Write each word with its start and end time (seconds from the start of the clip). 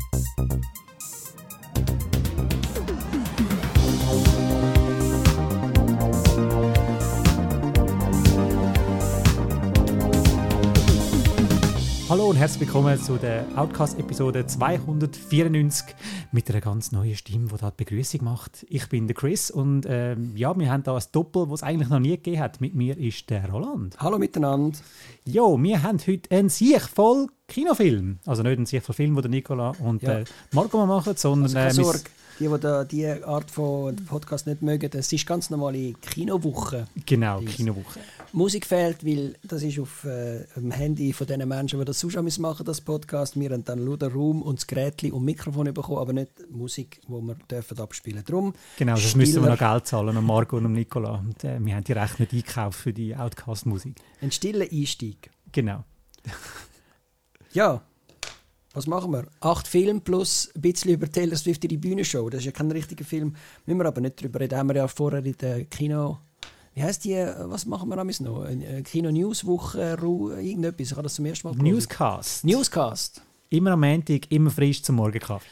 thank 0.00 0.54
you 2.04 2.13
Hallo 12.14 12.26
und 12.30 12.36
herzlich 12.36 12.60
willkommen 12.60 12.96
zu 12.96 13.16
der 13.16 13.44
Outcast-Episode 13.56 14.46
294 14.46 15.96
mit 16.30 16.48
einer 16.48 16.60
ganz 16.60 16.92
neuen 16.92 17.16
Stimme, 17.16 17.48
die 17.52 17.56
da 17.56 17.72
die 17.72 17.84
Begrüßung 17.84 18.22
macht. 18.22 18.64
Ich 18.68 18.88
bin 18.88 19.08
der 19.08 19.16
Chris 19.16 19.50
und 19.50 19.84
ähm, 19.88 20.30
ja, 20.36 20.56
wir 20.56 20.70
haben 20.70 20.84
da 20.84 20.94
ein 20.94 21.02
Doppel, 21.10 21.46
das 21.46 21.54
es 21.54 21.62
eigentlich 21.64 21.88
noch 21.88 21.98
nie 21.98 22.10
gegeben 22.10 22.38
hat. 22.38 22.60
Mit 22.60 22.76
mir 22.76 22.96
ist 22.96 23.28
der 23.30 23.50
Roland. 23.50 23.96
Hallo 23.98 24.16
miteinander. 24.20 24.78
Jo, 25.24 25.60
wir 25.60 25.82
haben 25.82 25.98
heute 26.06 26.30
einen 26.30 26.50
sich 26.50 26.80
voll 26.82 27.26
Kinofilm. 27.48 28.20
Also 28.26 28.44
nicht 28.44 28.58
einen 28.58 28.66
sich 28.66 28.80
voll 28.80 28.94
Film, 28.94 29.20
den 29.20 29.32
Nicola 29.32 29.72
und 29.80 30.04
Ja. 30.04 30.20
äh, 30.20 30.24
Marco 30.52 30.86
machen, 30.86 31.16
sondern 31.16 31.56
Also 31.56 31.90
äh, 31.90 31.94
die, 32.38 32.48
die 32.48 32.60
da 32.60 32.84
diese 32.84 33.26
Art 33.26 33.50
von 33.50 33.96
Podcast 33.96 34.46
nicht 34.46 34.62
mögen, 34.62 34.90
das 34.90 35.12
ist 35.12 35.26
ganz 35.26 35.50
normale 35.50 35.92
Kinowoche. 35.94 36.86
genau, 37.06 37.40
Dings. 37.40 37.56
Kinowoche. 37.56 38.00
Musik 38.32 38.66
fehlt, 38.66 39.04
weil 39.06 39.36
das 39.44 39.62
ist 39.62 39.78
auf 39.78 40.04
äh, 40.04 40.44
dem 40.56 40.72
Handy 40.72 41.12
von 41.12 41.26
den 41.26 41.46
Menschen, 41.48 41.78
die 41.78 41.84
das 41.84 42.00
sonst 42.00 42.16
auch 42.16 42.38
machen, 42.38 42.66
das 42.66 42.80
Podcast. 42.80 43.38
Wir 43.38 43.50
haben 43.50 43.64
dann 43.64 43.84
nur 43.84 43.96
den 43.96 44.10
Raum 44.10 44.42
und 44.42 44.58
das 44.58 44.66
Gerät 44.66 45.02
und 45.04 45.24
Mikrofon 45.24 45.72
bekommen, 45.72 45.98
aber 45.98 46.12
nicht 46.12 46.50
Musik, 46.50 47.00
die 47.06 47.12
wir 47.12 47.36
dürfen 47.48 47.78
abspielen 47.78 48.24
Darum 48.24 48.52
Genau, 48.76 48.94
das 48.94 49.14
müssen 49.14 49.42
wir 49.42 49.50
noch 49.50 49.58
Geld 49.58 49.86
zahlen 49.86 50.16
an 50.16 50.24
Marco 50.24 50.56
und 50.56 50.72
Nicola. 50.72 51.18
Und, 51.18 51.44
äh, 51.44 51.58
wir 51.60 51.76
haben 51.76 51.84
die 51.84 51.94
nicht 51.94 52.20
eingekauft 52.20 52.80
für 52.80 52.92
die 52.92 53.14
Outcast-Musik. 53.14 53.94
ein 54.20 54.32
stiller 54.32 54.66
Einstieg. 54.70 55.30
Genau. 55.52 55.84
Ja, 57.52 57.82
was 58.74 58.86
machen 58.86 59.12
wir? 59.12 59.24
Acht 59.40 59.66
Filme 59.66 60.00
plus 60.00 60.50
ein 60.54 60.60
bisschen 60.60 60.92
über 60.92 61.10
Taylor 61.10 61.36
Swift 61.36 61.64
in 61.64 61.68
die 61.70 61.76
Bühnenshow. 61.78 62.28
Das 62.28 62.40
ist 62.40 62.46
ja 62.46 62.52
kein 62.52 62.70
richtiger 62.70 63.04
Film. 63.04 63.34
Müssen 63.64 63.78
wir 63.78 63.86
aber 63.86 64.00
nicht 64.00 64.20
drüber 64.20 64.40
reden. 64.40 64.58
Haben 64.58 64.68
wir 64.68 64.76
ja 64.76 64.88
vorher 64.88 65.24
in 65.24 65.36
der 65.38 65.64
Kino... 65.64 66.18
Wie 66.74 66.82
heisst 66.82 67.04
die? 67.04 67.14
Was 67.14 67.66
machen 67.66 67.88
wir 67.88 67.96
amigs 67.98 68.18
noch? 68.18 68.42
Eine 68.42 68.82
Kino-News-Woche, 68.82 69.96
Ru- 69.96 70.36
irgendetwas. 70.36 70.88
Ich 70.88 70.90
habe 70.90 71.04
das 71.04 71.14
zum 71.14 71.24
ersten 71.24 71.46
Mal 71.46 71.54
gehört. 71.54 71.72
Newscast. 71.72 72.44
Newscast. 72.44 73.22
Immer 73.48 73.70
am 73.72 73.80
Montag, 73.80 74.28
immer 74.32 74.50
frisch 74.50 74.82
zum 74.82 74.96
Morgenkaffee. 74.96 75.46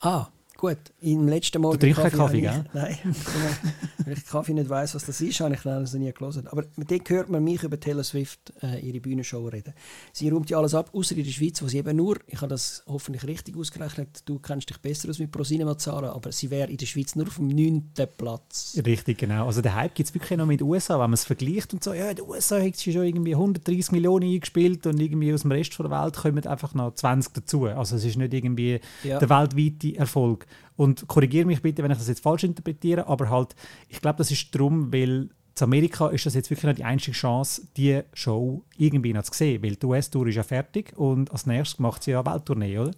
Ah, 0.00 0.26
gut. 0.60 0.78
Im 1.00 1.26
letzten 1.26 1.60
Morgen... 1.62 1.78
trinkst 1.80 2.00
keinen 2.00 2.12
Kaffee, 2.12 2.38
ich- 2.38 2.74
Nein. 2.74 2.96
Weil 4.04 4.12
ich 4.14 4.26
Kaffee 4.26 4.52
nicht 4.54 4.68
weiss, 4.68 4.94
was 4.94 5.04
das 5.06 5.20
ist, 5.20 5.40
habe 5.40 5.54
ich 5.54 5.60
das 5.62 5.94
nie 5.94 6.12
gelesen. 6.12 6.46
Aber 6.48 6.64
mit 6.76 6.90
dem 6.90 7.00
hört 7.08 7.28
man 7.28 7.42
mich 7.42 7.62
über 7.62 7.78
Taylor 7.78 8.04
Swift 8.04 8.52
äh, 8.62 8.78
ihre 8.80 9.00
Bühnenshow 9.00 9.46
reden. 9.48 9.74
Sie 10.12 10.28
räumt 10.28 10.50
ja 10.50 10.58
alles 10.58 10.74
ab, 10.74 10.90
außer 10.92 11.16
in 11.16 11.24
der 11.24 11.30
Schweiz, 11.30 11.62
wo 11.62 11.68
sie 11.68 11.78
eben 11.78 11.96
nur, 11.96 12.18
ich 12.26 12.36
habe 12.40 12.48
das 12.48 12.82
hoffentlich 12.86 13.24
richtig 13.26 13.56
ausgerechnet, 13.56 14.22
du 14.26 14.38
kennst 14.38 14.70
dich 14.70 14.78
besser 14.78 15.08
aus 15.08 15.18
mit 15.18 15.30
ProSinema-Zahlen, 15.32 16.10
aber 16.10 16.32
sie 16.32 16.50
wäre 16.50 16.70
in 16.70 16.76
der 16.76 16.86
Schweiz 16.86 17.14
nur 17.16 17.26
auf 17.26 17.36
dem 17.36 17.48
9. 17.48 17.92
Platz. 18.16 18.78
Richtig, 18.84 19.18
genau. 19.18 19.46
Also 19.46 19.62
der 19.62 19.74
Hype 19.74 19.94
gibt 19.94 20.08
es 20.08 20.14
wirklich 20.14 20.38
noch 20.38 20.46
mit 20.46 20.60
den 20.60 20.66
USA, 20.68 20.94
wenn 20.94 21.00
man 21.10 21.14
es 21.14 21.24
vergleicht 21.24 21.72
und 21.72 21.82
so, 21.82 21.92
ja, 21.94 22.10
in 22.10 22.16
den 22.16 22.26
USA 22.26 22.60
hat 22.60 22.76
sie 22.76 22.92
schon 22.92 23.04
irgendwie 23.04 23.34
130 23.34 23.92
Millionen 23.92 24.30
eingespielt 24.32 24.86
und 24.86 25.00
irgendwie 25.00 25.32
aus 25.32 25.42
dem 25.42 25.52
Rest 25.52 25.78
der 25.78 25.90
Welt 25.90 26.16
kommen 26.16 26.46
einfach 26.46 26.74
noch 26.74 26.94
20 26.94 27.32
dazu. 27.32 27.64
Also 27.66 27.96
es 27.96 28.04
ist 28.04 28.16
nicht 28.16 28.34
irgendwie 28.34 28.80
Ja. 29.04 29.18
der 29.18 29.28
weltweite 29.30 29.96
Erfolg. 29.96 30.46
Und 30.76 31.06
korrigiere 31.08 31.46
mich 31.46 31.62
bitte, 31.62 31.82
wenn 31.82 31.90
ich 31.90 31.98
das 31.98 32.08
jetzt 32.08 32.22
falsch 32.22 32.44
interpretiere, 32.44 33.06
aber 33.06 33.28
halt, 33.28 33.54
ich 33.88 34.00
glaube, 34.00 34.18
das 34.18 34.30
ist 34.30 34.54
darum, 34.54 34.92
weil 34.92 35.28
in 35.58 35.64
Amerika 35.64 36.08
ist 36.08 36.26
das 36.26 36.34
jetzt 36.34 36.50
wirklich 36.50 36.64
noch 36.64 36.74
die 36.74 36.84
einzige 36.84 37.12
Chance, 37.12 37.62
die 37.76 38.00
Show 38.14 38.62
irgendwie 38.76 39.12
noch 39.12 39.24
zu 39.24 39.34
sehen, 39.34 39.62
weil 39.62 39.76
die 39.76 39.86
US-Tour 39.86 40.26
ist 40.28 40.36
ja 40.36 40.42
fertig 40.42 40.96
und 40.96 41.30
als 41.30 41.46
nächstes 41.46 41.78
macht 41.78 42.02
sie 42.02 42.12
ja 42.12 42.20
eine 42.20 42.32
Welttournee, 42.32 42.78
oder? 42.78 42.92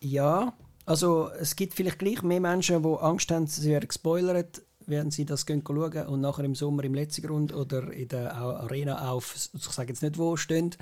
Ja, 0.00 0.54
also 0.86 1.30
es 1.38 1.56
gibt 1.56 1.74
vielleicht 1.74 1.98
gleich 1.98 2.22
mehr 2.22 2.40
Menschen, 2.40 2.82
die 2.82 2.88
Angst 3.00 3.30
haben, 3.30 3.46
sie 3.46 3.70
werden 3.70 3.88
gespoilert, 3.88 4.62
während 4.86 5.12
sie 5.12 5.24
das 5.24 5.46
gehen 5.46 5.62
schauen 5.66 6.06
und 6.06 6.20
nachher 6.20 6.44
im 6.44 6.54
Sommer 6.54 6.84
im 6.84 6.94
letzten 6.94 7.26
Grund 7.26 7.54
oder 7.54 7.92
in 7.92 8.08
der 8.08 8.34
Arena 8.34 9.10
auf, 9.10 9.34
ich 9.54 9.62
sage 9.62 9.88
jetzt 9.88 10.02
nicht 10.02 10.18
wo, 10.18 10.36
stehen. 10.36 10.74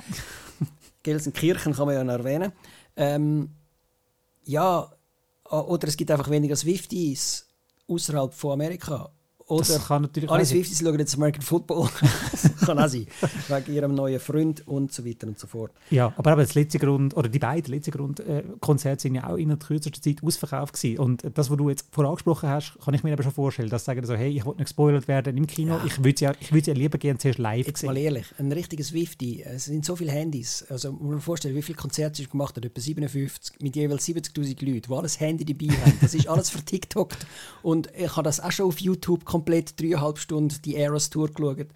Gelsenkirchen 1.02 1.74
kann 1.74 1.86
man 1.86 1.94
ja 1.94 2.04
noch 2.04 2.14
erwähnen. 2.14 2.52
Ähm, 2.96 3.50
ja, 4.44 4.90
oder 5.50 5.88
es 5.88 5.96
gibt 5.96 6.10
einfach 6.10 6.30
weniger 6.30 6.56
Swifties 6.56 7.46
außerhalb 7.88 8.34
von 8.34 8.52
Amerika. 8.52 9.10
Oder 9.48 9.64
Das 9.64 9.86
kann 9.86 10.02
natürlich 10.02 10.30
alle. 10.30 10.44
Swifties 10.44 10.80
schauen 10.80 10.98
jetzt 10.98 11.14
American 11.14 11.42
Football. 11.42 11.88
kann 12.68 12.78
auch 12.78 12.88
sein. 12.88 13.06
Wegen 13.48 13.74
ihrem 13.74 13.94
neuen 13.94 14.20
Freund 14.20 14.66
und 14.68 14.92
so 14.92 15.04
weiter 15.04 15.26
und 15.26 15.38
so 15.38 15.46
fort. 15.46 15.72
Ja, 15.90 16.12
aber 16.16 16.32
eben 16.32 16.40
das 16.40 16.54
letzte 16.54 16.78
Grund, 16.78 17.16
oder 17.16 17.28
die 17.28 17.38
beiden 17.38 17.72
letzten 17.72 17.92
Grund, 17.92 18.20
äh, 18.20 18.44
Konzerte 18.60 19.02
sind 19.02 19.14
ja 19.14 19.26
auch 19.28 19.36
in 19.36 19.48
der 19.48 19.58
kürzesten 19.58 20.02
Zeit 20.02 20.22
ausverkauft 20.22 20.74
gewesen. 20.74 20.98
Und 20.98 21.22
das, 21.34 21.50
was 21.50 21.56
du 21.56 21.68
jetzt 21.70 21.86
vorher 21.90 22.10
angesprochen 22.10 22.48
hast, 22.48 22.78
kann 22.84 22.94
ich 22.94 23.02
mir 23.02 23.12
aber 23.12 23.22
schon 23.22 23.32
vorstellen, 23.32 23.70
dass 23.70 23.84
sagen 23.84 24.04
so, 24.04 24.14
hey, 24.14 24.30
ich 24.30 24.44
will 24.44 24.52
nicht 24.52 24.66
gespoilert 24.66 25.08
werden 25.08 25.36
im 25.36 25.46
Kino, 25.46 25.80
ich 25.86 26.02
würde 26.04 26.20
ja, 26.20 26.32
ich 26.40 26.52
würde 26.52 26.70
ja 26.70 26.74
lieber 26.74 26.98
gerne 26.98 27.18
zuerst 27.18 27.38
live 27.38 27.66
Jetzt 27.66 27.80
sehen. 27.80 27.88
mal 27.88 27.96
ehrlich, 27.96 28.26
ein 28.38 28.52
richtiger 28.52 28.84
Swifty, 28.84 29.42
es 29.42 29.64
sind 29.64 29.84
so 29.84 29.96
viele 29.96 30.12
Handys. 30.12 30.64
Also 30.68 30.92
man 30.92 31.04
muss 31.04 31.14
sich 31.16 31.24
vorstellen, 31.24 31.56
wie 31.56 31.62
viele 31.62 31.78
Konzerte 31.78 32.18
sie 32.18 32.28
gemacht 32.28 32.56
hat, 32.56 32.64
etwa 32.64 32.80
57, 32.80 33.60
mit 33.60 33.76
jeweils 33.76 34.06
70'000 34.06 34.64
Leuten, 34.64 34.82
die 34.88 34.94
alles 34.94 35.20
Handy 35.20 35.44
dabei 35.44 35.74
haben. 35.74 35.98
Das 36.00 36.14
ist 36.14 36.28
alles 36.28 36.50
vertiktokt. 36.58 37.26
Und 37.62 37.88
ich 37.96 38.14
habe 38.14 38.24
das 38.24 38.40
auch 38.40 38.52
schon 38.52 38.66
auf 38.66 38.78
YouTube 38.80 39.24
komplett 39.38 39.80
dreieinhalb 39.80 40.18
Stunden 40.18 40.54
die 40.64 40.74
Eras 40.74 41.10
Tour 41.10 41.28
geschaut. 41.28 41.68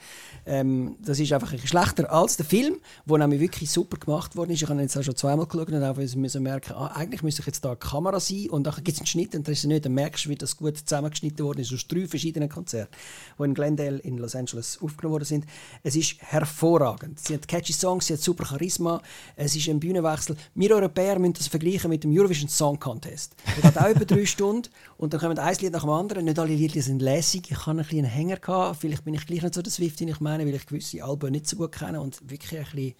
Ähm, 0.44 0.96
das 1.00 1.20
ist 1.20 1.32
einfach 1.32 1.52
ein 1.52 1.58
schlechter 1.60 2.12
als 2.12 2.36
der 2.36 2.44
Film, 2.44 2.80
der 3.06 3.18
nämlich 3.18 3.40
wirklich 3.40 3.70
super 3.70 3.96
gemacht 3.98 4.34
worden 4.36 4.50
ist. 4.50 4.62
Ich 4.62 4.68
habe 4.68 4.78
ihn 4.78 4.82
jetzt 4.82 4.96
auch 4.96 5.02
schon 5.02 5.14
zweimal 5.14 5.46
geschaut 5.46 5.68
und 5.70 5.84
auch 5.84 5.96
so 6.00 6.40
merken, 6.40 6.72
ah, 6.74 6.88
eigentlich 6.96 7.22
müsste 7.22 7.42
ich 7.42 7.46
jetzt 7.46 7.64
da 7.64 7.70
eine 7.70 7.76
Kamera 7.76 8.18
sein 8.18 8.50
und 8.50 8.64
dann 8.64 8.74
gibt 8.76 8.88
es 8.88 8.98
einen 8.98 9.06
Schnitt 9.06 9.34
und 9.36 9.46
dann 9.46 9.52
ist 9.52 9.64
nicht, 9.64 9.84
dann 9.84 9.94
merkst 9.94 10.24
du, 10.24 10.30
wie 10.30 10.34
das 10.34 10.56
gut 10.56 10.76
zusammengeschnitten 10.76 11.44
worden 11.46 11.60
ist 11.60 11.72
aus 11.72 11.86
drei 11.86 12.06
verschiedenen 12.08 12.48
Konzerten, 12.48 12.92
die 13.38 13.44
in 13.44 13.54
Glendale 13.54 13.98
in 13.98 14.18
Los 14.18 14.34
Angeles 14.34 14.78
aufgenommen 14.82 15.12
worden 15.12 15.24
sind. 15.24 15.46
Es 15.84 15.94
ist 15.94 16.16
hervorragend. 16.18 17.20
Sie 17.20 17.34
hat 17.34 17.46
catchy 17.46 17.72
Songs, 17.72 18.06
sie 18.06 18.14
hat 18.14 18.20
super 18.20 18.44
Charisma, 18.44 19.00
es 19.36 19.54
ist 19.54 19.68
ein 19.68 19.78
Bühnenwechsel. 19.78 20.36
Wir 20.56 20.74
Europäer 20.74 21.20
müssen 21.20 21.34
das 21.34 21.46
vergleichen 21.46 21.90
mit 21.90 22.02
dem 22.02 22.10
Eurovision 22.12 22.48
Song 22.48 22.80
Contest. 22.80 23.36
Der 23.62 23.70
geht 23.70 23.80
auch 23.80 23.88
über 23.94 24.04
drei 24.04 24.26
Stunden 24.26 24.68
und 24.98 25.12
dann 25.12 25.20
kommen 25.20 25.38
ein 25.38 25.56
Lied 25.60 25.72
nach 25.72 25.82
dem 25.82 25.90
anderen. 25.90 26.24
Nicht 26.24 26.38
alle 26.38 26.54
Lieder 26.54 26.82
sind 26.82 27.00
lässig. 27.02 27.51
Ich 27.52 27.66
hatte 27.66 27.70
ein 27.70 27.76
bisschen 27.78 27.98
einen 27.98 28.14
Hänger. 28.14 28.36
Gehabt. 28.36 28.80
Vielleicht 28.80 29.04
bin 29.04 29.14
ich 29.14 29.26
gleich 29.26 29.42
nicht 29.42 29.54
so 29.54 29.62
der 29.62 29.72
Swiftie, 29.72 30.08
ich 30.08 30.20
meine, 30.20 30.46
weil 30.46 30.54
ich 30.54 30.66
gewisse 30.66 31.04
Alben 31.04 31.32
nicht 31.32 31.46
so 31.46 31.56
gut 31.56 31.72
kenne 31.72 32.00
und 32.00 32.18
wirklich 32.28 32.58
ein 32.58 32.64
bisschen 32.64 32.94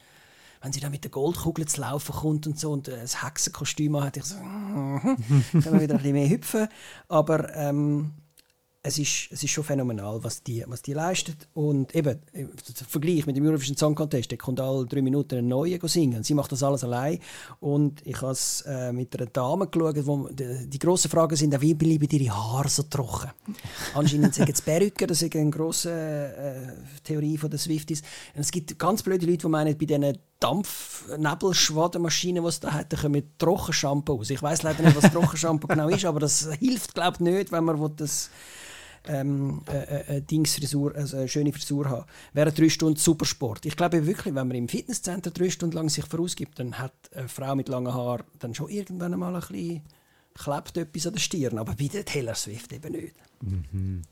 wenn 0.62 0.72
sie 0.72 0.78
dann 0.78 0.92
mit 0.92 1.02
der 1.02 1.10
Goldkugel 1.10 1.66
zu 1.66 1.80
laufen 1.80 2.14
kommt 2.14 2.46
und 2.46 2.56
so 2.56 2.70
und 2.70 2.86
äh, 2.86 3.04
Hexenkostüm 3.04 4.00
hat, 4.00 4.16
ich 4.16 4.22
so, 4.22 4.36
können 4.36 5.16
wir 5.52 5.80
wieder 5.80 5.94
ein 5.94 6.02
bisschen 6.02 6.12
mehr 6.12 6.28
hüpfen. 6.28 6.68
Aber 7.08 7.52
ähm, 7.56 8.12
es 8.84 8.98
ist, 8.98 9.28
es 9.30 9.44
ist 9.44 9.50
schon 9.50 9.62
phänomenal, 9.62 10.24
was 10.24 10.42
die, 10.42 10.64
was 10.66 10.82
die 10.82 10.92
leistet. 10.92 11.46
Und 11.54 11.94
eben, 11.94 12.18
im 12.32 12.50
Vergleich 12.88 13.26
mit 13.26 13.36
dem 13.36 13.46
Eurovision 13.46 13.76
Song 13.76 13.94
Contest, 13.94 14.32
der 14.32 14.38
kommt 14.38 14.58
alle 14.58 14.84
drei 14.86 15.02
Minuten 15.02 15.38
einen 15.38 15.46
neuen 15.46 15.78
singen. 15.86 16.24
Sie 16.24 16.34
macht 16.34 16.50
das 16.50 16.64
alles 16.64 16.82
allein. 16.82 17.20
Und 17.60 18.04
ich 18.04 18.20
habe 18.20 18.32
es 18.32 18.62
äh, 18.62 18.92
mit 18.92 19.16
einer 19.16 19.30
Dame 19.30 19.68
geschaut, 19.68 20.04
wo 20.04 20.26
die, 20.28 20.68
die 20.68 20.80
grossen 20.80 21.12
Fragen 21.12 21.36
sind, 21.36 21.60
wie 21.60 21.74
bleiben 21.74 22.08
ihre 22.10 22.34
Haare 22.34 22.68
so 22.68 22.82
trocken? 22.82 23.30
Anscheinend 23.94 24.34
sagen 24.34 24.50
es 24.52 24.60
Perücken, 24.60 25.06
das 25.06 25.22
ist 25.22 25.36
eine 25.36 25.50
grosse 25.50 25.92
äh, 25.92 26.72
Theorie 27.04 27.38
von 27.38 27.50
den 27.50 27.60
Swifties. 27.60 28.02
Und 28.34 28.40
es 28.40 28.50
gibt 28.50 28.76
ganz 28.80 29.04
blöde 29.04 29.26
Leute, 29.26 29.38
die 29.38 29.48
meinen, 29.48 29.78
bei 29.78 29.86
diesen 29.86 30.18
Dampfnebelschwadenmaschinen, 30.40 32.42
die 32.42 32.48
es 32.48 32.58
da 32.58 32.72
hat, 32.72 32.92
da 32.92 32.96
kommen 32.96 33.22
Trockenshampoo 33.38 34.16
raus. 34.16 34.30
Ich 34.30 34.42
weiß 34.42 34.64
leider 34.64 34.82
nicht, 34.82 35.00
was 35.00 35.12
Trockenshampoo 35.12 35.66
genau 35.68 35.88
ist, 35.88 36.04
aber 36.04 36.18
das 36.18 36.48
hilft, 36.58 36.94
glaube 36.94 37.18
ich, 37.18 37.20
nicht, 37.20 37.52
wenn 37.52 37.62
man 37.62 37.94
das 37.94 38.28
ähm, 39.08 39.62
äh, 39.70 40.16
äh, 40.16 40.20
Dingsfrisur, 40.22 40.94
also 40.94 41.16
eine 41.16 41.28
schöne 41.28 41.52
Frisur 41.52 41.88
haben. 41.88 42.06
Während 42.32 42.58
drei 42.58 42.68
Stunden 42.68 42.96
super 42.96 43.24
Sport. 43.24 43.66
Ich 43.66 43.76
glaube 43.76 44.06
wirklich, 44.06 44.34
wenn 44.34 44.48
man 44.48 44.56
im 44.56 44.68
Fitnesscenter 44.68 45.30
drei 45.30 45.50
Stunden 45.50 45.76
lang 45.76 45.88
sich 45.88 46.04
vorausgibt, 46.04 46.58
dann 46.58 46.78
hat 46.78 46.92
eine 47.14 47.28
Frau 47.28 47.54
mit 47.54 47.68
langen 47.68 47.92
Haaren 47.92 48.24
dann 48.38 48.54
schon 48.54 48.68
irgendwann 48.68 49.18
mal 49.18 49.34
ein 49.34 49.40
bisschen 49.40 49.82
klebt 50.34 50.76
etwas 50.76 51.06
an 51.06 51.12
der 51.14 51.20
Stirn. 51.20 51.58
Aber 51.58 51.74
bei 51.74 51.88
der 51.88 52.04
Taylor 52.04 52.34
Swift 52.34 52.72
eben 52.72 52.92
nicht. 52.92 53.14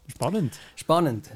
Spannend. 0.09 0.59
Spannend. 0.77 1.31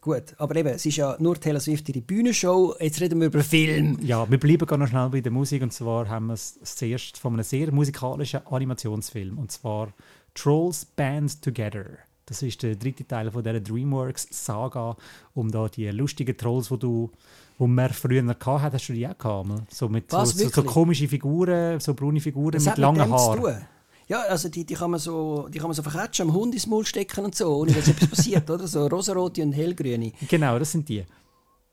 Gut, 0.00 0.34
aber 0.38 0.56
eben, 0.56 0.70
es 0.70 0.86
ist 0.86 0.96
ja 0.96 1.14
nur 1.18 1.38
Taylor 1.38 1.60
Swift 1.60 1.86
ihre 1.90 2.00
Bühnenshow. 2.00 2.74
Jetzt 2.80 3.02
reden 3.02 3.20
wir 3.20 3.26
über 3.26 3.44
Film. 3.44 3.98
Ja, 4.00 4.30
wir 4.30 4.40
bleiben 4.40 4.64
gar 4.64 4.78
noch 4.78 4.88
schnell 4.88 5.10
bei 5.10 5.20
der 5.20 5.30
Musik 5.30 5.62
und 5.62 5.74
zwar 5.74 6.08
haben 6.08 6.28
wir 6.28 6.34
es 6.34 6.58
zuerst 6.62 7.18
von 7.18 7.34
einem 7.34 7.42
sehr 7.42 7.70
musikalischen 7.70 8.46
Animationsfilm 8.46 9.36
und 9.36 9.52
zwar 9.52 9.92
Trolls 10.34 10.86
Band 10.86 11.42
Together. 11.42 11.84
Das 12.30 12.42
ist 12.42 12.62
der 12.62 12.76
dritte 12.76 13.04
Teil 13.04 13.28
von 13.28 13.42
dieser 13.42 13.58
DreamWorks-Saga 13.58 14.96
um 15.34 15.50
da 15.50 15.68
die 15.68 15.88
lustigen 15.90 16.36
Trolls, 16.36 16.68
die 16.68 16.78
du 16.78 17.10
wo 17.58 17.66
man 17.66 17.90
früher 17.90 18.22
noch 18.22 18.40
hatte, 18.40 18.76
hast 18.76 18.88
du 18.88 18.94
die 18.94 19.06
auch 19.06 19.18
gehabt? 19.18 19.48
So 19.68 19.88
mit 19.88 20.10
so, 20.10 20.16
Was, 20.16 20.30
so, 20.30 20.38
so 20.38 20.44
wirklich? 20.44 20.66
komischen 20.66 21.08
Figuren, 21.08 21.78
so 21.78 21.92
braune 21.92 22.20
Figuren 22.20 22.52
Das 22.52 22.64
mit 22.64 22.74
mit 22.74 22.78
langen 22.78 23.04
zu 23.04 23.12
Haaren. 23.12 23.66
Ja, 24.06 24.22
also 24.22 24.48
die, 24.48 24.64
die, 24.64 24.74
kann 24.74 24.92
man 24.92 24.98
so, 24.98 25.48
die 25.52 25.58
kann 25.58 25.68
man 25.68 25.74
so 25.74 25.82
verkatschen, 25.82 26.28
am 26.28 26.34
Hund 26.34 26.54
ins 26.54 26.66
Maul 26.66 26.86
stecken 26.86 27.24
und 27.24 27.34
so, 27.34 27.54
ohne 27.58 27.72
dass 27.72 27.86
etwas 27.86 28.08
passiert, 28.08 28.48
oder? 28.50 28.66
So 28.66 28.86
rosarote 28.86 29.42
und 29.42 29.52
hellgrüne. 29.52 30.12
Genau, 30.28 30.58
das 30.58 30.72
sind 30.72 30.88
die. 30.88 31.04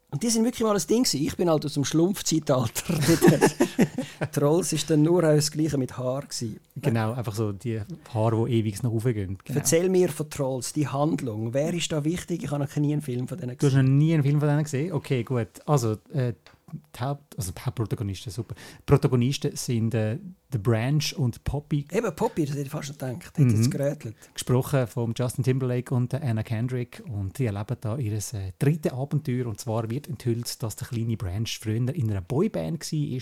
Und 0.09 0.24
die 0.24 0.30
sind 0.30 0.45
wirklich 0.45 0.63
mal 0.63 0.74
ein 0.74 0.88
Ding 0.88 1.04
gewesen. 1.04 1.21
Ich 1.21 1.36
bin 1.36 1.50
halt 1.50 1.65
aus 1.65 1.74
dem 1.74 1.83
Schlumpfzeitalter. 1.83 2.94
Trolls 4.31 4.71
ist 4.71 4.89
dann 4.89 5.01
nur 5.01 5.21
das 5.21 5.51
Gleiche 5.51 5.77
mit 5.77 5.98
Haar 5.98 6.21
gewesen. 6.21 6.62
Genau, 6.77 7.12
einfach 7.12 7.36
so 7.36 7.51
die 7.51 7.81
Haare, 8.13 8.45
die 8.45 8.54
ewig 8.54 8.81
noch 8.83 8.94
raufgehen. 8.94 9.38
Genau. 9.44 9.59
Erzähl 9.59 9.89
mir 9.89 10.07
von 10.07 10.30
Trolls, 10.30 10.71
die 10.71 10.88
Handlung. 10.88 11.54
Wer 11.54 11.74
ist 11.74 11.92
da 11.92 12.06
wichtig? 12.06 12.44
Ich 12.44 12.51
habe 12.51 12.63
noch 12.63 12.75
nie 12.77 12.94
einen 12.94 13.01
Film 13.01 13.27
von 13.27 13.38
denen 13.38 13.57
gesehen. 13.57 13.69
Du 13.69 13.77
hast 13.77 13.83
noch 13.83 13.92
nie 13.92 14.13
einen 14.13 14.24
Film 14.24 14.39
von 14.39 14.48
denen 14.48 14.63
gesehen? 14.63 14.94
Okay, 14.94 15.24
gut. 15.24 15.50
Also, 15.65 15.98
äh, 16.13 16.33
die 16.72 17.00
Haupt, 17.00 17.38
also 17.38 17.52
die 17.52 17.62
Hauptprotagonisten, 17.62 18.31
super. 18.31 18.56
Die 18.56 18.84
Protagonisten 18.86 19.56
sind 19.56 19.94
äh, 19.94 20.19
The 20.52 20.58
Branch 20.58 21.14
und 21.16 21.44
Poppy. 21.44 21.86
Eben 21.92 22.16
Poppy, 22.16 22.46
das 22.46 22.56
hätte 22.56 22.66
ich 22.66 22.69
fast 22.69 22.88
schon 22.88 22.98
gedacht. 22.98 23.38
Mhm. 23.38 23.50
Jetzt 23.50 23.72
gerätelt. 23.72 24.16
Gesprochen 24.34 24.88
von 24.88 25.14
Justin 25.16 25.44
Timberlake 25.44 25.94
und 25.94 26.14
Anna 26.14 26.44
Kendrick. 26.44 27.04
Und 27.10 27.38
die 27.38 27.46
erleben 27.46 27.78
da 27.80 27.98
ihr 27.98 28.14
äh, 28.14 28.52
drittes 28.60 28.92
Abenteuer. 28.92 29.48
Und 29.48 29.60
zwar 29.60 29.90
wird 29.90 30.08
enthüllt, 30.08 30.62
dass 30.64 30.75
der 30.75 30.88
kleine 30.88 31.18
Branch 31.18 31.48
früher 31.48 31.75
in 31.75 32.10
einer 32.10 32.22
Boyband 32.22 32.92
war 32.92 33.22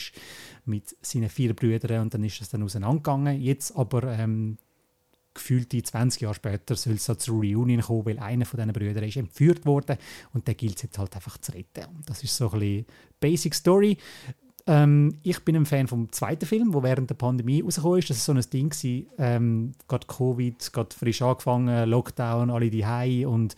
mit 0.65 0.95
seinen 1.01 1.30
vier 1.30 1.56
Brüdern. 1.56 2.01
Und 2.01 2.13
dann 2.13 2.24
ist 2.24 2.42
es 2.42 2.50
dann 2.50 2.63
auseinandergegangen. 2.63 3.42
Jetzt 3.42 3.75
aber 3.75 4.03
ähm, 4.03 4.57
gefühlte 5.35 5.81
20 5.81 6.21
Jahre 6.21 6.33
später 6.33 6.75
soll 6.75 6.93
es 6.93 7.05
zur 7.05 7.35
Reunion 7.35 7.81
kommen, 7.81 8.05
weil 8.05 8.19
einer 8.19 8.45
von 8.45 8.57
diesen 8.57 8.73
Brüdern 8.73 9.03
ist 9.03 9.17
entführt 9.17 9.65
worden 9.65 9.97
und 10.33 10.47
der 10.47 10.55
gilt 10.55 10.77
es 10.77 10.83
jetzt 10.83 10.97
halt 10.97 11.15
einfach 11.15 11.37
zu 11.37 11.51
retten. 11.51 11.85
Und 11.95 12.09
das 12.09 12.23
ist 12.23 12.35
so 12.35 12.49
ein 12.51 12.59
bisschen 12.59 12.85
Basic 13.19 13.53
Story. 13.53 13.97
Ähm, 14.67 15.19
ich 15.21 15.39
bin 15.41 15.55
ein 15.55 15.65
Fan 15.65 15.87
vom 15.87 16.11
zweiten 16.11 16.45
Film, 16.45 16.73
wo 16.73 16.81
während 16.81 17.09
der 17.09 17.15
Pandemie 17.15 17.61
rausgekommen 17.61 17.99
ist. 17.99 18.09
Das 18.09 18.27
war 18.27 18.35
so 18.35 18.39
ein 18.41 18.49
Ding 18.51 18.69
gewesen, 18.69 19.07
ähm, 19.19 19.71
gerade 19.87 20.07
Covid, 20.07 20.73
gerade 20.73 20.95
frisch 20.95 21.21
angefangen, 21.21 21.87
Lockdown, 21.87 22.49
alle 22.49 22.71
die 22.71 23.25
und 23.25 23.55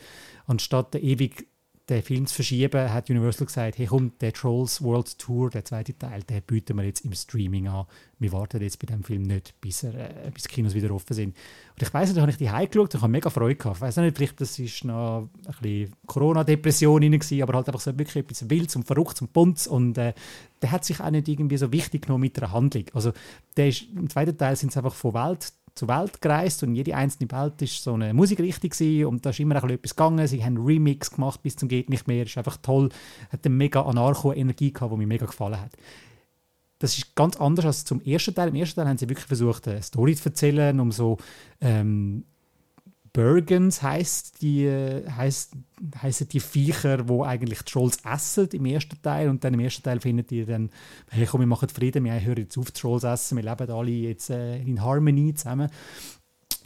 anstatt 0.47 0.95
ewig 0.95 1.47
den 1.89 2.03
Film 2.03 2.27
zu 2.27 2.35
verschieben, 2.35 2.91
hat 2.91 3.09
Universal 3.09 3.45
gesagt, 3.45 3.77
hey 3.77 3.85
komm, 3.85 4.11
der 4.19 4.33
Trolls 4.33 4.81
World 4.81 5.17
Tour, 5.17 5.49
der 5.49 5.63
zweite 5.63 5.97
Teil, 5.97 6.21
den 6.23 6.41
bieten 6.41 6.75
wir 6.75 6.83
jetzt 6.83 7.05
im 7.05 7.13
Streaming 7.13 7.67
an. 7.69 7.85
Wir 8.19 8.31
warten 8.33 8.61
jetzt 8.61 8.79
bei 8.79 8.87
dem 8.87 9.03
Film 9.03 9.21
nicht, 9.21 9.53
bis, 9.61 9.83
er, 9.83 9.93
äh, 9.93 10.31
bis 10.31 10.43
die 10.43 10.49
Kinos 10.49 10.73
wieder 10.73 10.91
offen 10.91 11.13
sind. 11.13 11.35
Und 11.75 11.81
ich 11.81 11.93
weiss 11.93 12.09
nicht, 12.09 12.17
da 12.17 12.21
habe 12.21 12.31
ich 12.31 12.37
die 12.37 12.45
geschaut 12.45 12.93
und 12.93 13.01
habe 13.01 13.11
mega 13.11 13.29
Freude 13.29 13.55
gehabt. 13.55 13.77
Ich 13.77 13.81
weiss 13.81 13.95
nicht, 13.95 14.17
vielleicht 14.17 14.41
das 14.41 14.59
ist 14.59 14.83
noch 14.83 15.29
ein 15.45 15.53
bisschen 15.61 15.93
Corona-Depression 16.07 17.03
aber 17.41 17.53
halt 17.53 17.67
einfach 17.67 17.79
so 17.79 17.97
wirklich 17.97 18.25
etwas 18.25 18.49
Wildes 18.49 18.75
und 18.75 18.85
Verrücktes 18.85 19.21
und 19.21 19.31
Buntes 19.31 19.67
und 19.67 19.97
äh, 19.97 20.13
der 20.61 20.71
hat 20.71 20.83
sich 20.83 20.99
auch 20.99 21.09
nicht 21.09 21.27
irgendwie 21.29 21.57
so 21.57 21.71
wichtig 21.71 22.03
genommen 22.03 22.21
mit 22.21 22.35
der 22.35 22.51
Handlung. 22.51 22.85
Also 22.93 23.13
der 23.55 23.69
ist, 23.69 23.85
im 23.95 24.09
zweiten 24.09 24.37
Teil 24.37 24.55
sind 24.57 24.69
es 24.69 24.77
einfach 24.77 24.95
von 24.95 25.13
Welt 25.13 25.53
zur 25.77 25.87
Welt 25.87 26.21
gereist 26.21 26.63
und 26.63 26.75
jede 26.75 26.95
einzelne 26.95 27.31
Welt 27.31 27.61
ist 27.61 27.83
so 27.83 27.93
eine 27.93 28.13
Musikrichtung 28.13 29.05
und 29.07 29.25
da 29.25 29.29
ist 29.29 29.39
immer 29.39 29.61
ein 29.61 29.69
etwas 29.69 29.95
gegangen. 29.95 30.27
Sie 30.27 30.43
haben 30.43 30.57
Remix 30.57 31.11
gemacht 31.11 31.41
bis 31.43 31.55
zum 31.55 31.69
geht 31.69 31.89
nicht 31.89 32.07
mehr. 32.07 32.23
Ist 32.23 32.37
einfach 32.37 32.57
toll. 32.57 32.89
Hat 33.29 33.45
eine 33.45 33.55
mega 33.55 33.81
Anarcho-Energie 33.81 34.73
gehabt, 34.73 34.91
die 34.91 34.97
mir 34.97 35.07
mega 35.07 35.25
gefallen 35.25 35.61
hat. 35.61 35.71
Das 36.79 36.97
ist 36.97 37.15
ganz 37.15 37.37
anders 37.37 37.65
als 37.65 37.85
zum 37.85 38.01
ersten 38.01 38.35
Teil. 38.35 38.49
Im 38.49 38.55
ersten 38.55 38.75
Teil 38.75 38.87
haben 38.87 38.97
sie 38.97 39.09
wirklich 39.09 39.27
versucht, 39.27 39.67
eine 39.67 39.81
Story 39.81 40.15
zu 40.15 40.29
erzählen, 40.29 40.79
um 40.79 40.91
so 40.91 41.17
ähm, 41.61 42.25
Bergens 43.17 43.81
heißt 43.81 44.43
die, 44.43 44.69
heißt, 44.69 45.53
heißen 46.03 46.27
die 46.27 46.39
Viecher, 46.39 47.09
wo 47.09 47.23
eigentlich 47.23 47.63
die 47.63 47.71
Trolls 47.71 47.97
essen 48.05 48.47
im 48.53 48.65
ersten 48.67 49.01
Teil 49.01 49.29
und 49.29 49.43
dann 49.43 49.55
im 49.55 49.59
ersten 49.59 49.81
Teil 49.81 49.99
findet 49.99 50.31
ihr 50.31 50.45
dann, 50.45 50.69
hey 51.09 51.25
komm, 51.25 51.39
wir 51.39 51.47
machen 51.47 51.67
Frieden, 51.67 52.03
wir 52.03 52.21
hören 52.21 52.37
jetzt 52.37 52.59
auf, 52.59 52.69
Trolls 52.69 53.03
essen, 53.03 53.37
wir 53.37 53.43
leben 53.43 53.71
alle 53.71 53.89
jetzt 53.89 54.29
äh, 54.29 54.61
in 54.61 54.83
Harmonie 54.83 55.33
zusammen. 55.33 55.71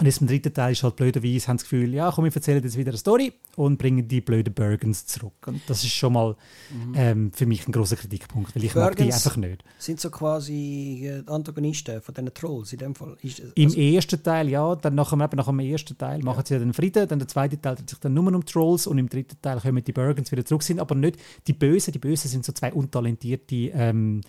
Und 0.01 0.07
jetzt 0.07 0.19
im 0.19 0.25
dritten 0.25 0.51
Teil 0.51 0.71
ist 0.71 0.81
halt 0.81 0.95
blöderweise, 0.95 1.47
haben 1.47 1.57
das 1.57 1.63
Gefühl, 1.63 1.93
ja 1.93 2.11
komm, 2.11 2.25
wir 2.25 2.35
erzählen 2.35 2.63
jetzt 2.63 2.75
wieder 2.75 2.89
eine 2.89 2.97
Story 2.97 3.33
und 3.55 3.77
bringen 3.77 4.07
die 4.07 4.19
blöden 4.19 4.51
Bergens 4.51 5.05
zurück. 5.05 5.33
Und 5.45 5.61
das 5.67 5.83
ist 5.83 5.91
schon 5.91 6.13
mal 6.13 6.35
mhm. 6.71 6.93
ähm, 6.95 7.31
für 7.31 7.45
mich 7.45 7.67
ein 7.67 7.71
großer 7.71 7.97
Kritikpunkt, 7.97 8.55
weil 8.55 8.63
ich 8.63 8.73
Bergens 8.73 8.97
mag 8.99 9.07
die 9.07 9.13
einfach 9.13 9.37
nicht. 9.37 9.63
sind 9.77 9.99
so 9.99 10.09
quasi 10.09 11.03
äh, 11.03 11.23
Antagonisten 11.31 12.01
von 12.01 12.15
diesen 12.15 12.33
Trolls 12.33 12.73
in 12.73 12.79
dem 12.79 12.95
Fall? 12.95 13.15
Ist, 13.21 13.41
also 13.41 13.53
Im 13.53 13.75
ersten 13.75 14.23
Teil, 14.23 14.49
ja. 14.49 14.75
Dann 14.75 14.95
nach 14.95 15.11
dem, 15.11 15.19
nach 15.19 15.45
dem 15.45 15.59
ersten 15.59 15.95
Teil 15.95 16.23
machen 16.23 16.43
sie 16.47 16.55
ja 16.55 16.59
den 16.59 16.73
Frieden, 16.73 17.07
dann 17.07 17.19
der 17.19 17.27
zweite 17.27 17.61
Teil 17.61 17.75
dreht 17.75 17.91
sich 17.91 17.99
dann 17.99 18.15
nur 18.15 18.25
um 18.25 18.43
Trolls 18.43 18.87
und 18.87 18.97
im 18.97 19.07
dritten 19.07 19.39
Teil 19.39 19.59
kommen 19.59 19.83
die 19.83 19.91
Bergens 19.91 20.31
wieder 20.31 20.43
zurück, 20.43 20.63
sind 20.63 20.79
aber 20.79 20.95
nicht 20.95 21.17
die 21.45 21.53
Bösen. 21.53 21.91
Die 21.91 21.99
Bösen 21.99 22.27
sind 22.27 22.43
so 22.43 22.53
zwei 22.53 22.73
untalentierte 22.73 23.55
ähm, 23.55 24.21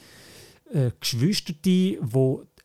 äh, 0.71 0.91
Geschwister, 1.01 1.55
die 1.65 1.99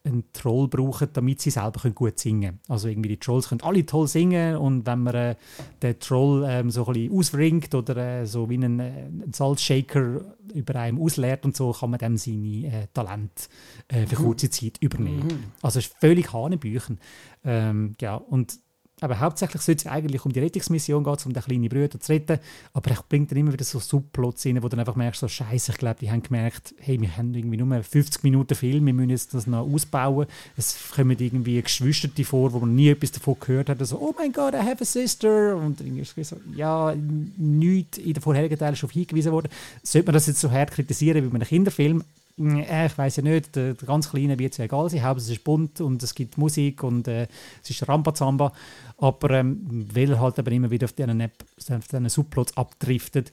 einen 0.08 0.24
Troll 0.34 0.68
brauchen, 0.68 1.10
damit 1.14 1.42
sie 1.42 1.50
selber 1.50 1.90
gut 1.92 2.20
singen 2.20 2.42
können. 2.42 2.60
Also 2.68 2.88
irgendwie 2.88 3.10
die 3.10 3.20
Trolls 3.20 3.50
können 3.50 3.62
alle 3.62 3.86
toll 3.86 4.08
singen 4.08 4.58
und 4.58 4.86
wenn 4.86 5.04
man 5.04 5.16
äh, 5.16 5.36
den 5.82 6.00
Troll 6.00 6.46
ähm, 6.48 6.70
so 6.70 6.86
ein 6.86 6.94
bisschen 6.94 7.18
ausringt 7.18 7.76
oder 7.76 7.98
äh, 7.98 8.26
so 8.26 8.50
wie 8.50 8.56
einen, 8.56 8.80
äh, 8.80 8.84
einen 8.84 9.34
Salzshaker 9.34 10.22
über 10.54 10.76
einem 10.76 11.02
ausleert 11.02 11.46
und 11.46 11.56
so, 11.56 11.72
kann 11.72 11.90
man 11.90 12.00
dann 12.00 12.18
seine 12.18 12.68
äh, 12.68 12.88
Talente 12.94 13.44
äh, 13.88 14.06
für 14.06 14.20
mhm. 14.20 14.26
kurze 14.26 14.50
Zeit 14.50 14.78
übernehmen. 14.80 15.28
Mhm. 15.28 15.44
Also 15.62 15.80
es 15.80 15.88
ist 15.88 15.96
völlig 16.00 16.34
Hanebüchen. 16.34 17.00
Ähm, 17.44 17.96
ja, 18.02 18.16
und 18.16 18.60
aber 19.00 19.20
hauptsächlich 19.20 19.62
sollte 19.62 19.88
es 19.88 19.92
eigentlich 19.92 20.26
um 20.26 20.34
die 20.34 20.40
Rettungsmission 20.40 21.04
gehen, 21.04 21.18
um 21.26 21.34
den 21.34 21.44
kleinen 21.44 21.70
Bruder 21.70 22.00
zu 22.00 22.12
retten. 22.12 22.40
Aber 22.74 22.90
er 22.90 23.04
bringt 23.08 23.30
dann 23.30 23.38
immer 23.38 23.54
wieder 23.54 23.64
so 23.64 23.80
Subplots 23.80 24.46
rein, 24.48 24.58
wo 24.58 24.62
du 24.62 24.70
dann 24.70 24.80
einfach 24.80 24.96
merkst, 24.96 25.22
so 25.22 25.28
Scheiße, 25.28 25.74
ich 25.74 25.78
glaube, 25.78 26.00
die 26.02 26.10
haben 26.10 26.24
gemerkt, 26.24 26.74
hey, 26.80 27.00
wir 27.00 27.16
haben 27.16 27.34
irgendwie 27.36 27.58
nur 27.58 27.84
50 27.84 28.24
Minuten 28.24 28.56
Film, 28.56 28.88
wir 28.88 28.94
müssen 28.94 29.12
jetzt 29.12 29.36
das 29.36 29.46
noch 29.46 29.72
ausbauen. 29.72 30.26
Es 30.56 30.76
kommen 30.96 31.16
irgendwie 31.20 31.62
Geschwister 31.62 32.10
vor, 32.24 32.52
wo 32.54 32.60
man 32.60 32.74
nie 32.74 32.90
etwas 32.90 33.12
davon 33.12 33.36
gehört 33.40 33.70
hat. 33.70 33.86
So, 33.86 34.00
oh 34.00 34.16
mein 34.18 34.32
Gott, 34.32 34.56
I 34.56 34.58
have 34.58 34.82
a 34.82 34.86
sister. 34.86 35.56
Und 35.56 35.80
irgendwie 35.80 36.24
so, 36.24 36.38
ja, 36.56 36.96
nichts 37.38 38.00
in 38.00 38.14
den 38.14 38.24
vorherigen 38.24 38.58
Teilen 38.58 38.76
schon 38.76 38.90
hingewiesen 38.90 39.32
worden. 39.32 39.50
Sollte 39.84 40.08
man 40.08 40.14
das 40.14 40.26
jetzt 40.26 40.42
so 40.42 40.50
hart 40.50 40.72
kritisieren 40.72 41.24
wie 41.24 41.28
bei 41.28 41.36
einem 41.36 41.48
Kinderfilm? 41.48 42.04
Äh, 42.40 42.86
ich 42.86 42.98
weiß 42.98 43.18
ja 43.18 43.24
nicht, 43.24 43.56
der, 43.56 43.74
der 43.74 43.88
ganz 43.88 44.10
Kleine 44.10 44.38
wird 44.38 44.54
es 44.54 44.58
ja 44.58 44.66
egal 44.66 44.90
sein, 44.90 45.04
Hauptsache 45.04 45.32
es 45.32 45.38
ist 45.38 45.44
bunt 45.44 45.82
und 45.82 46.02
es 46.04 46.14
gibt 46.14 46.38
Musik 46.38 46.84
und 46.84 47.08
äh, 47.08 47.28
es 47.64 47.70
ist 47.70 47.88
Rambazamba, 47.88 48.54
aber 48.98 49.32
ähm, 49.32 49.88
weil 49.94 50.12
er 50.12 50.20
halt 50.20 50.38
aber 50.40 50.52
immer 50.52 50.70
wieder 50.70 50.86
auf 50.86 50.94
diesen, 50.94 51.22
auf 51.22 51.88
diesen 51.88 52.10
Subplots 52.10 52.56
abdriftet, 52.56 53.32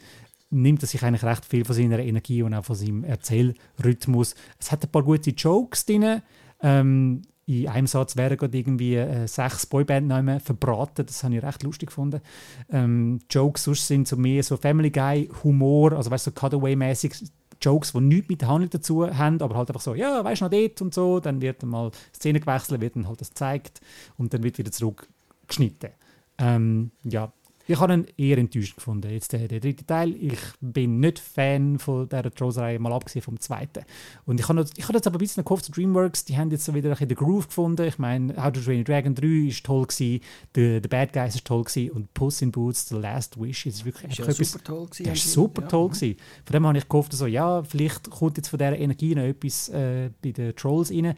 nimmt 0.50 0.82
er 0.82 0.86
sich 0.86 1.02
eigentlich 1.02 1.24
recht 1.24 1.44
viel 1.44 1.64
von 1.64 1.74
seiner 1.74 1.98
Energie 1.98 2.42
und 2.42 2.54
auch 2.54 2.64
von 2.64 2.76
seinem 2.76 3.04
Erzählrhythmus. 3.04 4.34
Es 4.58 4.72
hat 4.72 4.84
ein 4.84 4.90
paar 4.90 5.02
gute 5.02 5.30
Jokes 5.30 5.84
drin, 5.84 6.22
ähm, 6.62 7.22
in 7.46 7.68
einem 7.68 7.86
Satz 7.86 8.16
werden 8.16 8.38
gerade 8.38 8.56
irgendwie 8.56 8.94
äh, 8.96 9.26
sechs 9.26 9.66
Boyband-Namen 9.66 10.40
verbraten. 10.40 11.04
Das 11.04 11.22
habe 11.24 11.36
ich 11.36 11.42
recht 11.42 11.62
lustig 11.62 11.88
gefunden. 11.88 12.22
Ähm, 12.70 13.20
Jokes 13.28 13.64
sonst 13.64 13.86
sind 13.86 14.08
so 14.08 14.16
mehr 14.16 14.42
so 14.42 14.56
Family 14.56 14.90
Guy 14.90 15.28
Humor, 15.42 15.92
also 15.92 16.10
weißt 16.10 16.26
du, 16.26 16.30
so 16.30 16.34
Cutaway-mäßig 16.34 17.30
Jokes, 17.64 17.92
die 17.92 18.00
nichts 18.00 18.28
mit 18.28 18.40
der 18.40 18.48
Handlung 18.48 18.70
dazu 18.70 19.06
haben, 19.06 19.40
aber 19.40 19.56
halt 19.56 19.68
einfach 19.68 19.80
so, 19.80 19.94
ja, 19.94 20.24
weißt 20.24 20.40
du 20.40 20.44
noch 20.46 20.50
dort 20.50 20.82
und 20.82 20.94
so, 20.94 21.20
dann 21.20 21.40
wird 21.40 21.62
dann 21.62 21.70
mal 21.70 21.90
Szene 22.14 22.40
gewechselt, 22.40 22.80
wird 22.80 22.96
dann 22.96 23.08
halt 23.08 23.20
das 23.20 23.30
gezeigt 23.30 23.80
und 24.16 24.34
dann 24.34 24.42
wird 24.42 24.58
wieder 24.58 24.72
zurückgeschnitten. 24.72 25.90
Ähm, 26.38 26.90
ja, 27.04 27.32
ich 27.66 27.80
habe 27.80 27.94
ihn 27.94 28.06
eher 28.16 28.38
enttäuscht 28.38 28.76
gefunden, 28.76 29.10
jetzt 29.10 29.32
der, 29.32 29.48
der 29.48 29.60
dritte 29.60 29.86
Teil. 29.86 30.14
Ich 30.16 30.38
bin 30.60 31.00
nicht 31.00 31.18
Fan 31.18 31.78
von 31.78 32.08
dieser 32.08 32.30
Trolls-Reihe, 32.30 32.78
mal 32.78 32.92
abgesehen 32.92 33.22
vom 33.22 33.40
zweiten. 33.40 33.84
Und 34.26 34.40
ich 34.40 34.48
habe, 34.48 34.64
ich 34.76 34.84
habe 34.84 34.94
jetzt 34.94 35.06
aber 35.06 35.16
ein 35.16 35.20
bisschen 35.20 35.44
gehofft, 35.44 35.74
Dreamworks, 35.74 36.24
die 36.24 36.36
haben 36.36 36.50
jetzt 36.50 36.64
so 36.64 36.74
wieder 36.74 36.88
ein 36.88 36.92
bisschen 36.92 37.08
den 37.08 37.16
Groove 37.16 37.48
gefunden. 37.48 37.86
Ich 37.86 37.98
meine, 37.98 38.36
How 38.36 38.52
to 38.52 38.60
Train 38.60 38.84
Dragon 38.84 39.14
3 39.14 39.26
ist 39.48 39.64
toll 39.64 39.86
gewesen, 39.86 40.20
The, 40.54 40.80
The 40.82 40.88
Bad 40.88 41.12
Guys 41.12 41.34
ist 41.34 41.46
toll 41.46 41.64
gewesen 41.64 41.90
und 41.92 42.12
Puss 42.12 42.42
in 42.42 42.52
Boots, 42.52 42.88
The 42.88 42.96
Last 42.96 43.40
Wish 43.40 43.66
ist 43.66 43.84
wirklich 43.84 44.10
ist 44.10 44.18
ja 44.18 44.26
etwas, 44.26 44.52
super 44.52 44.64
toll 44.64 44.84
gewesen. 44.86 45.04
Der 45.04 45.12
ist 45.14 45.32
super 45.32 45.62
ja. 45.62 45.68
toll 45.68 45.88
gewesen. 45.88 46.16
Von 46.44 46.52
dem 46.52 46.66
habe 46.66 46.78
ich 46.78 46.88
gehofft, 46.88 47.12
so, 47.12 47.26
ja, 47.26 47.62
vielleicht 47.62 48.10
kommt 48.10 48.36
jetzt 48.36 48.48
von 48.48 48.58
dieser 48.58 48.78
Energie 48.78 49.14
noch 49.14 49.22
etwas 49.22 49.68
äh, 49.70 50.10
bei 50.22 50.32
den 50.32 50.54
Trolls 50.54 50.90
rein. 50.90 51.14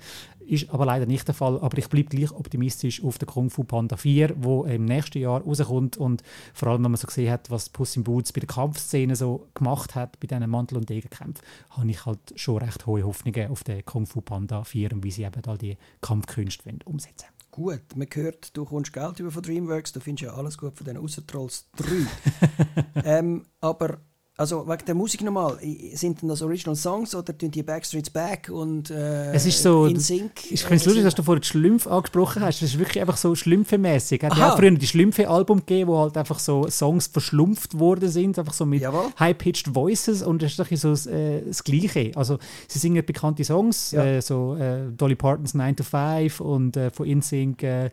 Ist 0.46 0.70
aber 0.70 0.86
leider 0.86 1.06
nicht 1.06 1.26
der 1.26 1.34
Fall. 1.34 1.58
Aber 1.60 1.76
ich 1.76 1.88
bleibe 1.88 2.08
gleich 2.08 2.30
optimistisch 2.30 3.02
auf 3.02 3.18
den 3.18 3.26
Kung 3.26 3.50
Fu 3.50 3.64
Panda 3.64 3.96
4, 3.96 4.36
wo 4.38 4.64
im 4.64 4.84
nächsten 4.84 5.18
Jahr 5.18 5.40
rauskommt. 5.40 5.96
Und 5.96 6.22
vor 6.54 6.68
allem, 6.68 6.84
wenn 6.84 6.90
man 6.90 7.00
so 7.00 7.06
gesehen 7.06 7.30
hat, 7.30 7.50
was 7.50 7.68
Puss 7.68 7.96
in 7.96 8.04
Boots 8.04 8.32
bei 8.32 8.40
der 8.40 8.48
Kampfszene 8.48 9.16
so 9.16 9.48
gemacht 9.54 9.94
hat, 9.94 10.18
bei 10.20 10.26
diesen 10.26 10.48
Mantel- 10.50 10.78
und 10.78 10.88
Degenkämpfen, 10.88 11.44
habe 11.70 11.90
ich 11.90 12.04
halt 12.04 12.20
schon 12.36 12.58
recht 12.58 12.86
hohe 12.86 13.04
Hoffnungen 13.04 13.50
auf 13.50 13.64
den 13.64 13.84
Kung 13.84 14.06
Fu 14.06 14.20
Panda 14.20 14.64
4 14.64 14.92
und 14.92 15.04
wie 15.04 15.10
sie 15.10 15.24
eben 15.24 15.44
all 15.46 15.58
die 15.58 15.76
Kampfkünste 16.00 16.74
umsetzen 16.84 17.26
Gut, 17.50 17.96
man 17.96 18.06
hört, 18.12 18.54
du 18.54 18.66
kommst 18.66 18.92
Geld 18.92 19.18
über 19.18 19.30
von 19.30 19.42
DreamWorks, 19.42 19.92
du 19.92 20.00
findest 20.00 20.24
ja 20.24 20.34
alles 20.34 20.58
gut 20.58 20.76
von 20.76 20.84
den 20.84 20.98
Außer 20.98 21.26
Trolls 21.26 21.66
3. 21.76 23.02
ähm, 23.04 23.46
aber 23.60 23.98
also 24.38 24.68
wegen 24.68 24.84
der 24.84 24.94
Musik 24.94 25.22
nochmal, 25.22 25.56
sind 25.94 26.20
denn 26.20 26.28
das 26.28 26.42
Original 26.42 26.76
Songs 26.76 27.14
oder 27.14 27.36
tun 27.36 27.50
die 27.50 27.62
Backstreets 27.62 28.10
Back 28.10 28.50
und 28.52 28.90
äh, 28.90 29.32
es 29.32 29.46
ist 29.46 29.62
so, 29.62 29.86
in 29.86 29.98
Sync? 29.98 30.50
Ich 30.50 30.60
finde 30.60 30.76
es 30.76 30.84
lustig, 30.84 31.04
dass 31.04 31.14
du 31.14 31.22
vorhin 31.22 31.40
die 31.40 31.48
Schlümpfe 31.48 31.90
angesprochen 31.90 32.42
hast. 32.42 32.60
Das 32.60 32.68
ist 32.68 32.78
wirklich 32.78 33.00
einfach 33.00 33.16
so 33.16 33.34
Schlümpfe-mäßig. 33.34 34.22
Es 34.22 34.30
hat 34.30 34.38
ja 34.38 34.52
auch 34.52 34.58
früher 34.58 34.70
die 34.72 34.86
Schlümpfe-Album 34.86 35.60
gegeben, 35.60 35.90
wo 35.90 35.98
halt 36.00 36.18
einfach 36.18 36.38
so 36.38 36.68
Songs 36.68 37.06
verschlumpft 37.06 37.78
worden 37.78 38.10
sind, 38.10 38.38
einfach 38.38 38.52
so 38.52 38.66
mit 38.66 38.86
high-pitched 39.18 39.74
Voices 39.74 40.22
und 40.22 40.42
das 40.42 40.58
ist 40.58 40.82
so 40.82 41.10
äh, 41.10 41.42
das 41.46 41.64
Gleiche. 41.64 42.12
Also 42.14 42.38
sie 42.68 42.78
singen 42.78 43.04
bekannte 43.06 43.42
Songs, 43.42 43.92
ja. 43.92 44.04
äh, 44.04 44.20
so 44.20 44.56
äh, 44.56 44.90
Dolly 44.94 45.14
Partons 45.14 45.54
9 45.54 45.76
to 45.76 45.82
5 45.82 46.40
und 46.40 46.76
äh, 46.76 46.90
von 46.90 47.06
InSync 47.06 47.62
äh, 47.62 47.90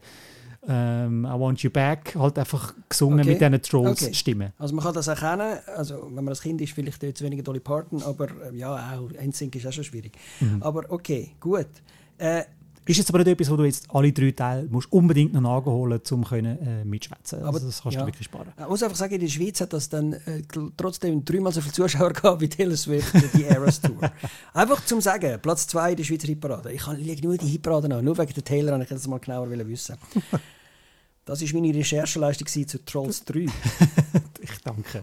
ähm, 0.67 1.25
I 1.25 1.39
Want 1.39 1.62
You 1.62 1.70
Back, 1.70 2.15
halt 2.17 2.38
einfach 2.39 2.74
gesungen 2.88 3.20
Okay. 3.22 3.29
mit 3.32 3.41
diesen 3.41 3.62
Trolls-Stimmen. 3.62 4.53
Also 4.58 4.75
man 4.75 4.84
kann 4.86 4.93
das 4.93 5.08
erkennen, 5.08 5.58
also 5.75 6.03
wenn 6.05 6.15
man 6.24 6.29
als 6.29 6.41
Kind 6.41 6.62
ist, 6.62 6.74
vielleicht 6.74 7.03
jetzt 7.03 7.22
weniger 7.22 7.43
Dolly 7.43 7.60
Parton, 7.60 8.01
aber 8.03 8.27
äh, 8.51 8.55
ja, 8.58 8.98
auch 8.98 9.10
NSYNC 9.22 9.55
ist 9.55 9.67
auch 9.67 9.74
schon 9.74 9.84
schwierig. 9.84 10.13
Mhm. 10.39 10.62
Aber 10.63 10.84
okay, 10.89 11.32
gut. 11.39 11.67
Äh, 12.17 12.43
Ist 12.86 12.98
jetzt 12.98 13.10
aber 13.10 13.20
nicht 13.20 13.29
etwas, 13.29 13.50
wo 13.50 13.55
du 13.55 13.63
jetzt 13.63 13.88
alle 13.93 14.12
drei 14.12 14.32
Teile 14.32 14.67
musst 14.70 14.91
unbedingt 14.91 15.34
noch 15.34 15.39
nachholen 15.41 15.98
musst, 16.00 16.12
um 16.12 16.24
können, 16.25 16.58
äh, 16.60 16.84
mitschwätzen. 16.84 17.39
Aber- 17.39 17.53
Also 17.55 17.67
das 17.67 17.82
kannst 17.82 17.96
ja. 17.96 18.01
du 18.01 18.08
wirklich 18.08 18.25
sparen. 18.25 18.50
Ich 18.60 18.67
muss 18.67 18.84
einfach 18.84 18.98
sagen, 18.98 19.13
in 19.15 19.22
der 19.22 19.27
Schweiz 19.29 19.62
hat 19.62 19.72
das 19.72 19.88
dann 19.88 20.12
äh, 20.13 20.41
trotzdem 20.75 21.24
dreimal 21.24 21.53
so 21.53 21.62
viele 21.62 21.74
Zuschauer 21.74 22.12
gehabt 22.13 22.41
wie 22.41 22.50
Taylor 22.50 22.75
Swift 22.75 23.13
die 23.36 23.46
Eras 23.46 23.79
Tour. 23.79 24.00
einfach 24.53 24.84
zum 24.86 25.00
Sagen, 25.00 25.39
Platz 25.41 25.65
2 25.67 25.91
in 25.91 25.96
der 25.98 26.03
Schweizer 26.03 26.27
Hitparade. 26.27 26.72
Ich 26.74 26.86
lege 26.88 27.25
nur 27.25 27.38
die 27.38 27.48
Hitparade 27.48 27.93
an, 27.96 28.03
nur 28.03 28.17
wegen 28.17 28.34
der 28.34 28.43
Taylor 28.43 28.79
ich 28.82 28.89
das 28.89 29.08
mal 29.08 29.20
genauer 29.20 29.50
wollen 29.50 29.67
wissen. 29.67 29.96
Das 31.25 31.42
war 31.42 31.62
meine 31.62 31.74
Rechercheleistung 31.74 32.68
zu 32.68 32.86
Trolls 32.86 33.24
3. 33.25 33.46
Ich 34.42 34.58
danke. 34.62 35.01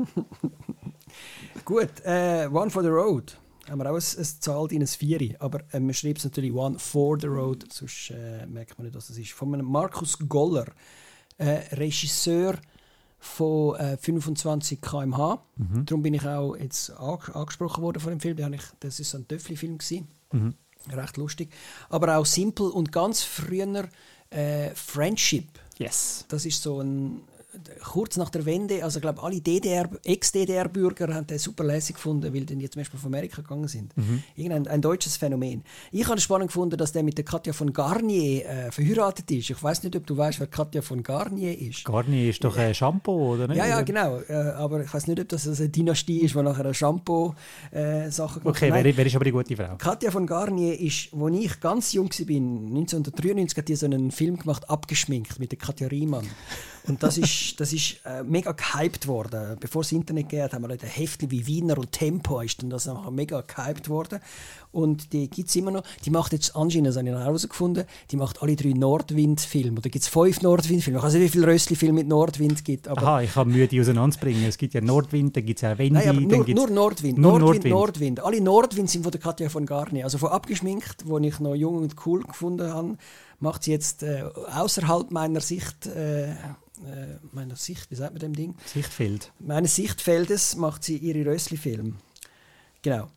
Gut, 1.64 1.88
äh, 2.04 2.46
One 2.52 2.70
for 2.70 2.82
the 2.82 2.90
Road. 2.90 3.38
Haben 3.68 3.78
wir 3.78 3.86
auch 3.90 3.94
eine, 3.94 4.16
eine 4.16 4.40
Zahl 4.40 4.68
drin, 4.68 4.82
ein 4.82 4.86
Vieri. 4.86 5.34
Aber 5.38 5.60
äh, 5.72 5.80
man 5.80 5.94
schreibt 5.94 6.18
es 6.18 6.24
natürlich 6.24 6.52
One 6.52 6.78
for 6.78 7.18
the 7.18 7.26
Road, 7.26 7.72
sonst 7.72 8.10
äh, 8.10 8.44
merkt 8.46 8.76
man 8.76 8.86
nicht, 8.86 8.96
was 8.96 9.06
das 9.06 9.16
ist. 9.16 9.32
Von 9.32 9.54
einem 9.54 9.64
Markus 9.64 10.18
Goller, 10.28 10.66
äh, 11.38 11.74
Regisseur 11.74 12.58
von 13.18 13.76
äh, 13.76 13.96
25 13.96 14.80
km/h. 14.82 15.42
Darum 15.86 16.02
bin 16.02 16.14
ich 16.14 16.26
auch 16.26 16.54
jetzt 16.56 16.90
ange 16.90 17.34
angesprochen 17.34 17.82
worden 17.82 18.00
von 18.00 18.10
dem 18.10 18.20
Film. 18.20 18.36
Den 18.36 18.52
ich, 18.52 18.62
das 18.80 19.00
ist 19.00 19.10
so 19.10 19.18
ein 19.18 19.26
Töffli-Film. 19.26 19.78
gewesen. 19.78 20.08
Recht 20.90 21.16
lustig. 21.16 21.50
Aber 21.88 22.16
auch 22.16 22.26
simpel 22.26 22.68
und 22.70 22.92
ganz 22.92 23.22
früher 23.22 23.88
äh, 24.30 24.70
Friendship. 24.74 25.48
Yes. 25.80 26.26
Das 26.28 26.44
ist 26.44 26.62
so 26.62 26.82
ein 26.82 27.22
kurz 27.82 28.16
nach 28.16 28.30
der 28.30 28.44
Wende, 28.44 28.84
also 28.84 28.98
ich 28.98 29.02
glaube 29.02 29.22
alle 29.22 29.40
DDR, 29.40 29.88
Ex-DDR-Bürger 30.04 31.14
haben 31.14 31.26
den 31.26 31.38
super 31.38 31.64
lässig 31.64 31.96
gefunden, 31.96 32.32
weil 32.32 32.44
die 32.44 32.70
zum 32.70 32.80
Beispiel 32.80 32.98
von 32.98 33.08
Amerika 33.12 33.42
gegangen 33.42 33.68
sind. 33.68 33.92
Irgendein 34.36 34.66
ein 34.66 34.82
deutsches 34.82 35.16
Phänomen. 35.16 35.64
Ich 35.90 36.06
habe 36.06 36.16
es 36.16 36.22
spannend 36.22 36.48
gefunden, 36.48 36.76
dass 36.76 36.92
der 36.92 37.02
mit 37.02 37.18
der 37.18 37.24
Katja 37.24 37.52
von 37.52 37.72
Garnier 37.72 38.46
äh, 38.46 38.70
verheiratet 38.70 39.30
ist. 39.30 39.50
Ich 39.50 39.62
weiß 39.62 39.82
nicht, 39.82 39.96
ob 39.96 40.06
du 40.06 40.16
weißt, 40.16 40.40
wer 40.40 40.46
Katja 40.46 40.82
von 40.82 41.02
Garnier 41.02 41.58
ist. 41.58 41.84
Garnier 41.84 42.30
ist 42.30 42.42
doch 42.44 42.56
ein 42.56 42.74
Shampoo, 42.74 43.34
oder 43.34 43.48
nicht? 43.48 43.56
Ja, 43.58 43.66
ja, 43.66 43.82
genau. 43.82 44.20
Äh, 44.28 44.32
aber 44.32 44.82
ich 44.82 44.92
weiß 44.92 45.06
nicht, 45.06 45.20
ob 45.20 45.28
das 45.28 45.46
eine 45.46 45.68
Dynastie 45.68 46.20
ist, 46.20 46.34
die 46.34 46.42
nachher 46.42 46.64
eine 46.64 46.74
Shampoo-Sache 46.74 48.40
Okay, 48.44 48.70
wer, 48.72 48.96
wer 48.96 49.06
ist 49.06 49.14
aber 49.14 49.24
die 49.24 49.32
gute 49.32 49.56
Frau? 49.56 49.76
Katja 49.76 50.10
von 50.10 50.26
Garnier 50.26 50.78
ist, 50.78 51.10
als 51.12 51.36
ich 51.36 51.60
ganz 51.60 51.92
jung 51.92 52.10
war, 52.10 52.36
1993, 52.36 53.58
hat 53.58 53.68
die 53.68 53.76
so 53.76 53.86
einen 53.86 54.10
Film 54.10 54.38
gemacht, 54.38 54.68
abgeschminkt, 54.68 55.38
mit 55.38 55.52
der 55.52 55.58
Katja 55.58 55.88
Riemann. 55.88 56.26
Und 56.86 57.02
das 57.02 57.18
ist, 57.18 57.60
das 57.60 57.72
ist 57.72 58.00
äh, 58.04 58.22
mega 58.22 58.52
gehypt 58.52 59.06
worden. 59.06 59.56
Bevor 59.60 59.82
es 59.82 59.92
Internet 59.92 60.28
gab, 60.28 60.52
haben 60.52 60.62
wir 60.62 60.68
Leute 60.68 60.86
Hefte 60.86 61.30
wie 61.30 61.46
Wiener 61.46 61.78
und 61.78 61.92
Tempo, 61.92 62.40
ist 62.40 62.62
dann 62.62 62.70
das 62.70 62.86
nachher 62.86 63.10
mega 63.10 63.42
gehypt 63.42 63.88
worden. 63.88 64.20
Und 64.72 65.12
die 65.12 65.28
gibt 65.28 65.48
es 65.48 65.56
immer 65.56 65.72
noch. 65.72 65.82
Die 66.04 66.10
macht 66.10 66.32
jetzt 66.32 66.54
anscheinend, 66.54 66.88
das 66.88 66.96
habe 66.96 67.08
ich 67.08 67.12
noch 67.12 67.20
herausgefunden, 67.20 67.84
die 68.10 68.16
macht 68.16 68.40
alle 68.40 68.56
drei 68.56 68.70
Nordwind-Filme. 68.70 69.78
Oder 69.78 69.90
gibt 69.90 70.04
es 70.04 70.08
fünf 70.08 70.42
Nordwind-Filme? 70.42 70.98
Ich 70.98 71.04
weiß 71.04 71.14
nicht, 71.14 71.22
wie 71.22 71.28
viele 71.28 71.46
Rössli-Filme 71.48 71.94
mit 71.94 72.08
Nordwind 72.08 72.64
gibt. 72.64 72.88
Aber 72.88 73.02
Aha, 73.02 73.22
ich 73.22 73.34
habe 73.34 73.50
Mühe, 73.50 73.66
die 73.66 73.80
auseinanderzubringen. 73.80 74.44
Es 74.44 74.58
gibt 74.58 74.74
ja 74.74 74.80
Nordwind, 74.80 75.36
dann 75.36 75.44
gibt 75.44 75.58
es 75.58 75.62
ja 75.62 75.76
Wendy, 75.76 75.94
Nein, 75.94 76.08
aber 76.08 76.20
nur, 76.20 76.44
gibt's 76.44 76.60
nur 76.60 76.70
Nordwind. 76.70 77.18
Nur 77.18 77.38
Nordwind, 77.38 77.64
Nordwind. 77.64 77.74
Nordwind. 77.74 78.20
Alle 78.20 78.40
Nordwind 78.40 78.90
sind 78.90 79.02
von 79.02 79.12
der 79.12 79.20
Katja 79.20 79.48
von 79.48 79.66
Garnier. 79.66 80.04
Also 80.04 80.18
von 80.18 80.30
abgeschminkt, 80.30 81.06
wo 81.06 81.18
ich 81.18 81.40
noch 81.40 81.54
jung 81.54 81.78
und 81.78 81.94
cool 82.06 82.22
gefunden 82.22 82.72
habe, 82.72 82.96
macht 83.40 83.64
sie 83.64 83.72
jetzt 83.72 84.02
äh, 84.02 84.24
außerhalb 84.54 85.10
meiner 85.10 85.40
Sicht, 85.40 85.86
äh, 85.86 86.34
äh, 86.86 87.18
meiner 87.32 87.56
Sicht, 87.56 87.90
wie 87.90 87.94
sagt 87.94 88.12
man 88.12 88.20
dem 88.20 88.34
Ding? 88.34 88.54
Sichtfeld. 88.66 89.32
Meines 89.38 89.74
Sichtfeldes 89.76 90.56
macht 90.56 90.84
sie 90.84 90.96
ihre 90.96 91.30
Rössli-Filme. 91.30 91.94
Genau. 92.82 93.08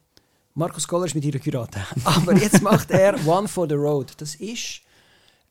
Markus 0.56 0.88
Goller 0.88 1.06
ist 1.06 1.16
mit 1.16 1.26
ihrer 1.26 1.40
Kurate. 1.40 1.80
Aber 2.04 2.36
jetzt 2.36 2.62
macht 2.62 2.92
er 2.92 3.16
One 3.26 3.48
for 3.48 3.68
the 3.68 3.76
Road. 3.76 4.14
Das 4.18 4.36
ist 4.36 4.82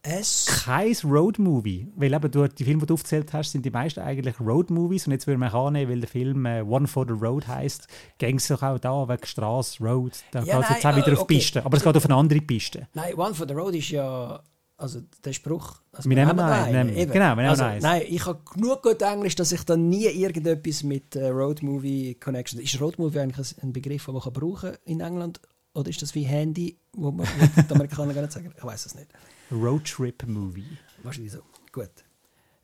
es. 0.02 0.46
Kein 0.64 0.94
Roadmovie. 1.04 1.88
Weil 1.96 2.12
eben 2.12 2.30
du, 2.30 2.46
die 2.48 2.64
Filme, 2.64 2.80
die 2.80 2.86
du 2.86 2.94
aufgezählt 2.94 3.32
hast, 3.32 3.52
sind 3.52 3.64
die 3.64 3.70
meisten 3.70 4.00
eigentlich 4.00 4.38
Roadmovies. 4.40 5.06
Und 5.06 5.12
jetzt 5.12 5.26
würde 5.26 5.38
man 5.38 5.52
annehmen, 5.52 5.90
weil 5.90 6.00
der 6.00 6.08
Film 6.08 6.44
äh, 6.46 6.62
One 6.62 6.86
for 6.86 7.06
the 7.06 7.14
Road 7.14 7.46
heisst, 7.48 7.86
ging 8.18 8.36
es 8.36 8.48
doch 8.48 8.62
auch 8.62 8.78
da 8.78 9.08
wegen 9.08 9.26
Straße, 9.26 9.82
Road. 9.82 10.12
Da 10.32 10.42
Ja, 10.42 10.56
geht 10.58 10.64
es 10.64 10.70
jetzt 10.76 10.86
auch 10.86 10.96
wieder 10.96 11.08
äh, 11.08 11.12
auf 11.12 11.20
okay. 11.22 11.34
Piste. 11.36 11.64
Aber 11.64 11.76
es 11.76 11.82
geht 11.82 11.96
auf 11.96 12.04
eine 12.04 12.14
andere 12.14 12.40
Piste. 12.40 12.88
Nein, 12.94 13.14
One 13.14 13.34
for 13.34 13.46
the 13.48 13.54
Road 13.54 13.74
ist 13.74 13.90
ja. 13.90 14.42
Also 14.82 15.00
der 15.24 15.32
Spruch. 15.32 15.80
Also 15.92 16.10
Wir 16.10 16.16
nehmen 16.16 16.40
einen, 16.40 16.76
einen, 16.76 16.94
nehmen- 16.94 17.12
genau, 17.12 17.30
wir 17.30 17.36
nehmen 17.36 17.48
also, 17.50 17.62
eins. 17.62 17.84
Nein, 17.84 18.02
ich 18.08 18.26
habe 18.26 18.40
genug 18.52 18.82
gut 18.82 19.00
Englisch, 19.00 19.36
dass 19.36 19.52
ich 19.52 19.62
dann 19.62 19.88
nie 19.88 20.06
irgendetwas 20.06 20.82
mit 20.82 21.14
äh, 21.14 21.28
Road 21.28 21.62
Movie 21.62 22.16
Connection. 22.16 22.60
Ist 22.60 22.80
Road 22.80 22.98
Movie 22.98 23.20
eigentlich 23.20 23.54
ein 23.62 23.72
Begriff, 23.72 24.06
den 24.06 24.14
man 24.14 24.22
kann 24.24 24.32
brauchen 24.32 24.72
in 24.84 24.98
England? 24.98 25.40
Oder 25.74 25.88
ist 25.88 26.02
das 26.02 26.16
wie 26.16 26.24
Handy, 26.24 26.76
wo 26.94 27.12
man 27.12 27.28
die 27.68 27.72
Amerikaner 27.72 28.12
gar 28.12 28.22
nicht 28.22 28.32
sagen? 28.32 28.52
Ich 28.56 28.64
weiß 28.64 28.86
es 28.86 28.96
nicht. 28.96 29.06
Roadtrip-Movie. 29.52 30.78
Wahrscheinlich 31.04 31.32
so. 31.32 31.42
Gut. 31.70 31.90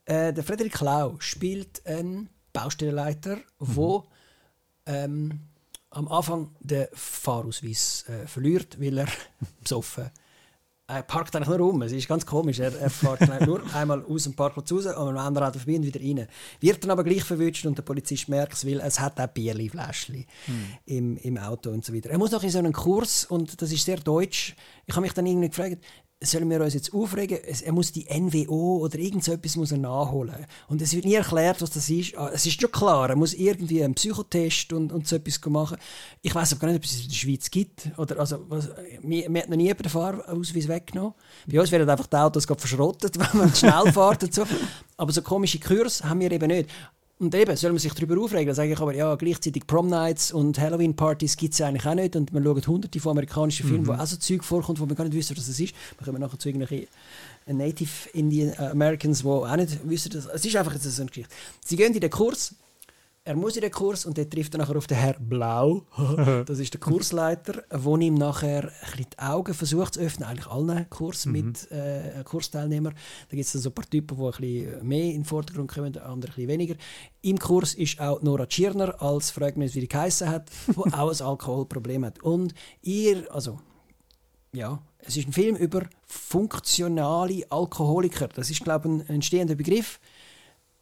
Äh, 0.05 0.33
der 0.33 0.43
Frederik 0.43 0.73
Klau 0.73 1.15
spielt 1.21 1.87
einen 1.87 2.31
Baustellenleiter, 2.53 3.39
wo 3.61 4.09
ähm, 4.87 5.39
am 5.91 6.09
Anfang 6.09 6.51
den 6.59 6.89
Fahrausweis 6.93 8.07
äh, 8.09 8.27
verliert, 8.27 8.81
weil 8.81 8.99
er 8.99 9.09
besoffen 9.63 10.11
er 10.89 11.03
parkt 11.03 11.37
eigentlich 11.37 11.49
nur 11.49 11.61
um. 11.69 11.83
Es 11.83 11.93
ist 11.93 12.09
ganz 12.09 12.25
komisch. 12.25 12.59
Er, 12.61 12.75
er 12.75 12.89
fährt 12.89 13.47
nur 13.47 13.63
einmal 13.75 14.03
aus 14.05 14.25
dem 14.25 14.35
Parkplatz 14.35 14.73
raus 14.73 14.87
und 14.87 14.95
am 14.97 15.19
anderen 15.19 15.53
vorbei 15.53 15.77
und 15.77 15.85
wieder 15.85 16.01
rein. 16.01 16.27
Wird 16.61 16.83
dann 16.83 16.91
aber 16.91 17.05
gleich 17.05 17.23
verwünscht 17.23 17.67
und 17.67 17.77
der 17.77 17.83
Polizist 17.83 18.29
merkt 18.29 18.55
es, 18.55 18.67
weil 18.67 18.81
es 18.81 18.99
hat 18.99 19.21
auch 19.21 19.27
Bierli-Fläschchen 19.27 20.25
im, 20.87 21.19
im 21.19 21.37
Auto 21.37 21.71
und 21.71 21.85
so 21.85 21.95
weiter. 21.95 22.09
Er 22.09 22.19
muss 22.19 22.31
noch 22.31 22.43
in 22.43 22.51
so 22.51 22.59
einen 22.59 22.73
Kurs 22.73 23.27
und 23.27 23.61
das 23.61 23.71
ist 23.71 23.85
sehr 23.85 23.99
deutsch. 23.99 24.57
Ich 24.87 24.95
habe 24.97 25.03
mich 25.03 25.13
dann 25.13 25.27
irgendwie 25.27 25.49
gefragt, 25.51 25.85
sollen 26.21 26.51
wir 26.51 26.61
uns 26.61 26.75
jetzt 26.75 26.93
aufregen? 26.93 27.39
Er 27.39 27.73
muss 27.73 27.93
die 27.93 28.07
NWO 28.11 28.79
oder 28.79 28.99
irgend 28.99 29.23
so 29.23 29.33
etwas 29.33 29.55
muss 29.57 29.71
er 29.71 29.79
nachholen. 29.79 30.47
Und 30.67 30.83
es 30.83 30.93
wird 30.93 31.05
nie 31.05 31.15
erklärt, 31.15 31.63
was 31.63 31.71
das 31.71 31.89
ist. 31.89 32.17
Ah, 32.17 32.31
Es 32.33 32.45
ist 32.45 32.61
schon 32.61 32.73
klar, 32.73 33.11
er 33.11 33.17
muss 33.17 33.35
irgendwie 33.35 33.85
einen 33.85 33.95
Psychotest 33.95 34.73
und, 34.73 34.93
und 34.93 35.07
so 35.07 35.17
etwas 35.17 35.41
machen. 35.47 35.79
Ich 36.23 36.35
weiß 36.35 36.53
aber 36.53 36.61
gar 36.63 36.69
nicht, 36.69 36.79
ob 36.79 36.85
es 36.85 37.03
in 37.03 37.09
der 37.09 37.15
Schweiz 37.15 37.51
gibt. 37.51 37.91
Oder, 37.97 38.19
also, 38.19 38.45
was, 38.49 38.69
mir, 39.01 39.31
mir 39.31 39.43
hat 39.43 39.49
noch 39.49 39.57
nie 39.57 39.73
den 39.73 39.89
Fahrausweis 39.89 40.67
weggenommen. 40.67 41.15
Bei 41.47 41.61
uns 41.61 41.71
werden 41.71 41.89
einfach 41.89 42.07
die 42.09 42.17
Autos 42.17 42.47
verschrottet, 42.47 43.19
wenn 43.33 43.41
man 43.41 43.55
schnell 43.55 43.93
fährt 43.93 44.25
und 44.25 44.35
so. 44.35 44.45
Aber 44.97 45.13
so 45.13 45.23
komische 45.23 45.61
Kurs 45.61 46.03
haben 46.03 46.21
wir 46.21 46.33
eben 46.33 46.49
nicht. 46.49 46.69
Und 47.21 47.35
eben, 47.35 47.57
soll 47.57 47.73
man 47.73 47.81
sich 47.81 47.93
darüber 47.93 48.23
aufregen, 48.23 48.47
dann 48.47 48.55
sage 48.55 48.73
ich 48.73 48.79
aber, 48.79 48.95
ja, 48.95 49.13
gleichzeitig 49.17 49.67
Prom 49.67 49.89
Nights 49.89 50.31
und 50.31 50.59
Halloween-Partys 50.59 51.37
gibt 51.37 51.53
es 51.53 51.61
eigentlich 51.61 51.85
auch 51.85 51.95
nicht. 51.95 52.15
Und 52.15 52.33
man 52.33 52.45
schaut 52.45 52.69
hunderte 52.69 53.01
von 53.01 53.11
amerikanischen 53.11 53.67
Filmen, 53.67 53.87
wo 53.89 53.93
auch 53.93 54.07
so 54.07 54.17
Zeug 54.17 54.45
vorkommt, 54.45 54.79
wo 54.79 54.87
man 54.87 54.95
gar 54.95 55.03
nicht 55.03 55.17
wissen, 55.17 55.37
was 55.37 55.49
es 55.49 55.59
ist. 55.59 55.75
Wir 55.99 56.05
kommen 56.05 56.21
nachher 56.21 56.39
zu 56.39 56.49
irgendwelchen 56.49 56.87
äh, 57.47 57.53
Native 57.53 57.91
Indian 58.13 58.51
äh, 58.51 58.71
Americans, 58.71 59.23
die 59.23 59.27
auch 59.27 59.57
nicht 59.57 59.79
wissen, 59.89 60.13
dass 60.13 60.27
es 60.27 60.45
ist 60.45 60.55
einfach 60.55 60.75
jetzt 60.75 60.85
so 60.85 61.03
eine 61.03 61.09
Geschichte. 61.09 61.35
Sie 61.65 61.75
gehen 61.75 61.93
in 61.93 62.01
den 62.01 62.11
Kurs, 62.11 62.55
er 63.29 63.37
muss 63.37 63.57
in 63.57 63.61
den 63.61 63.71
Kurs 63.71 64.07
und 64.07 64.17
dort 64.17 64.33
trifft 64.33 64.55
er 64.55 64.59
nachher 64.59 64.77
auf 64.77 64.87
den 64.87 64.97
Herr 64.97 65.17
Blau. 65.21 65.83
das 66.47 66.59
ist 66.59 66.73
der 66.73 66.81
Kursleiter, 66.81 67.63
wo 67.71 67.95
ihm 67.99 68.15
nachher 68.15 68.65
ein 68.65 68.71
bisschen 68.81 69.07
die 69.13 69.19
Augen 69.19 69.53
versucht 69.53 69.95
zu 69.95 70.01
öffnen, 70.01 70.27
eigentlich 70.27 70.47
allen 70.47 70.89
Kurs 70.89 71.27
mit 71.27 71.71
äh, 71.71 72.25
Kursteilnehmern. 72.25 72.95
Da 72.95 73.37
gibt 73.37 73.45
es 73.45 73.53
dann 73.53 73.61
so 73.61 73.69
ein 73.69 73.75
paar 73.75 73.85
Typen, 73.85 74.17
die 74.17 74.25
ein 74.25 74.31
bisschen 74.31 74.89
mehr 74.89 75.05
in 75.05 75.13
den 75.13 75.25
Vordergrund 75.27 75.71
kommen, 75.71 75.99
andere 75.99 76.09
ein 76.09 76.21
bisschen 76.21 76.49
weniger. 76.49 76.75
Im 77.21 77.39
Kurs 77.39 77.75
ist 77.75 78.01
auch 78.01 78.23
Nora 78.23 78.47
Tschirner 78.47 79.01
als, 79.03 79.31
frag 79.31 79.59
mich 79.59 79.75
wie 79.75 79.81
die 79.81 79.89
geheissen 79.89 80.31
hat, 80.31 80.49
die 80.67 80.79
auch 80.95 81.13
ein 81.13 81.27
Alkoholproblem 81.27 82.07
hat. 82.07 82.23
Und 82.23 82.55
ihr, 82.81 83.31
also 83.31 83.61
ja, 84.55 84.81
es 85.01 85.19
ist 85.19 85.29
ein 85.29 85.35
Film 85.35 85.57
über 85.57 85.83
funktionale 86.07 87.45
Alkoholiker. 87.51 88.29
Das 88.29 88.49
ist, 88.49 88.65
glaube 88.65 88.89
ich, 88.89 88.95
ein 88.95 89.17
entstehender 89.17 89.55
Begriff, 89.55 90.01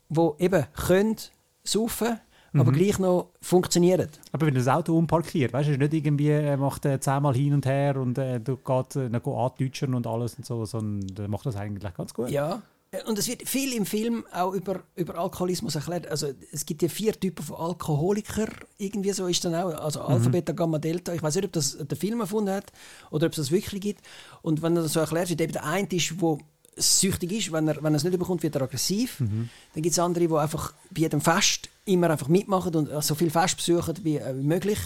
wo 0.09 0.37
eben 0.39 0.65
können 0.75 1.17
saufen, 1.65 2.21
aber 2.61 2.73
gleich 2.73 2.99
noch 2.99 3.31
funktionieren. 3.41 4.09
Aber 4.33 4.47
wenn 4.47 4.55
das 4.55 4.69
Auto 4.69 4.97
umparkiert, 4.97 5.53
weißt 5.53 5.69
du, 5.69 5.73
ist 5.73 5.79
nicht 5.79 5.95
irgendwie, 5.95 6.29
er 6.29 6.57
macht 6.57 6.85
äh, 6.85 7.01
zehnmal 7.01 7.35
hin 7.35 7.55
und 7.55 7.67
her 7.67 7.97
und 7.97 8.19
äh, 8.19 8.41
du 8.41 8.57
geht, 8.57 8.97
äh, 8.97 9.09
geht 9.09 9.27
andeutschen 9.27 9.95
und 9.95 10.07
alles 10.07 10.35
und 10.35 10.47
so, 10.47 10.65
sondern 10.65 11.25
er 11.25 11.29
macht 11.29 11.47
das 11.47 11.57
eigentlich 11.57 11.95
ganz 11.95 12.15
gut. 12.15 12.31
Ja. 12.31 12.63
Und 13.07 13.19
es 13.19 13.29
wird 13.29 13.47
viel 13.47 13.75
im 13.75 13.85
Film 13.85 14.25
auch 14.33 14.53
über, 14.53 14.81
über 14.95 15.19
Alkoholismus 15.19 15.75
erklärt. 15.75 16.07
Also 16.07 16.29
es 16.53 16.65
gibt 16.65 16.83
ja 16.83 16.89
vier 16.89 17.19
Typen 17.19 17.45
von 17.45 17.57
Alkoholiker. 17.57 18.47
Irgendwie 18.79 19.11
so 19.11 19.27
ist 19.27 19.45
dann 19.45 19.55
auch. 19.55 19.75
Also 19.75 20.03
Alpha, 20.03 20.31
Beta, 20.31 20.53
Gamma, 20.53 20.79
Delta. 20.79 21.13
Ich 21.13 21.23
weiß 21.23 21.35
nicht, 21.35 21.47
ob 21.47 21.53
das 21.53 21.77
der 21.79 21.97
Film 21.97 22.21
erfunden 22.21 22.55
hat 22.55 22.73
oder 23.11 23.27
ob 23.27 23.33
es 23.33 23.39
das 23.39 23.51
wirklich 23.51 23.81
gibt. 23.81 24.03
Und 24.41 24.63
wenn 24.63 24.77
er 24.77 24.83
das 24.83 24.93
so 24.93 25.01
erklärt 25.01 25.29
wird, 25.29 25.41
eben 25.41 25.53
der 25.53 25.65
eine 25.65 25.89
ist, 25.91 26.21
wo 26.21 26.39
süchtig 26.77 27.33
ist, 27.33 27.53
wenn 27.53 27.69
er, 27.69 27.83
wenn 27.83 27.95
er 27.95 27.97
es 27.97 28.05
nicht 28.05 28.19
bekommt, 28.19 28.43
wird 28.43 28.55
er 28.55 28.63
aggressiv. 28.63 29.17
Dann 29.19 29.83
gibt 29.83 29.93
es 29.93 29.99
andere, 29.99 30.29
die 30.29 30.35
einfach 30.35 30.73
bei 30.91 31.01
jedem 31.01 31.21
Fest 31.21 31.71
immer 31.87 32.11
einfach 32.11 32.29
mitmachen 32.29 32.75
und 32.75 33.03
so 33.03 33.15
viel 33.15 33.31
Fest 33.31 33.57
besuchen 33.57 33.97
wie, 34.03 34.19
äh, 34.19 34.37
wie 34.37 34.43
möglich. 34.43 34.79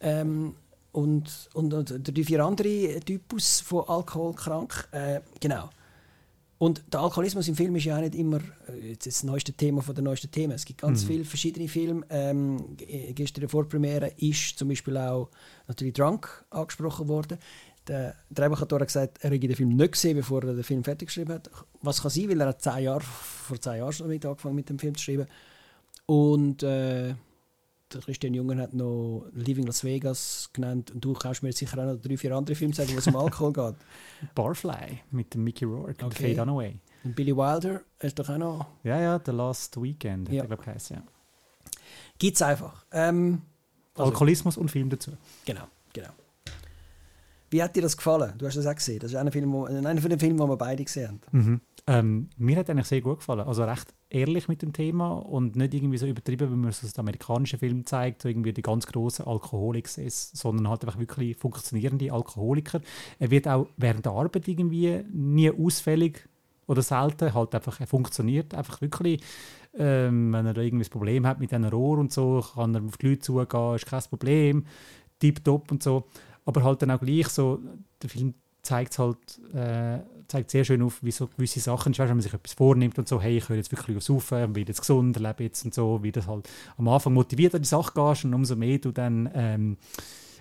Ähm, 0.00 0.54
und, 0.92 1.48
und, 1.54 1.72
und 1.72 2.16
die 2.16 2.24
vier 2.24 2.44
andere 2.44 3.00
Typus 3.00 3.60
von 3.60 3.84
alkoholkrank. 3.86 4.88
Äh, 4.92 5.20
genau. 5.38 5.70
Und 6.58 6.82
der 6.92 7.00
Alkoholismus 7.00 7.48
im 7.48 7.56
Film 7.56 7.74
ist 7.76 7.84
ja 7.84 7.96
auch 7.96 8.02
nicht 8.02 8.14
immer 8.14 8.38
äh, 8.68 8.90
jetzt 8.90 9.06
das 9.06 9.22
neueste 9.24 9.54
Thema 9.54 9.80
von 9.80 9.94
der 9.94 10.04
neuesten 10.04 10.30
Themen. 10.30 10.52
Es 10.52 10.66
gibt 10.66 10.82
ganz 10.82 11.04
viele 11.04 11.24
verschiedene 11.24 11.68
Filme. 11.68 12.04
Ähm, 12.10 12.76
gestern 12.76 13.36
in 13.36 13.40
der 13.40 13.48
Vorpremiere 13.48 14.12
ist 14.18 14.58
zum 14.58 14.68
Beispiel 14.68 14.98
auch 14.98 15.30
natürlich 15.68 15.94
Drunk 15.94 16.44
angesprochen 16.50 17.08
worden. 17.08 17.38
Der 17.86 18.14
Drehbuchautor 18.30 18.80
hat 18.80 18.88
gesagt, 18.88 19.18
er 19.22 19.30
hätte 19.30 19.46
den 19.48 19.56
Film 19.56 19.70
nicht 19.70 19.92
gesehen, 19.92 20.16
bevor 20.16 20.42
er 20.44 20.54
den 20.54 20.62
Film 20.62 20.84
fertig 20.84 21.08
geschrieben 21.08 21.32
hat. 21.32 21.50
Was 21.82 22.02
kann 22.02 22.10
sein, 22.10 22.28
weil 22.28 22.40
er 22.40 22.48
hat 22.48 22.62
zehn 22.62 22.84
Jahre, 22.84 23.00
vor 23.00 23.60
zehn 23.60 23.78
Jahren 23.78 23.92
schon 23.92 24.06
damit 24.06 24.24
angefangen 24.26 24.54
mit 24.54 24.68
dem 24.68 24.78
Film 24.78 24.94
zu 24.94 25.02
schreiben. 25.04 25.26
Und 26.06 26.62
äh, 26.62 27.14
der 27.92 28.00
Christian 28.02 28.34
Jungen 28.34 28.60
hat 28.60 28.72
noch 28.74 29.24
Living 29.32 29.66
Las 29.66 29.82
Vegas 29.82 30.50
genannt. 30.52 30.90
Und 30.92 31.04
du 31.04 31.12
kannst 31.14 31.42
mir 31.42 31.48
jetzt 31.48 31.58
sicher 31.58 31.78
auch 31.78 31.94
noch 31.94 32.00
drei, 32.00 32.16
vier 32.16 32.36
andere 32.36 32.54
Filme 32.54 32.74
sagen, 32.74 32.90
wo 32.94 32.98
es 32.98 33.06
um 33.06 33.16
Alkohol 33.16 33.52
geht. 33.52 33.74
Barfly 34.34 35.00
mit 35.10 35.34
dem 35.34 35.42
Mickey 35.44 35.64
Rourke 35.64 36.04
und 36.04 36.12
Okay. 36.12 36.22
Faye 36.26 36.34
Dunaway. 36.34 36.76
Und 37.02 37.16
Billy 37.16 37.34
Wilder 37.34 37.80
ist 37.98 38.18
doch 38.18 38.28
auch 38.28 38.36
noch. 38.38 38.66
Ja, 38.84 39.00
ja, 39.00 39.20
The 39.24 39.32
Last 39.32 39.80
Weekend, 39.82 40.28
Ja. 40.28 40.42
er, 40.42 40.46
glaube 40.48 40.62
ich, 40.62 40.66
geheißen, 40.66 40.96
ja. 40.96 41.02
Gibt 42.18 42.36
es 42.36 42.42
einfach. 42.42 42.84
Ähm, 42.92 43.40
also, 43.94 44.10
Alkoholismus 44.12 44.56
und 44.58 44.70
Film 44.70 44.90
dazu. 44.90 45.12
genau. 45.46 45.64
Wie 47.50 47.62
hat 47.62 47.74
dir 47.74 47.82
das 47.82 47.96
gefallen? 47.96 48.32
Du 48.38 48.46
hast 48.46 48.56
das 48.56 48.66
auch 48.66 48.74
gesehen. 48.74 49.00
Das 49.00 49.10
ist 49.10 49.16
einer, 49.16 49.32
Film, 49.32 49.52
wo, 49.52 49.64
einer 49.64 50.00
von 50.00 50.10
den 50.10 50.20
Filmen, 50.20 50.36
die 50.36 50.48
wir 50.48 50.56
beide 50.56 50.84
gesehen 50.84 51.08
haben. 51.08 51.20
Mhm. 51.32 51.60
Ähm, 51.86 52.28
mir 52.36 52.56
hat 52.56 52.70
eigentlich 52.70 52.86
sehr 52.86 53.00
gut 53.00 53.18
gefallen. 53.18 53.40
Also 53.40 53.64
recht 53.64 53.92
ehrlich 54.10 54.48
mit 54.48 54.62
dem 54.62 54.72
Thema 54.72 55.12
und 55.14 55.56
nicht 55.56 55.74
irgendwie 55.74 55.98
so 55.98 56.06
übertrieben, 56.06 56.50
wie 56.50 56.56
man 56.56 56.70
es 56.70 56.84
aus 56.84 56.98
amerikanischen 56.98 57.58
Filmen 57.58 57.84
zeigt, 57.86 58.24
irgendwie 58.24 58.52
die 58.52 58.62
ganz 58.62 58.86
großen 58.86 59.26
Alkoholiker 59.26 60.02
ist, 60.02 60.36
sondern 60.36 60.68
halt 60.68 60.84
einfach 60.84 60.98
wirklich 60.98 61.36
funktionierende 61.36 62.12
Alkoholiker. 62.12 62.80
Er 63.18 63.30
wird 63.30 63.48
auch 63.48 63.66
während 63.76 64.04
der 64.04 64.12
Arbeit 64.12 64.46
irgendwie 64.46 65.02
nie 65.12 65.50
ausfällig 65.50 66.28
oder 66.66 66.82
selten, 66.82 67.34
halt 67.34 67.54
einfach, 67.54 67.80
er 67.80 67.86
funktioniert 67.88 68.54
einfach 68.54 68.80
wirklich. 68.80 69.22
Ähm, 69.76 70.32
wenn 70.32 70.46
er 70.46 70.56
irgendwie 70.56 70.84
ein 70.84 70.90
Problem 70.90 71.26
hat 71.26 71.40
mit 71.40 71.52
einem 71.52 71.70
Rohr 71.70 71.98
und 71.98 72.12
so, 72.12 72.44
kann 72.54 72.74
er 72.74 72.84
auf 72.84 72.96
die 72.98 73.08
Leute 73.08 73.20
zugehen, 73.20 73.74
ist 73.74 73.86
kein 73.86 74.02
Problem, 74.02 74.66
tipptopp 75.20 75.70
und 75.70 75.82
so. 75.82 76.06
Aber 76.44 76.62
halt 76.62 76.82
dann 76.82 76.90
auch 76.90 77.00
gleich 77.00 77.28
so, 77.28 77.60
der 78.02 78.10
Film 78.10 78.34
zeigt 78.62 78.98
halt, 78.98 79.18
äh, 79.54 80.00
zeigt 80.28 80.50
sehr 80.50 80.64
schön 80.64 80.82
auf, 80.82 81.02
wie 81.02 81.10
so 81.10 81.26
gewisse 81.26 81.60
Sachen, 81.60 81.92
weißt, 81.92 82.00
wenn 82.00 82.08
man 82.16 82.20
sich 82.20 82.34
etwas 82.34 82.52
vornimmt 82.52 82.98
und 82.98 83.08
so, 83.08 83.20
hey, 83.20 83.38
ich 83.38 83.48
höre 83.48 83.56
jetzt 83.56 83.72
wirklich 83.72 83.96
auf 83.96 84.02
Saufen, 84.02 84.52
bin 84.52 84.66
jetzt 84.66 84.80
gesund, 84.80 85.18
lebe 85.18 85.44
jetzt 85.44 85.64
und 85.64 85.74
so, 85.74 86.02
wie 86.02 86.12
das 86.12 86.26
halt 86.26 86.48
am 86.76 86.88
Anfang 86.88 87.14
motiviert 87.14 87.54
an 87.54 87.62
die 87.62 87.68
Sache 87.68 87.92
gehst 87.94 88.24
und 88.24 88.34
umso 88.34 88.56
mehr 88.56 88.78
du 88.78 88.92
dann, 88.92 89.30
ähm, 89.34 89.76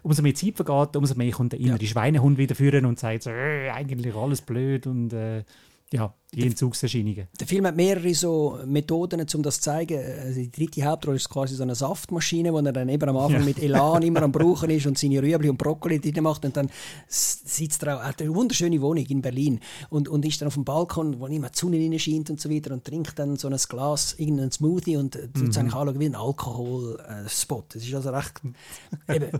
umso 0.03 0.21
mehr 0.21 0.35
Zeit 0.35 0.55
vergeht, 0.55 0.95
umso 0.95 1.15
mehr 1.15 1.31
kommt 1.31 1.53
der 1.53 1.59
innere 1.59 1.85
Schweinehund 1.85 2.37
wieder 2.37 2.55
führen 2.55 2.85
und 2.85 2.99
sagt 2.99 3.23
so, 3.23 3.29
äh, 3.29 3.69
eigentlich 3.69 4.15
alles 4.15 4.41
blöd 4.41 4.85
und 4.85 5.13
äh, 5.13 5.43
ja, 5.91 6.13
die 6.31 6.45
Entzugserscheinungen. 6.45 7.27
Der 7.39 7.47
Film 7.47 7.65
hat 7.65 7.75
mehrere 7.75 8.13
so 8.13 8.59
Methoden, 8.65 9.25
um 9.33 9.41
das 9.41 9.55
zu 9.55 9.61
zeigen. 9.61 9.97
Also 9.97 10.39
die 10.39 10.51
dritte 10.51 10.83
Hauptrolle 10.83 11.15
ist 11.17 11.27
quasi 11.29 11.55
so 11.55 11.63
eine 11.63 11.73
Saftmaschine, 11.73 12.53
wo 12.53 12.59
er 12.59 12.71
dann 12.71 12.89
eben 12.89 13.09
am 13.09 13.17
Anfang 13.17 13.39
Ja. 13.39 13.45
mit 13.45 13.57
Elan 13.57 14.03
immer 14.03 14.21
am 14.21 14.31
Brauchen 14.39 14.69
ist 14.69 14.85
und 14.85 14.99
seine 14.99 15.21
Rüebli 15.23 15.49
und 15.49 15.57
Brokkoli 15.57 15.99
drin 15.99 16.23
macht 16.23 16.45
und 16.45 16.55
dann 16.55 16.69
sitzt 17.07 17.81
er 17.83 17.97
auch, 17.97 18.01
er 18.01 18.09
hat 18.09 18.21
eine 18.21 18.35
wunderschöne 18.35 18.79
Wohnung 18.81 19.05
in 19.05 19.23
Berlin 19.23 19.59
und, 19.89 20.07
und 20.07 20.23
ist 20.25 20.39
dann 20.41 20.47
auf 20.47 20.53
dem 20.53 20.65
Balkon, 20.65 21.19
wo 21.19 21.25
immer 21.25 21.49
die 21.49 21.57
Sonne 21.57 21.99
scheint 21.99 22.29
und 22.29 22.39
so 22.39 22.51
weiter 22.51 22.71
und 22.71 22.85
trinkt 22.85 23.17
dann 23.17 23.35
so 23.37 23.47
ein 23.47 23.57
Glas, 23.67 24.13
irgendeinen 24.19 24.51
Smoothie 24.51 24.97
und 24.97 25.15
äh, 25.15 25.27
tut 25.29 25.49
es 25.49 25.57
eigentlich 25.57 25.73
anschauen 25.73 25.99
wie 25.99 26.05
ein 26.05 26.15
Alkoholspot. 26.15 27.73
Das 27.73 27.83
ist 27.83 27.93
also 27.95 28.11
recht, 28.11 28.41
eben, 29.09 29.23
äh, 29.23 29.39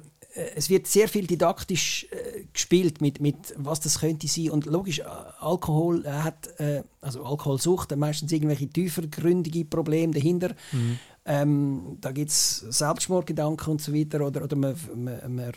es 0.56 0.70
wird 0.70 0.88
sehr 0.88 1.08
viel 1.08 1.28
didaktisch 1.28 2.08
äh, 2.12 2.46
gespielt 2.54 3.02
mit, 3.02 3.20
mit 3.20 3.54
was 3.58 3.80
das 3.80 4.00
könnte 4.00 4.28
sein 4.28 4.52
und 4.52 4.66
logisch, 4.66 5.00
äh, 5.00 5.04
Alkohol 5.40 6.06
äh, 6.06 6.10
hat, 6.10 6.60
äh, 6.60 6.84
also 7.02 7.24
Alkoholsucht, 7.24 7.96
meistens 7.96 8.32
irgendwelche 8.32 8.68
tiefergründige 8.68 9.66
Probleme 9.66 10.14
dahinter. 10.14 10.56
Ähm, 11.26 11.98
da 12.02 12.12
gibt 12.12 12.32
es 12.32 12.58
Selbstmordgedanken 12.70 13.74
und 13.74 13.82
so 13.82 13.94
weiter 13.94 14.26
oder, 14.26 14.44
oder 14.44 14.56
man, 14.56 14.76
man, 14.96 15.36
man 15.36 15.52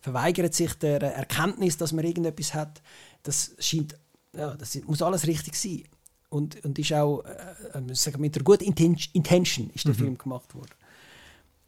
verweigert 0.00 0.54
sich 0.54 0.74
der 0.74 1.02
Erkenntnis, 1.02 1.76
dass 1.76 1.92
man 1.92 2.04
irgendetwas 2.04 2.54
hat. 2.54 2.80
Das 3.22 3.54
scheint, 3.58 3.94
ja, 4.34 4.54
das 4.54 4.78
muss 4.86 5.02
alles 5.02 5.26
richtig 5.26 5.54
sein. 5.54 5.82
Und, 6.30 6.64
und 6.64 6.78
ist 6.78 6.92
auch, 6.94 7.24
äh, 7.24 7.78
äh, 7.78 8.16
mit 8.16 8.36
einer 8.36 8.44
guten 8.44 8.64
Inten- 8.64 9.10
Intention 9.12 9.70
ist 9.74 9.86
der 9.86 9.94
Film 9.94 10.16
gemacht 10.16 10.54
worden. 10.54 10.70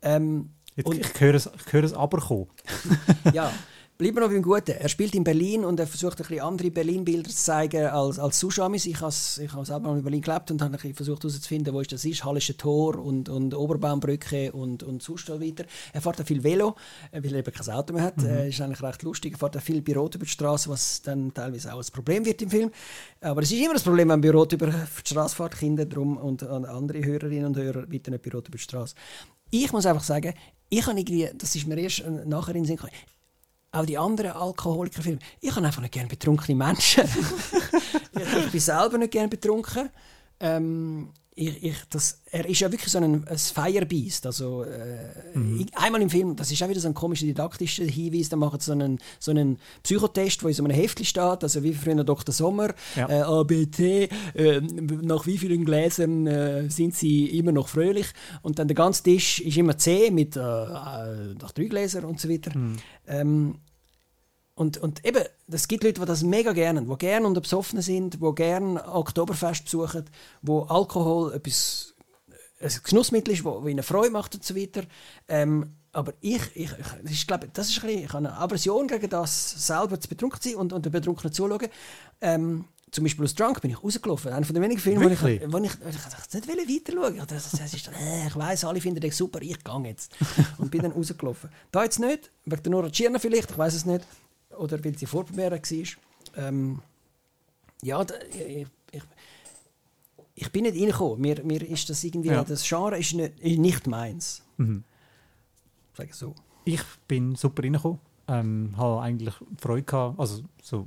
Ähm, 0.00 0.50
Jetzt, 0.76 0.86
Und- 0.86 0.98
ich 0.98 1.20
höre 1.20 1.34
es, 1.34 1.48
ich 1.66 1.72
höre 1.72 1.84
es 1.84 1.92
aber 1.92 2.18
kommen. 2.18 2.46
ja, 3.32 3.52
bleiben 3.96 4.16
wir 4.16 4.22
noch 4.22 4.30
beim 4.30 4.42
Guten. 4.42 4.72
Er 4.72 4.88
spielt 4.88 5.14
in 5.14 5.22
Berlin 5.22 5.64
und 5.64 5.78
er 5.78 5.86
versucht 5.86 6.20
ein 6.20 6.26
bisschen 6.26 6.44
andere 6.44 6.70
Berlin-Bilder 6.70 7.30
zu 7.30 7.36
zeigen 7.36 7.86
als, 7.86 8.18
als 8.18 8.40
Sushamis. 8.40 8.86
Ich 8.86 9.00
habe 9.00 9.12
ich 9.12 9.52
habe 9.52 9.64
selber 9.64 9.88
mal 9.88 9.98
in 9.98 10.02
Berlin 10.02 10.20
gelebt 10.20 10.50
und 10.50 10.60
habe 10.62 10.76
ein 10.82 10.94
versucht 10.94 11.22
herauszufinden, 11.22 11.72
wo 11.72 11.80
ist 11.80 11.92
das 11.92 12.04
ist. 12.04 12.24
Hallische 12.24 12.56
Tor 12.56 12.96
und, 12.96 13.28
und 13.28 13.54
Oberbaumbrücke 13.54 14.52
und, 14.52 14.82
und 14.82 15.02
sonst 15.02 15.28
weiter. 15.28 15.64
Er 15.92 16.00
fährt 16.00 16.20
auch 16.20 16.26
viel 16.26 16.42
Velo, 16.42 16.74
äh, 17.12 17.22
weil 17.22 17.34
er 17.34 17.38
eben 17.40 17.52
kein 17.52 17.74
Auto 17.74 17.94
mehr 17.94 18.02
hat. 18.02 18.22
Äh, 18.22 18.48
ist 18.48 18.60
eigentlich 18.60 18.82
recht 18.82 19.02
lustig. 19.04 19.34
Er 19.34 19.38
fährt 19.38 19.56
auch 19.56 19.62
viel 19.62 19.80
bei 19.80 19.94
Rot 19.94 20.16
über 20.16 20.24
die 20.24 20.30
Straße, 20.30 20.68
was 20.68 21.02
dann 21.02 21.32
teilweise 21.32 21.72
auch 21.72 21.78
ein 21.78 21.92
Problem 21.92 22.24
wird 22.24 22.42
im 22.42 22.50
Film. 22.50 22.70
Aber 23.20 23.42
es 23.42 23.52
ist 23.52 23.60
immer 23.60 23.74
das 23.74 23.84
Problem, 23.84 24.08
wenn 24.08 24.20
bei 24.20 24.30
Rot 24.30 24.52
über 24.52 24.66
die 24.66 25.08
Straße 25.08 25.36
fährt, 25.36 25.56
Kinder 25.56 25.86
drum 25.86 26.16
und, 26.16 26.42
und 26.42 26.64
andere 26.64 27.04
Hörerinnen 27.04 27.46
und 27.46 27.56
Hörer 27.56 27.86
bitte 27.86 28.10
nicht 28.10 28.24
bei 28.24 28.30
Rot 28.30 28.48
über 28.48 28.58
die 28.58 28.62
Straße. 28.62 28.94
Ich 29.50 29.72
muss 29.72 29.86
einfach 29.86 30.02
sagen, 30.02 30.34
ich 30.68 30.84
habe 30.84 30.98
irgendwie, 30.98 31.30
das 31.36 31.54
ist 31.54 31.66
mir 31.66 31.78
erst 31.78 32.00
äh, 32.00 32.10
nachher 32.24 32.56
in 32.56 32.62
den 32.62 32.66
Sinn 32.66 32.76
gekommen, 32.76 32.92
auch 33.74 33.86
die 33.86 33.98
anderen 33.98 34.32
Alkoholikerfilme, 34.32 35.18
ich 35.40 35.54
habe 35.54 35.66
einfach 35.66 35.82
nicht 35.82 35.92
gerne 35.92 36.08
betrunkene 36.08 36.56
Menschen. 36.56 37.04
ich, 38.12 38.50
bin 38.50 38.60
selber 38.60 38.98
nicht 38.98 39.12
gerne 39.12 39.28
betrunken. 39.28 39.90
Ähm, 40.40 41.10
ich, 41.36 41.64
ich, 41.64 41.76
das, 41.90 42.20
er 42.30 42.48
ist 42.48 42.60
ja 42.60 42.70
wirklich 42.70 42.92
so 42.92 42.98
ein, 42.98 43.26
ein 43.26 43.38
Firebeast. 43.38 44.24
Also, 44.26 44.62
äh, 44.62 45.08
ich, 45.58 45.76
einmal 45.76 46.00
im 46.00 46.08
Film, 46.10 46.36
das 46.36 46.52
ist 46.52 46.62
auch 46.62 46.68
wieder 46.68 46.78
so 46.80 46.86
ein 46.86 46.94
komischer 46.94 47.26
didaktischer 47.26 47.84
Hinweis, 47.84 48.28
da 48.28 48.36
machen 48.36 48.60
sie 48.60 48.66
so 48.66 48.72
einen, 48.72 48.98
so 49.18 49.30
einen 49.32 49.58
Psychotest, 49.82 50.44
wo 50.44 50.48
in 50.48 50.54
so 50.54 50.62
einem 50.64 50.74
Heftchen 50.74 51.04
steht, 51.04 51.42
also 51.42 51.62
wie 51.64 51.74
früher 51.74 52.04
Dr. 52.04 52.32
Sommer, 52.32 52.72
Ja. 52.94 53.08
äh, 53.08 53.22
ABT, 53.22 53.80
äh, 53.80 54.60
nach 54.60 55.26
wie 55.26 55.38
vielen 55.38 55.64
Gläsern 55.64 56.26
äh, 56.28 56.70
sind 56.70 56.94
sie 56.94 57.26
immer 57.38 57.50
noch 57.52 57.68
fröhlich 57.68 58.06
und 58.42 58.58
dann 58.60 58.68
der 58.68 58.76
ganze 58.76 59.02
Tisch 59.02 59.40
ist 59.40 59.56
immer 59.56 59.76
C 59.76 60.10
mit 60.12 60.36
äh, 60.36 60.40
äh, 60.40 61.34
nach 61.40 61.52
drei 61.52 61.64
Gläsern 61.64 62.04
und 62.04 62.20
so 62.20 62.28
weiter. 62.28 62.52
Ähm, 63.08 63.56
und, 64.54 64.78
und 64.78 65.04
eben, 65.04 65.24
es 65.48 65.66
gibt 65.66 65.82
Leute, 65.82 66.00
die 66.00 66.06
das 66.06 66.22
mega 66.22 66.52
gerne, 66.52 66.82
die 66.82 66.96
gerne 66.96 67.26
unter 67.26 67.40
Besoffenen 67.40 67.82
sind, 67.82 68.22
die 68.22 68.34
gerne 68.34 68.86
Oktoberfest 68.86 69.64
besuchen, 69.64 70.04
wo 70.42 70.62
Alkohol 70.62 71.32
etwas 71.34 71.94
ein 72.60 72.70
Genussmittel 72.84 73.34
ist, 73.34 73.44
das 73.44 73.66
ihnen 73.66 73.82
Freude 73.82 74.10
macht 74.10 74.34
und 74.34 74.44
so 74.44 74.54
weiter. 74.54 74.82
Ähm, 75.28 75.76
aber 75.92 76.14
ich, 76.20 76.42
ich, 76.54 76.70
ich, 77.04 77.10
ist, 77.10 77.26
glaube, 77.26 77.48
das 77.52 77.68
ist 77.68 77.78
ein 77.78 77.86
bisschen, 77.86 78.04
ich 78.04 78.12
habe 78.12 78.28
eine 78.28 78.36
Aversion 78.36 78.88
gegen 78.88 79.08
das, 79.08 79.66
selber 79.66 80.00
zu 80.00 80.08
betrunken 80.08 80.40
sein 80.40 80.54
und, 80.54 80.72
und 80.72 80.84
den 80.84 80.92
Betrunkenen 80.92 81.32
zuzuschauen. 81.32 81.68
Ähm, 82.20 82.64
zum 82.90 83.02
Beispiel 83.02 83.24
aus 83.24 83.34
Drunk 83.34 83.60
bin 83.60 83.72
ich 83.72 83.82
rausgelaufen. 83.82 84.32
Einer 84.32 84.46
von 84.46 84.54
den 84.54 84.62
wenigen 84.62 84.80
Filmen, 84.80 85.02
wo 85.02 85.08
ich, 85.08 85.20
Wirklich? 85.20 85.52
wo 85.52 85.58
ich, 85.58 85.64
ich, 85.64 86.46
ich 86.46 86.46
nicht 86.46 86.86
weiter 86.88 86.92
schauen. 86.92 87.26
Das, 87.26 87.50
das 87.50 87.74
ist 87.74 87.88
äh, 87.88 88.28
ich 88.28 88.36
weiss, 88.36 88.64
alle 88.64 88.80
finden 88.80 89.00
das 89.00 89.16
super, 89.16 89.42
ich 89.42 89.62
gehe 89.64 89.82
jetzt. 89.84 90.14
Und 90.58 90.70
bin 90.70 90.82
dann 90.82 90.92
rausgelaufen. 90.92 91.50
Da 91.72 91.82
jetzt 91.82 91.98
nicht, 91.98 92.30
wegen 92.44 92.62
der 92.62 92.70
Nora 92.70 92.90
Tschirner 92.90 93.18
vielleicht, 93.18 93.50
ich 93.50 93.58
weiß 93.58 93.74
es 93.74 93.84
nicht. 93.84 94.06
Oder 94.58 94.84
weil 94.84 94.96
sie 94.96 95.06
Vorpremiere 95.06 95.60
war. 95.60 96.44
Ähm, 96.48 96.80
ja, 97.82 98.02
da, 98.04 98.14
ich, 98.32 98.66
ich, 98.92 99.02
ich 100.34 100.50
bin 100.52 100.62
nicht 100.64 100.76
reingekommen. 100.80 101.20
Mir, 101.20 101.42
mir 101.44 101.62
ist 101.62 101.88
das 101.90 102.02
irgendwie, 102.04 102.28
Ja. 102.30 102.44
das 102.44 102.66
Genre 102.66 102.98
ist 102.98 103.14
nicht, 103.14 103.38
ist 103.40 103.58
nicht 103.58 103.86
meins. 103.86 104.42
Mhm. 104.56 104.84
Sag 105.96 106.08
ich 106.08 106.14
so. 106.14 106.34
Ich 106.64 106.82
bin 107.06 107.34
super 107.36 107.62
reingekommen. 107.62 107.98
Ähm, 108.26 108.72
habe 108.76 109.02
eigentlich 109.02 109.34
Freude 109.58 109.82
gehabt, 109.82 110.18
also 110.18 110.42
so 110.62 110.86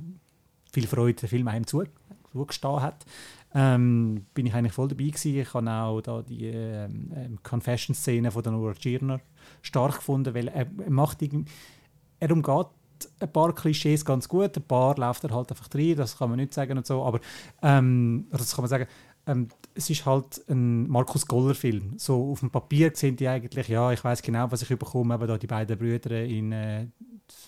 viel 0.72 0.86
Freude, 0.88 1.20
der 1.20 1.28
Film 1.28 1.46
einem 1.48 1.66
zu, 1.66 1.84
zugestanden 2.32 2.82
hat. 2.82 3.06
Ähm, 3.54 4.26
bin 4.34 4.44
ich 4.46 4.54
eigentlich 4.54 4.72
voll 4.74 4.88
dabei 4.88 5.04
gewesen. 5.04 5.36
Ich 5.38 5.54
habe 5.54 5.70
auch 5.70 6.00
da 6.02 6.20
die 6.22 6.46
ähm, 6.46 7.10
ähm, 7.14 7.38
Confession-Szene 7.42 8.30
von 8.30 8.42
der 8.42 8.52
Nora 8.52 8.74
Tschirner 8.74 9.20
stark 9.62 9.96
gefunden, 9.96 10.34
weil 10.34 10.48
er, 10.48 10.66
macht 10.90 11.22
irgend, 11.22 11.48
er 12.20 12.30
umgeht 12.32 12.66
ein 13.20 13.32
paar 13.32 13.54
Klischees 13.54 14.04
ganz 14.04 14.28
gut, 14.28 14.56
ein 14.56 14.62
paar 14.62 14.96
läuft 14.96 15.24
er 15.24 15.34
halt 15.34 15.50
einfach 15.50 15.68
rein, 15.74 15.96
das 15.96 16.18
kann 16.18 16.30
man 16.30 16.38
nicht 16.38 16.54
sagen 16.54 16.76
und 16.76 16.86
so, 16.86 17.04
aber 17.04 17.20
ähm, 17.62 18.26
das 18.30 18.54
kann 18.54 18.62
man 18.62 18.70
sagen, 18.70 18.86
ähm, 19.26 19.48
es 19.74 19.90
ist 19.90 20.06
halt 20.06 20.42
ein 20.48 20.88
Markus 20.88 21.26
Goller-Film. 21.26 21.98
So 21.98 22.32
auf 22.32 22.40
dem 22.40 22.50
Papier 22.50 22.90
sehen 22.94 23.14
die 23.14 23.28
eigentlich, 23.28 23.68
ja, 23.68 23.92
ich 23.92 24.02
weiß 24.02 24.22
genau, 24.22 24.50
was 24.50 24.62
ich 24.62 24.68
bekomme, 24.68 25.14
eben 25.14 25.26
da 25.26 25.36
die 25.36 25.46
beiden 25.46 25.78
Brüder 25.78 26.24
in 26.24 26.52
äh, 26.52 26.86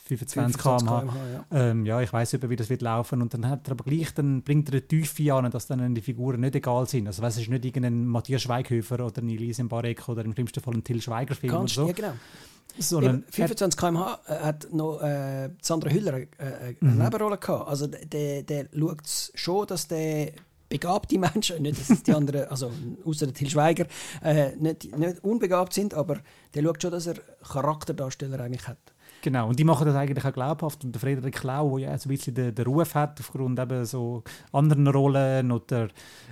25 0.07 0.61
km/h. 0.61 1.05
ja. 1.33 1.45
Ähm, 1.51 1.87
ja, 1.87 2.01
ich 2.01 2.13
weiß 2.13 2.37
wie 2.43 2.57
das 2.57 2.69
wird 2.69 2.83
laufen 2.83 3.23
und 3.23 3.33
dann 3.33 3.49
hat 3.49 3.67
er 3.67 3.73
aber 3.73 3.85
gleich, 3.85 4.13
dann 4.13 4.43
bringt 4.43 4.69
er 4.69 4.75
eine 4.75 4.87
Tiefe 4.87 5.33
an, 5.33 5.51
dass 5.51 5.67
dann 5.67 5.95
die 5.95 6.03
Figuren 6.03 6.41
nicht 6.41 6.55
egal 6.55 6.87
sind. 6.87 7.07
Also 7.07 7.23
es 7.23 7.39
ist 7.39 7.49
nicht 7.49 7.65
irgendein 7.65 8.07
Matthias 8.07 8.43
Schweighöfer 8.43 9.05
oder 9.05 9.23
ein 9.23 9.29
Elise 9.29 9.65
Barek 9.65 10.07
oder 10.09 10.25
im 10.25 10.33
schlimmsten 10.33 10.61
Fall 10.61 10.75
ein 10.75 10.85
Till 10.85 11.01
Schweiger 11.01 11.35
Film 11.35 11.53
Ganz, 11.53 11.79
oder 11.79 11.87
so, 11.87 11.89
ja, 11.89 11.93
genau. 11.95 12.13
Sondern 12.79 13.23
Eben, 13.23 13.33
25 13.33 13.79
km/h 13.79 14.21
äh, 14.27 14.35
hat 14.39 14.69
noch 14.73 15.01
äh, 15.03 15.51
Sandra 15.61 15.91
Hüller 15.91 16.15
äh, 16.15 16.27
äh, 16.39 16.75
eine 16.81 17.05
Nebenrolle 17.05 17.39
gehabt. 17.39 17.69
Also 17.69 17.87
der, 17.87 18.43
der 18.43 18.69
schaut 18.73 19.01
schon, 19.35 19.67
dass 19.67 19.89
der 19.89 20.33
begabte 20.69 21.19
Menschen, 21.19 21.63
nicht, 21.63 21.91
dass 21.91 22.03
die 22.03 22.15
anderen, 22.15 22.49
also 22.49 22.71
außer 23.05 23.27
der 23.27 23.35
Til 23.35 23.51
Schweiger, 23.51 23.87
äh, 24.23 24.57
nicht, 24.57 24.97
nicht 24.97 25.23
unbegabt 25.23 25.73
sind, 25.73 25.95
aber 25.95 26.21
der 26.55 26.63
schaut 26.63 26.83
schon, 26.83 26.91
dass 26.93 27.07
er 27.07 27.17
Charakterdarsteller 27.43 28.41
eigentlich 28.41 28.67
hat. 28.67 28.79
Genau, 29.23 29.49
und 29.49 29.59
die 29.59 29.65
machen 29.65 29.87
das 29.87 29.97
eigentlich 29.97 30.25
auch 30.25 30.33
glaubhaft. 30.33 30.85
Und 30.85 30.93
der 30.93 31.01
Frederik 31.01 31.43
Lau, 31.43 31.79
der 31.79 31.91
ja 31.91 31.99
so 31.99 32.09
ein 32.09 32.17
bisschen 32.17 32.35
den, 32.35 32.55
den 32.55 32.67
Ruf 32.67 32.95
hat, 32.95 33.21
aufgrund 33.21 33.59
eben 33.59 33.85
so 33.85 34.23
anderen 34.53 34.87
Rollen 34.89 35.53
oder 35.53 35.89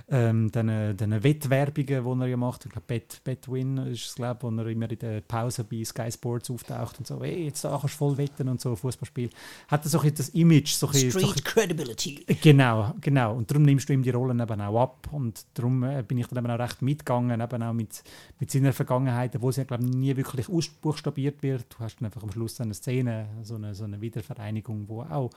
ähm, 0.09 0.51
den, 0.51 0.97
den 0.97 1.23
Wettwerbungen, 1.23 2.19
die 2.19 2.23
er 2.25 2.27
ja 2.27 2.37
macht. 2.37 2.65
Ich 2.65 2.71
glaube, 2.71 2.85
Bet, 2.87 3.21
Betwin 3.23 3.77
ist 3.77 4.05
es, 4.05 4.15
glaube 4.15 4.39
wo 4.41 4.61
er 4.61 4.67
immer 4.67 4.89
in 4.89 4.99
der 4.99 5.21
Pause 5.21 5.63
bei 5.63 5.83
Sky 5.83 6.11
Sports 6.11 6.49
auftaucht 6.49 6.97
und 6.99 7.07
so, 7.07 7.21
hey, 7.21 7.45
jetzt 7.45 7.63
da 7.63 7.69
kannst 7.69 7.95
du 7.95 7.97
voll 7.97 8.17
wetten 8.17 8.47
und 8.47 8.59
so, 8.59 8.75
Fußballspiel. 8.75 9.29
Hat 9.67 9.85
er 9.85 9.89
so 9.89 9.99
ein 9.99 10.13
das 10.13 10.29
Image. 10.29 10.69
So 10.69 10.87
Street 10.87 11.11
so 11.11 11.33
Credibility. 11.43 12.25
Genau, 12.41 12.93
genau. 13.01 13.35
Und 13.35 13.51
darum 13.51 13.63
nimmst 13.63 13.89
du 13.89 13.93
ihm 13.93 14.01
die 14.01 14.09
Rollen 14.09 14.39
eben 14.39 14.61
auch 14.61 14.81
ab. 14.81 15.09
Und 15.11 15.45
darum 15.53 15.83
äh, 15.83 16.03
bin 16.03 16.17
ich 16.17 16.27
dann 16.27 16.43
eben 16.43 16.51
auch 16.51 16.59
recht 16.59 16.81
mitgegangen, 16.81 17.39
eben 17.39 17.63
auch 17.63 17.73
mit, 17.73 18.03
mit 18.39 18.49
seiner 18.49 18.73
Vergangenheit, 18.73 19.39
wo 19.41 19.51
sie, 19.51 19.65
glaube 19.65 19.83
ich, 19.83 19.89
nie 19.89 20.15
wirklich 20.15 20.49
ausbuchstabiert 20.49 21.43
wird. 21.43 21.65
Du 21.69 21.83
hast 21.83 21.97
dann 21.97 22.05
einfach 22.05 22.23
am 22.23 22.31
Schluss 22.31 22.59
eine 22.59 22.73
Szene, 22.79 23.29
so 23.43 23.55
eine, 23.55 23.75
so 23.75 23.83
eine 23.83 24.01
Wiedervereinigung, 24.01 24.87
die 24.87 24.93
auch 24.93 25.29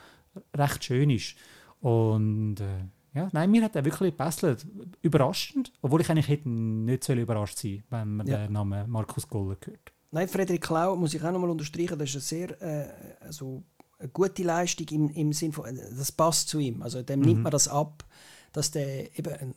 recht 0.55 0.85
schön 0.85 1.11
ist. 1.11 1.37
Und 1.81 2.61
äh, 2.61 2.85
ja, 3.15 3.29
nein, 3.33 3.51
mir 3.51 3.65
hat 3.65 3.77
er 3.77 3.85
wirklich 3.85 4.17
gebesselt. 4.17 4.67
Überraschend, 5.03 5.73
obwohl 5.83 6.01
ich 6.01 6.11
eigentlich 6.11 6.29
hätte 6.29 6.49
nicht 6.49 7.05
so 7.05 7.13
überrascht 7.13 7.59
sein 7.59 7.83
wenn 7.91 8.17
man 8.17 8.27
ja. 8.27 8.47
den 8.47 8.53
Namen 8.53 8.89
Markus 8.91 9.29
Goller 9.29 9.57
hört. 9.65 9.93
Nein, 10.11 10.29
Frederik 10.29 10.63
Klau 10.63 10.97
muss 10.97 11.15
ich 11.15 11.23
auch 11.23 11.33
nochmal 11.33 11.51
unterstreichen, 11.51 11.99
das 11.99 12.15
ist 12.15 12.15
eine 12.15 12.23
sehr 12.23 12.63
äh, 12.63 12.89
also 13.21 13.63
eine 13.99 14.09
gute 14.09 14.43
Leistung 14.43 14.87
im, 14.89 15.11
im 15.11 15.33
Sinn 15.33 15.53
von, 15.53 15.65
das 15.75 16.13
passt 16.13 16.49
zu 16.49 16.59
ihm. 16.59 16.83
Also 16.83 17.03
dem 17.03 17.21
mhm. 17.21 17.27
nimmt 17.27 17.43
man 17.43 17.53
das 17.53 17.69
ab, 17.69 18.05
dass 18.53 18.71
der 18.71 19.17
eben, 19.19 19.55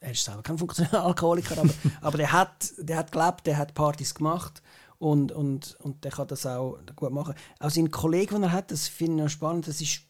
er 0.00 0.10
ist 0.10 0.24
selber 0.24 0.42
kein 0.42 0.58
funktioneller 0.58 1.04
Alkoholiker, 1.04 1.58
aber, 1.58 1.70
aber 2.00 2.18
der, 2.18 2.32
hat, 2.32 2.72
der 2.78 2.98
hat 2.98 3.12
gelebt, 3.12 3.46
der 3.46 3.56
hat 3.56 3.74
Partys 3.74 4.14
gemacht 4.14 4.62
und, 4.98 5.32
und, 5.32 5.76
und 5.80 6.04
der 6.04 6.10
kann 6.10 6.28
das 6.28 6.46
auch 6.46 6.78
gut 6.96 7.10
machen. 7.10 7.34
Auch 7.60 7.70
sein 7.70 7.90
Kollege, 7.90 8.34
den 8.34 8.44
er 8.44 8.52
hat, 8.52 8.70
das 8.70 8.88
finde 8.88 9.24
ich 9.24 9.32
spannend, 9.32 9.68
das 9.68 9.80
ist, 9.80 10.00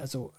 also, 0.00 0.32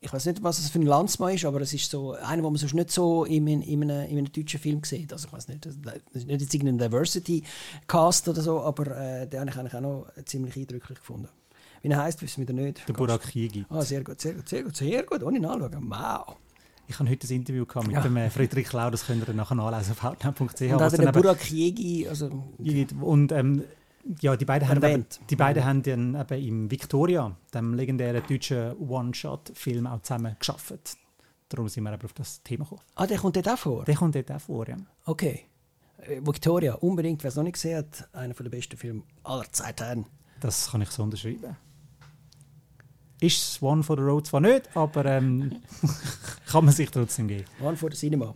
ich 0.00 0.12
weiß 0.12 0.26
nicht, 0.26 0.42
was 0.42 0.58
es 0.58 0.68
für 0.68 0.78
ein 0.78 0.86
Landsmann 0.86 1.34
ist, 1.34 1.46
aber 1.46 1.62
es 1.62 1.72
ist 1.72 1.90
so 1.90 2.12
einer, 2.12 2.42
den 2.42 2.44
man 2.44 2.56
sonst 2.56 2.74
nicht 2.74 2.90
so 2.90 3.24
in, 3.24 3.46
in, 3.46 3.62
in, 3.62 3.82
einem, 3.82 4.10
in 4.10 4.18
einem 4.18 4.30
deutschen 4.30 4.60
Film 4.60 4.84
sieht. 4.84 5.10
Also 5.12 5.28
ich 5.28 5.32
weiß 5.32 5.48
nicht, 5.48 5.64
das 5.64 5.76
ist 6.12 6.26
nicht 6.26 6.40
jetzt 6.42 6.52
irgendein 6.52 6.90
Diversity-Cast 6.90 8.28
oder 8.28 8.42
so, 8.42 8.60
aber 8.60 8.96
äh, 8.98 9.26
den 9.26 9.40
habe 9.40 9.50
ich 9.50 9.56
eigentlich 9.56 9.74
auch 9.74 9.80
noch 9.80 10.06
ziemlich 10.26 10.56
eindrücklich 10.56 10.98
gefunden. 10.98 11.28
Wie 11.80 11.88
er 11.88 12.02
heißt, 12.02 12.20
wissen 12.20 12.46
wir 12.46 12.54
nicht. 12.54 12.86
Der 12.86 12.92
Burak 12.92 13.34
Yigi. 13.34 13.64
Ah, 13.70 13.80
sehr 13.80 14.04
gut, 14.04 14.20
sehr 14.20 14.34
gut, 14.34 14.46
sehr 14.46 14.62
gut, 14.62 14.76
sehr 14.76 15.02
gut, 15.04 15.22
ohne 15.22 15.40
nachschauen. 15.40 15.90
Wow. 15.90 16.36
Ich 16.86 16.98
habe 16.98 17.08
heute 17.08 17.26
ein 17.26 17.36
Interview 17.36 17.64
gehabt 17.64 17.86
mit 17.86 17.96
ja. 17.96 18.02
dem 18.02 18.16
äh, 18.16 18.30
Friedrich 18.30 18.72
Lau, 18.72 18.90
das 18.90 19.06
könnt 19.06 19.26
ihr 19.26 19.34
nachher 19.34 19.54
nachlesen 19.54 19.92
auf 19.92 20.04
outnow.ch. 20.04 20.60
Und 20.60 20.82
auch 20.82 20.92
der 20.92 21.12
Burak 21.12 21.50
Yegi. 21.50 22.06
Also, 22.08 22.30
und 23.00 23.32
ähm, 23.32 23.64
ja, 24.20 24.36
die 24.36 24.44
beiden, 24.44 24.68
haben, 24.68 24.82
eben, 24.82 25.06
die 25.30 25.36
beiden 25.36 25.64
haben 25.64 25.82
dann 25.82 26.14
eben 26.14 26.46
im 26.46 26.70
Victoria, 26.70 27.34
dem 27.54 27.74
legendären 27.74 28.22
deutschen 28.28 28.76
One-Shot-Film, 28.76 29.86
auch 29.86 30.02
zusammen 30.02 30.36
geschafft. 30.38 30.98
Darum 31.48 31.68
sind 31.68 31.84
wir 31.84 31.92
aber 31.92 32.04
auf 32.04 32.12
das 32.12 32.42
Thema 32.42 32.64
gekommen. 32.64 32.82
Ah, 32.96 33.06
der 33.06 33.18
kommt 33.18 33.36
dort 33.36 33.48
auch 33.48 33.58
vor? 33.58 33.84
Der 33.84 33.94
kommt 33.94 34.14
dort 34.14 34.30
auch 34.30 34.40
vor, 34.40 34.68
ja. 34.68 34.76
Okay. 35.06 35.44
Äh, 35.98 36.20
Victoria, 36.24 36.74
unbedingt, 36.74 37.22
wer 37.22 37.28
es 37.28 37.36
noch 37.36 37.44
nicht 37.44 37.54
gesehen 37.54 37.78
hat, 37.78 38.08
einer 38.12 38.34
der 38.34 38.50
besten 38.50 38.76
Filme 38.76 39.02
aller 39.22 39.50
Zeiten. 39.50 40.06
Das 40.40 40.70
kann 40.70 40.82
ich 40.82 40.90
so 40.90 41.02
unterschreiben 41.02 41.56
ist 43.20 43.62
One 43.62 43.82
for 43.82 43.96
the 43.96 44.02
Road 44.02 44.26
zwar 44.26 44.40
nicht, 44.40 44.74
aber 44.76 45.04
ähm, 45.06 45.62
kann 46.46 46.64
man 46.64 46.74
sich 46.74 46.90
trotzdem 46.90 47.28
geben. 47.28 47.44
One 47.60 47.76
for 47.76 47.90
the 47.90 47.96
Cinema. 47.96 48.34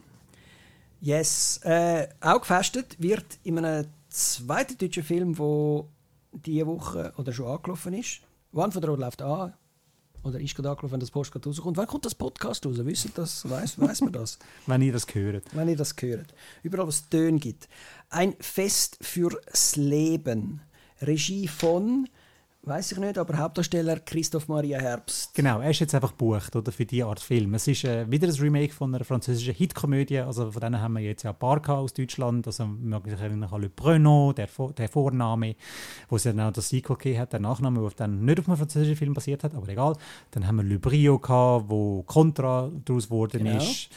Yes. 1.01 1.61
Äh, 1.63 2.09
auch 2.21 2.41
gefestet 2.41 2.97
wird 3.01 3.39
in 3.45 3.59
einem 3.59 3.87
zweiten 4.09 4.77
deutschen 4.79 5.03
Film, 5.03 5.35
der 5.35 5.85
diese 6.33 6.67
Woche 6.67 7.13
oder 7.17 7.33
schon 7.33 7.47
angelaufen 7.47 7.95
ist. 7.95 8.21
One 8.53 8.73
for 8.73 8.81
the 8.81 8.89
Road 8.89 9.01
läuft 9.01 9.23
an. 9.23 9.55
Oder 10.25 10.41
ist 10.41 10.55
gerade 10.55 10.71
angelaufen, 10.71 10.93
wenn 10.93 11.01
das 11.01 11.11
Podcast 11.11 11.47
rauskommt. 11.47 11.77
Wann 11.77 11.87
kommt 11.87 12.05
das 12.05 12.15
Podcast 12.15 12.67
raus? 12.67 12.77
Wissen 12.85 13.13
das? 13.15 13.49
Weiß, 13.49 13.79
weiß 13.79 14.01
man 14.01 14.13
das? 14.13 14.39
wenn 14.67 14.83
ihr 14.83 14.93
das 14.93 15.07
hört. 15.15 15.45
Wenn 15.53 15.69
ihr 15.69 15.77
das 15.77 15.95
hört. 16.01 16.35
Überall, 16.63 16.87
wo 16.87 16.91
es 16.91 17.09
Töne 17.09 17.39
gibt. 17.39 17.69
Ein 18.11 18.35
Fest 18.41 18.99
fürs 19.01 19.77
Leben. 19.77 20.61
Regie 21.01 21.47
von 21.47 22.09
Weiß 22.69 22.93
ich 22.93 22.99
nicht, 22.99 23.17
aber 23.17 23.39
Hauptdarsteller 23.39 23.99
Christoph 24.01 24.47
Maria 24.47 24.79
Herbst. 24.79 25.33
Genau, 25.33 25.61
er 25.61 25.71
ist 25.71 25.81
jetzt 25.81 25.95
einfach 25.95 26.11
gebucht 26.11 26.55
oder, 26.55 26.71
für 26.71 26.85
diese 26.85 27.07
Art 27.07 27.19
Film. 27.19 27.55
Es 27.55 27.67
ist 27.67 27.83
äh, 27.85 28.05
wieder 28.11 28.29
ein 28.29 28.35
Remake 28.35 28.75
von 28.75 28.95
einer 28.95 29.07
französischen 29.07 29.55
Hitkomödie. 29.55 30.19
Also 30.19 30.51
von 30.51 30.61
denen 30.61 30.79
haben 30.79 30.93
wir 30.93 31.01
jetzt 31.01 31.23
ja 31.23 31.31
ein 31.31 31.39
paar 31.39 31.67
aus 31.71 31.95
Deutschland. 31.95 32.47
Also 32.47 32.67
man 32.67 33.03
kann 33.03 33.11
sich 33.11 33.21
erinnern 33.23 33.49
an 33.51 33.63
Le 33.63 33.71
Bruno, 33.71 34.35
der, 34.37 34.49
der 34.77 34.89
Vorname, 34.91 35.57
wo 36.11 36.17
es 36.17 36.25
ja 36.25 36.35
dann 36.35 36.51
auch 36.51 36.53
das 36.53 36.69
Sequel 36.69 36.97
gegeben 36.97 37.21
hat, 37.21 37.33
der 37.33 37.41
Nachname, 37.41 37.81
der 37.81 37.91
dann 37.97 38.27
nicht 38.27 38.39
auf 38.39 38.49
einem 38.49 38.59
französischen 38.59 38.97
Film 38.97 39.15
basiert 39.15 39.45
hat, 39.45 39.55
aber 39.55 39.69
egal. 39.71 39.95
Dann 40.33 40.47
haben 40.47 40.57
wir 40.57 40.65
Le 40.65 40.79
Brio 40.79 41.19
gehabt, 41.19 41.71
wo 41.71 42.03
Contra 42.03 42.71
daraus 42.85 43.07
geworden 43.07 43.45
genau. 43.45 43.57
ist. 43.57 43.89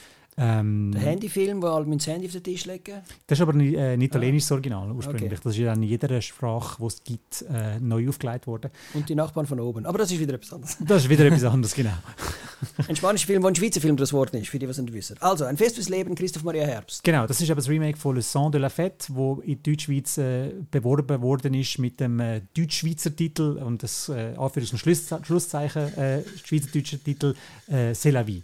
Ähm, 0.42 0.92
der 0.92 1.02
Handyfilm, 1.02 1.62
wo 1.62 1.68
alle 1.68 1.86
das 1.86 2.08
Handy 2.08 2.26
auf 2.26 2.34
den 2.34 2.42
Tisch 2.44 2.66
legen? 2.66 3.02
Das 3.28 3.38
ist 3.38 3.42
aber 3.44 3.54
ein, 3.54 3.76
äh, 3.76 3.94
ein 3.94 4.02
italienisches 4.02 4.52
ah. 4.52 4.56
Original 4.56 4.92
ursprünglich. 4.92 5.32
Okay. 5.32 5.42
Das 5.44 5.54
ist 5.54 5.60
ja 5.60 5.72
in 5.74 5.84
jeder 5.84 6.20
Sprache, 6.20 6.78
die 6.80 6.88
es 6.88 7.04
gibt, 7.04 7.46
äh, 7.54 7.80
neu 7.80 8.10
aufgelegt 8.10 8.48
worden. 8.48 8.72
Und 8.96 9.08
die 9.08 9.14
Nachbarn 9.14 9.46
von 9.46 9.60
oben. 9.60 9.86
Aber 9.86 10.00
das 10.00 10.12
ist 10.12 10.20
wieder 10.20 10.34
etwas 10.34 10.52
anderes. 10.52 10.78
Das 10.80 11.04
ist 11.04 11.10
wieder 11.10 11.26
etwas 11.26 11.44
anderes, 11.44 11.76
genau. 11.76 11.94
ein 12.88 12.96
spanischer 12.96 13.28
Film, 13.28 13.44
wo 13.44 13.48
ein 13.48 13.56
Schweizer 13.56 13.82
Film 13.82 13.98
das 13.98 14.14
Wort 14.14 14.34
ist, 14.34 14.50
für 14.50 14.58
die, 14.58 14.66
die 14.66 14.72
es 14.72 14.78
nicht 14.80 14.94
wissen. 14.94 15.16
Also, 15.20 15.46
ein 15.46 15.58
Fest 15.58 15.76
fürs 15.76 15.90
Leben, 15.90 16.16
Christoph 16.16 16.44
Maria 16.44 16.66
Herbst. 16.66 17.04
Genau, 17.04 17.28
das 17.28 17.40
ist 17.40 17.52
aber 17.52 17.62
das 17.62 17.70
Remake 17.70 17.98
von 17.98 18.16
Le 18.16 18.24
Sang 18.24 18.52
de 18.52 18.60
la 18.60 18.70
Fête, 18.70 19.10
wo 19.10 19.42
in 19.46 19.62
Deutschschweiz 19.62 20.18
äh, 20.18 20.50
beworben 20.72 21.22
worden 21.22 21.54
ist 21.54 21.78
mit 21.78 22.00
dem 22.00 22.20
äh, 22.20 22.42
Deutsch-Schweizer 22.58 23.16
Titel 23.16 23.62
und 23.64 23.84
das 23.84 24.10
äh, 24.10 24.34
Anführungs- 24.38 24.72
und 24.74 25.26
Schlusszeichen, 25.26 25.98
äh, 25.98 26.24
schweizerdeutscher 26.44 27.04
Titel 27.04 27.36
äh, 27.68 27.92
C'est 27.92 28.12
la 28.12 28.26
vie. 28.26 28.42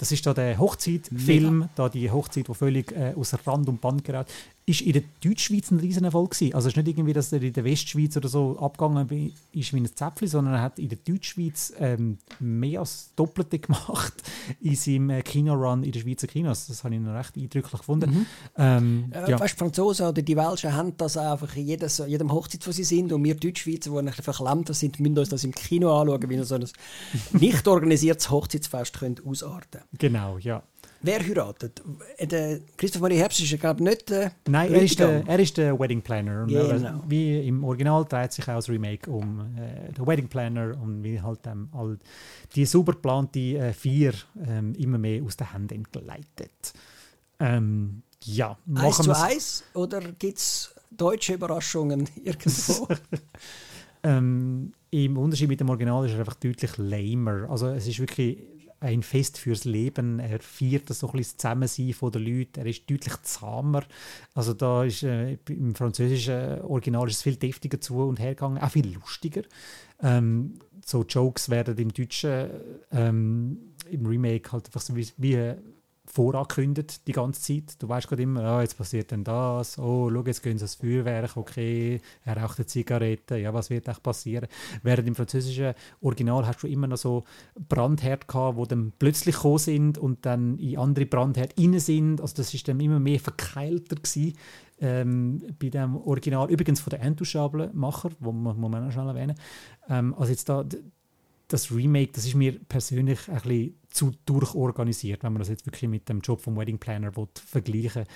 Das 0.00 0.10
ist 0.12 0.26
da 0.26 0.32
der 0.32 0.58
Hochzeitfilm, 0.58 1.68
da 1.74 1.90
die 1.90 2.10
Hochzeit, 2.10 2.48
die 2.48 2.54
völlig 2.54 2.90
äh, 2.92 3.12
außer 3.14 3.38
Rand 3.46 3.68
und 3.68 3.82
Band 3.82 4.02
gerät 4.02 4.28
ist 4.70 4.80
in 4.82 4.92
der 4.92 5.02
Deutschschweiz 5.22 5.70
ein 5.70 5.80
Riesenerfolg 5.80 6.30
gewesen. 6.30 6.54
Also 6.54 6.68
es 6.68 6.72
ist 6.72 6.76
nicht 6.76 6.88
irgendwie, 6.88 7.12
dass 7.12 7.32
er 7.32 7.42
in 7.42 7.52
der 7.52 7.64
Westschweiz 7.64 8.16
oder 8.16 8.28
so 8.28 8.58
abgegangen 8.58 9.32
ist 9.52 9.72
wie 9.74 9.80
ein 9.80 9.86
Zäpfchen, 9.94 10.28
sondern 10.28 10.54
er 10.54 10.62
hat 10.62 10.78
in 10.78 10.88
der 10.88 10.98
Deutschschweiz 10.98 11.72
ähm, 11.78 12.18
mehr 12.38 12.80
als 12.80 13.10
Doppelte 13.16 13.58
gemacht 13.60 14.14
in 14.60 14.76
seinem 14.76 15.10
äh, 15.10 15.22
Kinorun 15.22 15.82
in 15.82 15.92
den 15.92 16.02
Schweizer 16.02 16.26
Kinos. 16.26 16.68
Das 16.68 16.84
habe 16.84 16.94
ich 16.94 17.00
noch 17.00 17.14
recht 17.14 17.36
eindrücklich 17.36 17.80
gefunden. 17.80 18.10
Mhm. 18.10 18.26
Ähm, 18.56 19.12
äh, 19.12 19.30
ja. 19.30 19.40
Weißt, 19.40 19.54
die 19.54 19.58
Franzosen 19.58 20.06
oder 20.06 20.22
die 20.22 20.36
Welschen 20.36 20.72
haben 20.72 20.96
das 20.96 21.16
einfach 21.16 21.54
in 21.56 21.66
jedes, 21.66 21.98
jedem 22.06 22.32
Hochzeit, 22.32 22.66
wo 22.66 22.70
sie 22.70 22.84
sind 22.84 23.12
und 23.12 23.24
wir 23.24 23.34
Deutschschweizer, 23.34 23.90
die 23.90 23.98
ein 23.98 24.06
bisschen 24.06 24.74
sind, 24.74 25.00
müssen 25.00 25.18
uns 25.18 25.28
das 25.28 25.44
im 25.44 25.52
Kino 25.52 26.00
anschauen, 26.00 26.22
wie 26.22 26.36
wir 26.36 26.44
so 26.44 26.54
ein 26.54 26.66
nicht 27.32 27.66
organisiertes 27.66 28.30
Hochzeitsfest 28.30 28.98
können 28.98 29.16
ausarten 29.24 29.80
Genau, 29.98 30.38
ja. 30.38 30.62
Wer 31.02 31.20
heiratet? 31.20 31.82
Äh, 32.18 32.26
der 32.26 32.60
Christoph 32.76 33.00
Maria 33.00 33.18
Herbst 33.18 33.40
ist, 33.40 33.58
glaube 33.58 33.82
nicht 33.82 34.10
der 34.10 34.32
Nein, 34.46 34.72
er 34.72 34.82
ist 34.82 34.98
der, 34.98 35.26
er 35.26 35.38
ist 35.38 35.56
der 35.56 35.78
Wedding 35.78 36.02
Planner. 36.02 36.46
Genau. 36.46 37.02
Wie 37.08 37.46
im 37.46 37.64
Original 37.64 38.04
dreht 38.04 38.32
sich 38.32 38.46
auch 38.48 38.56
das 38.56 38.68
Remake 38.68 39.10
um 39.10 39.40
äh, 39.56 39.92
den 39.92 40.06
Wedding 40.06 40.28
Planner 40.28 40.76
und 40.80 41.02
wie 41.02 41.20
halt 41.20 41.46
ähm, 41.46 41.68
all 41.72 41.98
die 42.54 42.66
super 42.66 42.92
geplante 42.92 43.38
äh, 43.38 43.72
Vier 43.72 44.12
ähm, 44.46 44.74
immer 44.74 44.98
mehr 44.98 45.22
aus 45.22 45.36
den 45.36 45.50
Händen 45.52 45.76
entgleitet. 45.76 46.72
Ähm, 47.38 48.02
ja, 48.24 48.58
eins 48.74 48.98
zu 48.98 49.16
eins 49.16 49.64
oder 49.72 50.00
gibt 50.00 50.36
es 50.36 50.74
deutsche 50.90 51.34
Überraschungen 51.34 52.08
irgendwo? 52.24 52.88
ähm, 54.02 54.72
Im 54.90 55.16
Unterschied 55.16 55.48
mit 55.48 55.60
dem 55.60 55.70
Original 55.70 56.04
ist 56.04 56.12
er 56.12 56.20
einfach 56.20 56.34
deutlich 56.34 56.76
lamer. 56.76 57.48
Also 57.48 57.68
es 57.68 57.86
ist 57.86 57.98
wirklich 57.98 58.38
ein 58.80 59.02
Fest 59.02 59.38
fürs 59.38 59.64
Leben. 59.64 60.18
Er 60.18 60.40
feiert 60.40 60.88
so 60.88 61.08
ein 61.08 61.12
bisschen 61.12 61.36
das 61.36 61.36
Zusammensein 61.36 61.94
der 62.12 62.20
Leute. 62.20 62.60
Er 62.60 62.66
ist 62.66 62.90
deutlich 62.90 63.22
zahmer. 63.22 63.84
Also 64.34 64.54
da 64.54 64.84
ist 64.84 65.02
äh, 65.02 65.38
im 65.48 65.74
französischen 65.74 66.62
Original 66.62 67.06
ist 67.08 67.16
es 67.16 67.22
viel 67.22 67.36
deftiger 67.36 67.80
zu 67.80 67.98
und 67.98 68.18
her 68.18 68.34
gegangen, 68.34 68.58
auch 68.58 68.70
viel 68.70 68.92
lustiger. 68.92 69.42
Ähm, 70.02 70.54
so 70.84 71.04
Jokes 71.04 71.50
werden 71.50 71.76
im 71.76 71.92
Deutschen 71.92 72.50
ähm, 72.90 73.58
im 73.90 74.06
Remake 74.06 74.50
halt 74.52 74.66
einfach 74.66 74.80
so 74.80 74.96
wie, 74.96 75.06
wie 75.18 75.54
vorangekündigt 76.12 77.06
die 77.06 77.12
ganze 77.12 77.40
Zeit. 77.40 77.80
Du 77.80 77.88
weißt 77.88 78.08
gerade 78.08 78.22
immer, 78.22 78.58
oh, 78.58 78.60
jetzt 78.60 78.76
passiert 78.76 79.10
denn 79.10 79.24
das, 79.24 79.78
oh, 79.78 80.10
schau, 80.10 80.24
jetzt 80.26 80.42
gehen 80.42 80.58
sie 80.58 80.64
ans 80.64 80.74
Feuerwerk, 80.74 81.36
okay, 81.36 82.00
er 82.24 82.36
raucht 82.36 82.58
eine 82.58 82.66
Zigarette, 82.66 83.36
ja, 83.36 83.54
was 83.54 83.70
wird 83.70 83.88
echt 83.88 84.02
passieren? 84.02 84.48
Während 84.82 85.06
im 85.06 85.14
französischen 85.14 85.74
Original 86.00 86.46
hast 86.46 86.62
du 86.62 86.66
immer 86.66 86.88
noch 86.88 86.96
so 86.96 87.24
Brandherd 87.68 88.26
gehabt, 88.26 88.58
die 88.58 88.68
dann 88.68 88.92
plötzlich 88.98 89.36
gekommen 89.36 89.58
sind 89.58 89.98
und 89.98 90.26
dann 90.26 90.58
in 90.58 90.78
andere 90.78 91.06
Brandherd 91.06 91.54
rein 91.58 91.78
sind, 91.78 92.20
also 92.20 92.34
das 92.36 92.52
ist 92.52 92.66
dann 92.66 92.80
immer 92.80 92.98
mehr 92.98 93.20
verkeilter 93.20 93.96
gewesen. 93.96 94.36
Ähm, 94.82 95.42
bei 95.58 95.68
dem 95.68 95.94
Original, 95.96 96.50
übrigens 96.50 96.80
von 96.80 96.90
der 96.90 97.02
Intouchable-Macher, 97.02 98.10
wo 98.18 98.32
man, 98.32 98.58
muss 98.58 98.70
man 98.70 98.88
auch 98.88 98.90
schnell 98.90 99.08
erwähnen. 99.08 99.36
Ähm, 99.90 100.14
also 100.14 100.30
jetzt 100.30 100.48
da, 100.48 100.64
das 101.52 101.70
Remake, 101.70 102.12
das 102.12 102.26
ist 102.26 102.34
mir 102.34 102.58
persönlich 102.58 103.28
ein 103.28 103.34
bisschen 103.34 103.80
zu 103.90 104.12
durchorganisiert, 104.24 105.22
wenn 105.22 105.32
man 105.32 105.40
das 105.40 105.48
jetzt 105.48 105.66
wirklich 105.66 105.90
mit 105.90 106.08
dem 106.08 106.20
Job 106.20 106.40
vom 106.40 106.56
Wedding 106.56 106.78
Planner 106.78 107.12
vergleichen 107.34 108.06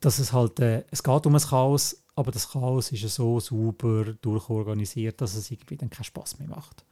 dass 0.00 0.18
es 0.18 0.32
halt, 0.32 0.60
äh, 0.60 0.84
es 0.90 1.02
geht 1.02 1.26
um 1.26 1.34
ein 1.34 1.40
Chaos, 1.40 2.02
aber 2.14 2.30
das 2.30 2.50
Chaos 2.50 2.92
ist 2.92 3.14
so 3.14 3.40
sauber 3.40 4.04
durchorganisiert, 4.20 5.20
dass 5.20 5.34
es 5.34 5.50
irgendwie 5.50 5.76
dann 5.76 5.90
keinen 5.90 6.04
Spaß 6.04 6.38
mehr 6.38 6.48
macht. 6.48 6.84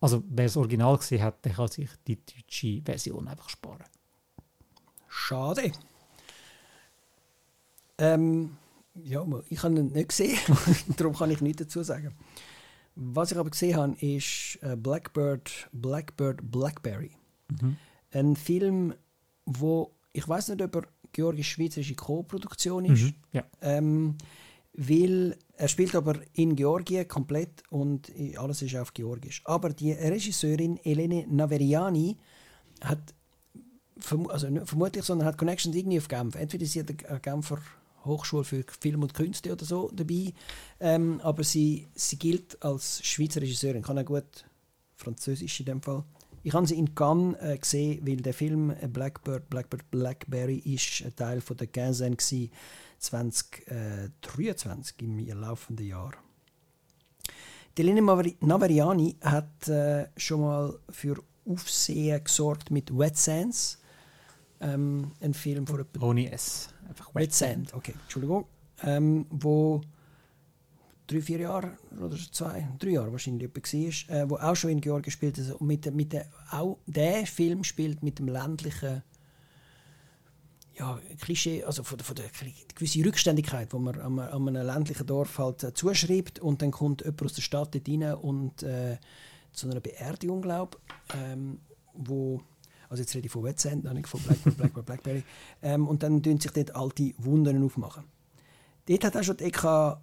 Also 0.00 0.22
wer 0.28 0.46
das 0.46 0.56
Original 0.56 0.96
gesehen 0.96 1.22
hat, 1.22 1.44
der 1.44 1.52
kann 1.52 1.68
sich 1.68 1.90
die 2.06 2.18
deutsche 2.24 2.82
Version 2.82 3.28
einfach 3.28 3.48
sparen. 3.48 3.84
Schade. 5.08 5.72
Ähm, 7.98 8.56
ja, 8.94 9.24
ich 9.48 9.62
habe 9.62 9.74
ihn 9.74 9.88
nicht 9.88 10.08
gesehen, 10.08 10.38
darum 10.96 11.14
kann 11.14 11.30
ich 11.30 11.40
nichts 11.40 11.62
dazu 11.62 11.82
sagen. 11.82 12.14
Was 13.02 13.32
ich 13.32 13.38
aber 13.38 13.48
gesehen 13.48 13.76
habe, 13.76 13.96
ist 13.98 14.58
äh, 14.60 14.76
Blackbird, 14.76 15.70
Blackbird 15.72 16.38
Blackberry. 16.50 17.12
Mhm. 17.48 17.76
Ein 18.12 18.36
Film, 18.36 18.94
wo 19.46 19.92
ich 20.12 20.28
weiß 20.28 20.50
nicht, 20.50 20.60
ob 20.60 20.76
er 20.76 20.82
georgisch-schweizerische 21.12 21.94
Co-Produktion 21.94 22.84
ist. 22.84 23.04
Mhm, 23.04 23.14
ja. 23.32 23.44
ähm, 23.62 24.16
weil 24.74 25.36
er 25.56 25.68
spielt 25.68 25.94
aber 25.94 26.16
in 26.34 26.54
Georgien 26.56 27.08
komplett 27.08 27.62
und 27.70 28.12
alles 28.36 28.60
ist 28.60 28.76
auf 28.76 28.92
Georgisch. 28.92 29.40
Aber 29.44 29.70
die 29.70 29.92
Regisseurin 29.92 30.78
Elene 30.84 31.26
Naveriani 31.26 32.18
hat 32.82 33.14
also 34.28 34.48
vermutlich, 34.64 35.04
sondern 35.04 35.26
hat 35.26 35.38
Connections 35.38 35.74
irgendwie 35.74 35.98
auf 35.98 36.08
Genf. 36.08 36.34
Entweder 36.34 36.66
sie 36.66 36.80
hat 36.80 36.90
eine 37.08 37.20
Genfer 37.20 37.58
Hochschule 38.04 38.44
für 38.44 38.64
Film 38.80 39.02
und 39.02 39.14
Künste 39.14 39.52
oder 39.52 39.64
so 39.64 39.90
dabei, 39.92 40.32
ähm, 40.80 41.20
aber 41.22 41.44
sie, 41.44 41.86
sie 41.94 42.18
gilt 42.18 42.62
als 42.62 43.04
Schweizer 43.04 43.40
Regisseurin, 43.40 43.82
kann 43.82 43.98
auch 43.98 44.04
gut 44.04 44.44
Französisch 44.96 45.60
in 45.60 45.66
dem 45.66 45.82
Fall. 45.82 46.04
Ich 46.42 46.54
habe 46.54 46.66
sie 46.66 46.78
in 46.78 46.94
Cannes 46.94 47.36
äh, 47.40 47.58
gesehen, 47.58 48.00
weil 48.06 48.16
der 48.16 48.32
Film 48.32 48.70
äh, 48.70 48.88
Blackbird, 48.88 49.50
Blackbird 49.50 49.90
Blackberry 49.90 50.56
ist 50.58 51.02
ein 51.04 51.14
Teil 51.14 51.42
von 51.42 51.58
der 51.58 51.66
Quinzaine 51.66 52.16
2023 52.98 55.02
im 55.02 55.18
laufenden 55.40 55.86
Jahr. 55.86 56.12
Delene 57.76 58.00
Navariani 58.40 59.16
hat 59.20 59.68
äh, 59.68 60.06
schon 60.16 60.40
mal 60.40 60.78
für 60.88 61.22
Aufsehen 61.46 62.24
gesorgt 62.24 62.70
mit 62.70 62.96
Wet 62.96 63.16
Sands, 63.16 63.78
ähm, 64.60 65.12
ein 65.20 65.34
Film 65.34 65.66
von 65.66 65.84
Ohne 66.00 66.32
S. 66.32 66.69
Einfach 66.88 67.14
Wet, 67.14 67.32
Sand. 67.32 67.74
Okay, 67.74 67.94
Entschuldigung. 68.02 68.46
Ähm, 68.82 69.26
wo 69.30 69.80
drei, 71.06 71.20
vier 71.20 71.40
Jahre 71.40 71.76
oder 72.00 72.16
zwei, 72.32 72.68
drei 72.78 72.90
Jahre 72.90 73.12
wahrscheinlich 73.12 73.50
war, 73.50 74.16
äh, 74.16 74.30
wo 74.30 74.36
auch 74.36 74.56
schon 74.56 74.70
in 74.70 74.80
Georgien 74.80 75.02
gespielt 75.02 75.38
hat. 75.38 75.60
Und 75.60 75.66
mit, 75.66 75.92
mit 75.94 76.12
der, 76.12 76.26
auch 76.50 76.78
der 76.86 77.26
Film 77.26 77.64
spielt 77.64 78.02
mit 78.02 78.18
dem 78.18 78.28
ländlichen 78.28 79.02
ja, 80.78 80.98
Klischee, 81.20 81.62
also 81.64 81.82
von, 81.82 81.98
von 81.98 82.16
der 82.16 82.26
gewisse 82.74 83.04
Rückständigkeit, 83.04 83.72
die 83.72 83.78
man 83.78 84.00
an, 84.00 84.18
an 84.18 84.48
einem 84.48 84.66
ländlichen 84.66 85.06
Dorf 85.06 85.38
halt 85.38 85.62
äh, 85.62 85.74
zuschreibt 85.74 86.38
und 86.38 86.62
dann 86.62 86.70
kommt 86.70 87.02
jemand 87.02 87.22
aus 87.22 87.34
der 87.34 87.42
Stadt 87.42 87.74
dort 87.74 87.88
rein 87.88 88.14
und 88.14 88.62
äh, 88.62 88.96
zu 89.52 89.68
einer 89.68 89.80
Beerdigung, 89.80 90.40
glaube 90.40 90.78
ähm, 91.14 91.60
also 92.90 93.02
jetzt 93.02 93.14
rede 93.14 93.26
ich 93.26 93.32
von 93.32 93.44
Wetsend, 93.44 93.84
nicht 93.94 94.08
von 94.08 94.20
Blackbird, 94.20 94.56
Blackbird, 94.58 94.86
Blackberry, 94.86 95.22
ähm, 95.62 95.88
und 95.88 96.02
dann 96.02 96.22
tun 96.22 96.38
sich 96.38 96.50
dort 96.50 96.74
alte 96.76 97.12
Wunden 97.18 97.64
aufmachen. 97.64 98.04
Dort 98.86 99.04
hat 99.04 99.16
auch 99.16 99.22
schon 99.22 99.38
die 99.38 99.44
Eka 99.44 100.02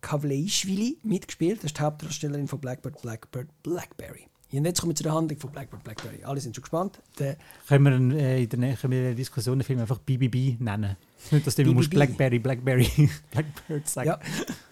Kavleischwili 0.00 0.98
mitgespielt. 1.02 1.58
Das 1.58 1.66
ist 1.66 1.78
die 1.78 1.82
Hauptdarstellerin 1.82 2.46
von 2.46 2.60
Blackbird, 2.60 3.02
Blackbird, 3.02 3.48
Blackberry. 3.62 4.28
Und 4.52 4.64
jetzt 4.64 4.80
kommen 4.80 4.92
wir 4.92 4.96
zu 4.96 5.02
der 5.02 5.12
Handlung 5.12 5.38
von 5.38 5.50
Blackbird, 5.50 5.84
Blackberry. 5.84 6.24
Alle 6.24 6.40
sind 6.40 6.54
schon 6.56 6.62
gespannt. 6.62 7.00
Der 7.18 7.36
können 7.66 8.10
wir 8.10 8.18
äh, 8.18 8.44
in 8.44 8.48
der 8.48 8.58
nächsten 8.58 9.16
Diskussion 9.16 9.58
den 9.58 9.64
Film 9.64 9.80
einfach 9.80 9.98
BBB 9.98 10.58
nennen? 10.60 10.96
Nicht, 11.30 11.46
dass 11.46 11.54
du 11.56 11.62
immer 11.62 11.82
Blackberry, 11.82 12.38
Blackberry, 12.38 13.10
Blackbird 13.30 13.88
sagen. 13.88 14.08
Ja, 14.08 14.20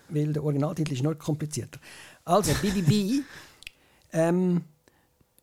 weil 0.09 0.33
der 0.33 0.43
Originaltitel 0.43 0.95
ist 0.95 1.03
noch 1.03 1.19
komplizierter. 1.19 1.79
Also, 2.25 2.53
BBB 2.55 3.25
ähm, 4.13 4.63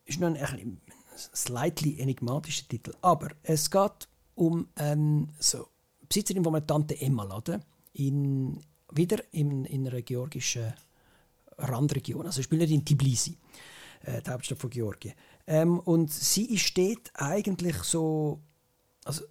ist 0.05 0.19
noch 0.19 0.29
ein, 0.29 0.37
ein 0.37 0.81
slightly 1.15 1.99
enigmatischer 1.99 2.67
Titel. 2.67 2.93
Aber 3.01 3.29
es 3.43 3.69
geht 3.69 4.07
um 4.35 4.67
ähm, 4.77 5.29
so, 5.39 5.67
Besitzerin 6.07 6.43
von 6.43 6.55
einer 6.55 6.65
Tante 6.65 6.99
Emma-Laden 6.99 7.63
in 7.93 8.59
wieder 8.95 9.23
in, 9.31 9.65
in 9.65 9.87
einer 9.87 10.01
georgischen 10.01 10.73
Randregion. 11.57 12.25
Also 12.25 12.39
ich 12.39 12.45
spiele 12.45 12.65
in 12.65 12.85
Tbilisi, 12.85 13.37
äh, 14.03 14.21
die 14.21 14.29
Hauptstadt 14.29 14.59
von 14.59 14.69
Georgien. 14.69 15.13
Ähm, 15.47 15.79
und 15.79 16.11
sie 16.11 16.57
steht 16.57 17.11
eigentlich 17.15 17.75
so, 17.83 18.39
also 19.03 19.25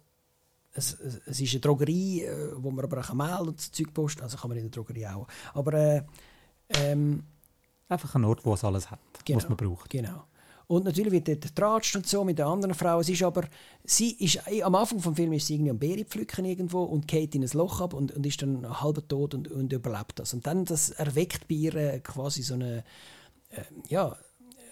es, 0.73 0.93
es, 1.25 1.39
ist 1.39 1.53
eine 1.53 1.61
Drogerie, 1.61 2.23
äh, 2.23 2.51
wo 2.55 2.71
man 2.71 2.85
aber 2.85 2.99
auch 3.01 3.13
Mehl 3.13 3.47
und 3.47 3.59
Zeug 3.59 3.93
posten, 3.93 4.21
also 4.23 4.37
kann 4.37 4.49
man 4.49 4.57
in 4.57 4.65
der 4.65 4.71
Drogerie 4.71 5.07
auch. 5.07 5.27
Aber 5.53 5.73
äh, 5.73 6.03
ähm, 6.69 7.23
einfach 7.89 8.15
ein 8.15 8.25
Ort, 8.25 8.45
wo 8.45 8.53
es 8.53 8.63
alles 8.63 8.89
hat, 8.89 8.99
genau, 9.25 9.37
was 9.37 9.47
man 9.47 9.57
braucht. 9.57 9.89
Genau. 9.89 10.25
Und 10.73 10.85
natürlich 10.85 11.11
wird 11.11 11.27
dort 11.27 11.41
getratscht 11.41 11.95
und 11.95 12.07
so 12.07 12.23
mit 12.23 12.39
den 12.39 12.47
anderen 12.47 12.73
Frauen. 12.73 13.01
Es 13.01 13.09
ist 13.09 13.21
aber, 13.21 13.43
sie 13.83 14.13
ist, 14.13 14.39
eh, 14.47 14.63
am 14.63 14.73
Anfang 14.73 14.99
des 14.99 15.15
Films 15.15 15.37
ist 15.37 15.47
sie 15.47 15.53
irgendwie 15.53 15.69
am 15.69 15.77
Beere 15.77 16.03
pflücken 16.03 16.45
irgendwo 16.45 16.81
und 16.81 17.07
geht 17.07 17.35
in 17.35 17.43
ein 17.43 17.49
Loch 17.53 17.79
ab 17.79 17.93
und, 17.93 18.11
und 18.11 18.25
ist 18.25 18.41
dann 18.41 18.81
halb 18.81 19.07
tot 19.07 19.35
und, 19.35 19.49
und 19.49 19.71
überlebt 19.71 20.17
das. 20.17 20.33
Und 20.33 20.47
dann 20.47 20.65
das 20.65 20.89
erweckt 20.89 21.47
bei 21.47 21.53
ihr 21.53 21.99
quasi 21.99 22.41
so 22.41 22.55
eine, 22.55 22.83
äh, 23.51 23.61
ja. 23.87 24.17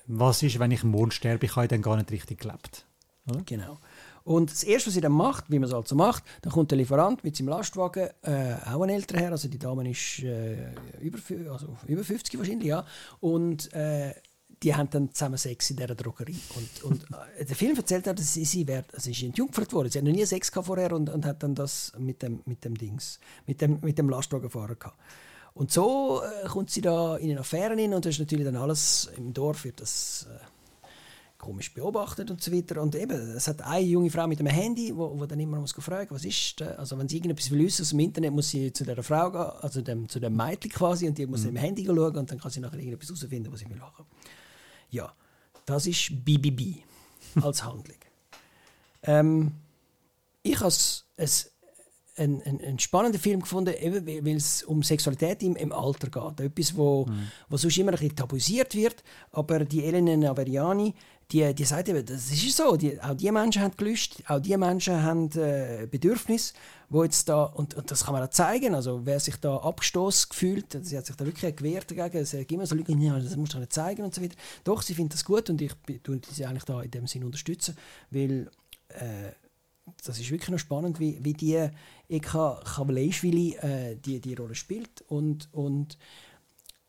Was 0.07 0.41
ist, 0.41 0.57
wenn 0.57 0.71
ich 0.71 0.83
morgen 0.83 1.11
sterbe? 1.11 1.45
Ich 1.45 1.55
habe 1.55 1.67
dann 1.67 1.83
gar 1.83 1.97
nicht 1.97 2.09
richtig 2.09 2.39
gelebt. 2.39 2.83
Oder? 3.29 3.43
Genau. 3.45 3.77
Und 4.23 4.49
das 4.49 4.63
Erste, 4.63 4.87
was 4.87 4.95
sie 4.95 5.01
dann 5.01 5.11
macht, 5.11 5.51
wie 5.51 5.59
man 5.59 5.69
es 5.69 5.73
also 5.73 5.95
macht, 5.95 6.23
dann 6.41 6.51
kommt 6.51 6.71
der 6.71 6.79
Lieferant 6.79 7.23
mit 7.23 7.35
seinem 7.35 7.49
Lastwagen, 7.49 8.09
äh, 8.23 8.55
auch 8.65 8.81
ein 8.81 8.89
älterer 8.89 9.19
Herr, 9.19 9.31
also 9.33 9.47
die 9.47 9.59
Dame 9.59 9.87
ist 9.89 10.23
äh, 10.23 10.73
über, 10.99 11.19
also 11.51 11.77
über 11.87 12.03
50 12.03 12.39
wahrscheinlich, 12.39 12.67
ja, 12.67 12.85
und 13.19 13.71
äh, 13.73 14.13
die 14.63 14.75
haben 14.75 14.89
dann 14.89 15.13
zusammen 15.13 15.37
Sex 15.37 15.71
in 15.71 15.77
dieser 15.77 15.95
Drogerie. 15.95 16.39
Und, 16.55 16.83
und 16.83 17.03
äh, 17.37 17.45
der 17.45 17.55
Film 17.55 17.75
erzählt 17.75 18.07
hat, 18.07 18.19
dass 18.19 18.33
sie, 18.33 18.45
sie, 18.45 18.67
wär, 18.67 18.85
also 18.93 19.05
sie 19.05 19.11
ist 19.11 19.23
entjungfert 19.23 19.73
worden. 19.73 19.89
Sie 19.89 19.97
hat 19.97 20.05
noch 20.05 20.11
nie 20.11 20.25
Sex 20.25 20.51
vorher 20.53 20.91
und, 20.93 21.09
und 21.09 21.25
hat 21.25 21.41
dann 21.41 21.55
das 21.55 21.91
mit 21.97 22.21
dem, 22.21 22.41
mit 22.45 22.63
dem 22.63 22.77
Dings, 22.77 23.19
mit 23.47 23.61
dem, 23.61 23.79
mit 23.81 23.97
dem 23.97 24.09
Lastwagenfahrer 24.09 24.75
gehabt. 24.75 24.97
Und 25.53 25.71
so 25.71 26.21
äh, 26.21 26.47
kommt 26.47 26.69
sie 26.69 26.81
da 26.81 27.17
in 27.17 27.31
eine 27.31 27.41
Affäre 27.41 27.75
hin 27.75 27.93
und 27.93 28.05
das 28.05 28.15
ist 28.15 28.19
natürlich 28.19 28.45
dann 28.45 28.55
alles 28.55 29.11
im 29.17 29.33
Dorf 29.33 29.65
wird 29.65 29.81
das 29.81 30.27
äh, 30.29 30.87
komisch 31.37 31.73
beobachtet 31.73 32.29
und 32.29 32.41
so 32.41 32.53
weiter. 32.53 32.81
Und 32.81 32.95
eben, 32.95 33.35
es 33.35 33.47
hat 33.47 33.61
eine 33.63 33.85
junge 33.85 34.11
Frau 34.11 34.27
mit 34.27 34.39
einem 34.39 34.49
Handy, 34.49 34.95
wo, 34.95 35.19
wo 35.19 35.25
dann 35.25 35.39
immer 35.39 35.59
muss 35.59 35.73
fragen, 35.73 36.13
was 36.13 36.23
ist 36.23 36.61
das? 36.61 36.77
Also 36.77 36.97
wenn 36.97 37.09
sie 37.09 37.17
irgendetwas 37.17 37.49
will 37.49 37.65
wissen 37.65 37.81
aus 37.81 37.89
dem 37.89 37.99
Internet, 37.99 38.31
muss 38.31 38.49
sie 38.49 38.71
zu 38.71 38.85
der 38.85 39.01
Frau 39.03 39.31
gehen, 39.31 39.41
also 39.41 39.81
dem, 39.81 40.07
zu 40.07 40.19
dem 40.19 40.35
Mädchen 40.35 40.71
quasi, 40.71 41.07
und 41.07 41.17
die 41.17 41.25
muss 41.25 41.41
mhm. 41.41 41.49
im 41.49 41.55
Handy 41.57 41.85
schauen 41.85 42.15
und 42.15 42.31
dann 42.31 42.39
kann 42.39 42.51
sie 42.51 42.59
nachher 42.59 42.77
irgendetwas 42.77 43.09
herausfinden, 43.09 43.51
was 43.51 43.59
sie 43.59 43.69
will 43.69 43.77
machen. 43.77 44.05
Ja, 44.91 45.13
das 45.65 45.87
ist 45.87 46.23
BBB 46.23 46.83
als 47.41 47.63
Handlung. 47.63 47.97
ähm, 49.03 49.53
ich 50.43 50.59
habe 50.59 50.67
es 50.69 51.51
einen, 52.17 52.41
einen, 52.41 52.79
spannenden 52.79 53.19
Film 53.19 53.41
gefunden, 53.41 53.73
eben 53.79 54.05
weil 54.25 54.35
es 54.35 54.63
um 54.63 54.83
Sexualität 54.83 55.41
im, 55.43 55.55
im 55.55 55.71
Alter 55.71 56.09
geht. 56.09 56.45
Etwas, 56.45 56.75
wo, 56.75 57.05
mhm. 57.05 57.31
wo 57.49 57.57
sonst 57.57 57.77
immer 57.77 57.91
ein 57.91 57.97
bisschen 57.97 58.15
tabuisiert 58.15 58.75
wird, 58.75 59.03
aber 59.31 59.65
die 59.65 59.85
Elena 59.85 60.15
Naveriani, 60.17 60.93
die, 61.31 61.53
die 61.55 61.63
sagt 61.63 61.87
eben, 61.87 62.05
das 62.05 62.31
ist 62.31 62.57
so, 62.57 62.75
die, 62.75 62.99
auch 63.01 63.15
die 63.15 63.31
Menschen 63.31 63.61
haben 63.61 63.75
Gelüste, 63.77 64.23
auch 64.27 64.39
die 64.39 64.55
Menschen 64.57 65.01
haben 65.01 65.31
äh, 65.31 65.87
Bedürfnisse, 65.89 66.53
wo 66.89 67.03
jetzt 67.03 67.29
da, 67.29 67.43
und, 67.43 67.73
und, 67.73 67.89
das 67.89 68.03
kann 68.03 68.13
man 68.13 68.23
auch 68.23 68.29
zeigen, 68.29 68.75
also 68.75 69.05
wer 69.05 69.19
sich 69.19 69.37
da 69.37 69.55
abgestoßen 69.57 70.27
gefühlt, 70.29 70.77
sie 70.81 70.97
hat 70.97 71.05
sich 71.05 71.15
da 71.15 71.25
wirklich 71.25 71.55
gewehrt 71.55 71.89
dagegen, 71.89 72.25
sie 72.25 72.37
sagt 72.37 72.51
immer 72.51 72.65
so, 72.65 72.75
ja, 72.75 73.19
das 73.19 73.37
musst 73.37 73.53
du 73.53 73.59
nicht 73.59 73.71
zeigen 73.71 74.03
und 74.03 74.13
so 74.13 74.21
weiter. 74.21 74.35
Doch, 74.63 74.81
sie 74.81 74.93
findet 74.93 75.13
das 75.13 75.23
gut 75.23 75.49
und 75.49 75.61
ich 75.61 75.73
tue 76.03 76.19
sie 76.29 76.45
eigentlich 76.45 76.65
da 76.65 76.81
in 76.81 76.91
dem 76.91 77.07
Sinn 77.07 77.23
unterstützen, 77.23 77.77
weil 78.09 78.49
äh, 78.89 79.31
das 80.03 80.19
ist 80.19 80.31
wirklich 80.31 80.49
noch 80.49 80.59
spannend, 80.59 80.99
wie, 80.99 81.19
wie 81.23 81.33
die 81.33 81.69
Eka 82.09 82.61
Kavalejschwili 82.63 83.55
äh, 83.55 83.95
die, 83.95 84.19
die 84.19 84.33
Rolle 84.33 84.55
spielt 84.55 85.01
und, 85.07 85.47
und 85.53 85.97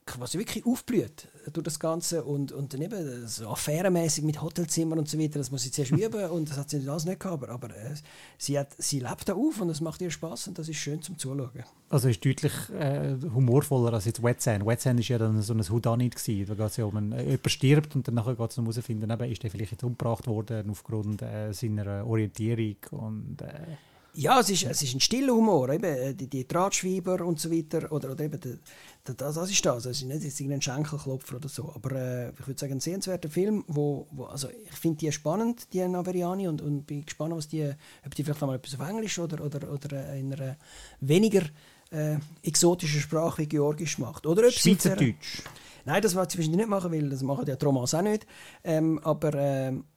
quasi 0.05 0.39
wirklich 0.39 0.67
aufblüht 0.67 1.29
durch 1.53 1.65
das 1.65 1.79
Ganze 1.79 2.25
und, 2.25 2.53
und 2.53 2.73
dann 2.73 2.83
eben 2.83 3.27
so 3.27 3.49
affärenmäßig 3.49 4.25
mit 4.25 4.41
Hotelzimmern 4.41 4.99
und 4.99 5.09
so 5.09 5.19
weiter, 5.19 5.39
das 5.39 5.51
muss 5.51 5.63
sie 5.63 5.71
zuerst 5.71 5.91
üben 5.93 6.31
und 6.31 6.51
das 6.51 6.57
hat 6.57 6.71
sie 6.71 6.89
alles 6.89 7.05
nicht 7.05 7.21
gehabt, 7.21 7.43
aber, 7.43 7.53
aber 7.53 7.71
äh, 7.71 7.95
sie, 8.39 8.59
hat, 8.59 8.69
sie 8.79 9.01
lebt 9.01 9.29
da 9.29 9.35
auf 9.35 9.61
und 9.61 9.71
es 9.71 9.81
macht 9.81 10.01
ihr 10.01 10.11
Spaß 10.11 10.49
und 10.49 10.59
das 10.59 10.69
ist 10.69 10.77
schön 10.77 11.03
zum 11.03 11.19
Zuschauen. 11.19 11.51
Also 11.89 12.09
ist 12.09 12.25
deutlich 12.25 12.53
äh, 12.71 13.17
humorvoller 13.35 13.93
als 13.93 14.05
jetzt 14.05 14.23
Wet 14.23 14.41
Sand. 14.41 14.67
Wet 14.67 14.81
Sand 14.81 15.01
ist 15.01 15.09
ja 15.09 15.19
dann 15.19 15.43
so 15.43 15.53
ein 15.53 15.69
Houdanit 15.69 16.17
gewesen, 16.17 16.47
da 16.47 16.55
geht 16.55 16.71
es 16.71 16.77
ja 16.77 16.85
um, 16.85 16.97
einen, 16.97 17.13
äh, 17.13 17.25
jemand 17.25 17.51
stirbt 17.51 17.97
und 17.97 18.07
dann 18.07 18.15
nachher 18.15 18.35
geht 18.35 18.51
es 18.51 18.59
um 18.59 18.65
herausfinden, 18.65 19.11
eben, 19.11 19.31
ist 19.31 19.43
der 19.43 19.51
vielleicht 19.51 19.73
jetzt 19.73 19.85
umgebracht 19.85 20.27
worden 20.27 20.71
aufgrund 20.71 21.23
äh, 21.23 21.53
seiner 21.53 22.07
Orientierung 22.07 22.77
und 22.91 23.43
äh, 23.43 23.77
Ja, 24.14 24.40
es 24.40 24.51
ist, 24.51 24.64
es 24.64 24.83
ist 24.83 24.94
ein 24.94 25.01
stiller 25.01 25.33
Humor, 25.33 25.70
eben, 25.70 25.85
äh, 25.85 26.14
die, 26.14 26.29
die 26.29 26.46
Drahtschweiber 26.46 27.25
und 27.25 27.40
so 27.40 27.51
weiter, 27.51 27.90
oder, 27.90 28.11
oder 28.11 28.25
eben, 28.25 28.38
der, 28.40 29.14
das, 29.14 29.35
das 29.35 29.51
ist 29.51 29.64
das, 29.64 29.87
es 29.87 30.03
ist 30.03 30.07
nicht 30.07 30.22
irgendein 30.22 30.61
Schenkelklopfer 30.61 31.37
oder 31.37 31.48
so, 31.48 31.72
aber 31.75 31.92
äh, 31.92 32.31
ich 32.38 32.46
würde 32.46 32.61
sagen, 32.61 32.75
ein 32.75 32.81
sehenswerter 32.81 33.31
Film, 33.31 33.64
wo, 33.68 34.07
wo 34.11 34.25
also 34.25 34.48
ich 34.51 34.77
finde 34.77 34.98
die 34.98 35.12
spannend, 35.12 35.72
die 35.72 35.87
Naveriani, 35.87 36.46
und, 36.46 36.61
und 36.61 36.87
bin 36.87 37.07
gespannt, 37.07 37.35
was 37.35 37.48
die, 37.48 37.72
ob 38.05 38.14
die 38.14 38.22
vielleicht 38.22 38.40
mal 38.42 38.55
etwas 38.55 38.79
auf 38.79 38.87
Englisch 38.87 39.18
oder, 39.18 39.42
oder, 39.42 39.72
oder 39.72 40.14
in 40.14 40.35
einer 40.35 40.57
weniger 41.01 41.42
äh, 41.90 42.16
exotischen 42.42 43.01
Sprache 43.01 43.42
wie 43.42 43.46
Georgisch 43.46 43.98
macht. 43.98 44.27
Oder 44.27 44.46
ob 44.46 44.53
Schweizerdeutsch. 44.53 45.42
Nein, 45.85 46.01
das 46.01 46.12
sie 46.12 46.18
wahrscheinlich 46.18 46.48
nicht 46.48 46.68
machen, 46.68 46.92
weil 46.92 47.09
das 47.09 47.22
machen 47.22 47.44
die 47.44 47.57
Tromas 47.57 47.94
auch 47.94 48.03
nicht. 48.03 48.27
Ähm, 48.62 49.01
aber 49.01 49.35
ähm, 49.35 49.81
äh, 49.81 49.92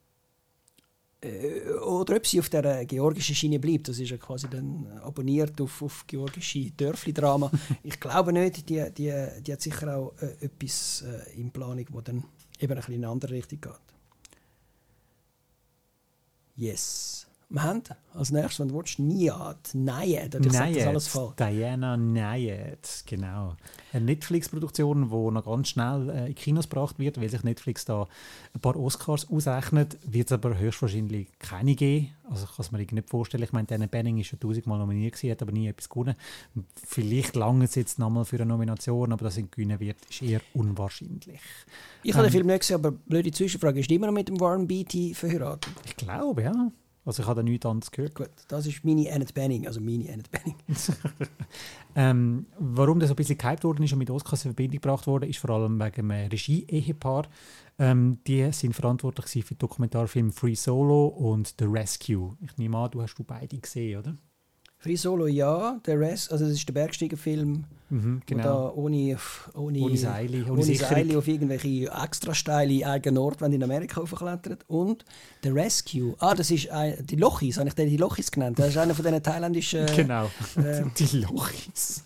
oder 1.85 2.15
ob 2.15 2.27
sie 2.27 2.39
auf 2.39 2.49
der 2.49 2.85
georgischen 2.85 3.35
Schiene 3.35 3.59
bleibt, 3.59 3.87
das 3.87 3.99
ist 3.99 4.09
ja 4.09 4.17
quasi 4.17 4.47
dann 4.49 4.85
abonniert 5.03 5.59
auf, 5.61 5.81
auf 5.81 6.05
georgische 6.07 6.71
Dörfli-Drama. 6.71 7.51
ich 7.83 7.99
glaube 7.99 8.33
nicht, 8.33 8.69
die, 8.69 8.83
die, 8.91 9.13
die 9.41 9.53
hat 9.53 9.61
sicher 9.61 9.97
auch 9.97 10.13
äh, 10.21 10.45
etwas 10.45 11.03
äh, 11.03 11.39
in 11.39 11.51
Planung, 11.51 11.85
wo 11.91 12.01
dann 12.01 12.23
eben 12.59 12.73
ein 12.73 12.77
bisschen 12.77 12.95
in 12.95 13.03
eine 13.03 13.11
andere 13.11 13.33
Richtung 13.33 13.61
geht. 13.61 13.73
Yes. 16.55 17.24
Wir 17.47 17.63
haben 17.63 17.83
als 18.13 18.31
nächstes, 18.31 18.59
wenn 18.59 18.69
du 18.69 18.75
willst, 18.75 18.97
Niad, 18.97 19.57
Nayed, 19.73 20.35
ich 20.35 20.51
sage 20.51 20.73
das 20.73 20.87
alles 20.87 21.07
falsch. 21.07 21.35
Diana 21.37 21.95
Nyad, 21.95 23.03
genau. 23.05 23.55
Eine 23.93 24.05
Netflix-Produktion, 24.05 25.09
die 25.09 25.31
noch 25.31 25.45
ganz 25.45 25.69
schnell 25.69 26.09
äh, 26.09 26.27
in 26.27 26.35
Kinos 26.35 26.67
gebracht 26.67 26.97
wird, 26.97 27.21
weil 27.21 27.29
sich 27.29 27.43
Netflix 27.43 27.85
da 27.85 28.07
ein 28.53 28.59
paar 28.61 28.75
Oscars 28.75 29.29
ausrechnet, 29.29 29.97
wird 30.05 30.27
es 30.27 30.31
aber 30.31 30.57
höchstwahrscheinlich 30.57 31.27
keine 31.37 31.75
geben. 31.75 32.09
Also 32.29 32.45
ich 32.45 32.55
kann 32.55 32.65
es 32.65 32.71
mir 32.71 32.79
nicht 32.79 33.09
vorstellen. 33.09 33.43
Ich 33.43 33.53
meine, 33.53 33.67
Dana 33.67 33.85
Benning 33.85 34.17
ist 34.17 34.27
schon 34.27 34.39
tausendmal 34.39 34.79
nominiert 34.79 35.13
gewesen, 35.13 35.31
hat 35.31 35.41
aber 35.43 35.51
nie 35.51 35.67
etwas 35.67 35.87
gewonnen. 35.87 36.15
Vielleicht 36.87 37.35
lange 37.35 37.65
es 37.65 37.75
jetzt 37.75 37.99
nochmal 37.99 38.25
für 38.25 38.37
eine 38.37 38.47
Nomination, 38.47 39.13
aber 39.13 39.25
dass 39.25 39.37
er 39.37 39.43
gewinnen 39.43 39.79
wird, 39.79 39.97
ist 40.09 40.23
eher 40.23 40.41
unwahrscheinlich. 40.55 41.39
Ich 42.01 42.13
habe 42.13 42.23
den 42.23 42.27
Ähm, 42.27 42.31
Film 42.31 42.47
nicht 42.47 42.59
gesehen, 42.61 42.75
aber 42.77 42.91
blöde 42.91 43.31
Zwischenfrage, 43.31 43.79
ist 43.79 43.91
immer 43.91 44.07
noch 44.07 44.13
mit 44.13 44.29
dem 44.29 44.39
Warren 44.39 44.65
Beatty 44.67 45.13
verheiratet? 45.13 45.71
Ich 45.85 45.95
glaube, 45.95 46.41
ja. 46.41 46.71
Also 47.05 47.21
ich 47.21 47.27
habe 47.27 47.41
da 47.41 47.43
nichts 47.43 47.65
anderes 47.65 47.91
gehört. 47.91 48.15
Gut, 48.15 48.31
das 48.47 48.65
ist 48.65 48.83
meine 48.83 49.11
Annette 49.11 49.33
Bening, 49.33 49.67
also 49.67 49.79
meine 49.79 50.11
Annette 50.11 50.29
Bening. 50.31 50.55
Ähm, 51.97 52.47
warum 52.59 52.99
das 52.99 53.07
so 53.07 53.13
ein 53.13 53.15
bisschen 53.15 53.37
gehypt 53.37 53.63
worden 53.63 53.83
ist 53.83 53.93
und 53.93 53.99
mit 53.99 54.09
Oscars 54.09 54.43
in 54.43 54.51
Verbindung 54.51 54.81
gebracht 54.81 55.07
wurde, 55.07 55.27
ist 55.27 55.39
vor 55.39 55.51
allem 55.51 55.79
wegen 55.79 56.11
einem 56.11 56.29
Regie-Ehepaar. 56.29 57.27
Ähm, 57.79 58.17
die 58.27 58.51
sind 58.51 58.73
verantwortlich 58.73 59.45
für 59.45 59.53
den 59.53 59.59
Dokumentarfilm 59.59 60.33
Free 60.33 60.55
Solo 60.55 61.07
und 61.07 61.55
The 61.57 61.63
Rescue. 61.63 62.35
Ich 62.41 62.57
nehme 62.57 62.77
an, 62.77 62.91
du 62.91 63.01
hast 63.01 63.15
du 63.15 63.23
beide 63.23 63.57
gesehen, 63.57 63.99
oder? 63.99 64.17
Free 64.77 64.97
Solo 64.97 65.27
ja, 65.27 65.79
der 65.85 65.99
Rest, 65.99 66.33
also 66.33 66.43
das 66.43 66.55
ist 66.55 66.67
der 66.67 66.73
Bergsteigerfilm, 66.73 67.63
Mhm, 67.89 68.21
genau. 68.25 68.43
da 68.43 68.71
ohne, 68.75 69.17
ohne, 69.53 69.79
Ohne 69.79 69.97
Seile, 69.97 70.43
ohne 70.45 70.53
ohne. 70.63 70.75
Seile 70.75 71.17
auf 71.17 71.27
irgendwelche 71.27 71.91
extra 72.03 72.33
steile 72.33 72.85
eigenen 72.87 73.17
Orte, 73.19 73.41
wenn 73.41 73.53
in 73.53 73.63
Amerika 73.63 74.01
aufklettert. 74.01 74.63
Und 74.67 75.05
der 75.43 75.53
Rescue, 75.53 76.15
ah, 76.19 76.33
das 76.33 76.49
ist 76.49 76.69
ein, 76.71 76.95
die 77.05 77.15
Lochis, 77.15 77.57
habe 77.57 77.67
ich 77.69 77.75
den 77.75 77.89
die 77.89 77.97
Lochis 77.97 78.31
genannt. 78.31 78.57
Das 78.57 78.69
ist 78.69 78.77
einer 78.77 78.95
von 78.95 79.05
diesen 79.05 79.21
thailändischen, 79.21 79.85
Genau. 79.95 80.25
äh, 80.57 80.83
die 80.97 81.17
Lochis. 81.19 82.03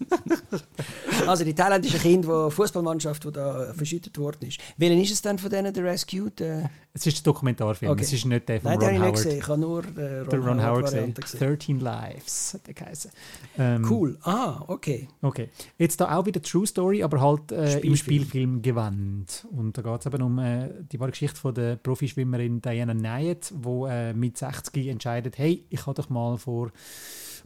also 1.27 1.43
die 1.43 1.53
thailändischen 1.53 1.99
Kinder, 1.99 2.47
die 2.49 2.55
Fußballmannschaft, 2.55 3.23
die 3.23 3.31
da 3.31 3.73
verschüttet 3.73 4.17
worden 4.17 4.47
ist. 4.47 4.59
Welchen 4.77 4.99
ist 5.01 5.11
es 5.11 5.21
denn 5.21 5.37
von 5.37 5.49
denen, 5.49 5.73
der 5.73 5.83
Rescue? 5.85 6.29
Der, 6.31 6.69
Es 6.93 7.05
ist 7.07 7.19
ein 7.19 7.23
Dokumentarfilm, 7.23 7.91
Okay. 7.91 8.03
es 8.03 8.13
ist 8.13 8.25
nicht 8.25 8.49
der 8.49 8.61
von 8.61 8.71
nein, 8.71 8.79
den 8.79 8.89
Ron 8.89 8.99
habe 9.07 9.17
ich 9.17 9.25
nicht 9.25 9.25
Howard. 9.25 9.25
gesehen, 9.25 9.39
ich 9.39 9.47
habe 9.47 9.59
nur 9.61 9.81
den 9.83 10.19
Ron, 10.19 10.29
Der 10.29 10.39
Ron 10.39 10.63
Howard 10.65 10.83
gesehen. 10.85 10.97
Variante 10.99 11.21
gesehen. 11.21 11.39
13 11.39 11.79
Lives 11.79 12.53
hat 12.53 12.67
der 12.67 12.73
geheißen. 12.73 13.11
Ähm, 13.57 13.87
Cool, 13.89 14.17
ah, 14.23 14.63
okay. 14.67 15.07
Okay. 15.21 15.49
Jetzt 15.79 16.01
da 16.01 16.13
auch 16.13 16.25
wieder 16.25 16.41
True 16.41 16.67
Story, 16.67 17.03
aber 17.03 17.21
halt 17.21 17.53
äh, 17.53 17.79
im 17.79 17.95
Spielfilm. 17.95 17.95
Spielfilm 17.95 18.61
gewandt. 18.61 19.47
Und 19.49 19.77
da 19.77 19.81
geht 19.81 20.01
es 20.01 20.05
eben 20.07 20.21
um 20.21 20.37
äh, 20.37 20.69
die 20.91 20.99
wahre 20.99 21.11
Geschichte 21.11 21.39
von 21.39 21.53
der 21.53 21.77
Profischwimmerin 21.77 22.61
Diana 22.61 22.93
Nyad, 22.93 23.49
die 23.51 23.85
äh, 23.87 24.13
mit 24.13 24.37
60 24.37 24.87
entscheidet, 24.87 25.37
hey, 25.37 25.63
ich 25.69 25.85
habe 25.85 25.93
doch 25.93 26.09
mal 26.09 26.37
vor 26.37 26.65
ein 26.65 26.71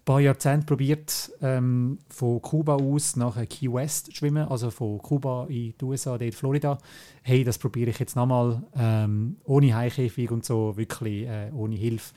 paar 0.04 0.20
Jahrzehnten 0.20 0.66
probiert, 0.66 1.32
ähm, 1.44 2.00
von 2.10 2.42
Kuba 2.42 2.78
aus 2.78 3.16
nach 3.18 3.38
Key 3.48 3.72
West 3.72 4.08
zu 4.08 4.14
schwimmen, 4.14 4.48
also 4.48 4.72
von 4.72 4.98
Kuba 4.98 5.46
in 5.48 5.76
die 5.80 5.86
USA, 5.86 6.18
dort 6.18 6.24
in 6.24 6.32
Florida. 6.32 6.80
Hey, 7.22 7.44
das 7.44 7.60
probiere 7.60 7.92
ich 7.92 8.00
jetzt 8.00 8.16
nochmal, 8.16 8.64
ähm, 8.76 9.38
ohne 9.44 9.76
Haikäfig 9.76 10.32
und 10.32 10.44
so, 10.44 10.76
wirklich 10.76 11.28
äh, 11.28 11.52
ohne 11.54 11.76
Hilfe. 11.76 12.12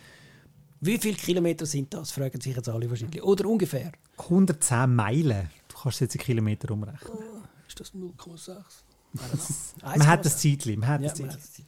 Wie 0.81 0.97
viele 0.97 1.17
Kilometer 1.17 1.67
sind 1.67 1.93
das, 1.93 2.11
fragen 2.11 2.41
sich 2.41 2.57
jetzt 2.57 2.71
alle 2.71 2.89
wahrscheinlich. 2.89 3.23
Oder 3.23 3.47
ungefähr. 3.47 3.93
110 4.17 4.95
Meilen. 4.95 5.51
Du 5.87 5.91
kannst 5.91 5.99
es 5.99 6.07
jetzt 6.07 6.15
in 6.17 6.21
Kilometer 6.23 6.73
umrechnen. 6.73 7.13
Ist 7.69 7.79
das 7.79 7.95
0,6? 7.95 8.57
Man 9.85 10.05
hat 10.09 10.25
das 10.25 10.37
Zeitchen, 10.37 10.81
man 10.81 10.89
hat 10.89 11.01
Ja, 11.01 11.11
das 11.11 11.19
Zeitchen. 11.19 11.65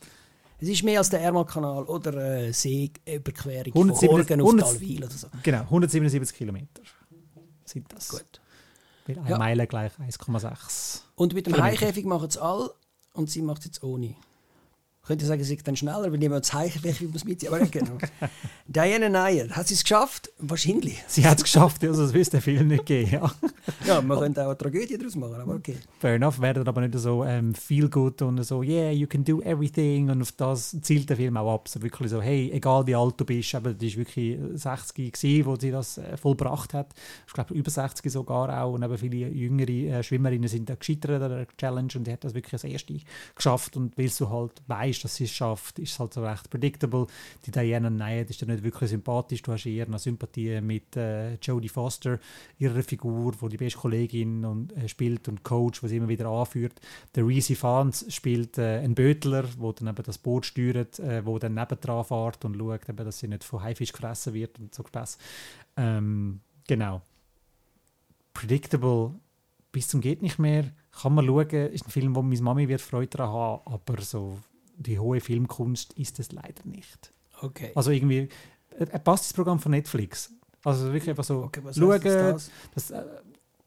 Es 0.60 0.68
ist 0.68 0.82
mehr 0.82 0.98
als 0.98 1.08
der 1.10 1.20
Ärmelkanal 1.20 1.84
oder 1.84 2.14
äh, 2.14 2.52
Seeüberquerung 2.52 3.72
von 3.72 3.90
177 3.90 4.10
Horgen 4.10 4.40
auf 4.40 4.48
100 4.48 4.66
Talwil 4.72 5.04
oder 5.04 5.12
so. 5.12 5.28
Genau, 5.44 5.60
177 5.60 6.36
Kilometer 6.36 6.82
sind 7.64 7.86
das. 7.92 8.08
Gut. 8.08 8.40
Weil 9.06 9.18
eine 9.20 9.30
Ja. 9.30 9.38
Meile 9.38 9.68
gleich 9.68 9.92
1,6. 10.00 11.02
Und 11.14 11.34
mit 11.34 11.46
dem. 11.46 11.56
Haikäfig 11.56 12.04
machen 12.04 12.26
es 12.26 12.36
alle 12.38 12.74
und 13.12 13.30
sie 13.30 13.40
macht 13.42 13.60
es 13.60 13.66
jetzt 13.66 13.84
ohne. 13.84 14.16
Könnte 15.06 15.24
sagen, 15.24 15.42
sie 15.42 15.56
dann 15.56 15.76
schneller, 15.76 16.12
weil 16.12 16.20
jemand 16.20 16.44
das 16.44 16.52
Haikäfig 16.52 17.10
muss 17.10 17.24
mitziehen. 17.24 17.52
Aber 17.52 17.64
genau. 17.64 17.96
Diana 18.66 19.08
Neyer, 19.08 19.48
hat 19.50 19.66
sie 19.66 19.74
es 19.74 19.82
geschafft? 19.82 20.30
Wahrscheinlich. 20.38 21.02
Sie 21.06 21.26
hat 21.26 21.38
es 21.38 21.44
geschafft, 21.44 21.82
also 21.82 22.02
das 22.02 22.12
wüsste 22.12 22.32
der 22.32 22.42
Film 22.42 22.68
nicht 22.68 22.84
geben. 22.84 23.10
Ja. 23.12 23.32
Ja, 23.86 24.02
man 24.02 24.18
könnte 24.18 24.42
auch 24.42 24.48
eine 24.48 24.58
Tragödie 24.58 24.98
daraus 24.98 25.16
machen, 25.16 25.36
aber 25.40 25.54
okay. 25.54 25.76
Fair 25.98 26.16
enough, 26.16 26.40
werden 26.40 26.66
aber 26.68 26.82
nicht 26.82 26.98
so 26.98 27.24
ähm, 27.24 27.54
feel 27.54 27.88
good 27.88 28.20
und 28.22 28.42
so, 28.44 28.62
yeah, 28.62 28.90
you 28.90 29.06
can 29.06 29.24
do 29.24 29.40
everything 29.40 30.10
und 30.10 30.20
auf 30.20 30.32
das 30.32 30.76
zielt 30.82 31.08
der 31.08 31.16
Film 31.16 31.36
auch 31.38 31.54
ab. 31.54 31.68
So 31.68 31.80
wirklich 31.80 32.10
so, 32.10 32.20
hey, 32.20 32.50
egal 32.52 32.86
wie 32.86 32.94
alt 32.94 33.14
du 33.18 33.24
bist, 33.24 33.54
aber 33.54 33.72
die 33.72 33.88
ist 33.88 33.96
wirklich 33.96 34.38
60 34.54 35.12
gewesen, 35.12 35.46
wo 35.46 35.56
sie 35.56 35.70
das 35.70 35.98
äh, 35.98 36.16
vollbracht 36.16 36.74
hat. 36.74 36.92
Ich 37.26 37.32
glaube 37.32 37.54
über 37.54 37.70
60 37.70 38.12
sogar 38.12 38.62
auch 38.62 38.74
und 38.74 38.82
eben 38.82 38.98
viele 38.98 39.28
jüngere 39.28 39.70
äh, 39.70 40.02
Schwimmerinnen 40.02 40.48
sind 40.48 40.68
da 40.68 40.74
gescheitert 40.74 41.22
an 41.22 41.30
der 41.30 41.46
Challenge 41.56 41.92
und 41.94 42.06
die 42.06 42.12
hat 42.12 42.24
das 42.24 42.34
wirklich 42.34 42.52
als 42.52 42.64
erste 42.64 42.94
geschafft 43.34 43.76
und 43.76 43.96
weil 43.96 44.08
du 44.08 44.28
halt 44.30 44.52
weißt, 44.66 44.97
dass 45.04 45.16
sie 45.16 45.24
es 45.24 45.30
schafft, 45.30 45.78
ist 45.78 45.92
es 45.92 45.98
halt 45.98 46.14
so 46.14 46.24
recht 46.24 46.48
predictable. 46.50 47.06
Die 47.46 47.50
Diana 47.50 47.90
Nyad 47.90 48.30
ist 48.30 48.40
ja 48.40 48.46
nicht 48.46 48.62
wirklich 48.62 48.90
sympathisch, 48.90 49.42
du 49.42 49.52
hast 49.52 49.66
eher 49.66 49.86
eine 49.86 49.98
Sympathie 49.98 50.60
mit 50.60 50.96
äh, 50.96 51.34
Jodie 51.34 51.68
Foster, 51.68 52.18
ihrer 52.58 52.82
Figur, 52.82 53.34
wo 53.40 53.48
die 53.48 53.56
beste 53.56 53.78
Kollegin 53.78 54.44
und, 54.44 54.76
äh, 54.76 54.88
spielt 54.88 55.28
und 55.28 55.42
Coach, 55.42 55.82
was 55.82 55.92
immer 55.92 56.08
wieder 56.08 56.26
anführt. 56.26 56.80
Der 57.14 57.26
Reese 57.26 57.56
Fans 57.56 58.06
spielt 58.08 58.58
äh, 58.58 58.78
einen 58.78 58.94
Bötler, 58.94 59.44
wo 59.58 59.72
dann 59.72 59.88
eben 59.88 60.02
das 60.02 60.18
Boot 60.18 60.46
steuert, 60.46 60.98
äh, 60.98 61.24
wo 61.24 61.38
dann 61.38 61.54
nebendran 61.54 62.04
fährt 62.04 62.44
und 62.44 62.56
schaut, 62.56 62.88
eben, 62.88 63.04
dass 63.04 63.18
sie 63.18 63.28
nicht 63.28 63.44
von 63.44 63.62
Haifisch 63.62 63.92
gefressen 63.92 64.34
wird 64.34 64.58
und 64.58 64.74
so 64.74 64.84
Spaß. 64.86 65.18
Ähm, 65.76 66.40
genau. 66.66 67.02
Predictable 68.34 69.14
bis 69.72 69.88
zum 69.88 70.00
geht 70.00 70.22
nicht 70.22 70.38
mehr. 70.38 70.64
Kann 70.90 71.14
man 71.14 71.26
schauen, 71.26 71.50
ist 71.50 71.86
ein 71.86 71.90
Film, 71.90 72.16
wo 72.16 72.22
meine 72.22 72.40
Mami 72.40 72.68
wird 72.68 72.80
Freude 72.80 73.08
daran 73.08 73.32
haben, 73.32 73.62
aber 73.64 74.00
so 74.02 74.38
die 74.78 74.98
hohe 74.98 75.20
Filmkunst 75.20 75.92
ist 75.94 76.18
es 76.18 76.32
leider 76.32 76.64
nicht. 76.64 77.12
Okay. 77.40 77.72
Also 77.74 77.90
irgendwie, 77.90 78.28
äh, 78.78 78.98
passt 78.98 79.24
ins 79.24 79.32
Programm 79.34 79.58
von 79.58 79.72
Netflix. 79.72 80.32
Also 80.64 80.86
wirklich 80.86 81.10
einfach 81.10 81.24
so 81.24 81.44
okay 81.44 81.62
schauen, 81.72 82.32
das? 82.32 82.50
das 82.74 82.90
äh, 82.90 83.04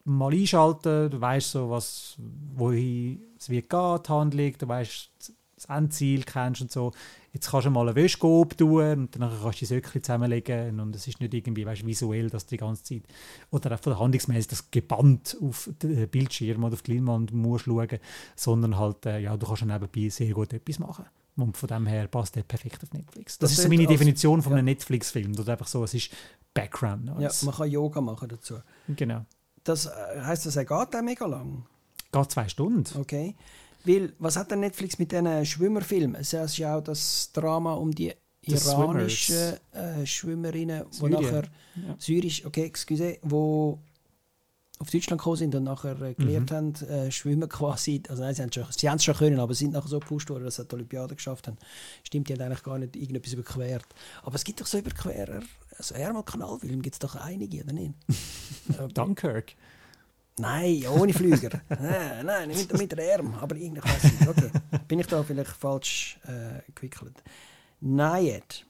mal 0.04 0.34
einschalten, 0.34 1.10
du 1.10 1.22
weißt 1.22 1.52
so, 1.52 1.70
was, 1.70 2.16
wohin 2.56 3.22
es 3.38 3.50
wird 3.50 3.70
gehen, 3.70 4.00
die 4.06 4.12
Handlung, 4.12 4.58
du 4.58 4.68
weißt 4.68 5.34
das 5.56 5.66
Endziel, 5.66 6.24
kennst 6.24 6.62
und 6.62 6.72
so. 6.72 6.92
Jetzt 7.34 7.50
kannst 7.50 7.66
du 7.66 7.72
mal 7.72 7.88
eine 7.88 7.96
Wäsche 7.96 8.20
tun 8.20 8.48
und 8.60 9.16
dann 9.16 9.30
kannst 9.42 9.44
du 9.44 9.60
die 9.60 9.66
Söckchen 9.66 10.04
zusammenlegen 10.04 10.80
und 10.82 10.94
es 10.96 11.08
ist 11.08 11.22
nicht 11.22 11.34
irgendwie 11.34 11.66
weißt, 11.66 11.86
visuell, 11.86 12.30
dass 12.30 12.46
die 12.46 12.58
ganze 12.58 12.84
Zeit 12.84 13.04
oder 13.52 13.74
auch 13.76 13.80
von 13.80 13.94
der 13.94 14.00
Handlungsmäßig 14.00 14.48
das 14.48 14.70
gebannt 14.70 15.38
auf 15.42 15.70
den 15.82 16.10
Bildschirm 16.10 16.64
oder 16.66 16.74
auf 16.74 16.82
die 16.82 16.96
Leinwand 16.96 17.32
musst 17.32 17.66
schauen, 17.66 17.88
sondern 18.36 18.78
halt, 18.78 19.06
äh, 19.06 19.20
ja, 19.20 19.38
du 19.38 19.48
kannst 19.48 19.64
nebenbei 19.66 20.10
sehr 20.10 20.34
gut 20.34 20.52
etwas 20.52 20.80
machen. 20.80 21.06
Und 21.38 21.56
von 21.56 21.68
dem 21.68 21.88
her 21.88 22.08
passt 22.08 22.36
der 22.36 22.44
perfekt 22.44 22.84
auf 22.84 22.92
Netflix. 22.92 23.38
Das, 23.38 23.50
Das 23.52 23.58
ist 23.58 23.64
so 23.64 23.70
meine 23.70 23.84
als- 23.84 23.90
Definition 23.92 24.42
von 24.42 24.52
ja. 24.52 24.58
einem 24.58 24.66
Netflix-Film. 24.66 25.32
Das 25.32 25.44
ist 25.46 25.50
einfach 25.50 25.68
so, 25.68 25.86
es 25.86 25.94
ist 25.94 26.12
Background. 26.54 27.08
Ja, 27.18 27.32
man 27.44 27.56
kann 27.56 27.72
Yoga 27.72 28.02
machen 28.02 28.28
dazu. 28.28 28.56
genau. 28.90 29.26
Das 29.64 29.86
äh, 29.86 29.90
heisst, 30.22 30.46
das 30.46 30.58
er 30.58 30.66
geht 30.66 30.72
auch 30.96 31.02
mega 31.02 31.26
lang. 31.26 31.66
Geht 32.12 32.32
zwei 32.32 32.50
Stunden. 32.50 32.84
Okay. 33.00 33.36
Weil, 33.84 34.14
was 34.20 34.36
hat 34.38 34.52
denn 34.52 34.60
Netflix 34.62 35.00
mit 35.00 35.12
diesen 35.12 35.46
Schwimmerfilmen? 35.46 36.16
Es 36.22 36.34
ist 36.34 36.58
ja 36.58 36.78
auch 36.78 36.82
das 36.84 37.32
Drama 37.34 37.74
um 37.74 37.92
die 37.92 38.14
iranischen 38.42 39.58
äh, 39.74 40.06
Schwimmerinnen, 40.06 40.86
die 40.92 41.10
nachher 41.10 41.44
Ja. 41.76 41.96
syrisch, 41.98 42.46
okay, 42.46 42.64
excuse, 42.66 43.18
wo 43.22 43.80
auf 44.80 44.90
Deutschland 44.90 45.20
gekommen 45.22 45.38
sind 45.38 45.54
und 45.54 45.66
nachher 45.66 46.02
äh, 46.02 46.16
gelernt 46.16 46.50
Mhm. 46.50 46.56
haben, 46.56 46.74
äh, 46.90 47.12
schwimmen 47.12 47.48
quasi. 47.48 48.02
Also 48.10 48.24
nein, 48.24 48.34
sie 48.34 48.42
haben 48.42 48.50
es 48.50 48.56
schon, 48.56 48.66
sie 48.72 48.90
haben 48.90 48.98
es 48.98 49.04
schon 49.04 49.16
können, 49.16 49.40
aber 49.40 49.54
sind 49.54 49.74
nachher 49.74 49.88
so 49.88 50.00
gepusht 50.00 50.30
worden, 50.32 50.44
dass 50.46 50.56
sie 50.56 50.66
die 50.66 50.74
Olympiade 50.74 51.16
geschafft 51.16 51.48
haben. 51.48 51.58
Stimmt, 52.04 52.30
die 52.30 52.34
haben 52.34 52.42
eigentlich 52.42 52.64
gar 52.64 52.80
nicht 52.80 52.96
irgendetwas 52.96 53.34
überquert. 53.34 53.86
Aber 54.24 54.34
es 54.36 54.44
gibt 54.44 54.60
doch 54.60 54.66
so 54.66 54.80
Überquerer, 54.80 55.42
Also 55.78 55.94
Ärmelkanalfilm 55.94 56.82
gibt 56.82 56.96
es 56.96 57.00
doch 57.00 57.16
einige, 57.16 57.64
oder 57.64 57.74
nicht? 57.74 57.94
Dunkirk. 58.96 59.54
Nein, 60.40 60.84
ohne 60.88 61.14
Flüger. 61.14 61.62
nein, 61.70 62.26
nein, 62.26 62.48
nicht 62.50 62.76
mit 62.78 62.92
der 62.92 63.16
Arm. 63.16 63.36
Aber 63.36 63.56
irgendwie 63.56 63.84
weiß 63.84 64.04
ich 64.06 64.20
nicht. 64.20 64.30
Okay. 64.30 64.50
Bin 64.88 65.00
ich 65.00 65.08
da 65.08 65.24
vielleicht 65.24 65.52
falsch 65.52 66.20
äh, 66.26 66.62
gewickelt? 66.74 67.22
Nayet. 67.82 68.66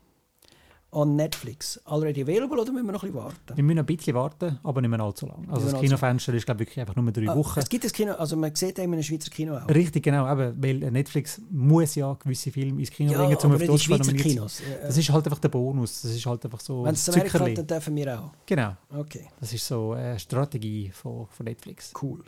On 0.93 1.15
Netflix. 1.15 1.79
Already 1.85 2.21
available 2.23 2.59
oder 2.59 2.69
müssen 2.73 2.85
wir 2.85 2.91
noch 2.91 3.03
ein 3.03 3.11
bisschen 3.13 3.23
warten? 3.23 3.55
Wir 3.55 3.63
müssen 3.63 3.79
ein 3.79 3.85
bisschen 3.85 4.13
warten, 4.13 4.59
aber 4.61 4.81
nicht 4.81 4.89
mehr 4.89 4.99
allzu 4.99 5.25
lange. 5.25 5.47
Also 5.49 5.69
das 5.71 5.79
Kinofenster 5.79 6.33
ist, 6.33 6.45
glaube 6.45 6.63
ich, 6.63 6.67
wirklich 6.67 6.81
einfach 6.81 6.95
nur 6.97 7.09
drei 7.13 7.29
Ah, 7.29 7.35
Wochen. 7.37 7.59
Es 7.59 7.69
gibt 7.69 7.85
das 7.85 7.93
Kino, 7.93 8.11
also 8.13 8.35
man 8.35 8.53
sieht 8.53 8.77
eben 8.77 8.87
in 8.87 8.93
einem 8.95 9.03
Schweizer 9.03 9.29
Kino 9.29 9.55
auch. 9.55 9.69
Richtig, 9.69 10.03
genau. 10.03 10.29
Eben, 10.29 10.61
weil 10.61 10.91
Netflix 10.91 11.39
muss 11.49 11.95
ja 11.95 12.13
gewisse 12.15 12.51
Filme 12.51 12.77
ins 12.81 12.91
Kino 12.91 13.13
Ja, 13.13 13.19
bringen, 13.19 13.37
um 13.41 13.53
auf 13.53 13.59
nominiert 13.61 13.79
zu 14.05 14.13
Kinos. 14.15 14.59
Äh, 14.59 14.87
Das 14.87 14.97
ist 14.97 15.09
halt 15.09 15.25
einfach 15.25 15.39
der 15.39 15.47
Bonus. 15.49 16.01
Das 16.01 16.11
ist 16.11 16.25
halt 16.25 16.43
einfach 16.43 16.59
so 16.59 16.83
Wenn 16.83 16.93
es 16.93 17.07
Amerika 17.07 17.39
hat, 17.39 17.57
dann 17.57 17.67
dürfen 17.67 17.95
wir 17.95 18.19
auch. 18.19 18.31
Genau. 18.45 18.75
Okay, 18.93 19.27
Das 19.39 19.53
ist 19.53 19.65
so 19.65 19.93
eine 19.93 20.19
Strategie 20.19 20.89
von, 20.93 21.25
von 21.27 21.45
Netflix. 21.45 21.93
cool. 22.01 22.21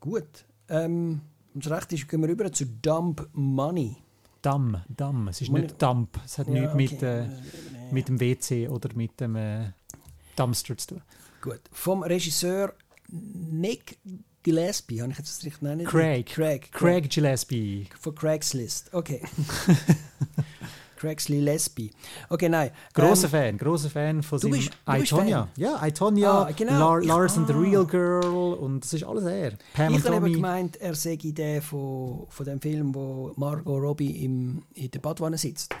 Gut. 0.00 0.46
Ähm, 0.70 1.20
wenn 1.52 1.60
es 1.62 1.70
recht 1.70 1.92
ist, 1.92 2.08
gehen 2.08 2.22
wir 2.22 2.28
rüber 2.28 2.50
zu 2.50 2.64
Dump 2.66 3.28
Money. 3.32 3.96
Damm, 4.44 4.82
Damm. 4.88 5.28
Es 5.28 5.40
ist 5.40 5.50
nicht 5.50 5.80
Dump. 5.80 6.20
Es 6.22 6.36
hat 6.36 6.48
nichts 6.48 6.74
mit, 6.74 6.92
okay. 6.92 7.22
äh, 7.22 7.92
mit 7.92 8.08
dem 8.08 8.20
WC 8.20 8.68
oder 8.68 8.90
mit 8.94 9.18
dem 9.18 9.36
äh, 9.36 9.70
Dumpster 10.36 10.76
zu 10.76 10.88
tun. 10.88 11.02
Gut. 11.40 11.60
Vom 11.72 12.02
Regisseur 12.02 12.74
Nick 13.08 13.98
Gillespie, 14.42 15.00
habe 15.00 15.12
ich 15.12 15.18
jetzt 15.18 15.38
das 15.38 15.44
richtig 15.46 15.62
nennen? 15.62 15.86
Craig. 15.86 16.26
Craig. 16.26 16.70
Craig 16.72 17.08
Gillespie. 17.08 17.88
Von 17.98 18.14
Craigslist. 18.14 18.92
Okay. 18.92 19.22
Craigslist. 20.96 21.72
Okay, 22.28 22.48
nein. 22.48 22.70
Großer 22.94 23.24
Ähm, 23.24 23.30
Fan, 23.30 23.58
großer 23.58 23.90
Fan 23.90 24.22
von 24.22 24.38
du 24.40 24.48
seinem 24.48 24.58
bist- 24.60 24.72
du 24.86 24.92
Itonia. 24.92 25.48
Ja, 25.56 25.86
Itonia, 25.86 26.42
Ah, 26.42 26.50
genau. 26.56 26.78
Lar 26.78 27.00
Ich- 27.00 27.06
Lars 27.08 27.36
and 27.38 27.46
the 27.48 27.54
ah. 27.54 27.58
Real 27.58 27.86
Girl 27.86 28.54
und 28.54 28.84
das 28.84 28.92
ist 28.92 29.04
alles 29.04 29.24
er. 29.24 29.52
Pam 29.74 29.94
ich 29.94 30.04
habe 30.04 30.16
eben 30.16 30.32
gemeint, 30.34 30.76
er 30.80 30.94
sei 30.94 31.16
der 31.22 31.62
von, 31.62 32.26
von 32.28 32.46
dem 32.46 32.60
Film, 32.60 32.94
wo 32.94 33.32
Margot 33.36 33.80
Robbie 33.82 34.24
im, 34.24 34.62
in 34.74 34.90
der 34.90 34.98
Badwanne 35.00 35.38
sitzt. 35.38 35.74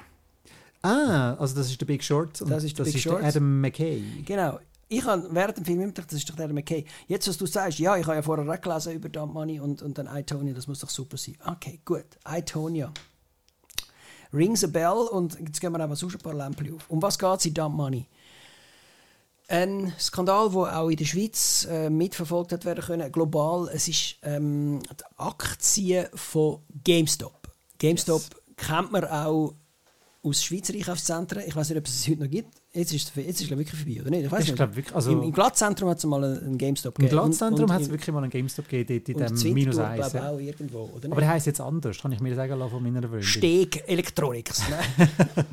Ah, 0.82 1.34
also 1.38 1.54
das 1.56 1.70
ist 1.70 1.80
der 1.80 1.86
Big 1.86 2.02
Short. 2.04 2.42
und 2.42 2.50
Das 2.50 2.62
ist 2.64 2.76
der 2.78 2.84
das 2.84 2.92
Big 2.92 2.96
ist 2.96 3.02
Short. 3.02 3.20
der 3.22 3.28
Adam 3.28 3.60
McKay. 3.60 4.02
Genau. 4.26 4.58
Ich 4.88 5.02
habe 5.06 5.26
während 5.30 5.56
dem 5.56 5.64
Film 5.64 5.78
immer 5.80 5.88
gedacht, 5.92 6.08
das 6.12 6.18
ist 6.18 6.28
doch 6.28 6.36
der 6.36 6.52
McKay. 6.52 6.84
Jetzt, 7.08 7.26
was 7.26 7.38
du 7.38 7.46
sagst, 7.46 7.78
ja, 7.78 7.96
ich 7.96 8.04
habe 8.06 8.16
ja 8.16 8.22
vorher 8.22 8.58
gelesen 8.58 8.92
über 8.92 9.08
Dump 9.08 9.32
Money 9.32 9.58
und, 9.58 9.80
und 9.80 9.96
dann 9.96 10.06
iTonia, 10.14 10.52
das 10.52 10.66
muss 10.66 10.80
doch 10.80 10.90
super 10.90 11.16
sein. 11.16 11.36
Okay, 11.46 11.80
gut. 11.86 12.04
iTonia. 12.28 12.92
Rings 14.34 14.64
a 14.64 14.66
Bell 14.66 15.08
und 15.10 15.38
jetzt 15.38 15.60
gehen 15.60 15.72
wir 15.72 15.80
aber 15.80 15.96
sonst 15.96 16.14
ein 16.14 16.20
paar 16.20 16.34
Lämpchen 16.34 16.74
auf. 16.74 16.90
Um 16.90 17.00
was 17.00 17.18
geht 17.18 17.38
es 17.38 17.46
in 17.46 17.54
Dump 17.54 17.76
Money? 17.76 18.06
Ein 19.46 19.92
Skandal, 19.98 20.50
der 20.50 20.78
auch 20.80 20.88
in 20.88 20.96
der 20.96 21.04
Schweiz 21.04 21.66
äh, 21.70 21.90
mitverfolgt 21.90 22.52
hat 22.52 22.64
werden 22.64 22.82
können, 22.82 23.12
global. 23.12 23.68
Es 23.72 23.88
ist 23.88 24.16
ähm, 24.22 24.80
die 24.82 25.04
Aktien 25.18 26.06
von 26.14 26.60
GameStop. 26.82 27.48
GameStop 27.78 28.22
kennt 28.56 28.90
man 28.90 29.04
auch 29.04 29.54
aus 30.22 30.42
Schweizer 30.42 30.72
Einkaufszentren. 30.72 31.42
Ich 31.46 31.54
weiß 31.54 31.68
nicht, 31.68 31.78
ob 31.78 31.86
es 31.86 31.94
es 31.94 32.08
heute 32.08 32.22
noch 32.22 32.30
gibt. 32.30 32.63
Jetzt 32.76 32.92
ist 32.92 33.08
es 33.16 33.24
jetzt 33.24 33.40
ist 33.40 33.50
es 33.52 33.56
wirklich 33.56 33.70
vorbei, 33.80 34.00
oder 34.00 34.10
nicht? 34.10 34.24
Ich 34.24 34.32
weiß 34.32 34.40
Ich 34.42 34.46
nicht. 34.48 34.56
glaube 34.56 34.74
wirklich, 34.74 34.94
also 34.96 35.12
Im, 35.12 35.22
Im 35.22 35.32
Glattzentrum 35.32 35.88
hat 35.90 35.98
es 35.98 36.04
mal 36.06 36.24
einen 36.24 36.58
GameStop 36.58 36.98
im 36.98 37.04
gegeben. 37.04 37.20
Glanzzentrum 37.20 37.64
Und- 37.66 37.72
hat 37.72 37.82
es 37.82 37.88
wirklich 37.88 38.12
mal 38.12 38.22
einen 38.22 38.30
GameStop 38.30 38.68
gegeben, 38.68 39.00
dort 39.16 39.30
in 39.30 39.36
dem 39.36 39.54
Minus 39.54 39.76
glaub 39.76 39.88
1. 39.90 40.06
ich, 40.08 40.12
ja. 40.14 40.30
auch 40.30 40.38
irgendwo, 40.40 40.78
oder 40.78 40.94
nicht? 40.94 41.12
Aber 41.12 41.20
der 41.20 41.30
heisst 41.30 41.46
jetzt 41.46 41.60
anders, 41.60 41.98
kann 42.02 42.10
ich 42.10 42.18
mir 42.18 42.34
sagen 42.34 42.58
lassen 42.58 42.70
von 42.72 42.82
meiner 42.82 43.02
Freundin. 43.02 43.22
Steg 43.22 43.84
Electronics. 43.86 44.62
Ne? 44.68 45.06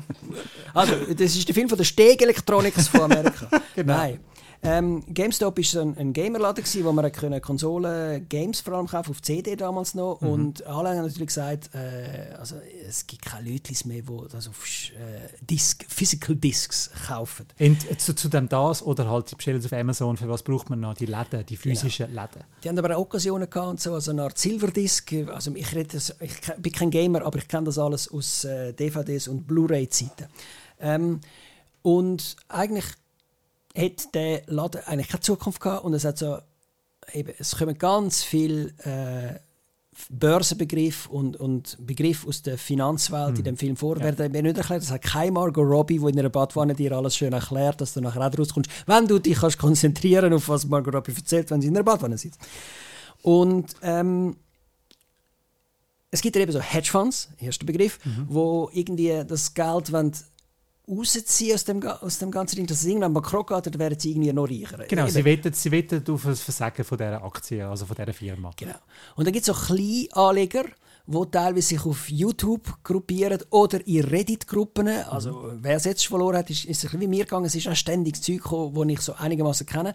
also, 0.74 0.94
das 1.16 1.36
ist 1.36 1.46
der 1.46 1.54
Film 1.54 1.68
von 1.68 1.78
der 1.78 1.84
Steg 1.84 2.20
Electronics 2.22 2.88
von 2.88 3.02
Amerika. 3.02 3.48
Genau. 3.74 3.94
Nein. 3.94 4.18
Ähm, 4.64 5.02
GameStop 5.12 5.58
war 5.58 5.82
ein, 5.82 5.98
ein 5.98 6.12
Gamerladen, 6.12 6.62
gewesen, 6.62 6.84
wo 6.84 6.92
man 6.92 7.10
können 7.10 7.40
Konsolen, 7.40 8.28
Games 8.28 8.60
vor 8.60 8.74
allem 8.74 8.86
kaufen, 8.86 9.10
auf 9.10 9.20
CD 9.20 9.56
damals 9.56 9.94
noch. 9.94 10.20
Mhm. 10.20 10.28
Und 10.28 10.66
alle 10.66 10.90
haben 10.90 11.02
natürlich 11.02 11.26
gesagt, 11.26 11.70
äh, 11.74 12.32
also, 12.38 12.56
es 12.88 13.04
gibt 13.08 13.24
keine 13.24 13.50
Leute 13.50 13.72
mehr, 13.88 14.02
die 14.02 14.28
das 14.30 14.46
auf 14.46 14.64
äh, 14.64 15.28
Disc, 15.44 15.84
Physical 15.88 16.36
Discs 16.36 16.90
kaufen. 17.08 17.46
Und 17.58 18.00
zu, 18.00 18.14
zu 18.14 18.28
dem 18.28 18.48
das 18.48 18.82
oder 18.82 19.10
halt, 19.10 19.30
sie 19.30 19.34
bestellen 19.34 19.58
es 19.58 19.66
auf 19.66 19.72
Amazon, 19.72 20.16
für 20.16 20.28
was 20.28 20.44
braucht 20.44 20.70
man 20.70 20.78
noch 20.78 20.94
die 20.94 21.06
Läden, 21.06 21.44
die 21.44 21.56
physischen 21.56 22.10
Läden. 22.14 22.44
Die 22.62 22.68
haben 22.68 22.78
aber 22.78 22.96
auch 22.96 23.00
Occasionen 23.02 23.50
gehabt, 23.50 23.68
und 23.68 23.80
so, 23.80 23.94
also 23.94 24.12
eine 24.12 24.22
Art 24.22 24.38
Silverdisc. 24.38 25.12
Also 25.32 25.52
ich, 25.56 25.74
rede, 25.74 25.88
das- 25.94 26.14
ich 26.20 26.34
bin 26.58 26.70
kein 26.72 26.90
Gamer, 26.90 27.22
aber 27.26 27.38
ich 27.38 27.48
kenne 27.48 27.64
das 27.64 27.78
alles 27.78 28.08
aus 28.12 28.44
äh, 28.44 28.72
DVDs 28.72 29.26
und 29.26 29.44
Blu-ray-Zeiten. 29.48 30.28
Ähm, 30.80 31.20
und 31.82 32.36
eigentlich 32.48 32.84
hat 33.76 34.14
der 34.14 34.42
Laden 34.46 34.82
eigentlich 34.86 35.08
keine 35.08 35.20
Zukunft 35.20 35.60
gehabt 35.60 35.84
und 35.84 35.94
es 35.94 36.04
hat 36.04 36.18
so, 36.18 36.38
eben, 37.12 37.32
es 37.38 37.56
kommen 37.56 37.76
ganz 37.78 38.22
viele 38.22 38.68
äh, 38.84 39.38
Börsenbegriffe 40.08 41.10
und, 41.10 41.36
und 41.36 41.76
Begriffe 41.80 42.26
aus 42.26 42.42
der 42.42 42.56
Finanzwelt 42.56 43.38
in 43.38 43.44
dem 43.44 43.56
Film 43.58 43.76
vor. 43.76 44.00
Werden 44.00 44.32
mir 44.32 44.42
nicht 44.42 44.56
erklärt, 44.56 44.82
es 44.82 44.90
hat 44.90 45.02
kein 45.02 45.34
Margot 45.34 45.66
Robbie, 45.66 45.98
die 45.98 46.08
in 46.08 46.18
einer 46.18 46.30
Badwanne 46.30 46.74
dir 46.74 46.92
alles 46.92 47.16
schön 47.16 47.32
erklärt, 47.32 47.80
dass 47.80 47.92
du 47.92 48.00
nachher 48.00 48.26
auch 48.26 48.38
rauskommst, 48.38 48.70
wenn 48.86 49.06
du 49.06 49.18
dich 49.18 49.38
kannst 49.38 49.58
konzentrieren 49.58 50.32
auf 50.32 50.48
was 50.48 50.66
Margot 50.66 50.94
Robbie 50.94 51.14
erzählt, 51.14 51.50
wenn 51.50 51.60
sie 51.60 51.68
in 51.68 51.76
einer 51.76 51.84
Badwanne 51.84 52.16
sitzt. 52.16 52.40
Und 53.20 53.74
ähm, 53.82 54.36
es 56.10 56.20
gibt 56.20 56.36
ja 56.36 56.42
eben 56.42 56.52
so 56.52 56.60
Hedgefonds, 56.60 57.28
erster 57.38 57.66
Begriff, 57.66 57.98
wo 58.28 58.70
irgendwie 58.72 59.22
das 59.26 59.52
Geld 59.54 59.92
wollen 59.92 60.12
rausziehen 60.88 61.54
aus 61.54 61.64
dem, 61.64 61.82
aus 61.82 62.18
dem 62.18 62.30
ganzen 62.30 62.56
Ding, 62.56 62.66
dass 62.66 62.78
es 62.78 62.86
irgendwann 62.86 63.14
bankrott 63.14 63.48
geht, 63.48 63.66
dann 63.66 63.78
werden 63.78 63.98
sie 63.98 64.10
irgendwie 64.10 64.32
noch 64.32 64.48
reicher. 64.48 64.84
Genau, 64.88 65.02
Eben. 65.02 65.12
sie 65.12 65.24
wettet, 65.24 65.56
sie 65.56 65.70
wettet 65.70 66.08
auf 66.10 66.24
das 66.24 66.40
Versagen 66.40 66.84
von 66.84 66.98
dieser 66.98 67.22
Aktie, 67.22 67.66
also 67.66 67.86
von 67.86 67.96
dieser 67.96 68.12
Firma. 68.12 68.50
Genau. 68.56 68.74
Und 69.16 69.26
dann 69.26 69.32
gibt 69.32 69.48
es 69.48 69.54
so 69.54 69.74
Kleinanleger, 69.74 70.64
die 71.06 71.30
teilweise 71.30 71.68
sich 71.68 71.84
auf 71.84 72.08
YouTube 72.08 72.82
gruppieren 72.84 73.42
oder 73.50 73.84
in 73.86 74.04
Reddit-Gruppen. 74.04 74.88
Also, 74.88 75.52
wer 75.54 75.76
es 75.76 75.84
jetzt 75.84 76.06
verloren 76.06 76.36
hat, 76.36 76.50
ist, 76.50 76.64
ist 76.64 76.78
ein 76.78 76.82
bisschen 76.82 77.00
wie 77.00 77.08
mir 77.08 77.24
gegangen. 77.24 77.46
Es 77.46 77.54
ist 77.54 77.68
auch 77.68 77.74
ständig 77.74 78.22
Zeug 78.22 78.42
gekommen, 78.42 78.88
das 78.88 78.98
ich 78.98 79.00
so 79.00 79.14
einigermaßen 79.14 79.66
kenne, 79.66 79.94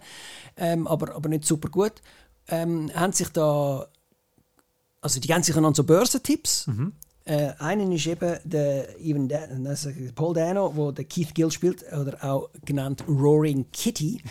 ähm, 0.56 0.86
aber, 0.86 1.14
aber 1.14 1.28
nicht 1.28 1.44
super 1.44 1.68
gut. 1.68 1.94
Ähm, 2.48 2.90
haben 2.94 3.12
sich 3.12 3.28
da. 3.28 3.86
Also, 5.00 5.20
die 5.20 5.28
geben 5.28 5.42
sich 5.42 5.56
einander 5.56 5.76
so 5.76 5.84
Börsentipps. 5.84 6.66
Äh, 7.28 7.52
einen 7.58 7.92
ist 7.92 8.06
eben 8.06 8.38
der 8.42 8.98
Even 9.00 9.28
da 9.28 9.40
also 9.66 9.90
Paul 10.14 10.32
Dano, 10.32 10.74
wo 10.74 10.92
der 10.92 11.04
Keith 11.04 11.34
Gill 11.34 11.50
spielt, 11.50 11.84
oder 11.92 12.16
auch 12.24 12.48
genannt 12.64 13.04
Roaring 13.06 13.66
Kitty. 13.70 14.22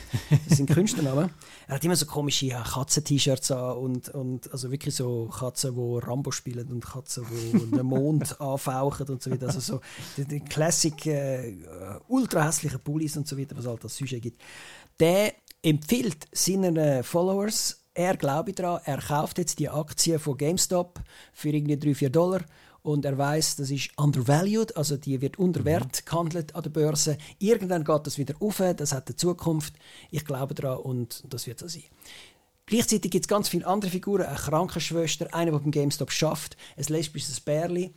Das 0.47 0.57
sind 0.57 0.67
Künstlernamen. 0.67 1.29
Er 1.67 1.75
hat 1.75 1.85
immer 1.85 1.95
so 1.95 2.07
komische 2.07 2.47
ja, 2.47 2.63
Katzen-T-Shirts 2.63 3.51
an 3.51 3.77
und, 3.77 4.09
und 4.09 4.51
also 4.51 4.71
wirklich 4.71 4.95
so 4.95 5.27
Katzen, 5.27 5.75
die 5.75 5.99
Rambo 6.07 6.31
spielen 6.31 6.71
und 6.71 6.83
Katzen, 6.83 7.23
die 7.31 7.77
den 7.77 7.85
Mond 7.85 8.41
anfauchen 8.41 9.07
und 9.09 9.21
so 9.21 9.29
weiter. 9.29 9.45
Also 9.45 9.59
so 9.59 9.79
die, 10.17 10.25
die 10.25 10.39
Classic 10.39 11.05
äh, 11.05 11.53
ultra 12.07 12.47
hässlichen 12.47 12.79
Pullis 12.79 13.15
und 13.15 13.27
so 13.27 13.37
weiter, 13.37 13.55
was 13.55 13.67
halt 13.67 13.83
als 13.83 13.95
Sujet 13.95 14.23
gibt. 14.23 14.41
Der 14.99 15.33
empfiehlt 15.61 16.25
seinen 16.31 17.03
Followers, 17.03 17.83
er 17.93 18.17
glaube 18.17 18.53
daran, 18.53 18.81
er 18.85 18.97
kauft 18.97 19.37
jetzt 19.37 19.59
die 19.59 19.69
Aktien 19.69 20.17
von 20.17 20.35
GameStop 20.35 20.99
für 21.33 21.49
irgendwie 21.49 21.75
3-4 21.75 22.09
Dollar 22.09 22.41
und 22.87 23.03
er 23.03 23.17
weiß, 23.17 23.57
das 23.57 23.69
ist 23.69 23.89
undervalued, 23.97 24.77
also 24.77 24.95
die 24.95 25.19
wird 25.19 25.37
unter 25.37 25.65
Wert 25.65 26.05
gehandelt 26.05 26.55
an 26.55 26.63
der 26.63 26.69
Börse. 26.69 27.17
Irgendwann 27.37 27.83
geht 27.83 28.07
das 28.07 28.17
wieder 28.17 28.35
auf, 28.39 28.63
das 28.77 28.93
hat 28.93 29.07
eine 29.07 29.17
Zukunft. 29.17 29.73
Ich 30.09 30.23
glaube 30.23 30.55
daran 30.55 30.77
und 30.77 31.21
das 31.27 31.47
wird 31.47 31.59
so 31.59 31.67
sein. 31.67 31.83
Gleichzeitig 32.65 33.11
gibt 33.11 33.25
es 33.25 33.27
ganz 33.27 33.49
viele 33.49 33.67
andere 33.67 33.91
Figuren, 33.91 34.25
eine 34.25 34.37
Krankenschwester, 34.37 35.33
eine, 35.33 35.51
die 35.51 35.57
beim 35.57 35.71
GameStop 35.71 36.13
schafft, 36.13 36.55
ein 36.77 36.85
lesbisches 36.85 37.41
Bärli. 37.41 37.93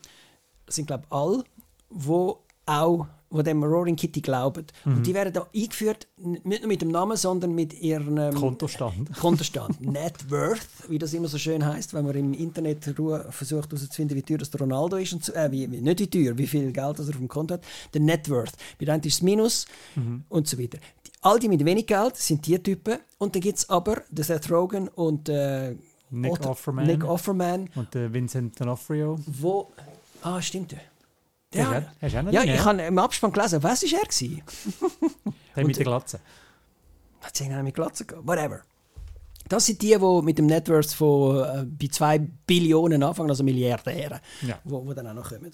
Das 0.66 0.74
sind, 0.74 0.86
glaube 0.86 1.04
ich, 1.06 1.12
alle, 1.12 1.44
die 1.90 2.32
auch 2.66 3.06
wo 3.32 3.42
dem 3.42 3.62
Roaring 3.62 3.94
Kitty 3.96 4.20
glauben. 4.20 4.66
Und 4.84 5.06
die 5.06 5.14
werden 5.14 5.32
da 5.32 5.46
eingeführt, 5.54 6.08
nicht 6.16 6.44
nur 6.62 6.66
mit 6.66 6.82
dem 6.82 6.88
Namen, 6.88 7.16
sondern 7.16 7.54
mit 7.54 7.72
ihrem 7.80 8.18
ähm, 8.18 8.34
Kontostand. 8.34 9.12
Kontostand. 9.18 9.80
Net 9.80 10.28
Worth, 10.30 10.66
wie 10.88 10.98
das 10.98 11.14
immer 11.14 11.28
so 11.28 11.38
schön 11.38 11.64
heißt, 11.64 11.94
wenn 11.94 12.04
man 12.04 12.16
im 12.16 12.32
Internet 12.34 12.98
Ruhe 12.98 13.26
versucht 13.30 13.70
herauszufinden, 13.70 14.16
wie 14.16 14.22
teuer 14.22 14.38
das 14.38 14.50
Ronaldo 14.60 14.96
ist. 14.96 15.12
Und 15.12 15.24
so, 15.24 15.32
äh, 15.34 15.50
wie, 15.52 15.66
nicht 15.68 16.00
wie 16.00 16.06
teuer, 16.10 16.36
wie 16.36 16.46
viel 16.46 16.72
Geld 16.72 16.98
das 16.98 17.06
er 17.06 17.12
auf 17.14 17.18
dem 17.18 17.28
Konto 17.28 17.54
hat. 17.54 17.64
Der 17.94 18.00
Net 18.00 18.28
Worth. 18.28 18.52
Bei 18.80 18.92
einen 18.92 19.02
ist 19.04 19.14
es 19.14 19.22
Minus 19.22 19.66
und 20.28 20.48
so 20.48 20.58
weiter. 20.58 20.78
Die, 21.06 21.10
all 21.22 21.38
die 21.38 21.48
mit 21.48 21.64
wenig 21.64 21.86
Geld 21.86 22.16
sind 22.16 22.44
die 22.46 22.58
Typen. 22.60 22.98
Und 23.18 23.34
dann 23.34 23.42
gibt 23.42 23.58
es 23.58 23.70
aber 23.70 24.02
den 24.10 24.24
Seth 24.24 24.50
Rogen 24.50 24.88
und 24.88 25.28
äh, 25.28 25.76
Nick 26.10 26.32
Otto- 26.32 26.50
Offerman. 26.50 26.86
Nick 26.86 27.04
Offerman, 27.04 27.70
Und 27.76 27.94
der 27.94 28.12
Vincent 28.12 28.60
D'Onofrio. 28.60 29.16
wo... 29.26 29.70
Ah, 30.22 30.42
stimmt. 30.42 30.74
Auch- 31.56 31.82
hast 32.00 32.14
du 32.14 32.18
auch 32.20 32.32
ja, 32.32 32.42
ich 32.44 32.54
ja? 32.54 32.64
habe 32.64 32.82
im 32.82 32.98
Abspann 32.98 33.32
gelesen, 33.32 33.62
was 33.62 33.82
war 33.82 33.98
er? 34.00 34.06
Gewesen? 34.06 34.42
Der 35.56 35.66
mit 35.66 35.76
der 35.76 35.84
Glatze. 35.84 36.20
Hat 37.20 37.36
sie 37.36 37.48
mit 37.48 37.74
Glatze 37.74 38.04
gehabt? 38.04 38.26
Whatever. 38.26 38.60
Das 39.48 39.66
sind 39.66 39.82
die, 39.82 39.96
die 39.98 40.22
mit 40.22 40.38
dem 40.38 40.46
Networth 40.46 40.92
von 40.92 41.42
äh, 41.44 41.64
bei 41.66 41.88
2 41.88 42.18
Billionen 42.46 43.02
anfangen, 43.02 43.30
also 43.30 43.42
Milliardäre, 43.42 44.20
Ja. 44.42 44.60
wo, 44.64 44.86
wo 44.86 44.94
dann 44.94 45.08
auch 45.08 45.14
noch 45.14 45.28
kommen. 45.30 45.50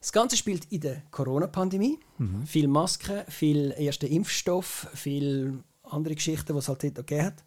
Das 0.00 0.12
Ganze 0.12 0.36
spielt 0.36 0.66
in 0.66 0.82
der 0.82 1.02
Corona-Pandemie. 1.10 1.98
Mhm. 2.18 2.46
Viel 2.46 2.68
Masken, 2.68 3.22
viel 3.28 3.74
erster 3.78 4.06
Impfstoff, 4.06 4.86
viel 4.92 5.64
andere 5.82 6.14
Geschichten, 6.14 6.52
die 6.52 6.58
es 6.58 6.68
halt 6.68 6.82
dort 6.84 6.94
gegeben 6.96 7.24
hat. 7.24 7.44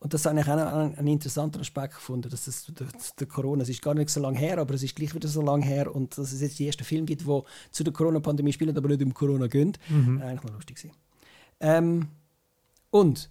Und 0.00 0.14
das 0.14 0.26
habe 0.26 0.38
ich 0.38 0.46
auch 0.46 0.52
einen, 0.52 0.94
einen 0.96 1.08
interessanten 1.08 1.60
Aspekt 1.60 1.94
gefunden, 1.94 2.30
dass 2.30 2.44
das 2.44 2.66
der, 2.66 2.86
der 3.18 3.26
Corona, 3.26 3.62
es 3.62 3.68
ist 3.68 3.82
gar 3.82 3.94
nicht 3.94 4.10
so 4.10 4.20
lange 4.20 4.38
her, 4.38 4.58
aber 4.58 4.74
es 4.74 4.82
ist 4.84 4.94
gleich 4.94 5.12
wieder 5.14 5.28
so 5.28 5.42
lange 5.42 5.64
her 5.64 5.92
und 5.94 6.16
dass 6.16 6.32
es 6.32 6.40
jetzt 6.40 6.58
die 6.58 6.66
ersten 6.66 6.84
Film 6.84 7.04
gibt, 7.04 7.22
die 7.22 7.42
zu 7.72 7.82
der 7.82 7.92
Corona-Pandemie 7.92 8.52
spielen, 8.52 8.76
aber 8.76 8.88
nicht 8.88 9.02
um 9.02 9.12
Corona 9.12 9.48
gehen. 9.48 9.76
Mhm. 9.88 10.22
Eigentlich 10.22 10.44
noch 10.44 10.54
lustig 10.54 10.92
ähm, 11.60 12.08
und 12.90 13.28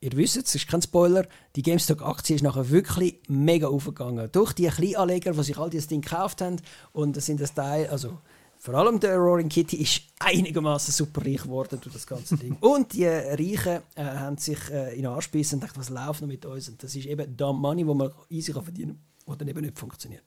ihr 0.00 0.12
wisst 0.12 0.36
es, 0.36 0.54
ist 0.54 0.68
kein 0.68 0.82
Spoiler, 0.82 1.26
die 1.56 1.62
GameStop-Aktie 1.62 2.36
ist 2.36 2.42
nachher 2.42 2.70
wirklich 2.70 3.20
mega 3.28 3.68
aufgegangen. 3.68 4.28
Durch 4.32 4.52
die 4.52 4.66
Kleinanleger, 4.66 5.32
die 5.32 5.42
sich 5.42 5.58
all 5.58 5.70
dieses 5.70 5.88
Ding 5.88 6.00
gekauft 6.00 6.40
haben 6.40 6.56
und 6.92 7.16
das 7.16 7.26
sind 7.26 7.40
das 7.40 7.54
Teil, 7.54 7.88
also 7.88 8.18
vor 8.58 8.74
allem 8.74 8.98
der 8.98 9.16
Roaring 9.16 9.48
Kitty 9.48 9.76
ist 9.76 10.02
einigermaßen 10.18 10.92
super 10.92 11.24
reich 11.24 11.42
geworden 11.42 11.78
durch 11.80 11.94
das 11.94 12.06
ganze 12.06 12.36
Ding. 12.36 12.56
und 12.60 12.92
die 12.92 13.06
Reichen 13.06 13.82
äh, 13.94 14.04
haben 14.04 14.36
sich 14.36 14.58
äh, 14.70 14.94
in 14.94 15.02
den 15.02 15.06
Arsch 15.06 15.30
gebissen 15.30 15.56
und 15.56 15.60
gedacht, 15.60 15.78
was 15.78 15.90
läuft 15.90 16.20
noch 16.20 16.28
mit 16.28 16.44
uns? 16.44 16.68
Und 16.68 16.82
das 16.82 16.94
ist 16.94 17.06
eben 17.06 17.36
Dumb 17.36 17.60
Money, 17.60 17.86
wo 17.86 17.94
man 17.94 18.10
easy 18.28 18.52
kann 18.52 18.64
verdienen 18.64 18.94
kann, 18.94 19.26
was 19.26 19.38
dann 19.38 19.48
eben 19.48 19.60
nicht 19.60 19.78
funktioniert. 19.78 20.24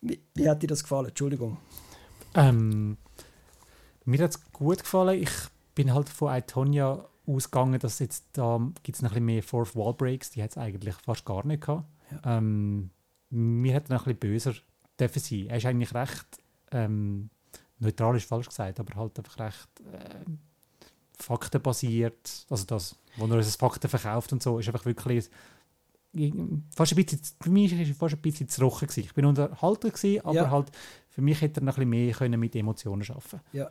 Wie, 0.00 0.20
wie 0.34 0.48
hat 0.48 0.62
dir 0.62 0.68
das 0.68 0.82
gefallen? 0.82 1.08
Entschuldigung. 1.08 1.56
Ähm, 2.34 2.96
mir 4.04 4.22
hat 4.22 4.30
es 4.30 4.52
gut 4.52 4.80
gefallen. 4.80 5.20
Ich 5.20 5.32
bin 5.74 5.92
halt 5.92 6.08
von 6.08 6.34
Itonia 6.34 7.04
ausgegangen, 7.26 7.80
dass 7.80 7.98
jetzt 7.98 8.24
da 8.34 8.60
gibt 8.82 8.96
es 8.96 9.02
noch 9.02 9.10
ein 9.10 9.14
bisschen 9.14 9.24
mehr 9.24 9.42
Fourth 9.42 9.74
Wall 9.74 9.94
Breaks, 9.94 10.30
die 10.30 10.42
hat 10.42 10.50
es 10.50 10.58
eigentlich 10.58 10.94
fast 10.94 11.24
gar 11.24 11.44
nicht 11.44 11.62
gehabt. 11.62 11.88
Ja. 12.12 12.38
Ähm, 12.38 12.90
mir 13.30 13.74
hat 13.74 13.90
noch 13.90 14.06
ein 14.06 14.16
bisschen 14.16 14.32
böser 14.32 14.54
dürfen 14.98 15.20
sein. 15.20 15.46
Er 15.48 15.56
ist 15.56 15.66
eigentlich 15.66 15.92
recht 15.92 16.26
ähm, 16.76 17.30
neutral 17.78 18.16
ist 18.16 18.28
falsch 18.28 18.48
gesagt, 18.48 18.80
aber 18.80 18.94
halt 18.94 19.18
einfach 19.18 19.38
recht 19.38 19.68
äh, 19.92 20.24
faktenbasiert. 21.18 22.46
Also 22.50 22.64
das, 22.64 22.96
wo 23.16 23.26
er 23.26 23.36
uns 23.36 23.56
Fakten 23.56 23.88
verkauft 23.88 24.32
und 24.32 24.42
so, 24.42 24.58
ist 24.58 24.68
einfach 24.68 24.84
wirklich 24.84 25.28
fast 26.74 26.92
ein 26.92 26.96
bisschen, 26.96 27.20
für 27.40 27.50
mich 27.50 27.72
war 27.72 27.80
es 27.80 27.96
fast 27.96 28.14
ein 28.14 28.20
bisschen 28.20 28.48
zu 28.48 28.62
rochen. 28.62 28.88
Ich 28.96 29.12
bin 29.14 29.26
unterhalten, 29.26 29.90
gewesen, 29.90 30.24
aber 30.24 30.34
ja. 30.34 30.50
halt 30.50 30.70
für 31.08 31.22
mich 31.22 31.40
hätte 31.40 31.60
er 31.60 31.64
noch 31.64 31.76
ein 31.76 31.88
bisschen 31.88 32.06
mehr 32.06 32.14
können 32.14 32.40
mit 32.40 32.54
Emotionen 32.54 33.02
arbeiten 33.08 33.40
Ja. 33.52 33.70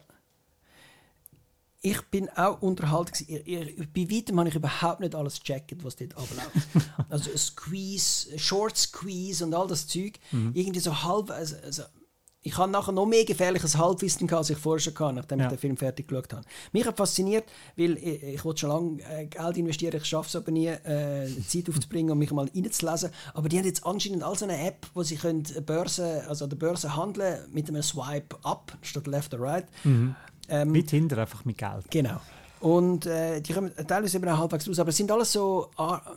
Ich 1.82 2.02
bin 2.10 2.30
auch 2.30 2.64
unterhalten. 2.64 3.12
Gewesen. 3.28 3.88
Bei 3.94 4.10
weitem 4.10 4.40
habe 4.40 4.50
ich 4.50 4.56
überhaupt 4.56 5.02
nicht 5.02 5.14
alles 5.14 5.40
gecheckt, 5.40 5.84
was 5.84 5.96
dort 5.96 6.18
abläuft. 6.18 6.68
also 7.10 7.38
Squeeze, 7.38 8.40
Short 8.40 8.76
Squeeze 8.76 9.46
und 9.46 9.54
all 9.54 9.68
das 9.68 9.86
Zeug. 9.86 10.14
Mhm. 10.32 10.52
Irgendwie 10.56 10.80
so 10.80 11.04
halb. 11.04 11.30
Also, 11.30 11.56
also 11.58 11.84
ich 12.46 12.56
habe 12.60 12.72
nachher 12.72 12.92
noch 12.92 13.08
mehr 13.08 13.26
gefährliches 13.26 13.76
Halbwissen, 13.76 14.32
als 14.32 14.52
ich 14.52 14.58
vorher 14.60 14.80
schon 14.80 14.94
hatte, 14.94 15.16
nachdem 15.16 15.40
ja. 15.40 15.46
ich 15.46 15.50
den 15.54 15.58
Film 15.58 15.78
fertig 15.78 16.08
geschaut 16.08 16.32
habe. 16.32 16.46
Mich 16.74 16.86
hat 16.86 16.96
fasziniert, 16.96 17.46
weil 17.76 17.98
ich, 17.98 18.22
ich 18.22 18.46
wollte 18.46 18.60
schon 18.60 18.70
lange 18.70 19.02
äh, 19.02 19.26
Geld 19.26 19.58
investieren, 19.58 19.98
ich 19.98 20.06
schaffe 20.06 20.30
es 20.30 20.36
aber 20.36 20.52
nie, 20.52 20.68
äh, 20.68 21.28
Zeit 21.48 21.68
aufzubringen, 21.68 22.12
um 22.12 22.20
mich 22.20 22.32
mal 22.32 22.48
reinzulesen. 22.56 23.10
Aber 23.34 23.50
die 23.50 23.58
haben 23.58 23.66
jetzt 23.66 23.84
anscheinend 23.84 24.22
all 24.22 24.38
so 24.38 24.46
eine 24.46 24.64
App, 24.64 24.86
wo 24.94 25.02
sie 25.02 25.16
können 25.16 25.44
Börse, 25.66 26.24
also 26.30 26.46
an 26.46 26.52
der 26.52 26.58
Börse 26.58 26.96
handeln 26.96 27.40
mit 27.52 27.68
einem 27.68 27.82
Swipe 27.82 28.38
up 28.44 28.78
statt 28.84 29.08
left 29.08 29.34
or 29.34 29.40
right. 29.40 29.66
Mhm. 29.84 30.16
Ähm, 30.48 30.72
mit 30.72 30.92
hinter 30.92 31.18
einfach 31.18 31.46
mit 31.46 31.58
Geld. 31.58 31.90
Genau. 31.90 32.22
Und 32.60 33.08
äh, 33.08 33.42
die 33.42 33.54
kommen 33.54 33.72
teilweise 33.88 34.18
eben 34.18 34.30
auch 34.30 34.38
halbwegs 34.38 34.70
raus. 34.70 34.78
Aber 34.78 34.90
es 34.90 34.98
sind 34.98 35.12
alles 35.12 35.32
so, 35.32 35.72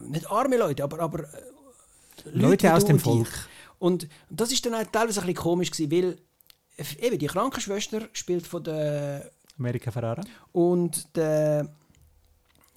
nicht 0.07 0.31
arme 0.31 0.59
Leute, 0.59 0.85
aber, 0.85 1.01
aber 1.01 1.21
äh, 1.21 1.27
Leute, 2.27 2.39
Leute 2.39 2.75
aus 2.75 2.85
dem 2.85 2.99
Volk. 2.99 3.29
Und 3.79 4.09
das 4.31 4.53
ist 4.53 4.65
dann 4.67 4.75
auch 4.75 4.85
teilweise 4.85 5.21
ein 5.21 5.27
bisschen 5.27 5.43
komisch 5.43 5.71
gewesen, 5.71 5.91
weil 5.91 6.19
eben 7.01 7.19
die 7.19 7.27
Krankenschwester 7.27 8.09
spielt 8.13 8.47
von 8.47 8.65
der 8.65 9.31
Amerika 9.59 9.91
Ferrara 9.91 10.23
und 10.53 11.17
der 11.17 11.69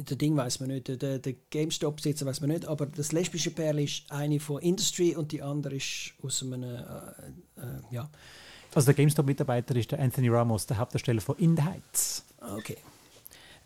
der 0.10 0.18
Ding 0.18 0.36
weiß 0.36 0.60
man 0.60 0.70
nicht, 0.70 0.88
der, 0.88 1.20
der 1.20 1.34
GameStop-Besitzer 1.52 2.26
weiß 2.26 2.42
man 2.42 2.50
nicht, 2.50 2.66
aber 2.66 2.86
das 2.88 3.12
lesbische 3.12 3.52
Pärchen 3.52 3.84
ist 3.84 4.12
eine 4.12 4.40
von 4.40 4.62
Industry 4.62 5.16
und 5.16 5.32
die 5.32 5.42
andere 5.42 5.76
ist 5.76 6.14
aus 6.24 6.42
einem, 6.42 6.64
äh, 6.64 6.78
äh, 6.78 7.82
ja. 7.92 8.10
Also 8.74 8.86
der 8.86 8.94
GameStop-Mitarbeiter 8.96 9.76
ist 9.76 9.92
der 9.92 10.00
Anthony 10.00 10.30
Ramos, 10.30 10.66
der 10.66 10.78
Hauptdarsteller 10.78 11.22
von 11.22 11.38
In 11.38 11.56
the 11.56 11.64
Heights. 11.64 12.26
Okay. 12.40 12.78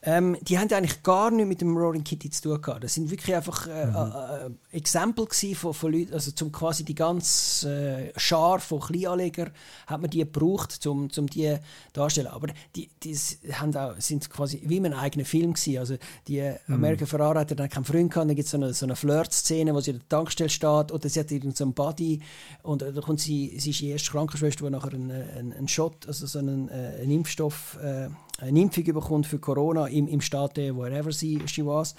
Ähm, 0.07 0.37
die 0.41 0.59
haben 0.59 0.71
eigentlich 0.71 1.01
gar 1.01 1.31
nichts 1.31 1.49
mit 1.49 1.61
dem 1.61 1.75
Roaring 1.75 2.03
Kitty 2.03 2.29
zu 2.29 2.43
tun 2.43 2.61
gehabt. 2.61 2.83
Das 2.83 2.93
sind 2.93 3.09
wirklich 3.09 3.35
einfach 3.35 3.67
äh, 3.67 3.87
mhm. 3.87 3.95
äh, 3.95 4.45
äh 4.45 4.77
Exempel 4.77 5.27
von, 5.55 5.73
von 5.73 5.91
Leuten, 5.91 6.13
also 6.13 6.31
zum 6.31 6.51
quasi 6.51 6.83
die 6.83 6.93
ganze 6.93 8.11
äh, 8.13 8.19
Schar 8.19 8.59
von 8.59 8.81
Kleinanlegern 8.81 9.51
hat 9.87 10.01
man 10.01 10.09
die 10.09 10.19
gebraucht, 10.19 10.85
um 10.85 11.09
zum 11.09 11.27
die 11.27 11.57
darzustellen. 11.93 12.29
Aber 12.29 12.49
die, 12.75 12.89
die 13.01 13.17
haben 13.53 13.75
auch, 13.75 13.95
sind 13.97 14.29
quasi 14.29 14.61
wie 14.65 14.77
in 14.77 14.85
einem 14.85 14.99
eigenen 14.99 15.25
Film 15.25 15.53
gewesen. 15.53 15.79
Also 15.79 15.95
die 16.27 16.41
mhm. 16.67 16.75
American 16.75 17.07
Ferrari 17.07 17.39
hat 17.39 17.59
dann 17.59 17.69
keinen 17.69 17.85
Freund 17.85 18.11
gehabt, 18.11 18.29
dann 18.29 18.35
gibt 18.35 18.45
es 18.45 18.51
so 18.51 18.57
eine, 18.57 18.73
so 18.73 18.85
eine 18.85 18.95
Flirt-Szene, 18.95 19.73
wo 19.73 19.79
sie 19.79 19.91
in 19.91 19.99
der 19.99 20.09
Tankstelle 20.09 20.49
steht 20.49 20.91
oder 20.91 21.09
sie 21.09 21.19
hat 21.19 21.31
irgendeinen 21.31 21.55
so 21.55 21.71
Buddy 21.71 22.21
und 22.61 22.83
äh, 22.83 22.93
da 22.93 23.01
kommt 23.01 23.21
sie, 23.21 23.57
sie 23.59 23.71
ist 23.71 23.79
die 23.79 23.89
erste 23.89 24.11
Krankenschwester, 24.11 24.65
die 24.65 24.71
nachher 24.71 24.93
einen, 24.93 25.11
einen, 25.11 25.53
einen 25.53 25.67
Shot, 25.67 26.05
also 26.07 26.27
so 26.27 26.39
einen, 26.39 26.69
äh, 26.69 26.99
einen 27.01 27.11
Impfstoff 27.11 27.79
äh, 27.81 28.09
eine 28.39 28.59
Impfung 28.59 28.83
bekommt 28.83 29.27
für 29.27 29.39
Corona 29.39 29.88
im, 29.88 30.07
im 30.07 30.21
Staat, 30.21 30.57
wherever 30.57 31.11
sie 31.11 31.41
she 31.45 31.65
was. 31.65 31.95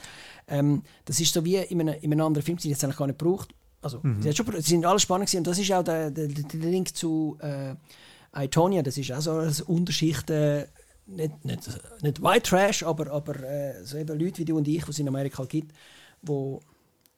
Ähm, 0.47 0.83
das 1.05 1.21
ist 1.21 1.33
so 1.33 1.45
wie 1.45 1.57
in 1.57 1.81
einem, 1.81 1.95
in 2.01 2.13
einem 2.13 2.27
anderen 2.27 2.45
Film, 2.45 2.59
die 2.59 2.69
jetzt 2.69 2.85
eigentlich 2.85 2.97
gar 2.97 3.07
nicht 3.07 3.19
gebraucht. 3.19 3.55
Also, 3.81 4.01
mhm. 4.03 4.21
sie, 4.21 4.33
schon, 4.35 4.47
sie 4.53 4.61
sind 4.63 4.85
alle 4.85 4.99
spannend 4.99 5.29
gewesen. 5.29 5.39
und 5.39 5.47
das 5.47 5.59
ist 5.59 5.73
auch 5.73 5.83
der, 5.83 6.11
der, 6.11 6.29
der 6.29 6.71
Link 6.71 6.95
zu 6.95 7.39
äh, 7.41 7.75
Itonia, 8.37 8.83
das 8.83 8.99
ist 8.99 9.13
auch 9.13 9.21
so 9.21 9.33
eine 9.33 9.53
Unterschicht, 9.67 10.29
äh, 10.31 10.67
nicht, 11.07 11.45
nicht, 11.45 11.69
nicht 12.03 12.23
White 12.23 12.51
Trash, 12.51 12.83
aber, 12.83 13.11
aber 13.13 13.43
äh, 13.43 13.85
so 13.85 13.97
eben 13.97 14.19
Leute 14.19 14.39
wie 14.39 14.45
du 14.45 14.57
und 14.57 14.69
ich, 14.69 14.85
die 14.85 14.91
es 14.91 14.99
in 14.99 15.09
Amerika 15.09 15.45
gibt, 15.45 15.73
die 16.23 16.59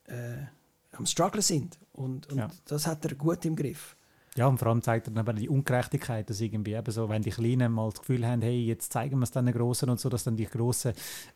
äh, 0.09 0.47
am 0.93 1.07
Struggle 1.07 1.43
sind. 1.43 1.79
Und, 1.93 2.31
und 2.31 2.39
ja. 2.39 2.49
das 2.67 2.87
hat 2.87 3.05
er 3.05 3.15
gut 3.15 3.45
im 3.45 3.57
Griff. 3.57 3.97
Ja, 4.39 4.47
und 4.47 4.57
vor 4.59 4.69
allem 4.69 4.83
zeigt 4.83 5.09
er 5.09 5.25
dann 5.25 5.35
die 5.35 5.49
Ungerechtigkeit, 5.49 6.31
dass 6.31 6.41
irgendwie 6.41 6.75
eben 6.75 6.93
so, 6.93 7.09
wenn 7.09 7.23
die 7.23 7.31
Kleinen 7.31 7.73
mal 7.73 7.91
das 7.91 7.99
Gefühl 7.99 8.25
haben, 8.25 8.41
hey, 8.41 8.67
jetzt 8.67 8.93
zeigen 8.93 9.19
wir 9.19 9.25
es 9.25 9.33
dann 9.33 9.47
den 9.47 9.55
Großen 9.57 9.91
und 9.91 9.99
so, 9.99 10.09
dass 10.09 10.23
dann 10.23 10.37
die 10.37 10.45
Großen 10.45 10.93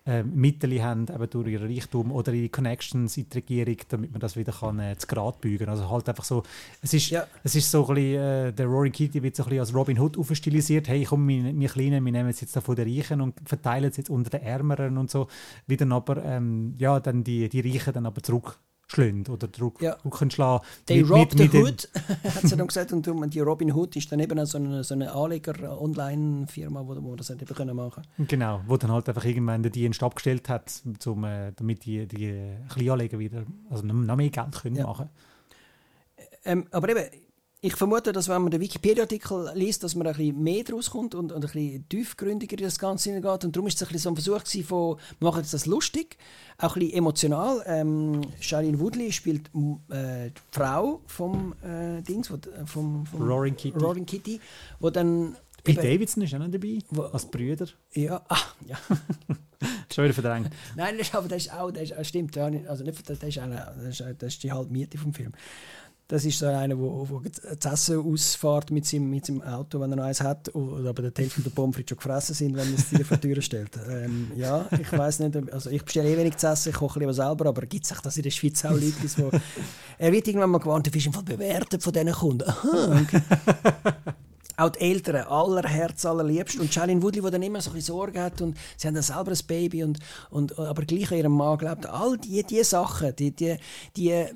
äh, 0.07 0.22
Mittel 0.22 0.80
haben, 0.80 1.09
eben 1.09 1.30
durch 1.30 1.48
ihren 1.48 1.66
Reichtum 1.66 2.12
oder 2.12 2.32
ihre 2.32 2.48
Connections 2.48 3.16
in 3.16 3.28
die 3.28 3.38
Regierung, 3.38 3.76
damit 3.88 4.12
man 4.12 4.20
das 4.20 4.36
wieder 4.36 4.53
kann, 4.53 4.78
äh, 4.78 4.96
zu 4.96 5.09
Grad 5.09 5.40
bügen 5.40 5.68
Also 5.68 5.90
halt 5.90 6.09
einfach 6.09 6.22
so, 6.22 6.44
es 6.80 6.94
ist, 6.94 7.11
ja. 7.11 7.26
es 7.42 7.57
ist 7.57 7.72
so 7.72 7.88
ein 7.88 7.94
bisschen, 7.96 8.20
äh, 8.20 8.53
der 8.53 8.66
Rory 8.66 8.90
Kitty 8.92 9.20
wird 9.20 9.34
so 9.34 9.42
ein 9.42 9.48
bisschen 9.48 9.61
als 9.62 9.74
Robin 9.74 9.98
Hood 9.98 10.16
aufstilisiert, 10.16 10.86
hey, 10.86 11.03
komm, 11.03 11.26
wir, 11.26 11.59
wir 11.59 11.68
Kleinen, 11.68 12.05
wir 12.05 12.12
nehmen 12.12 12.30
es 12.30 12.40
jetzt 12.40 12.55
da 12.55 12.61
von 12.61 12.76
den 12.76 12.86
Reichen 12.86 13.20
und 13.20 13.34
verteilen 13.44 13.90
es 13.90 13.96
jetzt 13.96 14.11
unter 14.11 14.30
den 14.30 14.42
Ärmeren 14.42 14.96
und 14.96 15.11
so, 15.11 15.26
wie 15.66 15.76
dann 15.76 15.90
aber, 15.90 16.22
ähm, 16.24 16.76
ja, 16.78 17.00
dann 17.00 17.24
die, 17.24 17.48
die 17.48 17.62
Reichen 17.62 17.94
dann 17.94 18.07
aber 18.07 18.22
zurück 18.22 18.61
schlagen 18.93 19.24
oder 19.28 19.49
Druck, 19.49 19.82
ja. 19.82 19.97
schlagen. 20.28 20.64
Die 20.88 21.03
mit, 21.03 21.11
Rob 21.11 21.34
mit, 21.34 21.53
the 21.53 21.62
Hood, 21.62 21.88
hat 22.24 22.43
sie 22.43 22.57
dann 22.57 22.66
gesagt. 22.66 22.93
Und 22.93 23.34
die 23.34 23.40
Robin 23.40 23.72
Hood 23.72 23.97
ist 23.97 24.12
dann 24.12 24.20
eben 24.20 24.45
so 24.47 24.59
eine, 24.59 24.84
so 24.84 24.95
eine 24.95 25.12
Anleger-Online-Firma, 25.12 26.86
wo, 26.86 26.97
wo 27.03 27.16
das 27.16 27.30
eben 27.30 27.45
können 27.47 27.76
machen 27.76 28.03
Genau, 28.18 28.61
wo 28.66 28.76
dann 28.76 28.93
halt 28.93 29.09
einfach 29.09 29.24
irgendwann 29.24 29.62
den 29.62 29.72
Dienst 29.72 30.03
abgestellt 30.03 30.49
hat, 30.49 30.70
zum, 30.99 31.24
äh, 31.24 31.53
damit 31.57 31.84
die, 31.84 32.07
die 32.07 32.57
Kleinanleger 32.68 33.18
wieder 33.18 33.45
also 33.70 33.84
noch 33.84 34.16
mehr 34.16 34.30
Geld 34.30 34.53
können 34.53 34.76
ja. 34.76 34.86
machen 34.86 35.09
ähm, 36.45 36.66
Aber 36.70 36.88
eben, 36.88 37.05
ich 37.65 37.77
vermute, 37.77 38.13
dass 38.13 38.29
wenn 38.29 38.43
man 38.43 38.51
den 38.51 38.61
Wikipedia-Artikel 38.61 39.53
liest, 39.55 39.85
dass 39.85 39.95
man 39.95 40.09
ein 40.09 40.15
bisschen 40.15 40.43
mehr 40.43 40.65
daraus 40.65 40.91
kommt 40.91 41.15
und, 41.15 41.31
und 41.31 41.45
ein 41.45 41.53
bisschen 41.53 41.89
tiefgründiger 41.89 42.59
in 42.59 42.65
das 42.65 42.77
Ganze 42.77 43.11
hineingeht. 43.11 43.45
Und 43.45 43.55
darum 43.55 43.69
ist 43.69 43.81
es 43.81 43.83
ein 43.83 43.93
bisschen 43.93 44.17
so 44.17 44.35
ein 44.35 44.41
Versuch 44.41 44.67
von, 44.67 44.97
wir 45.21 45.31
machen 45.31 45.45
das 45.49 45.67
lustig, 45.67 46.17
auch 46.59 46.75
ein 46.75 46.81
bisschen 46.81 46.99
emotional. 46.99 47.63
Ähm, 47.67 48.21
Shailene 48.41 48.81
Woodley 48.81 49.13
spielt 49.13 49.47
äh, 49.91 50.31
die 50.31 50.41
Frau 50.51 51.03
vom 51.07 51.55
äh, 51.63 52.03
Dings, 52.03 52.33
wo, 52.33 52.35
äh, 52.35 52.67
vom, 52.67 53.07
vom 53.07 53.23
Roaring 53.23 53.55
Kitty. 53.55 53.79
Roaring 53.79 54.07
Kitty, 54.07 54.41
wo 54.81 54.91
dann 54.91 55.37
Pete 55.63 55.83
Davidson 55.83 56.25
ist 56.25 56.35
auch 56.35 56.41
noch 56.41 56.51
dabei, 56.51 56.81
wo, 56.91 57.03
als 57.03 57.27
Brüder. 57.27 57.69
Ja, 57.95 58.21
ah, 58.29 58.39
ja. 58.67 58.77
Schon 59.95 60.05
wieder 60.05 60.15
verdrängt. 60.15 60.51
Nein, 60.77 60.99
das, 60.99 61.15
aber 61.15 61.29
das 61.29 61.43
ist 61.43 61.53
auch, 61.53 61.71
das 61.71 61.93
ist, 61.93 62.09
stimmt, 62.09 62.37
also 62.37 62.83
nicht, 62.83 63.09
das 63.09 63.23
ist, 63.23 63.39
eine, 63.39 63.73
das, 63.77 64.01
ist, 64.01 64.17
das 64.19 64.33
ist 64.35 64.43
die 64.43 64.51
halbe 64.51 64.73
Miete 64.73 64.99
vom 64.99 65.15
Film. 65.15 65.33
Das 66.13 66.27
ist 66.27 66.39
so 66.39 66.45
einer, 66.45 66.79
wo, 66.79 67.09
wo 67.09 67.23
Essen 67.23 67.99
ausfährt 67.99 68.71
mit 68.71 68.85
seinem, 68.85 69.09
mit 69.09 69.25
seinem 69.25 69.41
Auto, 69.41 69.81
wenn 69.81 69.93
er 69.93 69.97
noch 69.97 70.05
eins 70.05 70.21
hat, 70.21 70.55
oder 70.55 70.91
aber 70.91 71.09
der 71.09 71.25
Hälfte 71.25 71.41
der 71.41 71.49
Pommes 71.49 71.77
schon 71.77 71.97
gefressen 71.97 72.35
sind, 72.35 72.55
wenn 72.55 72.71
er 72.71 72.79
es 72.79 72.91
dir 72.91 73.03
vor 73.03 73.17
die 73.17 73.33
Tür 73.33 73.41
stellt. 73.41 73.71
Ähm, 73.89 74.31
ja, 74.37 74.67
ich 74.79 74.93
weiß 74.93 75.21
nicht, 75.21 75.51
also 75.51 75.71
ich 75.71 75.83
bestelle 75.83 76.11
eh 76.11 76.19
wenig 76.19 76.37
zu 76.37 76.49
essen, 76.49 76.69
ich 76.69 76.75
koche 76.75 76.99
lieber 76.99 77.15
selber, 77.15 77.47
aber 77.47 77.63
gibt 77.63 77.91
es 77.91 77.99
das 78.03 78.15
in 78.19 78.25
der 78.25 78.31
Schweiz 78.31 78.63
auch 78.63 78.73
Leute, 78.73 78.93
wo... 79.17 79.31
er 79.99 80.13
wird 80.13 80.29
irgendwann 80.29 80.51
mal 80.51 80.59
gewarnt, 80.59 80.87
du 80.87 80.91
bist 80.91 81.07
im 81.07 81.13
bewertet 81.13 81.83
von 81.83 81.95
diesen 81.95 82.13
Kunden. 82.13 82.47
Aha, 82.47 83.01
okay. 83.01 83.23
auch 84.59 84.69
die 84.69 84.81
Eltern, 84.81 85.17
aller 85.17 85.67
Herz, 85.67 86.05
allerliebst. 86.05 86.61
Und 86.61 86.75
Shailene 86.75 87.03
Woodley, 87.03 87.23
die 87.23 87.31
dann 87.31 87.43
immer 87.43 87.63
so 87.63 87.71
ein 87.71 87.77
bisschen 87.77 87.95
Sorge 87.95 88.21
hat 88.21 88.43
und 88.43 88.59
sie 88.77 88.87
haben 88.87 88.95
dann 88.95 89.03
selber 89.03 89.31
ein 89.31 89.47
Baby 89.47 89.85
und, 89.85 89.99
und 90.29 90.59
aber 90.59 90.83
gleich 90.85 91.11
an 91.11 91.17
ihrem 91.17 91.33
Mann 91.33 91.57
glaubt. 91.57 91.87
All 91.87 92.19
diese 92.19 92.45
die 92.45 92.63
Sachen, 92.65 93.17
die, 93.17 93.31
die, 93.31 93.57
die 93.97 94.27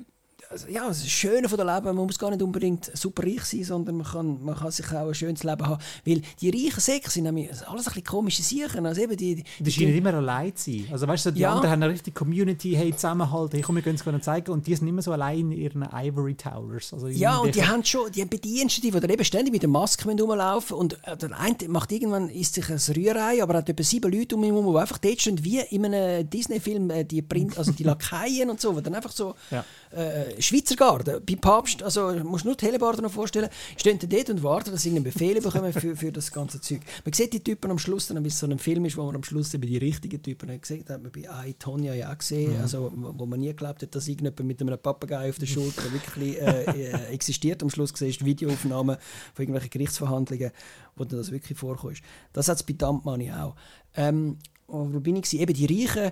also, 0.49 0.67
ja, 0.67 0.87
das 0.87 1.07
Schöne 1.07 1.49
von 1.49 1.57
der 1.57 1.65
Leben, 1.65 1.95
man 1.95 2.05
muss 2.05 2.17
gar 2.17 2.29
nicht 2.29 2.41
unbedingt 2.41 2.91
super 2.97 3.23
reich 3.23 3.43
sein, 3.43 3.63
sondern 3.63 3.97
man 3.97 4.07
kann, 4.07 4.43
man 4.43 4.55
kann 4.55 4.71
sich 4.71 4.85
auch 4.91 5.07
ein 5.07 5.13
schönes 5.13 5.43
Leben 5.43 5.65
haben. 5.65 5.81
Weil 6.05 6.21
die 6.41 6.49
reichen 6.49 6.79
Säcke 6.79 7.09
sind 7.09 7.23
nämlich 7.23 7.49
alles 7.49 7.87
ein 7.87 7.93
bisschen 7.93 8.03
komische 8.03 8.41
Sachen. 8.41 8.85
Also 8.85 9.01
eben 9.01 9.17
die, 9.17 9.35
die, 9.35 9.43
die 9.59 9.71
scheinen 9.71 9.95
immer 9.95 10.13
allein 10.13 10.55
zu 10.55 10.71
sein. 10.71 10.87
Also 10.91 11.07
weißt 11.07 11.27
du, 11.27 11.31
die 11.31 11.41
ja. 11.41 11.51
anderen 11.51 11.71
haben 11.71 11.83
eine 11.83 11.93
richtige 11.93 12.17
Community, 12.17 12.73
hey, 12.73 12.93
Zusammenhalt, 12.93 13.53
hey, 13.53 13.61
komm, 13.61 13.75
wir 13.75 13.81
können 13.81 13.95
es 13.95 14.25
zeigen 14.25 14.51
und 14.51 14.67
die 14.67 14.75
sind 14.75 14.87
immer 14.87 15.01
so 15.01 15.11
allein 15.11 15.51
in 15.51 15.51
ihren 15.51 15.83
Ivory 15.83 16.35
Towers. 16.35 16.93
Also 16.93 17.07
ja, 17.07 17.37
und 17.37 17.55
die 17.55 17.65
haben 17.65 17.83
schon, 17.83 18.11
die 18.11 18.21
haben 18.21 18.29
Bedienstete, 18.29 18.99
die 18.99 19.13
eben 19.13 19.25
ständig 19.25 19.51
mit 19.51 19.61
der 19.61 19.69
Maske 19.69 20.09
rumlaufen 20.09 20.77
und 20.77 20.97
äh, 21.03 21.17
der 21.17 21.37
eine 21.39 21.55
macht 21.67 21.91
irgendwann, 21.91 22.29
isst 22.29 22.55
sich 22.55 22.69
ein 22.69 22.79
Rührei, 22.95 23.43
aber 23.43 23.55
hat 23.55 23.69
etwa 23.69 23.83
sieben 23.83 24.11
Leute 24.11 24.35
um 24.35 24.43
ihn 24.43 24.53
herum, 24.53 24.73
die 24.73 24.79
einfach 24.79 24.97
dort 24.97 25.21
stehen, 25.21 25.43
wie 25.43 25.59
in 25.59 25.85
einem 25.85 26.29
Disney-Film, 26.29 26.89
äh, 26.89 27.03
die, 27.03 27.21
Print, 27.21 27.57
also 27.57 27.71
die 27.71 27.83
Lakaien 27.87 28.49
und 28.49 28.61
so, 28.61 28.73
die 28.73 28.83
dann 28.83 28.95
einfach 28.95 29.11
so 29.11 29.35
ja. 29.51 29.63
Äh, 29.91 30.41
Schweizer 30.41 30.75
Garde, 30.75 31.21
bei 31.21 31.35
Papst, 31.35 31.83
also 31.83 32.13
musst 32.23 32.43
du 32.43 32.49
nur 32.49 32.57
die 32.57 32.65
Hellebarden 32.65 33.03
noch 33.03 33.11
vorstellen, 33.11 33.49
stehen 33.77 33.99
dann 33.99 34.09
dort 34.09 34.29
und 34.29 34.43
warten, 34.43 34.71
dass 34.71 34.83
sie 34.83 34.91
einen 34.91 35.03
Befehl 35.03 35.39
bekommen 35.41 35.71
für, 35.73 35.95
für 35.95 36.11
das 36.11 36.31
ganze 36.31 36.61
Zeug. 36.61 36.81
Man 37.05 37.13
sieht 37.13 37.33
die 37.33 37.43
Typen 37.43 37.71
am 37.71 37.79
Schluss, 37.79 38.07
dann, 38.07 38.23
wie 38.23 38.27
es 38.27 38.39
so 38.39 38.47
ein 38.47 38.59
Film 38.59 38.85
ist, 38.85 38.97
wo 38.97 39.03
man 39.03 39.15
am 39.15 39.23
Schluss 39.23 39.53
eben 39.53 39.65
die 39.65 39.77
richtigen 39.77 40.21
Typen 40.21 40.51
hat 40.51 40.61
gesehen, 40.61 40.83
das 40.85 40.95
hat 40.95 41.03
man 41.03 41.11
bei 41.11 41.27
I, 41.47 41.53
Tonya 41.53 41.93
ja 41.93 42.11
auch 42.11 42.17
gesehen, 42.17 42.55
mhm. 42.55 42.61
also, 42.61 42.91
wo 42.95 43.25
man 43.25 43.39
nie 43.39 43.47
geglaubt 43.47 43.81
hat, 43.81 43.95
dass 43.95 44.07
irgendjemand 44.07 44.45
mit 44.45 44.61
einem 44.61 44.77
Papagei 44.77 45.29
auf 45.29 45.39
der 45.39 45.45
Schulter 45.45 45.91
wirklich 45.91 46.41
äh, 46.41 46.63
äh, 46.63 47.05
existiert. 47.07 47.63
Am 47.63 47.69
Schluss 47.69 47.93
siehst 47.95 48.21
du 48.21 48.25
Videoaufnahmen 48.25 48.97
von 49.33 49.43
irgendwelchen 49.43 49.69
Gerichtsverhandlungen, 49.69 50.51
wo 50.95 51.05
das 51.05 51.31
wirklich 51.31 51.57
vorkommt. 51.57 52.01
Das 52.33 52.47
hat 52.49 52.57
es 52.57 52.63
bei 52.63 52.73
Dump 52.73 53.05
Money 53.05 53.31
auch. 53.31 53.55
Ähm, 53.95 54.37
wo 54.67 54.99
bin 54.99 55.15
ich? 55.15 55.33
Eben 55.33 55.53
die 55.53 55.65
Reichen, 55.65 56.11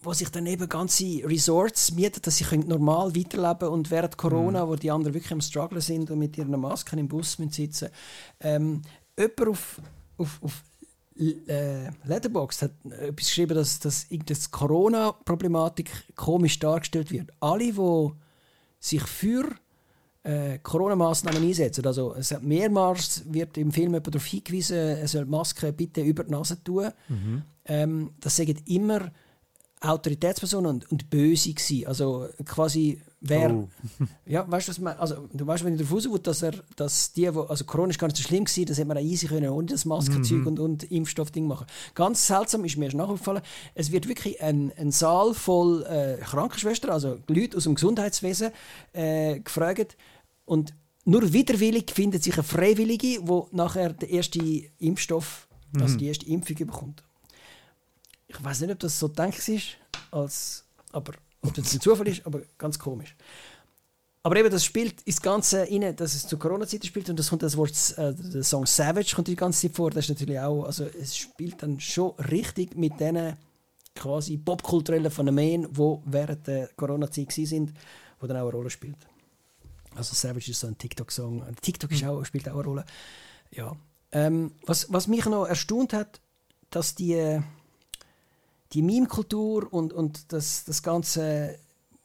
wo 0.00 0.12
sich 0.12 0.30
dann 0.30 0.46
eben 0.46 0.68
ganze 0.68 1.04
Resorts 1.24 1.92
mieten, 1.92 2.20
dass 2.22 2.36
sie 2.36 2.58
normal 2.58 3.14
weiterleben 3.16 3.68
und 3.68 3.90
während 3.90 4.16
Corona, 4.16 4.64
mhm. 4.64 4.68
wo 4.68 4.76
die 4.76 4.90
anderen 4.90 5.14
wirklich 5.14 5.32
am 5.32 5.40
Struggle 5.40 5.80
sind 5.80 6.10
und 6.10 6.18
mit 6.18 6.38
ihren 6.38 6.58
Masken 6.60 6.98
im 6.98 7.08
Bus 7.08 7.36
sitzen 7.50 7.88
ähm, 8.40 8.82
jemand 9.18 9.48
auf, 9.48 9.80
auf, 10.16 10.38
auf 10.42 10.62
äh, 11.18 11.90
Letterboxd 12.04 12.62
hat 12.62 12.72
etwas 12.84 13.26
geschrieben, 13.26 13.54
dass, 13.54 13.80
dass 13.80 14.08
die 14.08 14.20
Corona-Problematik 14.50 15.90
komisch 16.14 16.58
dargestellt 16.58 17.10
wird. 17.10 17.32
Alle, 17.40 17.72
die 17.72 18.10
sich 18.78 19.02
für 19.02 19.48
äh, 20.22 20.58
Corona-Massnahmen 20.58 21.42
einsetzen, 21.42 21.84
also 21.86 22.14
es 22.14 22.30
hat 22.30 22.42
mehrmals 22.44 23.22
wird 23.26 23.58
im 23.58 23.72
Film 23.72 24.00
darauf 24.00 24.24
hingewiesen, 24.26 24.76
er 24.76 25.08
soll 25.08 25.24
die 25.24 25.30
Maske 25.30 25.72
bitte 25.72 26.02
über 26.02 26.22
die 26.22 26.30
Nase 26.30 26.62
tun. 26.62 26.90
Mhm. 27.08 27.42
Ähm, 27.64 28.10
das 28.20 28.36
sagen 28.36 28.56
immer 28.66 29.10
Autoritätspersonen 29.80 30.70
und, 30.70 30.90
und 30.90 31.10
böse 31.10 31.52
gewesen. 31.52 31.86
Also 31.86 32.28
quasi 32.44 33.00
wer, 33.20 33.52
oh. 33.52 33.68
ja, 34.26 34.50
weißt 34.50 34.68
du, 34.68 34.70
was 34.70 34.78
man, 34.78 34.96
also 34.96 35.28
du 35.32 35.46
weißt, 35.46 35.64
wenn 35.64 35.74
ich 35.74 35.80
darauf 35.80 35.94
rausgehe, 35.94 36.18
dass 36.20 36.42
er, 36.42 36.52
dass 36.76 37.12
die, 37.12 37.32
wo, 37.34 37.42
also 37.42 37.64
Corona 37.64 37.90
ist 37.90 37.98
gar 37.98 38.06
nicht 38.06 38.16
so 38.16 38.22
schlimm 38.22 38.44
gewesen, 38.44 38.66
das 38.66 38.78
hätte 38.78 38.88
man 38.88 38.98
auch 38.98 39.02
easy 39.02 39.26
können, 39.26 39.48
ohne 39.50 39.66
das 39.66 39.84
Maskenzeug 39.84 40.40
mhm. 40.40 40.46
und, 40.46 40.60
und 40.60 40.84
Impfstoffding 40.84 41.46
machen. 41.46 41.66
Ganz 41.94 42.26
seltsam 42.26 42.64
ist 42.64 42.76
mir 42.76 42.94
nachgefallen, 42.94 43.42
es 43.74 43.92
wird 43.92 44.08
wirklich 44.08 44.40
ein, 44.42 44.72
ein 44.76 44.90
Saal 44.90 45.34
voll 45.34 45.84
äh, 45.84 46.18
Krankenschwestern, 46.22 46.90
also 46.90 47.18
Leute 47.28 47.56
aus 47.56 47.64
dem 47.64 47.74
Gesundheitswesen 47.74 48.50
äh, 48.92 49.40
gefragt 49.40 49.96
und 50.44 50.74
nur 51.04 51.32
widerwillig 51.32 51.90
findet 51.92 52.22
sich 52.22 52.34
eine 52.34 52.42
Freiwillige, 52.42 53.20
wo 53.22 53.48
nachher 53.50 53.92
der 53.94 54.10
erste 54.10 54.40
Impfstoff, 54.78 55.48
also 55.72 55.76
mhm. 55.76 55.82
also 55.82 55.98
die 55.98 56.06
erste 56.06 56.26
Impfung 56.26 56.56
bekommt 56.56 57.07
ich 58.28 58.44
weiß 58.44 58.60
nicht, 58.60 58.70
ob 58.70 58.78
das 58.78 58.98
so 58.98 59.08
gedacht 59.08 59.48
ist, 59.48 59.78
als, 60.10 60.64
aber, 60.92 61.12
ob 61.42 61.54
das 61.54 61.72
ein 61.72 61.80
Zufall 61.80 62.08
ist, 62.08 62.24
aber 62.26 62.42
ganz 62.56 62.78
komisch. 62.78 63.16
Aber 64.22 64.36
eben, 64.36 64.50
das 64.50 64.64
spielt 64.64 65.00
ins 65.02 65.22
Ganze 65.22 65.60
rein, 65.62 65.96
dass 65.96 66.14
es 66.14 66.26
zu 66.26 66.36
Corona-Zeiten 66.36 66.86
spielt 66.86 67.08
und 67.08 67.18
das 67.18 67.30
kommt 67.30 67.42
das 67.42 67.56
Wort, 67.56 67.72
äh, 67.96 68.12
der 68.14 68.42
Song 68.42 68.66
Savage 68.66 69.14
kommt 69.14 69.28
die 69.28 69.36
ganze 69.36 69.62
Zeit 69.62 69.76
vor. 69.76 69.90
Das 69.90 70.04
ist 70.04 70.10
natürlich 70.10 70.38
auch, 70.38 70.64
also 70.64 70.84
es 70.84 71.16
spielt 71.16 71.62
dann 71.62 71.80
schon 71.80 72.10
richtig 72.16 72.76
mit 72.76 73.00
diesen 73.00 73.36
quasi 73.94 74.36
popkulturellen 74.36 75.10
Phänomenen, 75.10 75.72
die 75.72 75.96
während 76.04 76.46
der 76.46 76.68
Corona-Zeit 76.76 77.32
sind, 77.32 77.72
wo 78.20 78.26
dann 78.26 78.36
auch 78.36 78.42
eine 78.42 78.52
Rolle 78.52 78.70
spielt. 78.70 78.98
Also 79.94 80.14
Savage 80.14 80.50
ist 80.50 80.60
so 80.60 80.66
ein 80.66 80.76
TikTok-Song. 80.76 81.44
TikTok 81.62 81.90
ist 81.90 82.04
auch, 82.04 82.22
spielt 82.24 82.48
auch 82.48 82.54
eine 82.54 82.64
Rolle. 82.64 82.84
Ja. 83.50 83.74
Ähm, 84.12 84.52
was, 84.66 84.92
was 84.92 85.06
mich 85.06 85.24
noch 85.26 85.46
erstaunt 85.46 85.92
hat, 85.92 86.20
dass 86.70 86.94
die 86.94 87.40
die 88.72 88.82
Meme-Kultur 88.82 89.72
und, 89.72 89.92
und 89.92 90.32
das, 90.32 90.64
das 90.64 90.82
ganze 90.82 91.58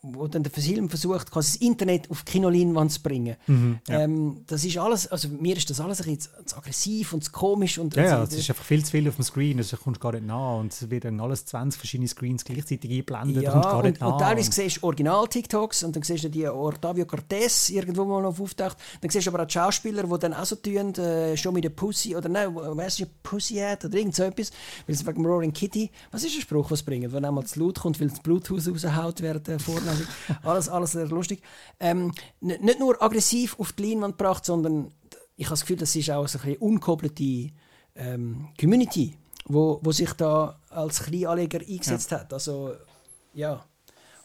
wo 0.06 0.28
dann 0.28 0.44
der 0.44 0.52
Film 0.52 0.90
versucht, 0.90 1.32
quasi 1.32 1.58
das 1.58 1.62
Internet 1.66 2.12
auf 2.12 2.26
Kinoleinwand 2.26 2.92
zu 2.92 3.02
bringen. 3.02 3.38
Mhm, 3.48 3.80
ja. 3.88 4.02
ähm, 4.02 4.42
das 4.48 4.66
ist 4.66 4.78
alles, 4.78 5.08
also 5.08 5.30
mir 5.30 5.56
ist 5.56 5.70
das 5.70 5.80
alles 5.80 6.02
ein 6.02 6.16
bisschen 6.16 6.46
zu, 6.46 6.58
aggressiv 6.58 7.14
und 7.14 7.24
zu 7.24 7.32
komisch. 7.32 7.78
Und, 7.78 7.96
ja, 7.96 8.04
ja, 8.04 8.24
es 8.24 8.34
ist 8.34 8.50
einfach 8.50 8.66
viel 8.66 8.84
zu 8.84 8.92
viel 8.92 9.08
auf 9.08 9.16
dem 9.16 9.24
Screen, 9.24 9.58
also 9.58 9.78
kommst 9.78 10.02
gar 10.02 10.12
nicht 10.12 10.26
nah 10.26 10.56
und 10.56 10.74
es 10.74 10.90
werden 10.90 11.22
alles 11.22 11.46
20 11.46 11.80
verschiedene 11.80 12.10
Screens 12.10 12.44
gleichzeitig 12.44 12.92
eingeblendet, 12.92 13.44
ja, 13.44 13.62
gar 13.62 13.82
nicht 13.82 13.94
und, 13.94 14.02
nah. 14.02 14.14
Und 14.14 14.20
teilweise 14.20 14.48
und 14.48 14.54
siehst 14.54 14.78
du 14.78 14.88
Original-TikToks 14.88 15.84
und 15.84 15.96
dann 15.96 16.04
siehst 16.04 16.26
du 16.26 16.30
die 16.30 16.48
Octavio 16.48 17.06
Cortez 17.06 17.70
irgendwo 17.70 18.04
mal 18.04 18.22
noch 18.22 18.38
auftaucht, 18.38 18.78
dann 19.00 19.10
siehst 19.10 19.28
du 19.28 19.32
aber 19.32 19.44
auch 19.44 19.48
die 19.48 19.54
Schauspieler, 19.54 20.04
die 20.04 20.20
dann 20.20 20.34
auch 20.34 20.46
so 20.46 20.58
tun, 20.58 20.94
äh, 20.96 21.38
schon 21.38 21.54
mit 21.54 21.64
der 21.64 21.70
Pussy 21.70 22.14
oder 22.14 22.28
nein, 22.28 22.54
weißt 22.54 23.00
du, 23.00 23.06
Pussy 23.24 23.56
hat 23.56 23.86
oder 23.86 23.98
irgend 23.98 24.16
so 24.16 24.24
etwas, 24.24 24.52
weil 24.86 24.96
es 24.96 25.08
wegen 25.08 25.26
Roaring 25.26 25.54
Kitty, 25.54 25.90
was 26.12 26.26
ist 26.26 26.36
der 26.36 26.42
Spruch, 26.42 26.70
was 26.72 26.84
bringen, 26.84 27.10
wenn 27.14 27.24
einmal 27.24 27.46
zu 27.46 27.62
laut 27.62 27.80
kommt, 27.80 28.02
weil 28.02 28.10
das 28.10 28.20
Bluetooth 28.20 28.68
raushaut 28.68 29.22
während 29.22 29.48
der 29.48 29.60
Vorname 29.60 29.93
also 29.94 30.04
alles, 30.44 30.70
alles 30.70 30.92
sehr 30.92 31.08
lustig. 31.08 31.42
Ähm, 31.80 32.14
nicht 32.40 32.80
nur 32.80 33.02
aggressiv 33.02 33.60
auf 33.60 33.74
die 33.74 33.90
Leinwand 33.90 34.18
gebracht, 34.18 34.46
sondern 34.46 34.92
ich 35.36 35.46
habe 35.46 35.54
das 35.54 35.62
Gefühl, 35.62 35.78
das 35.78 35.96
ist 35.96 36.10
auch 36.12 36.28
so 36.28 36.40
eine 36.40 36.58
unkoppelte 36.58 37.50
ähm, 37.96 38.50
Community, 38.60 39.18
wo, 39.46 39.80
wo 39.82 39.92
sich 39.92 40.14
da 40.14 40.60
als 40.70 41.04
Kleinanleger 41.04 41.60
eingesetzt 41.60 42.12
ja. 42.12 42.20
hat. 42.20 42.34
Also 42.34 42.74
ja, 43.34 43.66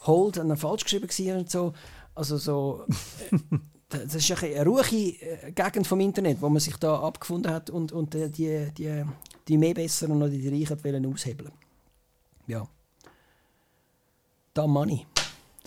Hold 0.06 0.36
dann 0.36 0.56
falsch 0.56 0.84
geschrieben 0.84 1.38
und 1.38 1.50
so. 1.50 1.72
Also 2.14 2.36
so, 2.36 2.84
äh, 3.30 3.38
das 3.88 4.14
ist 4.14 4.42
eine 4.42 4.64
ruhige 4.64 5.20
äh, 5.24 5.52
Gegend 5.52 5.86
vom 5.86 6.00
Internet, 6.00 6.40
wo 6.40 6.48
man 6.48 6.60
sich 6.60 6.76
da 6.76 7.00
abgefunden 7.00 7.52
hat 7.52 7.70
und, 7.70 7.92
und 7.92 8.14
äh, 8.14 8.28
die, 8.28 8.70
die, 8.76 9.04
die 9.46 9.58
mehr 9.58 9.74
Besseren 9.74 10.16
oder 10.16 10.28
die 10.28 10.48
Reichen 10.48 10.82
wollen 10.84 11.06
aushebeln. 11.06 11.52
Ja. 12.46 12.66
Da 14.54 14.66
Money. 14.66 15.06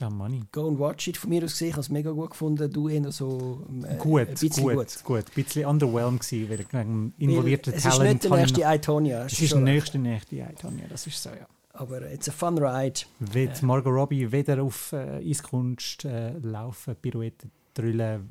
Ja, 0.02 0.10
Money. 0.10 0.42
Go 0.52 0.68
and 0.68 0.80
Watch 0.80 1.08
It 1.08 1.18
von 1.18 1.30
mir 1.30 1.44
aus 1.44 1.52
gesehen. 1.52 1.68
Ich 1.68 1.74
habe 1.74 1.82
es 1.82 1.90
mega 1.90 2.10
gut 2.10 2.32
gefunden. 2.32 2.72
Du 2.74 2.90
eher 2.90 3.12
so 3.12 3.68
äh, 3.88 3.98
gut, 3.98 4.22
ein 4.22 4.28
bisschen 4.34 4.64
gut, 4.64 4.76
gut. 4.76 5.04
gut. 5.04 5.26
Ein 5.28 5.44
bisschen 5.44 5.66
underwhelmed 5.68 6.22
gewesen, 6.22 6.50
weil 6.50 6.60
wegen 6.60 7.14
involvierten 7.20 7.74
Talent. 7.74 7.86
Es 7.86 7.94
ist 7.94 8.00
nicht 8.02 8.24
der 8.24 8.38
nächste 8.38 8.62
iTonia. 8.64 9.26
Es 9.26 9.40
ist 9.40 9.52
der 9.54 9.60
nächste, 9.62 10.00
nächste 10.00 10.36
iTonia, 10.38 10.88
das 10.90 11.06
ist 11.06 11.22
so, 11.22 11.30
ja. 11.30 11.46
Aber 11.74 12.12
it's 12.12 12.28
a 12.28 12.32
fun 12.32 12.58
ride. 12.58 13.02
Wird 13.20 13.62
äh. 13.62 13.66
Margot 13.66 13.94
Robbie 13.94 14.32
weder 14.32 14.64
auf 14.64 14.92
äh, 14.92 15.22
Eiskunst 15.24 16.04
äh, 16.06 16.32
laufen, 16.40 16.96
Pirouetten, 16.96 17.52
Drüllen, 17.76 18.28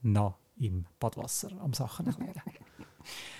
noch 0.00 0.38
im 0.58 0.86
Badwasser 0.98 1.50
am 1.60 1.74
Sachen 1.74 2.06
erklären. 2.06 2.40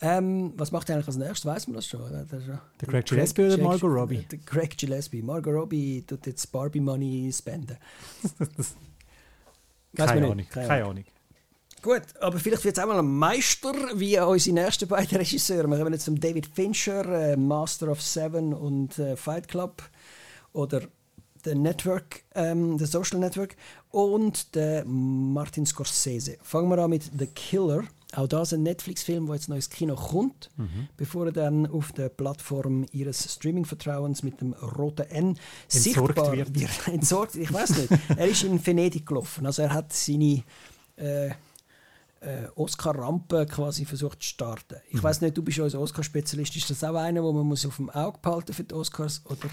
Ähm, 0.00 0.52
was 0.56 0.72
macht 0.72 0.90
er 0.90 0.96
eigentlich 0.96 1.06
als 1.06 1.16
nächstes? 1.16 1.46
Weiß 1.46 1.66
man 1.68 1.76
das 1.76 1.86
schon? 1.86 2.00
Der, 2.10 2.24
der, 2.24 2.60
der 2.80 2.88
Craig 2.88 3.06
Gillespie 3.06 3.44
oder 3.44 3.58
Margot 3.58 3.90
Robbie? 3.90 4.26
Der 4.30 4.38
Craig 4.40 4.76
Gillespie. 4.76 5.22
Margot 5.22 5.54
Robbie 5.54 6.04
tut 6.06 6.26
jetzt 6.26 6.52
Barbie 6.52 6.80
Money 6.80 7.32
spenden. 7.32 7.78
keine, 9.96 10.12
Ahnung, 10.12 10.46
keine, 10.50 10.68
keine 10.68 10.84
Ahnung. 10.84 11.04
Gut, 11.80 12.02
aber 12.20 12.38
vielleicht 12.38 12.64
wird 12.64 12.76
es 12.76 12.82
auch 12.82 12.88
mal 12.88 12.98
ein 12.98 13.06
Meister 13.06 13.72
wie 13.94 14.18
unsere 14.18 14.54
nächsten 14.54 14.88
beiden 14.88 15.16
Regisseure. 15.16 15.68
Wir 15.68 15.78
kommen 15.78 15.92
jetzt 15.92 16.04
zum 16.04 16.18
David 16.18 16.46
Fincher, 16.46 17.32
äh, 17.32 17.36
Master 17.36 17.88
of 17.88 18.02
Seven 18.02 18.52
und 18.52 18.98
äh, 18.98 19.16
Fight 19.16 19.48
Club 19.48 19.82
oder 20.52 20.82
The 21.44 21.54
Network, 21.54 22.24
ähm, 22.34 22.78
The 22.78 22.86
Social 22.86 23.20
Network 23.20 23.56
und 23.90 24.54
der 24.56 24.84
Martin 24.84 25.64
Scorsese. 25.64 26.38
Fangen 26.42 26.68
wir 26.68 26.78
an 26.78 26.90
mit 26.90 27.10
The 27.16 27.28
Killer. 27.28 27.84
Auch 28.16 28.26
das 28.26 28.52
ein 28.54 28.62
Netflix-Film, 28.62 29.26
der 29.26 29.34
jetzt 29.34 29.48
noch 29.48 29.56
ins 29.56 29.68
Kino 29.68 29.94
kommt, 29.94 30.50
mhm. 30.56 30.88
bevor 30.96 31.26
er 31.26 31.32
dann 31.32 31.66
auf 31.66 31.92
der 31.92 32.08
Plattform 32.08 32.86
ihres 32.90 33.34
Streaming-Vertrauens 33.34 34.22
mit 34.22 34.40
dem 34.40 34.54
roten 34.54 35.06
N 35.10 35.38
entsorgt 35.70 36.16
wird. 36.16 36.58
wird. 36.58 36.70
entsorgt, 36.88 37.34
ich 37.34 37.52
weiß 37.52 37.76
nicht. 37.76 37.92
er 38.16 38.26
ist 38.26 38.42
in 38.42 38.64
Venedig 38.64 39.04
gelaufen, 39.04 39.44
also 39.44 39.62
er 39.62 39.74
hat 39.74 39.92
seine 39.92 40.42
äh, 40.96 41.30
äh, 42.26 42.48
Oscar-Rampe 42.56 43.46
quasi 43.46 43.84
versucht 43.84 44.22
zu 44.22 44.28
starten. 44.28 44.76
Ich 44.88 44.94
Mhm. 44.94 45.02
weiß 45.04 45.20
nicht, 45.20 45.36
du 45.36 45.42
bist 45.42 45.58
unser 45.60 45.80
Oscar-Spezialist. 45.80 46.56
Ist 46.56 46.68
das 46.70 46.82
auch 46.84 46.96
einer, 46.96 47.22
wo 47.22 47.32
man 47.32 47.46
muss 47.46 47.64
auf 47.64 47.76
dem 47.76 47.88
Auge 47.90 48.18
behalten 48.20 48.52
für 48.52 48.64
die 48.64 48.74
Oscars? 48.74 49.22
Oder? 49.26 49.48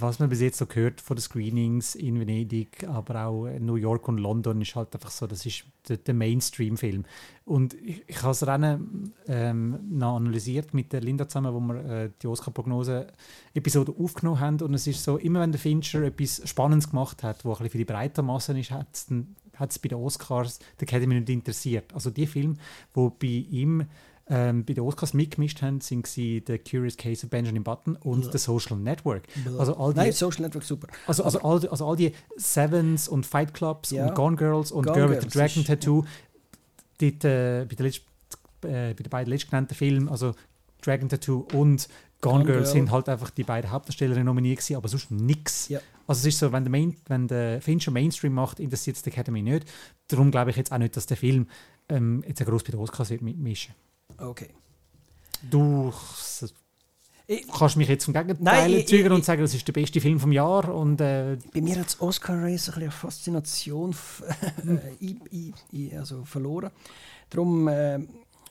Was 0.00 0.18
man 0.18 0.28
bis 0.28 0.40
jetzt 0.40 0.58
so 0.58 0.66
gehört 0.66 1.00
von 1.00 1.16
den 1.16 1.22
Screenings 1.22 1.94
in 1.94 2.18
Venedig, 2.18 2.84
aber 2.88 3.26
auch 3.26 3.46
in 3.46 3.64
New 3.64 3.76
York 3.76 4.08
und 4.08 4.18
London, 4.18 4.60
ist 4.60 4.74
halt 4.74 4.92
einfach 4.94 5.10
so, 5.10 5.26
das 5.26 5.46
ist 5.46 5.64
der, 5.88 5.98
der 5.98 6.14
Mainstream-Film. 6.14 7.04
Und 7.44 7.74
ich, 7.74 8.02
ich 8.08 8.16
habe 8.16 8.28
das 8.28 8.46
Rennen 8.46 9.12
ähm, 9.28 9.78
noch 9.90 10.16
analysiert 10.16 10.74
mit 10.74 10.92
der 10.92 11.00
Linda 11.02 11.28
zusammen, 11.28 11.54
wo 11.54 11.60
wir 11.60 11.84
äh, 12.04 12.10
die 12.22 12.26
Oscar-Prognose-Episode 12.26 13.94
aufgenommen 13.98 14.40
haben. 14.40 14.60
Und 14.62 14.74
es 14.74 14.86
ist 14.86 15.02
so, 15.04 15.18
immer 15.18 15.40
wenn 15.40 15.52
der 15.52 15.60
Fincher 15.60 16.02
etwas 16.02 16.42
Spannendes 16.48 16.90
gemacht 16.90 17.22
hat, 17.22 17.44
wo 17.44 17.50
ein 17.50 17.52
bisschen 17.58 17.70
für 17.70 17.78
die 17.78 17.84
breite 17.84 18.22
Masse 18.22 18.58
ist, 18.58 18.70
hat 18.70 18.88
es 18.92 19.06
dann 19.06 19.36
hat 19.56 19.70
es 19.70 19.78
bei 19.78 19.88
den 19.88 19.98
Oscars 19.98 20.58
die 20.80 20.84
Academy 20.84 21.14
nicht 21.14 21.28
interessiert. 21.30 21.92
Also 21.94 22.10
die 22.10 22.26
Filme, 22.26 22.54
die 22.96 23.10
bei 23.20 23.26
ihm 23.56 23.84
ähm, 24.26 24.64
bei 24.64 24.72
den 24.72 24.82
Oscars 24.84 25.12
mitgemischt 25.12 25.60
haben, 25.60 25.82
sind 25.82 26.06
sie 26.06 26.42
The 26.46 26.56
Curious 26.58 26.96
Case 26.96 27.26
of 27.26 27.30
Benjamin 27.30 27.62
Button 27.62 27.94
und 27.96 28.24
Ja. 28.24 28.32
The 28.32 28.38
Social 28.38 28.78
Network. 28.78 29.24
Also 29.58 29.76
all 29.76 29.92
die, 29.92 29.98
Nein, 30.00 30.12
Social 30.12 30.40
Network 30.42 30.64
super. 30.64 30.88
also, 31.06 31.24
also, 31.24 31.40
all, 31.42 31.60
die- 31.60 31.68
also 31.68 31.86
all 31.86 31.94
die 31.96 32.12
Sevens 32.36 33.06
und 33.06 33.26
Fight 33.26 33.52
Clubs 33.52 33.90
Ja. 33.90 34.06
und 34.06 34.14
Gone 34.14 34.36
Girls 34.36 34.72
und 34.72 34.86
Gone 34.86 34.96
Girl 34.96 35.10
with 35.10 35.22
the 35.24 35.28
Dragon 35.28 35.60
ist- 35.60 35.66
Tattoo, 35.66 36.04
dort, 36.98 37.24
äh, 37.24 37.66
bei, 37.68 37.74
der 37.74 37.84
letzt, 37.86 38.00
äh, 38.62 38.94
bei 38.94 39.02
den 39.02 39.10
beiden 39.10 39.30
letztgenannten 39.30 39.74
Filmen, 39.74 40.08
also 40.08 40.32
Dragon 40.80 41.08
Tattoo 41.10 41.46
und 41.52 41.88
Gone, 42.24 42.44
Gone 42.44 42.52
Girl, 42.52 42.66
sind 42.66 42.90
halt 42.90 43.08
einfach 43.08 43.30
die 43.30 43.44
beiden 43.44 43.70
Hauptdarstellerinnen 43.70 44.26
nominiert 44.26 44.58
gewesen, 44.58 44.76
aber 44.76 44.88
sonst 44.88 45.10
nichts. 45.10 45.68
Ja. 45.68 45.80
Also 46.06 46.20
es 46.20 46.34
ist 46.34 46.38
so, 46.40 46.52
wenn 46.52 46.64
der, 46.64 46.70
Main, 46.70 46.96
wenn 47.06 47.28
der 47.28 47.60
Fincher 47.62 47.90
Mainstream 47.90 48.34
macht, 48.34 48.60
interessiert 48.60 48.96
es 48.96 49.02
die 49.02 49.10
Academy 49.10 49.42
nicht. 49.42 49.66
Darum 50.08 50.30
glaube 50.30 50.50
ich 50.50 50.56
jetzt 50.56 50.72
auch 50.72 50.78
nicht, 50.78 50.96
dass 50.96 51.06
der 51.06 51.16
Film 51.16 51.46
ähm, 51.88 52.22
jetzt 52.26 52.40
ein 52.40 52.46
groß 52.46 52.62
bei 52.64 52.72
den 52.72 52.80
Oscars 52.80 53.10
wird 53.10 53.22
mitmischen. 53.22 53.74
Okay. 54.18 54.48
Du 55.50 55.92
Ich, 57.26 57.46
kannst 57.48 57.76
mich 57.76 57.88
jetzt 57.88 58.04
vom 58.04 58.12
Gegenteil 58.14 58.72
ich- 58.74 59.10
und 59.10 59.24
sagen, 59.24 59.40
das 59.42 59.54
ist 59.54 59.66
der 59.66 59.72
beste 59.72 60.00
Film 60.00 60.20
vom 60.20 60.30
Jahr 60.32 60.74
und 60.74 61.00
äh, 61.00 61.38
bei 61.54 61.60
mir 61.62 61.76
hat 61.78 61.86
das 61.86 62.00
Oscar 62.00 62.34
Race 62.42 62.68
ein 62.68 62.74
bisschen 62.74 62.82
eine 62.82 62.90
Faszination 62.90 63.94
i- 65.00 65.92
also 65.96 66.24
verloren. 66.24 66.70
Darum 67.30 67.66
äh, 67.68 67.98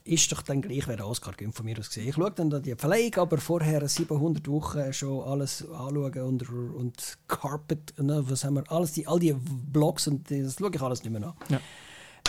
ist 0.06 0.32
doch 0.32 0.42
dann 0.42 0.62
gleich, 0.62 0.88
wer 0.88 0.98
den 0.98 1.06
Oscar 1.06 1.34
gönnt, 1.34 1.56
von 1.56 1.66
mir 1.66 1.78
aus 1.80 1.88
gesehen. 1.88 2.10
Ich 2.10 2.16
schaue 2.16 2.32
dann 2.32 2.50
da 2.50 2.60
die 2.60 2.76
Verleihung, 2.76 3.16
aber 3.16 3.38
vorher 3.38 3.88
700 3.88 4.48
Wochen 4.50 4.92
schon 4.92 5.24
alles 5.24 5.66
anschauen 5.70 6.20
und, 6.20 6.50
und 6.50 7.18
Carpet, 7.28 7.94
ne, 8.00 8.24
was 8.28 8.44
haben 8.44 8.56
wir, 8.56 8.72
alles 8.72 8.94
die, 8.94 9.08
all 9.08 9.20
die 9.20 9.34
Blogs 9.34 10.08
und 10.08 10.30
das 10.30 10.58
schaue 10.60 10.72
ich 10.74 10.82
alles 10.82 11.04
nicht 11.04 11.14
mehr 11.14 11.28
an. 11.28 11.34
Ja. 11.50 11.60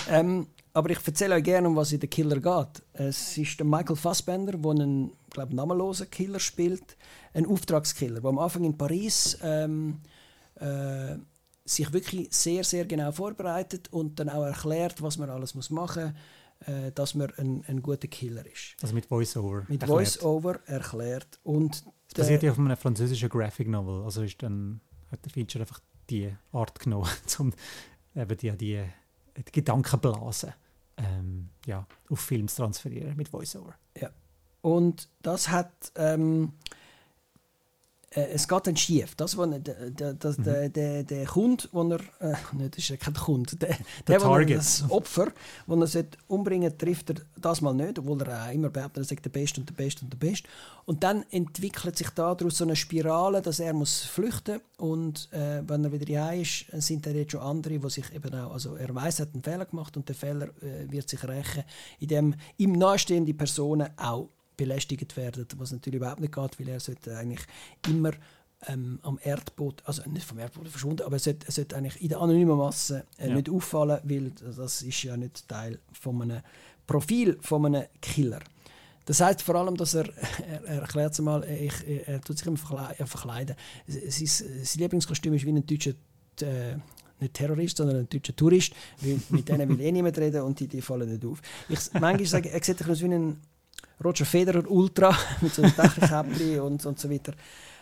Ähm, 0.09 0.47
aber 0.73 0.91
ich 0.91 0.99
erzähle 1.05 1.37
euch 1.37 1.45
gerne, 1.45 1.69
um 1.69 1.77
was 1.77 1.93
in 1.93 2.01
der 2.01 2.09
Killer 2.09 2.41
geht. 2.41 2.83
Es 2.93 3.39
ist 3.39 3.59
der 3.59 3.67
Michael 3.67 3.97
Fassbender, 3.97 4.53
der 4.53 4.71
einen 4.71 5.13
glaub, 5.31 5.53
namenlosen 5.53 6.11
Killer 6.11 6.41
spielt, 6.41 6.97
ein 7.33 7.47
Auftragskiller, 7.47 8.21
der 8.21 8.29
am 8.29 8.39
Anfang 8.39 8.65
in 8.65 8.77
Paris 8.77 9.39
ähm, 9.43 10.01
äh, 10.57 11.17
sich 11.65 11.93
wirklich 11.93 12.29
sehr, 12.31 12.63
sehr 12.65 12.85
genau 12.85 13.11
vorbereitet 13.11 13.93
und 13.93 14.19
dann 14.21 14.29
auch 14.29 14.45
erklärt, 14.45 15.01
was 15.01 15.17
man 15.17 15.31
alles 15.31 15.55
muss 15.55 15.71
machen 15.71 16.05
muss, 16.05 16.15
äh, 16.67 16.93
dass 16.93 17.15
man 17.15 17.33
ein, 17.37 17.65
ein 17.67 17.83
guter 17.83 18.09
Killer 18.09 18.45
ist. 18.47 18.77
also 18.83 18.95
mit 18.95 19.07
Voice-Over. 19.07 19.67
Mit 19.69 19.83
erklärt. 19.83 19.89
Voice-Over 19.89 20.61
erklärt. 20.67 21.39
Und 21.43 21.85
Es 22.09 22.15
basiert 22.15 22.43
ja 22.43 22.53
auf 22.53 22.59
einem 22.59 22.77
französischen 22.77 23.29
Graphic 23.29 23.69
Novel. 23.69 24.05
Also 24.05 24.23
ist 24.23 24.43
dann, 24.43 24.81
hat 25.11 25.25
der 25.25 25.33
Fincher 25.33 25.61
einfach 25.61 25.81
die 26.11 26.35
Art 26.53 26.79
genommen, 26.79 27.09
um 27.39 27.53
eben 28.15 28.37
die, 28.37 28.51
die, 28.53 28.85
die 29.37 29.53
Gedankenblasen 29.53 30.53
ähm, 30.97 31.49
ja, 31.67 31.87
auf 32.09 32.21
Film 32.21 32.49
zu 32.49 32.57
transferieren 32.57 33.17
mit 33.17 33.29
Voice-Over. 33.29 33.75
Und 34.61 35.09
das 35.21 35.51
hat. 35.51 35.93
Ähm, 35.97 36.45
äh, 36.45 36.84
es 38.33 38.47
geht 38.49 38.67
dann 38.67 38.77
schief. 38.77 39.15
Das, 39.17 39.37
wo, 39.37 39.45
der, 39.47 39.59
der, 39.91 40.15
Mhm. 40.15 40.43
der, 40.45 40.69
der, 40.69 41.03
der 41.05 41.27
Kunde, 41.27 41.65
wo 41.73 41.83
er, 41.91 42.01
äh, 42.21 42.35
nicht, 42.53 42.75
das 42.77 42.79
ist 42.85 42.89
ja 42.91 42.97
kein 42.97 43.15
Kunde, 43.15 43.57
der, 43.57 43.77
der, 44.07 44.17
er 44.17 44.21
Target. 44.21 44.59
das 44.59 44.85
Opfer, 44.91 45.33
das 45.67 45.79
er 45.81 45.87
sollte 45.87 46.19
umbringen 46.29 46.77
trifft 46.79 47.11
er 47.11 47.17
das 47.37 47.61
mal 47.61 47.75
nicht, 47.75 47.99
obwohl 47.99 48.21
er 48.23 48.47
auch 48.49 48.53
immer 48.53 48.71
behauptet, 48.71 49.05
er 49.05 49.05
sei 49.05 49.17
der 49.17 49.31
Beste 49.31 49.61
und 49.61 49.69
der 49.69 49.75
Beste 49.75 50.05
und 50.05 50.13
der 50.13 50.19
Beste. 50.19 50.49
Und 50.87 51.03
dann 51.03 51.25
entwickelt 51.31 51.97
sich 51.97 52.11
daraus 52.11 52.59
so 52.59 52.65
eine 52.65 52.77
Spirale, 52.77 53.41
dass 53.43 53.59
er 53.59 53.73
muss 53.73 54.03
flüchten 54.03 54.61
und 54.77 55.29
äh, 55.33 55.63
wenn 55.67 55.85
er 55.85 55.93
wieder 55.93 56.07
hier 56.31 56.43
ist, 56.43 56.67
sind 56.85 57.07
dann 57.07 57.15
jetzt 57.17 57.33
schon 57.33 57.41
andere, 57.41 57.79
die 57.79 57.91
sich 57.91 58.13
eben 58.15 58.35
auch, 58.35 58.53
also 58.53 58.77
er 58.77 58.95
weiß, 58.95 59.21
er 59.21 59.27
hat 59.27 59.35
einen 59.35 59.43
Fehler 59.43 59.65
gemacht 59.67 59.97
und 59.97 60.09
der 60.09 60.15
Fehler 60.17 60.49
äh, 60.63 60.91
wird 60.91 61.09
sich 61.09 61.23
rächen, 61.27 61.65
indem 62.01 62.35
ihm 62.59 62.73
nahestehende 62.73 63.35
Personen 63.35 63.89
auch 63.97 64.29
belästigt 64.57 65.17
werden, 65.17 65.47
was 65.57 65.73
natürlich 65.73 65.97
überhaupt 65.99 66.21
nicht 66.21 66.35
geht, 66.35 66.59
weil 66.61 66.69
er 66.69 66.81
sollte 66.81 67.17
eigentlich 67.17 67.41
immer 67.89 68.13
ähm, 68.67 68.99
am 69.03 69.19
Erdboden, 69.23 69.79
also 69.85 70.03
nicht 70.09 70.25
vom 70.27 70.39
Erdboden 70.39 70.71
verschwunden, 70.71 71.03
aber 71.03 71.17
er 71.17 71.21
sollte, 71.21 71.47
er 71.47 71.53
sollte 71.53 71.77
eigentlich 71.77 72.01
in 72.03 72.09
der 72.09 72.21
anonymen 72.21 72.57
Masse 72.57 73.05
äh, 73.19 73.29
Ja. 73.29 73.35
nicht 73.35 73.51
auffallen, 73.51 73.99
weil 74.05 74.31
das 74.31 74.83
ist 74.83 75.03
ja 75.03 75.17
nicht 75.17 75.47
Teil 75.49 75.79
von 75.93 76.23
einem 76.23 76.41
Profil 76.87 77.39
von 77.41 77.67
einem 77.67 77.85
Killer. 78.01 78.41
Das 79.07 79.21
heißt 79.21 79.43
vor 79.43 79.57
allem, 79.57 79.77
dass 79.77 79.93
er, 79.95 80.09
er, 80.49 80.65
er 80.65 80.81
erklärt 80.83 81.13
es 81.13 81.21
mal, 81.21 81.43
er, 81.45 81.61
ich, 81.61 81.75
er 82.09 82.21
tut 82.23 82.39
sich 82.39 82.47
immer 82.47 82.57
verkle- 82.57 82.95
er 82.97 83.07
verkleiden. 83.07 83.55
Sein, 83.87 84.27
sein 84.27 84.81
Lieblingskostüm 84.81 85.35
ist 85.35 85.45
wie 85.45 85.51
ein 85.53 85.67
deutscher 85.67 85.91
äh, 86.41 86.77
nicht 87.21 87.35
Terrorist, 87.35 87.77
sondern 87.77 87.97
ein 87.99 88.09
deutscher 88.09 88.35
Tourist, 88.35 88.73
weil 89.03 89.21
mit 89.29 89.47
denen 89.49 89.69
will 89.69 89.81
eh 89.81 89.93
niemand 89.93 90.17
reden 90.19 90.41
und 90.43 90.59
die, 90.59 90.67
die 90.69 90.81
fallen 90.81 91.11
nicht 91.11 91.25
auf. 91.25 91.41
Ich, 91.69 91.79
manchmal 92.01 92.25
sage 92.27 92.49
ich, 92.49 92.55
er 92.55 92.65
sieht 92.65 92.81
ein 92.83 92.99
wie 93.01 93.15
ein 93.15 93.41
Roger 94.03 94.25
Federer 94.25 94.71
Ultra 94.71 95.17
mit 95.41 95.55
so 95.55 95.63
einem 95.63 95.75
Dächelkäppli 95.75 96.59
und, 96.59 96.85
und 96.85 96.99
so 96.99 97.11
weiter. 97.11 97.35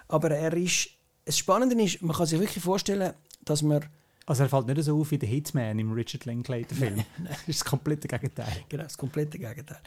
Aber 0.08 0.30
er 0.30 0.52
ist, 0.54 0.90
das 1.24 1.38
Spannende 1.38 1.80
ist, 1.82 2.02
man 2.02 2.16
kann 2.16 2.26
sich 2.26 2.38
wirklich 2.38 2.62
vorstellen, 2.62 3.14
dass 3.44 3.62
man 3.62 3.84
Also 4.26 4.44
er 4.44 4.48
fällt 4.48 4.66
nicht 4.66 4.82
so 4.82 5.00
auf 5.00 5.10
wie 5.10 5.18
der 5.18 5.28
Hitman 5.28 5.78
im 5.78 5.92
Richard 5.92 6.24
Linklater-Film. 6.26 7.04
Das 7.24 7.38
ist 7.46 7.60
das 7.60 7.64
komplette 7.64 8.08
Gegenteil. 8.08 8.64
Genau, 8.68 8.82
das 8.84 8.98
komplette 8.98 9.38
Gegenteil. 9.38 9.80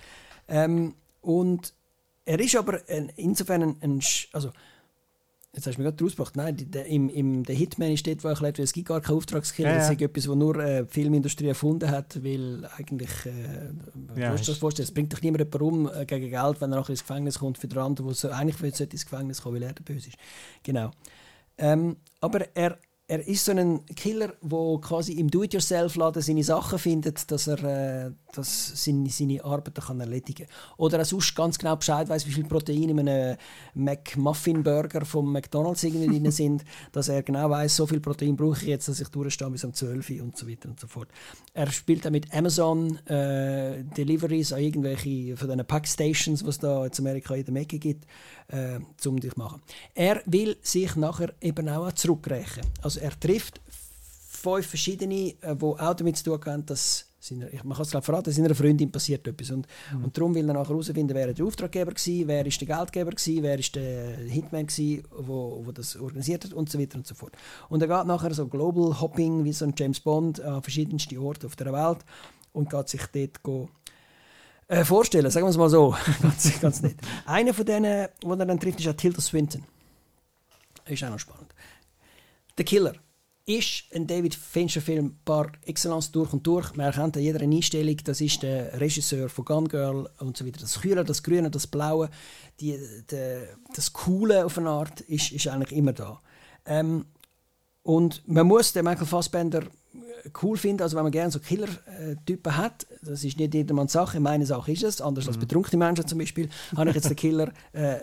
Ähm, 0.48 0.96
und 1.22 1.74
er 2.26 2.40
ist 2.40 2.56
aber 2.56 2.88
insofern 3.18 3.62
ein, 3.64 3.78
ein 3.82 4.02
also 4.34 4.52
jetzt 5.56 5.68
hast 5.68 5.78
du 5.78 5.82
mir 5.82 5.90
gerade 5.92 6.04
rausgebracht, 6.04 6.36
nein, 6.36 6.58
der, 6.58 6.86
im, 6.86 7.10
im, 7.10 7.44
der 7.44 7.56
Hitman 7.56 7.92
ist 7.92 8.06
dort, 8.06 8.24
wo 8.24 8.28
erklärt 8.28 8.58
wird, 8.58 8.66
es 8.66 8.74
gibt 8.74 8.88
gar 8.88 9.02
keinen 9.02 9.18
Auftragskiller, 9.18 9.70
Ja, 9.70 9.76
das 9.78 9.88
ja. 9.88 9.94
ist 9.94 10.02
etwas, 10.02 10.28
was 10.28 10.36
nur 10.36 10.58
äh, 10.58 10.84
die 10.84 10.90
Filmindustrie 10.90 11.48
erfunden 11.48 11.90
hat, 11.90 12.24
weil 12.24 12.70
eigentlich, 12.78 13.10
äh, 13.26 14.20
Ja, 14.20 14.36
das 14.36 14.50
vorstellen, 14.58 14.88
es 14.88 14.94
bringt 14.94 15.14
doch 15.14 15.22
niemand 15.22 15.40
jemand 15.40 15.62
um 15.62 15.90
äh, 15.94 16.06
gegen 16.06 16.30
Geld, 16.30 16.62
wenn 16.62 16.72
er 16.72 16.78
nachher 16.78 16.90
ins 16.92 17.02
Gefängnis 17.02 17.40
kommt 17.40 17.58
für 17.58 17.68
den 17.68 17.78
anderen, 17.78 18.08
der 18.08 18.16
so, 18.16 18.30
eigentlich 18.30 18.76
sollte 18.76 18.94
ins 18.94 19.06
Gefängnis 19.06 19.42
kommen, 19.42 19.56
weil 19.56 19.64
er 19.64 19.74
der 19.74 19.84
Böse 19.84 20.10
ist. 20.10 20.18
Genau. 20.64 20.92
Ähm, 21.58 21.96
aber 22.20 22.56
er, 22.56 22.78
er 23.08 23.28
ist 23.28 23.46
so 23.46 23.52
ein 23.52 23.86
Killer, 23.96 24.34
der 24.42 24.80
quasi 24.82 25.14
im 25.14 25.30
Do-it-yourself-Laden 25.30 26.22
seine 26.22 26.44
Sachen 26.44 26.80
findet, 26.80 27.30
dass 27.30 27.48
er 27.48 27.64
äh, 27.64 28.12
dass 28.36 28.84
seine, 28.84 29.10
seine 29.10 29.44
Arbeiten 29.44 29.74
kann 29.74 30.00
erledigen 30.00 30.48
kann. 30.48 30.56
Oder 30.78 31.00
er 31.00 31.06
sonst 31.06 31.36
ganz 31.36 31.58
genau 31.58 31.76
Bescheid 31.76 32.08
weiß, 32.10 32.28
wie 32.28 32.32
viel 32.32 32.46
Protein 32.46 32.90
in 32.90 33.00
einem 33.00 33.38
McMuffin-Burger 33.74 35.06
vom 35.06 35.32
McDonalds 35.32 35.82
drin 35.82 36.32
sind, 36.32 36.64
dass 36.92 37.10
er 37.10 37.24
genau 37.24 37.50
weiß, 37.50 37.76
so 37.76 37.88
viel 37.88 38.00
Protein 38.00 38.36
brauche 38.36 38.62
ich 38.62 38.68
jetzt, 38.68 38.88
dass 38.88 39.00
ich 39.00 39.08
durchstehe 39.10 39.50
bis 39.50 39.64
um 39.64 39.74
12 39.74 40.10
Uhr 40.10 40.24
und 40.24 40.38
so 40.38 40.48
weiter 40.48 40.70
und 40.70 40.80
so 40.80 40.88
fort. 40.88 41.10
Er 41.54 41.72
spielt 41.72 42.06
auch 42.06 42.12
mit 42.12 42.34
Amazon 42.34 42.98
äh, 43.08 43.84
Deliveries 43.84 44.54
an 44.54 44.62
irgendwelche 44.62 45.38
von 45.38 45.48
diesen 45.48 45.66
Packstations, 45.66 46.44
die 46.44 46.50
es 46.50 46.60
da 46.60 46.86
in 46.86 46.92
Amerika 47.00 47.36
in 47.36 47.46
der 47.46 47.54
Mecke 47.54 47.80
gibt, 47.80 48.06
äh, 48.48 48.80
zum 48.98 49.20
dich 49.20 49.36
machen. 49.36 49.62
Er 49.94 50.22
will 50.26 50.58
sich 50.62 50.96
nachher 50.96 51.34
eben 51.42 51.70
auch 51.70 51.92
zurückrächen. 51.94 52.64
Also 52.82 53.00
er 53.00 53.20
trifft 53.20 53.62
fünf 54.30 54.68
verschiedene, 54.68 55.36
äh, 55.42 55.56
die 55.56 55.64
auch 55.64 55.94
damit 55.94 56.18
zu 56.18 56.26
tun 56.26 56.40
haben, 56.46 56.66
dass 56.66 57.08
seiner, 57.20 57.52
ich, 57.52 57.64
man 57.64 57.76
kann 57.76 57.84
es 57.84 57.92
glaube 57.92 58.06
verraten, 58.06 58.32
seiner 58.32 58.54
Freundin 58.54 58.92
passiert 58.92 59.28
etwas. 59.28 59.52
Und, 59.52 59.68
und 60.04 60.16
darum 60.16 60.36
will 60.36 60.48
er 60.48 60.54
nachher 60.54 60.70
herausfinden, 60.70 61.16
wer 61.16 61.34
der 61.34 61.46
Auftraggeber 61.46 61.92
war, 61.92 62.28
wer 62.28 62.46
ist 62.46 62.62
der 62.62 62.68
Geldgeber 62.68 63.12
war, 63.12 63.44
wer 63.44 63.60
ist 63.60 63.76
der 63.76 64.18
Hitman 64.18 64.68
war, 64.68 65.28
wo, 65.28 65.66
wo 65.66 65.72
das 65.72 65.96
organisiert 65.96 66.46
hat 66.46 66.54
und 66.54 66.70
so 66.70 66.80
weiter 66.80 66.98
und 66.98 67.08
so 67.08 67.16
fort. 67.16 67.34
Und 67.70 67.82
er 67.82 67.88
geht 67.88 68.08
nachher 68.08 68.34
so 68.34 68.48
Global 68.48 69.02
Hopping 69.02 69.44
wie 69.44 69.54
so 69.54 69.66
ein 69.66 69.74
James 69.78 70.00
Bond 70.00 70.40
an 70.42 70.62
verschiedenste 70.62 71.20
Orte 71.20 71.48
auf 71.48 71.56
der 71.56 71.74
Welt 71.74 72.06
und 72.54 72.70
geht 72.70 72.90
sich 72.90 73.06
dort 73.08 73.42
go, 73.44 73.70
äh, 74.68 74.84
vorstellen, 74.84 75.30
sagen 75.30 75.46
wir 75.46 75.52
es 75.52 75.58
mal 75.58 75.70
so, 75.70 75.96
ganz, 76.22 76.60
ganz 76.60 76.82
nett. 76.82 76.98
Einer 77.26 77.54
von 77.54 77.66
denen, 77.66 78.10
die 78.22 78.28
er 78.28 78.46
dann 78.46 78.60
trifft, 78.60 78.80
ist 78.80 78.88
auch 78.88 78.94
Tilda 78.94 79.22
Swinton. 79.22 79.64
Ist 80.86 81.04
auch 81.04 81.10
noch 81.10 81.20
spannend. 81.20 81.54
Der 82.58 82.66
Killer 82.66 82.94
ist 83.46 83.84
ein 83.94 84.08
David 84.08 84.34
Fincher-Film 84.34 85.18
par 85.24 85.52
excellence 85.66 86.12
durch 86.12 86.34
und 86.34 86.46
durch. 86.48 86.76
Man 86.76 86.88
erkennt 86.88 87.16
an 87.16 87.22
jeder 87.24 87.42
Einstellung, 87.42 87.98
das 88.04 88.20
ist 88.22 88.42
der 88.42 88.80
Regisseur 88.80 89.30
von 89.30 89.46
Gun 89.46 89.68
Girl 89.68 90.10
und 90.20 90.36
so 90.36 90.46
weiter. 90.46 90.62
Das 90.62 90.82
Kühle, 90.82 91.04
das 91.04 91.22
Grüne, 91.22 91.52
das 91.52 91.68
Blaue, 91.68 92.10
die, 92.60 92.80
die, 93.12 93.44
das 93.76 93.94
Coole 93.94 94.46
auf 94.46 94.58
eine 94.58 94.70
Art 94.70 95.02
ist, 95.02 95.32
ist 95.32 95.48
eigentlich 95.48 95.78
immer 95.78 95.94
da. 95.94 96.20
Ähm, 96.66 97.06
und 97.84 98.28
man 98.28 98.48
muss 98.48 98.74
den 98.74 98.84
Michael 98.86 99.06
Fassbender 99.06 99.62
cool 100.42 100.58
finde, 100.58 100.84
also 100.84 100.96
wenn 100.96 101.04
man 101.04 101.12
gerne 101.12 101.32
so 101.32 101.40
Killer-Typen 101.40 102.58
hat, 102.58 102.88
das 103.02 103.24
ist 103.24 103.38
nicht 103.38 103.54
jedermanns 103.54 103.94
Sache, 103.94 104.20
meine 104.20 104.46
Sache 104.46 104.72
ist 104.72 104.84
es, 104.84 105.02
anders 105.02 105.28
als 105.28 105.38
betrunkene 105.38 105.84
Menschen 105.84 106.08
zum 106.08 106.20
Beispiel, 106.20 106.50
habe 106.76 106.90
ich 106.90 106.96
jetzt 106.96 107.10
den 107.10 107.16
Killer 107.16 107.52
äh, 107.74 107.98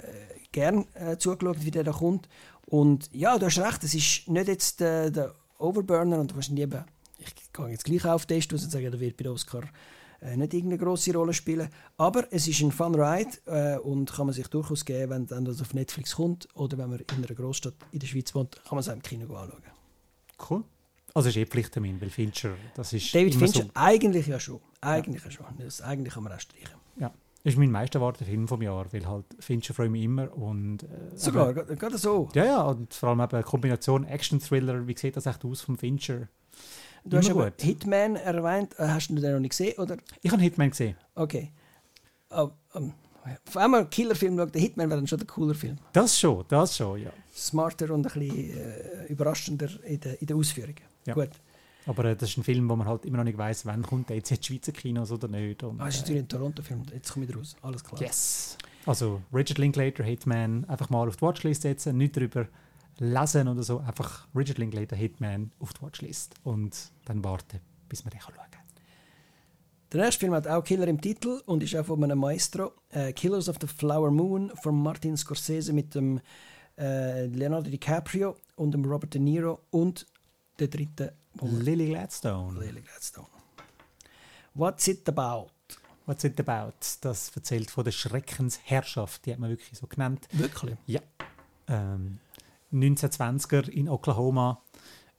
gern 0.53 0.87
äh, 0.95 1.17
zugeschaut, 1.17 1.65
wie 1.65 1.71
der 1.71 1.85
da 1.85 1.93
kommt. 1.93 2.29
Und 2.67 3.11
ja, 3.13 3.39
du 3.39 3.47
hast 3.47 3.59
recht, 3.59 3.85
es 3.85 3.95
ist 3.95 4.29
nicht 4.29 4.49
jetzt 4.49 4.81
der, 4.81 5.11
der 5.11 5.35
Overburner 5.59 6.19
und 6.19 6.35
wahrscheinlich 6.35 6.65
eben, 6.65 6.85
ich 7.19 7.35
gehe 7.53 7.69
jetzt 7.69 7.85
gleich 7.85 8.05
auf 8.05 8.27
den 8.27 8.41
Test 8.41 8.53
und 8.53 8.59
sage, 8.59 8.91
der 8.91 9.01
wird 9.01 9.17
bei 9.17 9.29
Oscar 9.29 9.63
äh, 10.21 10.37
nicht 10.37 10.55
irgendeine 10.55 10.83
große 10.83 11.13
Rolle 11.13 11.33
spielen. 11.33 11.69
Aber 11.97 12.27
es 12.31 12.47
ist 12.49 12.61
ein 12.61 12.73
Fun 12.73 12.95
Ride 12.95 13.31
äh, 13.47 13.79
und 13.79 14.13
kann 14.13 14.27
man 14.27 14.35
sich 14.35 14.47
durchaus 14.49 14.85
geben, 14.85 15.11
wenn 15.11 15.27
dann 15.27 15.45
das 15.45 15.61
auf 15.61 15.75
Netflix 15.75 16.17
kommt 16.17 16.49
oder 16.55 16.79
wenn 16.79 16.91
man 16.91 17.01
in 17.01 17.25
einer 17.25 17.35
Großstadt 17.35 17.75
in 17.91 17.99
der 17.99 18.07
Schweiz 18.07 18.35
wohnt, 18.35 18.57
kann 18.65 18.77
man 18.77 18.79
es 18.79 18.89
auch 18.89 18.95
im 18.95 19.03
Kino 19.03 19.35
anschauen. 19.35 19.63
Cool. 20.49 20.65
Also 21.15 21.29
ist 21.29 21.37
eh 21.37 21.47
Pflichttermin, 21.47 22.01
weil 22.01 22.11
Fincher, 22.11 22.51
das 22.75 22.93
ist 22.93 23.15
David 23.15 23.35
Fincher, 23.35 23.65
so, 23.65 23.71
eigentlich 23.75 24.27
ja 24.27 24.41
schon. 24.41 24.61
Eigentlich 24.81 25.25
ja, 25.25 25.31
schon. 25.31 25.47
Das, 25.59 25.81
eigentlich 25.81 26.15
kann 26.15 26.25
man 26.25 26.33
auch 26.33 26.41
streichen. 26.41 26.77
ja, 26.97 27.13
ist 27.45 27.59
mein 27.59 27.71
meist 27.71 27.95
erwarteter 27.95 28.25
Film 28.25 28.49
vom 28.49 28.63
Jahr, 28.63 28.87
weil 28.93 29.07
halt 29.07 29.27
Fincher 29.39 29.75
freue 29.75 29.91
mich 29.91 30.05
immer 30.05 30.35
und 30.37 30.85
äh, 30.85 30.87
Sogar, 31.17 31.53
gerade 31.53 31.99
so. 31.99 32.29
ja, 32.35 32.45
ja, 32.45 32.63
und 32.63 32.95
vor 32.95 33.11
allem 33.11 33.21
eben 33.21 33.33
eine 33.33 33.43
Kombination 33.43 34.05
Action-Thriller, 34.05 34.87
wie 34.87 34.97
sieht 34.97 35.17
das 35.17 35.27
echt 35.27 35.45
aus 35.45 35.61
vom 35.61 35.77
Fincher? 35.77 36.29
Du 37.05 37.17
hast 37.17 37.29
immer 37.29 37.43
aber 37.43 37.51
gut. 37.51 37.63
Hitman 37.63 38.17
erwähnt. 38.17 38.79
Äh, 38.79 38.87
Hast 38.89 39.09
du 39.09 39.15
den 39.17 39.33
noch 39.33 39.41
nicht 39.41 39.51
gesehen? 39.51 39.77
Oder? 39.79 39.97
Ich 40.23 40.31
habe 40.31 40.41
Hitman 40.41 40.71
gesehen. 40.71 40.97
Okay. 41.15 41.53
Oh, 42.31 42.51
um, 42.75 42.95
auf 43.47 43.57
einmal 43.57 43.81
einen 43.81 43.91
Killerfilm 43.91 44.37
schaut, 44.37 44.55
der 44.55 44.61
Hitman 44.63 44.89
wäre 44.89 45.01
dann 45.01 45.07
schon 45.07 45.19
der 45.19 45.27
cooler 45.27 45.55
Film. 45.55 45.79
Das 45.93 46.19
schon, 46.19 46.45
das 46.49 46.77
schon, 46.77 47.03
ja. 47.03 47.11
Smarter 47.35 47.91
und 47.91 48.07
ein 48.07 48.21
bisschen 48.21 48.57
äh, 48.57 49.07
überraschender 49.07 49.69
in 49.85 50.01
der, 50.01 50.21
in 50.21 50.27
der 50.27 50.37
Ausführung. 50.37 50.75
Ja. 51.07 51.15
Gut. 51.15 51.31
Aber 51.87 52.05
äh, 52.05 52.17
das 52.17 52.31
ist 52.31 52.37
ein 52.39 52.45
Film, 52.45 52.69
wo 52.69 52.77
man 52.77 52.87
halt 52.87 53.05
immer 53.05 53.19
noch 53.19 53.25
nicht 53.25 53.39
weiß, 53.39 53.67
wann 53.67 53.83
kommt 53.83 54.09
der 54.09 54.17
jetzt 54.17 54.31
in 54.31 54.37
die 54.39 54.45
Schweizer 54.45 54.73
Kinos 54.73 55.11
oder 55.11 55.29
nicht. 55.29 55.63
Und, 55.65 55.81
Ah, 55.81 55.87
das 55.87 55.97
ist 55.97 56.01
äh, 56.01 56.03
natürlich 56.03 56.23
ein 56.23 56.29
Toronto-Film. 56.29 56.83
Jetzt 56.93 57.13
komme 57.13 57.27
ich 57.27 57.37
raus. 57.37 57.57
Alles 57.63 57.83
klar. 57.83 58.01
Yes. 58.01 58.57
Also 58.87 59.21
Richard 59.33 59.59
Linklater, 59.59 60.05
Hitman, 60.05 60.65
einfach 60.67 60.91
mal 60.91 61.09
auf 61.09 61.17
die 61.17 61.23
Watchlist 61.23 61.63
setzen, 61.63 61.97
nicht 61.97 62.17
darüber 62.17 62.47
lesen 62.99 63.49
oder 63.49 63.63
so, 63.63 63.79
einfach 63.79 64.27
Richard 64.35 64.59
Linklater, 64.59 64.97
Hitman 64.97 65.51
auf 65.61 65.73
die 65.73 65.83
Watchlist 65.83 66.35
und 66.45 66.91
dann 67.05 67.23
warten, 67.25 67.61
bis 67.89 68.05
man 68.05 68.11
den 68.11 68.21
kann 68.21 68.35
schauen 68.35 68.45
kann. 68.51 68.61
Der 69.93 70.05
nächste 70.05 70.21
Film 70.21 70.33
hat 70.35 70.49
auch 70.49 70.65
Killer 70.65 70.89
im 70.89 71.01
Titel 71.01 71.43
und 71.47 71.63
ist 71.63 71.77
auch 71.77 71.85
von 71.85 72.03
einem 72.03 72.19
Maestro. 72.19 72.73
Äh, 72.91 73.13
Killers 73.13 73.49
of 73.49 73.57
the 73.61 73.67
Flower 73.67 74.11
Moon 74.11 74.51
von 74.63 74.81
Martin 74.83 75.17
Scorsese 75.17 75.73
mit 75.73 75.95
dem 75.95 76.21
äh, 76.79 77.27
Leonardo 77.27 77.71
DiCaprio 77.71 78.37
und 78.57 78.73
dem 78.73 78.85
Robert 78.85 79.13
De 79.15 79.21
Niro 79.21 79.61
und 79.71 80.07
der 80.59 80.69
dritte 80.69 81.15
wir- 81.35 81.49
Lily 81.51 81.89
Gladstone. 81.91 82.59
Lily 82.61 82.83
Gladstone. 82.83 83.27
What's 84.55 84.87
it 84.89 85.09
about? 85.09 85.51
What's 86.07 86.25
it 86.25 86.39
about? 86.41 86.75
Das 87.01 87.35
erzählt 87.35 87.71
von 87.71 87.85
der 87.85 87.93
Schreckensherrschaft, 87.93 89.25
die 89.25 89.33
hat 89.33 89.39
man 89.39 89.51
wirklich 89.51 89.79
so 89.79 89.87
genannt. 89.87 90.29
Wirklich? 90.33 90.77
Ja. 90.87 91.01
Ähm, 91.69 92.19
1920er 92.73 93.69
in 93.69 93.89
Oklahoma 93.89 94.61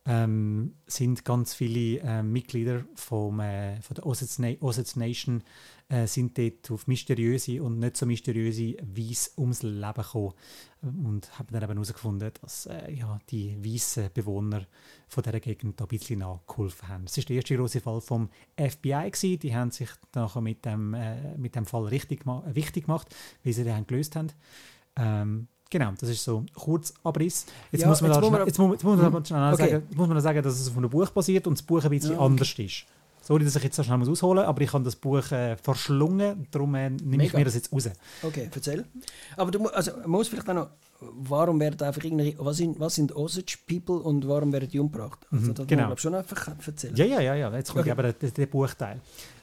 ähm, 0.06 0.76
sind 0.86 1.24
ganz 1.24 1.54
viele 1.54 1.99
äh, 2.01 2.24
Mitglieder 2.24 2.84
vom, 2.95 3.39
äh, 3.39 3.82
von 3.82 3.95
der 3.95 4.06
Osage, 4.06 4.58
Na 4.60 5.06
Nation 5.06 5.43
äh, 5.88 6.08
sind 6.08 6.38
dort 6.38 6.72
auf 6.72 6.88
mysteriöse 6.88 7.64
und 7.64 7.80
nicht 7.80 7.95
so 7.95 8.06
mysteriöse 8.06 8.76
Weise 8.82 9.32
ums 9.38 9.64
Leben 9.64 9.93
gekommen 9.95 10.34
und 10.82 11.39
haben 11.39 11.47
dann 11.51 11.64
eben 11.64 11.74
herausgefunden, 11.74 12.32
dass 12.41 12.66
äh, 12.66 12.91
ja, 12.91 13.18
die 13.30 13.58
weißen 13.64 14.10
Bewohner 14.14 14.66
von 15.08 15.24
dieser 15.24 15.39
Gegend 15.39 15.80
da 15.80 15.86
ein 15.86 15.88
bisschen 15.88 16.20
nachgeholfen 16.20 16.89
haben. 16.89 17.06
Das 17.06 17.18
ist 17.18 17.30
der 17.30 17.38
erste 17.38 17.56
große 17.56 17.80
Fall 17.80 18.01
vom 18.01 18.30
FBI 18.58 19.10
gewesen. 19.10 19.39
Die 19.39 19.56
haben 19.56 19.72
sich 19.72 19.89
nachher 20.14 20.41
mit 20.41 20.66
dem, 20.66 20.93
äh, 20.93 21.38
mit 21.38 21.56
dem 21.56 21.66
Fall 21.66 21.86
richtig 21.86 22.26
äh, 22.26 22.56
wichtig 22.56 22.86
gemacht, 22.86 23.14
wie 23.43 23.54
sie 23.54 23.64
den 23.64 23.88
gelöst 23.88 24.18
haben. 24.18 24.32
Ähm, 24.97 25.47
genau, 25.74 25.91
das 25.99 26.09
ist 26.09 26.24
so 26.24 26.38
ein 26.39 26.45
Kurzabriss. 26.53 27.45
Jetzt 27.71 27.82
Ja, 27.82 27.88
muss 27.89 28.01
man, 28.01 28.11
jetzt 28.11 28.15
da 28.17 28.21
muss 28.21 28.30
schnell- 28.30 28.39
man- 28.39 28.47
jetzt 28.47 28.57
muss, 28.59 28.71
jetzt 28.71 28.84
muss 28.84 28.97
man 28.97 29.05
aber 29.05 29.26
schnell 29.26 29.53
Okay. 29.53 29.63
sagen, 29.71 29.84
jetzt 29.89 29.97
muss 29.97 30.07
man 30.07 30.21
sagen, 30.21 30.41
dass 30.43 30.59
es 30.59 30.69
auf 30.69 30.78
einem 30.78 30.89
Buch 30.89 31.09
basiert 31.09 31.47
und 31.47 31.57
das 31.57 31.63
Buch 31.63 31.84
ein 31.84 31.89
bisschen 31.89 32.11
Ja, 32.11 32.17
okay. 32.17 32.26
anders 32.26 32.59
ist. 32.59 32.86
Sorry, 33.26 33.45
dass 33.45 33.55
ich 33.55 33.63
jetzt 33.63 33.76
so 33.78 33.84
schnell 33.84 34.01
ausholen 34.01 34.39
muss, 34.43 34.47
aber 34.47 34.61
ich 34.61 34.74
habe 34.74 34.84
das 34.84 34.97
Buch 34.97 35.32
äh, 35.32 35.55
verschlungen, 35.55 36.45
darum 36.51 36.76
äh, 36.76 36.89
nehme 36.89 37.24
ich 37.24 37.32
Mega. 37.32 37.38
mir 37.38 37.45
das 37.45 37.55
jetzt 37.55 37.71
raus. 37.71 37.89
Okay, 38.21 38.49
erzähl. 38.53 38.84
Aber 39.38 39.49
du 39.49 39.65
also, 39.67 39.91
man 40.01 40.09
muss 40.11 40.28
vielleicht 40.28 40.49
auch 40.49 40.53
noch, 40.53 40.67
warum 40.99 41.57
werden 41.61 41.82
einfach 41.88 42.03
irgendwelche, 42.03 42.36
was 42.39 42.57
sind, 42.57 42.80
was 42.82 42.95
sind 42.95 43.15
Osage 43.15 43.57
People 43.65 43.95
und 43.99 44.28
warum 44.28 44.51
werden 44.51 44.67
die 44.69 44.78
umgebracht? 44.78 45.19
Also, 45.32 45.45
Mhm, 45.51 45.53
das 45.55 45.67
genau. 45.67 45.82
muss 45.84 45.89
man 45.89 45.97
schon 45.99 46.15
einfach 46.15 46.49
erzählen. 46.67 46.95
Ja, 46.97 47.05
ja, 47.05 47.21
ja, 47.21 47.36
ja. 47.36 47.55
jetzt 47.55 47.69
kommt 47.71 47.82
Okay. 47.84 47.91
aber 47.91 48.11
der, 48.11 48.32
der 48.32 48.45
Buchteil. 48.47 48.99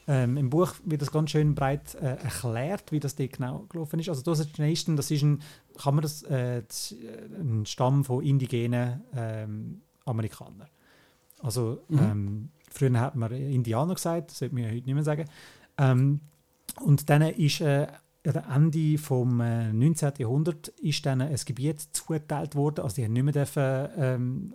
Ähm, 0.08 0.36
Im 0.36 0.50
Buch 0.50 0.74
wird 0.84 1.02
das 1.02 1.12
ganz 1.12 1.30
schön 1.30 1.54
breit 1.54 1.94
äh, 1.94 2.16
erklärt, 2.16 2.90
wie 2.90 3.00
das 3.00 3.16
dort 3.16 3.32
genau 3.32 3.66
gelaufen 3.68 4.00
ist. 4.00 4.08
Also 4.08 4.22
das 4.22 4.58
Nation, 4.58 4.96
das 4.96 5.10
ist 5.10 5.22
ein, 5.22 5.42
kann 5.78 5.94
man 5.94 6.02
das, 6.02 6.22
äh, 6.22 6.58
äh, 6.58 6.62
ein 7.38 7.64
Stamm 7.66 8.04
von 8.04 8.24
indigenen 8.24 9.02
ähm, 9.14 9.82
Amerikanern. 10.04 10.68
Also 11.42 11.80
Mhm. 11.88 11.98
ähm, 11.98 12.48
früher 12.70 12.98
hat 13.00 13.14
man 13.14 13.32
Indianer 13.32 13.94
gesagt, 13.94 14.30
das 14.30 14.38
sollte 14.38 14.54
man 14.54 14.64
ja 14.64 14.70
heute 14.70 14.86
nicht 14.86 14.94
mehr 14.94 15.04
sagen. 15.04 15.26
Ähm, 15.78 16.20
und 16.84 17.08
dann 17.10 17.22
ist 17.22 17.60
äh, 17.60 17.86
am 18.26 18.64
Ende 18.64 18.98
vom 18.98 19.40
äh, 19.40 19.72
19. 19.72 20.12
Jahrhundert 20.18 20.68
ist 20.68 21.06
dann 21.06 21.22
ein 21.22 21.34
Gebiet 21.46 21.80
zugeteilt 21.94 22.54
worden. 22.54 22.82
Also 22.82 22.96
die 22.96 23.04
haben 23.04 23.14
nicht 23.14 23.22
mehr 23.22 23.32
dürfen, 23.32 23.88
ähm, 23.96 24.54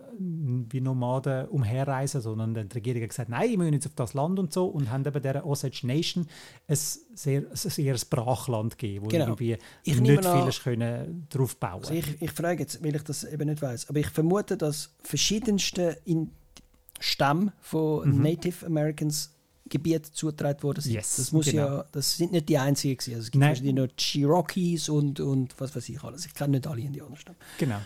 wie 0.70 0.80
Nomaden 0.80 1.48
umherreisen, 1.48 2.20
sondern 2.20 2.54
die 2.54 2.74
Regierung 2.74 3.02
hat 3.02 3.08
gesagt, 3.08 3.28
nein, 3.28 3.50
wir 3.50 3.58
müssen 3.58 3.72
jetzt 3.74 3.86
auf 3.88 3.94
das 3.96 4.14
Land 4.14 4.38
und 4.38 4.52
so 4.52 4.66
und 4.66 4.90
haben 4.90 5.04
eben 5.04 5.20
der 5.20 5.44
Osage 5.44 5.80
Nation 5.84 6.26
ein 6.68 6.76
sehr, 6.76 7.42
sehr 7.54 7.96
Brachland 8.08 8.78
gegeben, 8.78 9.04
wo 9.04 9.08
Genau. 9.08 9.24
irgendwie 9.24 9.58
Ich 9.82 10.00
nicht 10.00 10.24
an- 10.24 10.40
vieles 10.40 10.62
können 10.62 11.26
drauf 11.28 11.56
bauen. 11.56 11.80
Also 11.82 11.94
ich, 11.94 12.22
ich 12.22 12.30
frage 12.30 12.60
jetzt, 12.62 12.84
weil 12.84 12.94
ich 12.94 13.02
das 13.02 13.24
eben 13.24 13.48
nicht 13.48 13.60
weiß, 13.62 13.88
aber 13.88 13.98
ich 13.98 14.08
vermute, 14.10 14.56
dass 14.56 14.94
verschiedenste 15.02 15.98
in 16.04 16.30
Stämme 17.00 17.52
von 17.60 18.08
Mhm. 18.08 18.22
Native 18.22 18.64
Americans 18.64 19.32
Gebiet 19.68 20.06
zugetragen 20.06 20.62
worden 20.62 20.80
sind. 20.80 20.92
Yes, 20.94 21.16
das 21.16 21.32
muss 21.32 21.46
genau. 21.46 21.66
ja, 21.66 21.84
das 21.92 22.16
sind 22.16 22.32
nicht 22.32 22.48
die 22.48 22.58
einzigen 22.58 22.96
gewesen. 22.96 23.14
Also 23.14 23.24
es 23.24 23.30
gibt 23.30 23.40
Nein. 23.40 23.50
wahrscheinlich 23.50 23.74
noch 23.74 23.88
Cherokees 23.96 24.88
und, 24.88 25.20
und 25.20 25.54
was 25.58 25.74
weiß 25.74 25.88
ich 25.88 26.02
alles. 26.02 26.26
Ich 26.26 26.34
kenne 26.34 26.52
nicht 26.52 26.66
alle 26.66 26.80
Indianerstämme. 26.80 27.36
Genau. 27.58 27.78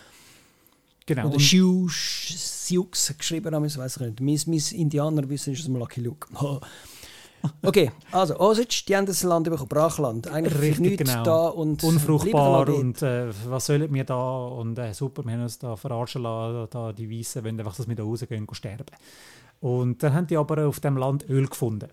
Genau. 1.05 1.27
Oder 1.27 1.39
Sioux, 1.39 1.89
Sioux 1.89 2.87
geschrieben 3.17 3.53
haben, 3.53 3.63
das 3.63 3.77
weiß 3.77 3.97
ich 3.97 4.19
nicht. 4.19 4.47
Mein, 4.47 4.53
mein 4.55 4.79
Indianer 4.79 5.27
wissen 5.27 5.53
ist 5.53 5.59
aus 5.59 5.65
dem 5.65 5.75
Lucky 5.75 6.01
Luke. 6.01 6.27
okay, 7.63 7.91
also 8.11 8.39
Osage, 8.39 8.83
die 8.87 8.95
haben 8.95 9.05
das 9.05 9.23
Land 9.23 9.49
bekommen, 9.49 9.67
Brachland. 9.67 10.27
Eigentlich 10.27 10.61
Richtig, 10.61 10.79
nichts 10.79 11.11
genau. 11.11 11.23
da 11.23 11.47
und 11.47 11.83
unfruchtbar 11.83 12.69
und 12.69 13.01
äh, 13.01 13.27
was 13.47 13.65
sollen 13.65 13.93
wir 13.93 14.03
da 14.03 14.45
und 14.45 14.77
äh, 14.77 14.93
super, 14.93 15.25
wir 15.25 15.33
haben 15.33 15.43
uns 15.43 15.57
da 15.57 15.75
verarschen 15.75 16.21
lassen, 16.21 16.67
da 16.71 16.93
die 16.93 17.09
Weißen 17.09 17.43
wollen 17.43 17.59
einfach, 17.59 17.75
dass 17.75 17.87
wir 17.87 17.95
da 17.95 18.03
rausgehen 18.03 18.45
und 18.45 18.55
sterben. 18.55 18.85
Und 19.61 20.03
dann 20.03 20.13
haben 20.13 20.27
die 20.27 20.37
aber 20.37 20.67
auf 20.67 20.79
dem 20.79 20.97
Land 20.97 21.29
Öl 21.29 21.47
gefunden 21.47 21.87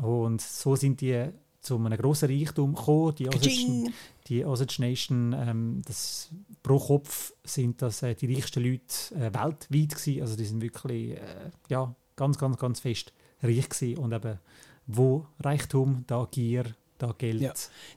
und 0.00 0.40
so 0.40 0.76
sind 0.76 1.00
die 1.00 1.28
zu 1.60 1.76
einem 1.76 1.96
grossen 1.96 2.28
Reichtum 2.28 2.74
gekommen. 2.74 3.14
Die 3.14 3.28
Osage, 3.28 3.92
die 4.26 4.44
Osage 4.44 4.76
Nation, 4.80 5.32
ähm, 5.32 5.82
das 5.86 6.30
pro 6.62 6.78
Kopf 6.78 7.32
sind 7.44 7.80
das 7.82 8.02
äh, 8.02 8.14
die 8.14 8.34
reichsten 8.34 8.64
Leute 8.64 9.14
äh, 9.14 9.32
weltweit 9.32 9.94
gewesen. 9.94 10.22
Also 10.22 10.36
die 10.36 10.44
sind 10.44 10.60
wirklich 10.60 11.12
äh, 11.12 11.50
ja, 11.68 11.94
ganz, 12.16 12.38
ganz, 12.38 12.58
ganz 12.58 12.80
fest 12.80 13.12
reich 13.42 13.68
gewesen. 13.68 13.98
und 13.98 14.12
eben 14.12 14.38
wo 14.86 15.26
Reichtum, 15.38 16.02
da 16.08 16.26
Gier, 16.28 16.64
da 17.02 17.14
Geld, 17.18 17.40
Ja. 17.40 17.52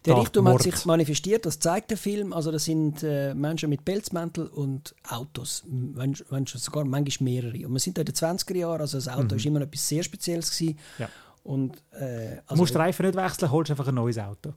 Der 0.05 0.13
da 0.15 0.19
Reichtum 0.19 0.47
hat 0.47 0.61
sich 0.61 0.85
manifestiert, 0.85 1.45
das 1.45 1.59
zeigt 1.59 1.89
der 1.91 1.97
Film. 1.97 2.33
Also 2.33 2.51
das 2.51 2.65
sind 2.65 3.03
äh, 3.03 3.33
Menschen 3.33 3.69
mit 3.69 3.85
Pelzmäntel 3.85 4.47
und 4.47 4.95
Autos. 5.07 5.63
M- 5.67 5.93
Wenn, 5.95 6.15
wenn 6.29 6.47
schon 6.47 6.59
sogar 6.61 6.83
manchmal 6.85 7.25
mehrere. 7.31 7.65
Und 7.67 7.73
wir 7.73 7.79
sind 7.79 7.97
da 7.97 8.01
in 8.01 8.05
den 8.05 8.15
20er 8.15 8.55
Jahren, 8.57 8.81
also 8.81 8.97
das 8.97 9.07
Auto 9.07 9.23
Mhm. 9.35 9.37
ist 9.37 9.45
immer 9.45 9.61
etwas 9.61 9.87
sehr 9.87 10.03
Spezielles 10.03 10.51
gewesen. 10.57 10.79
Ja. 10.97 11.09
Und, 11.43 11.75
äh, 11.91 12.37
Du 12.37 12.41
also, 12.47 12.61
musst 12.63 12.73
die 12.73 12.77
Reifen 12.79 13.05
nicht 13.05 13.15
wechseln, 13.15 13.51
holst 13.51 13.69
einfach 13.71 13.87
ein 13.87 13.95
neues 13.95 14.17
Auto. 14.17 14.53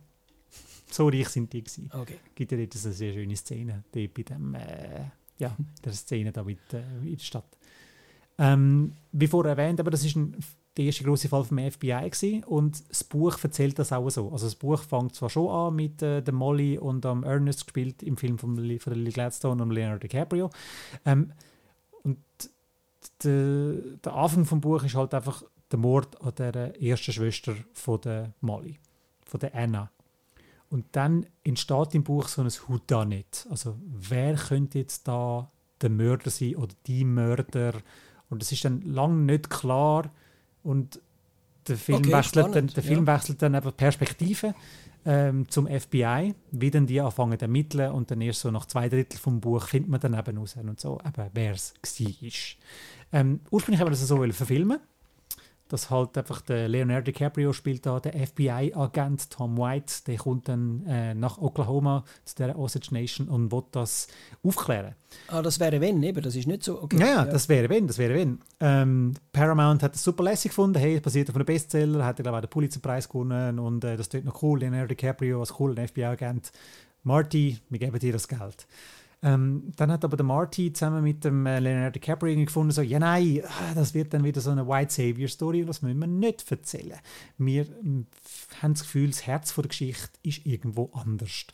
So 0.90 1.08
reich 1.08 1.28
sind 1.28 1.52
die 1.52 1.62
gewesen. 1.62 1.90
Okay. 1.92 2.18
Gibt 2.34 2.50
ja 2.52 2.56
dort 2.58 2.72
eine 2.74 2.92
sehr 2.94 3.12
schöne 3.12 3.36
Szene, 3.36 3.84
dort 3.92 4.14
bei 4.14 4.22
dem, 4.22 4.54
äh, 4.54 5.04
ja, 5.38 5.54
der 5.84 5.92
Szene 5.92 6.32
da 6.32 6.42
mit, 6.42 6.58
äh, 6.72 6.80
in 7.04 7.16
der 7.16 7.22
Stadt. 7.24 7.44
Ähm, 8.38 8.92
wie 9.12 9.26
vorher 9.26 9.56
erwähnt, 9.56 9.80
aber 9.80 9.90
das 9.90 10.04
ist 10.04 10.16
ein, 10.16 10.36
der 10.78 10.86
erste 10.86 11.04
große 11.04 11.28
Fall 11.28 11.44
vom 11.44 11.58
FBI 11.58 12.08
gewesen, 12.08 12.44
und 12.44 12.88
das 12.88 13.02
Buch 13.04 13.36
erzählt 13.42 13.78
das 13.78 13.92
auch 13.92 14.08
so. 14.08 14.30
Also 14.30 14.46
das 14.46 14.54
Buch 14.54 14.80
fängt 14.80 15.14
zwar 15.14 15.28
schon 15.28 15.48
an 15.48 15.74
mit 15.74 16.00
äh, 16.02 16.22
der 16.22 16.32
Molly 16.32 16.78
und 16.78 17.04
am 17.04 17.24
Ernest 17.24 17.66
gespielt 17.66 18.02
im 18.02 18.16
Film 18.16 18.38
von, 18.38 18.56
von 18.78 18.92
Lily 18.94 19.10
Gladstone 19.10 19.60
und 19.60 19.70
Leonardo 19.70 19.98
DiCaprio. 19.98 20.50
Ähm, 21.04 21.32
und 22.04 22.18
der, 23.24 24.14
Anfang 24.14 24.44
vom 24.44 24.60
Buch 24.60 24.84
ist 24.84 24.94
halt 24.94 25.12
einfach 25.14 25.42
der 25.70 25.78
Mord 25.80 26.20
an 26.22 26.34
der 26.36 26.80
ersten 26.80 27.12
Schwester 27.12 27.54
von 27.72 28.00
der 28.00 28.32
Molly, 28.40 28.78
von 29.26 29.40
der 29.40 29.54
Anna. 29.54 29.90
Und 30.70 30.86
dann 30.92 31.26
entsteht 31.42 31.94
im 31.94 32.04
Buch 32.04 32.28
so 32.28 32.42
ein 32.42 32.48
Whodunit. 32.68 33.46
Also 33.50 33.76
wer 33.84 34.34
könnte 34.36 34.78
jetzt 34.78 35.08
da 35.08 35.50
der 35.80 35.90
Mörder 35.90 36.30
sein 36.30 36.56
oder 36.56 36.74
die 36.86 37.04
Mörder 37.04 37.74
Und 38.30 38.42
es 38.42 38.52
ist 38.52 38.64
dann 38.64 38.82
lange 38.82 39.22
nicht 39.24 39.50
klar 39.50 40.10
und 40.62 41.00
der 41.66 41.76
Film, 41.76 41.98
Okay, 41.98 42.12
wechselt, 42.12 42.54
dann, 42.54 42.66
der 42.68 42.82
Film 42.82 43.06
ja. 43.06 43.14
wechselt 43.14 43.42
dann 43.42 43.54
einfach 43.54 43.76
Perspektive 43.76 44.54
ähm, 45.04 45.48
zum 45.48 45.66
FBI, 45.66 46.34
wie 46.50 46.70
dann 46.70 46.86
die 46.86 47.00
anfangen 47.00 47.38
zu 47.38 47.44
ermitteln 47.44 47.92
und 47.92 48.10
dann 48.10 48.20
erst 48.20 48.40
so 48.40 48.50
nach 48.50 48.66
zwei 48.66 48.88
Drittel 48.88 49.18
vom 49.18 49.40
Buch 49.40 49.68
findet 49.68 49.90
man 49.90 50.00
dann 50.00 50.18
eben 50.18 50.38
raus 50.38 50.56
und 50.56 50.80
so, 50.80 50.98
eben, 50.98 51.30
wer 51.32 51.52
es 51.52 51.74
war. 51.82 52.58
Ähm, 53.12 53.40
ursprünglich 53.50 53.80
haben 53.80 53.88
wir 53.88 53.92
das 53.92 54.06
so 54.06 54.22
verfilmen 54.32 54.80
dass 55.68 55.90
halt 55.90 56.16
einfach 56.16 56.40
der 56.40 56.68
Leonardo 56.68 57.04
DiCaprio 57.04 57.52
spielt 57.52 57.86
da 57.86 58.00
der 58.00 58.14
FBI-Agent 58.26 59.30
Tom 59.30 59.58
White, 59.58 59.94
der 60.06 60.16
kommt 60.16 60.48
dann 60.48 60.84
äh, 60.86 61.14
nach 61.14 61.38
Oklahoma 61.38 62.04
zu 62.24 62.36
der 62.36 62.58
Osage 62.58 62.88
Nation 62.92 63.28
und 63.28 63.52
will 63.52 63.62
das 63.72 64.08
aufklären. 64.42 64.94
Ah, 65.28 65.42
das 65.42 65.60
wäre 65.60 65.80
wenn, 65.80 66.02
eben, 66.02 66.22
das 66.22 66.36
ist 66.36 66.46
nicht 66.46 66.64
so. 66.64 66.82
Okay. 66.82 66.98
Ja, 66.98 67.06
ja, 67.06 67.24
das 67.24 67.48
wäre 67.48 67.68
wenn, 67.68 67.86
das 67.86 67.98
wäre 67.98 68.14
wenn. 68.14 68.40
Ähm, 68.60 69.14
Paramount 69.32 69.82
hat 69.82 69.94
es 69.94 70.02
super 70.02 70.24
lässig 70.24 70.50
gefunden, 70.50 70.78
hey, 70.78 70.96
es 70.96 71.02
basiert 71.02 71.28
auf 71.28 71.36
einem 71.36 71.46
Bestseller, 71.46 72.04
hat 72.04 72.18
er 72.18 72.22
glaube 72.22 72.38
ich 72.38 72.42
den 72.42 72.50
Pulitzerpreis 72.50 73.08
gewonnen 73.08 73.58
und 73.58 73.84
äh, 73.84 73.96
das 73.96 74.08
tut 74.08 74.24
noch 74.24 74.42
cool, 74.42 74.60
Leonardo 74.60 74.88
DiCaprio 74.88 75.40
als 75.40 75.52
cooler 75.52 75.86
FBI-Agent. 75.86 76.52
Marty, 77.04 77.58
wir 77.68 77.78
geben 77.78 77.98
dir 77.98 78.12
das 78.12 78.28
Geld. 78.28 78.66
Ähm, 79.20 79.72
dann 79.74 79.90
hat 79.90 80.04
aber 80.04 80.16
der 80.16 80.24
Marty 80.26 80.72
zusammen 80.72 81.02
mit 81.02 81.24
dem 81.24 81.44
äh, 81.44 81.58
Leonardo 81.58 81.98
DiCaprio 81.98 82.36
gefunden, 82.44 82.70
so, 82.70 82.82
ja 82.82 83.00
nein, 83.00 83.42
ah, 83.44 83.74
das 83.74 83.92
wird 83.92 84.14
dann 84.14 84.22
wieder 84.22 84.40
so 84.40 84.50
eine 84.50 84.68
White 84.68 84.92
Savior 84.92 85.28
Story, 85.28 85.64
das 85.64 85.82
müssen 85.82 85.98
wir 85.98 86.06
nicht 86.06 86.48
erzählen. 86.48 86.98
Wir 87.36 87.66
ähm, 87.82 88.06
haben 88.62 88.74
das 88.74 88.82
Gefühl, 88.82 89.08
das 89.08 89.26
Herz 89.26 89.54
der 89.54 89.64
Geschichte 89.64 90.10
ist 90.22 90.46
irgendwo 90.46 90.90
anders. 90.92 91.46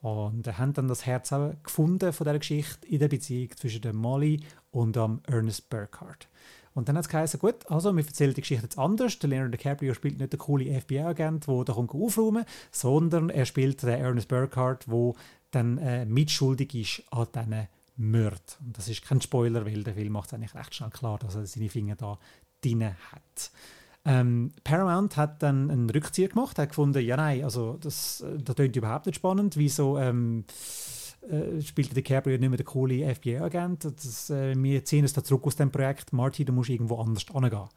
Und 0.00 0.46
haben 0.58 0.74
dann 0.74 0.86
das 0.86 1.06
Herz 1.06 1.34
gefunden 1.64 2.12
von 2.12 2.24
dieser 2.24 2.38
Geschichte 2.38 2.86
in 2.86 3.00
der 3.00 3.08
Beziehung 3.08 3.50
zwischen 3.56 3.82
der 3.82 3.94
Molly 3.94 4.40
und 4.70 4.94
dem 4.94 5.20
Ernest 5.26 5.68
Burkhardt. 5.70 6.28
Und 6.78 6.88
dann 6.88 6.96
hat 6.96 7.06
es 7.06 7.08
geheißen, 7.08 7.40
gut, 7.40 7.68
also 7.68 7.96
wir 7.96 8.06
erzählen 8.06 8.32
die 8.32 8.40
Geschichte 8.40 8.62
jetzt 8.62 8.78
anders. 8.78 9.18
Der 9.18 9.28
Leonardo 9.28 9.56
DiCaprio 9.56 9.94
spielt 9.94 10.20
nicht 10.20 10.32
den 10.32 10.38
coolen 10.38 10.80
FBI-Agent, 10.80 11.48
der 11.48 11.64
da 11.64 11.72
kommt 11.72 12.46
sondern 12.70 13.30
er 13.30 13.44
spielt 13.46 13.82
den 13.82 13.88
Ernest 13.88 14.28
Burkhardt, 14.28 14.86
der 14.86 15.14
dann 15.50 15.78
äh, 15.78 16.04
mitschuldig 16.04 16.74
ist 16.74 17.02
an 17.10 17.26
diesen 17.34 17.68
Mord. 17.96 18.58
Und 18.64 18.78
das 18.78 18.88
ist 18.88 19.02
kein 19.02 19.20
Spoiler, 19.20 19.66
weil 19.66 19.82
der 19.82 19.94
Film 19.94 20.12
macht 20.12 20.28
es 20.28 20.34
eigentlich 20.34 20.54
recht 20.54 20.74
schnell 20.74 20.90
klar, 20.90 21.18
dass 21.18 21.34
er 21.34 21.46
seine 21.46 21.68
Finger 21.68 21.96
da 21.96 22.18
drin 22.60 22.84
hat. 22.84 23.50
Ähm, 24.04 24.52
Paramount 24.64 25.16
hat 25.16 25.42
dann 25.42 25.70
einen 25.70 25.90
Rückzieher 25.90 26.28
gemacht, 26.28 26.58
hat 26.58 26.70
gefunden, 26.70 27.04
ja 27.04 27.16
nein, 27.16 27.44
also 27.44 27.76
das, 27.80 28.20
äh, 28.22 28.38
das 28.38 28.56
klingt 28.56 28.76
überhaupt 28.76 29.06
nicht 29.06 29.16
spannend, 29.16 29.56
wieso 29.56 29.98
ähm, 29.98 30.44
äh, 31.28 31.60
spielt 31.60 31.88
der 31.88 32.02
DiCaprio 32.02 32.38
nicht 32.38 32.48
mehr 32.48 32.56
der 32.56 32.64
coole 32.64 33.14
FBI-Agent, 33.14 33.84
äh, 33.84 34.54
wir 34.56 34.84
ziehen 34.84 35.02
uns 35.04 35.12
da 35.12 35.22
zurück 35.22 35.46
aus 35.46 35.56
dem 35.56 35.70
Projekt, 35.70 36.12
Marty, 36.12 36.44
du 36.44 36.52
musst 36.52 36.70
irgendwo 36.70 37.00
anders 37.00 37.26
hingehen. 37.30 37.68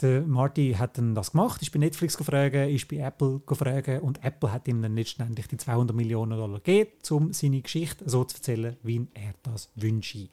Der 0.00 0.22
Marty 0.22 0.74
hat 0.78 0.96
dann 0.96 1.14
das 1.14 1.32
gemacht, 1.32 1.60
ist 1.60 1.72
bei 1.72 1.78
Netflix 1.78 2.16
gefragt, 2.16 2.54
ist 2.54 2.88
bei 2.88 2.96
Apple 2.96 3.40
gefragt 3.44 4.02
und 4.02 4.24
Apple 4.24 4.50
hat 4.50 4.66
ihm 4.66 4.80
dann 4.80 4.96
letztendlich 4.96 5.46
die 5.46 5.58
200 5.58 5.94
Millionen 5.94 6.38
Dollar 6.38 6.60
gegeben, 6.60 6.90
um 7.10 7.32
seine 7.34 7.60
Geschichte 7.60 8.08
so 8.08 8.24
zu 8.24 8.36
erzählen, 8.36 8.76
wie 8.82 9.06
er 9.12 9.34
das 9.42 9.70
wünsche. 9.74 10.28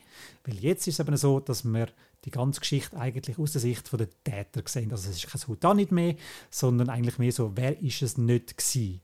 Weil 0.45 0.55
jetzt 0.55 0.87
ist 0.87 0.99
es 0.99 1.05
eben 1.05 1.17
so, 1.17 1.41
dass 1.41 1.65
wir 1.65 1.87
die 2.23 2.31
ganze 2.31 2.61
Geschichte 2.61 2.97
eigentlich 2.97 3.37
aus 3.37 3.51
der 3.51 3.61
Sicht 3.61 3.91
der 3.91 4.09
Täter 4.23 4.61
sehen. 4.65 4.91
Also 4.91 5.09
es 5.09 5.17
ist 5.17 5.27
kein 5.27 5.47
Hut 5.47 5.75
nicht 5.75 5.91
mehr, 5.91 6.15
sondern 6.49 6.89
eigentlich 6.89 7.19
mehr 7.19 7.31
so, 7.31 7.51
wer 7.55 7.81
ist 7.81 8.01
es 8.01 8.17
nicht 8.17 8.57
gewesen? 8.57 9.01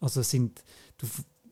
Also 0.00 0.20
es 0.20 0.30
sind, 0.30 0.62
du, 0.98 1.06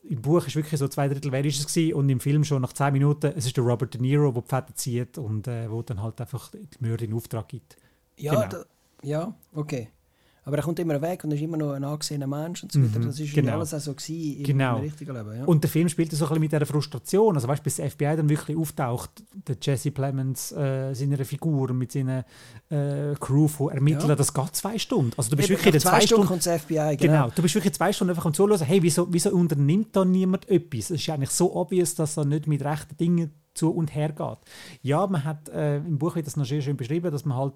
im 0.04 0.20
Buch 0.20 0.46
ist 0.46 0.54
wirklich 0.54 0.78
so 0.78 0.86
zwei 0.88 1.08
Drittel, 1.08 1.32
wer 1.32 1.44
ist 1.44 1.58
es 1.58 1.66
gewesen 1.66 1.94
und 1.94 2.08
im 2.08 2.20
Film 2.20 2.44
schon 2.44 2.62
nach 2.62 2.72
zehn 2.72 2.92
Minuten, 2.92 3.32
es 3.36 3.46
ist 3.46 3.56
der 3.56 3.64
Robert 3.64 3.94
De 3.94 4.00
Niro, 4.00 4.30
der 4.32 4.42
die 4.42 4.48
Fäden 4.48 4.76
zieht 4.76 5.18
und 5.18 5.48
äh, 5.48 5.70
wo 5.70 5.82
dann 5.82 6.02
halt 6.02 6.20
einfach 6.20 6.50
die 6.50 6.84
Mörder 6.84 7.04
in 7.04 7.14
Auftrag 7.14 7.48
gibt. 7.48 7.76
Ja, 8.16 8.32
Genau. 8.34 8.48
da, 8.48 8.64
ja, 9.02 9.34
okay. 9.54 9.88
Aber 10.46 10.58
er 10.58 10.62
kommt 10.62 10.78
immer 10.78 11.00
weg 11.00 11.24
und 11.24 11.30
ist 11.32 11.40
immer 11.40 11.56
noch 11.56 11.72
ein 11.72 11.82
angesehener 11.84 12.26
Mensch 12.26 12.62
und 12.62 12.70
so 12.70 12.78
weiter. 12.82 12.98
Mhm, 12.98 13.06
Das 13.06 13.18
ist 13.18 13.32
genau. 13.32 13.54
alles 13.54 13.72
auch 13.72 13.80
so 13.80 13.94
gewesen 13.94 14.40
im 14.40 14.44
Genau. 14.44 14.76
richtigen 14.76 15.14
Leben. 15.16 15.38
Ja. 15.38 15.44
Und 15.46 15.64
der 15.64 15.70
Film 15.70 15.88
spielt 15.88 16.10
so 16.12 16.22
ein 16.22 16.28
bisschen 16.28 16.40
mit 16.40 16.52
dieser 16.52 16.66
Frustration. 16.66 17.34
Also 17.34 17.48
weißt 17.48 17.60
du, 17.60 17.64
bis 17.64 17.76
das 17.76 17.86
FBI 17.94 18.14
dann 18.16 18.28
wirklich 18.28 18.54
auftaucht, 18.54 19.10
der 19.32 19.56
Jesse 19.58 19.90
Plemons, 19.90 20.52
äh, 20.52 20.92
seiner 20.92 21.24
Figur 21.24 21.72
mit 21.72 21.92
seiner 21.92 22.26
äh, 22.68 23.14
Crew 23.18 23.48
von 23.48 23.70
Ermittlern, 23.72 24.10
Ja. 24.10 24.16
das 24.16 24.34
geht 24.34 24.54
zwei 24.54 24.78
Stunden. 24.78 25.12
Also 25.16 25.30
du 25.30 25.36
bist 25.36 25.48
Eben, 25.48 25.58
wirklich 25.60 25.72
den 25.72 25.80
zwei 25.80 26.02
Stunden... 26.02 26.26
kommt 26.26 26.44
das 26.44 26.60
FBI, 26.60 26.96
Genau. 26.98 26.98
genau. 26.98 27.30
du 27.34 27.40
bist 27.40 27.54
wirklich 27.54 27.72
zwei 27.72 27.94
Stunden 27.94 28.10
einfach 28.10 28.26
am 28.26 28.34
Zuhören, 28.34 28.60
hey, 28.60 28.82
wieso, 28.82 29.06
wieso 29.10 29.30
unternimmt 29.30 29.96
da 29.96 30.04
niemand 30.04 30.46
etwas? 30.50 30.90
Es 30.90 30.90
ist 30.90 31.06
ja 31.06 31.14
eigentlich 31.14 31.30
so 31.30 31.56
obvious, 31.56 31.94
dass 31.94 32.18
er 32.18 32.26
nicht 32.26 32.46
mit 32.46 32.62
rechten 32.62 32.98
Dingen 32.98 33.32
zu 33.54 33.70
und 33.70 33.94
her 33.94 34.10
geht. 34.10 34.38
Ja, 34.82 35.06
man 35.06 35.24
hat 35.24 35.48
äh, 35.48 35.76
im 35.78 35.98
Buch 35.98 36.16
wird 36.16 36.26
das 36.26 36.36
noch 36.36 36.44
sehr 36.44 36.60
schön 36.60 36.76
beschrieben, 36.76 37.10
dass 37.10 37.24
man 37.24 37.38
halt 37.38 37.54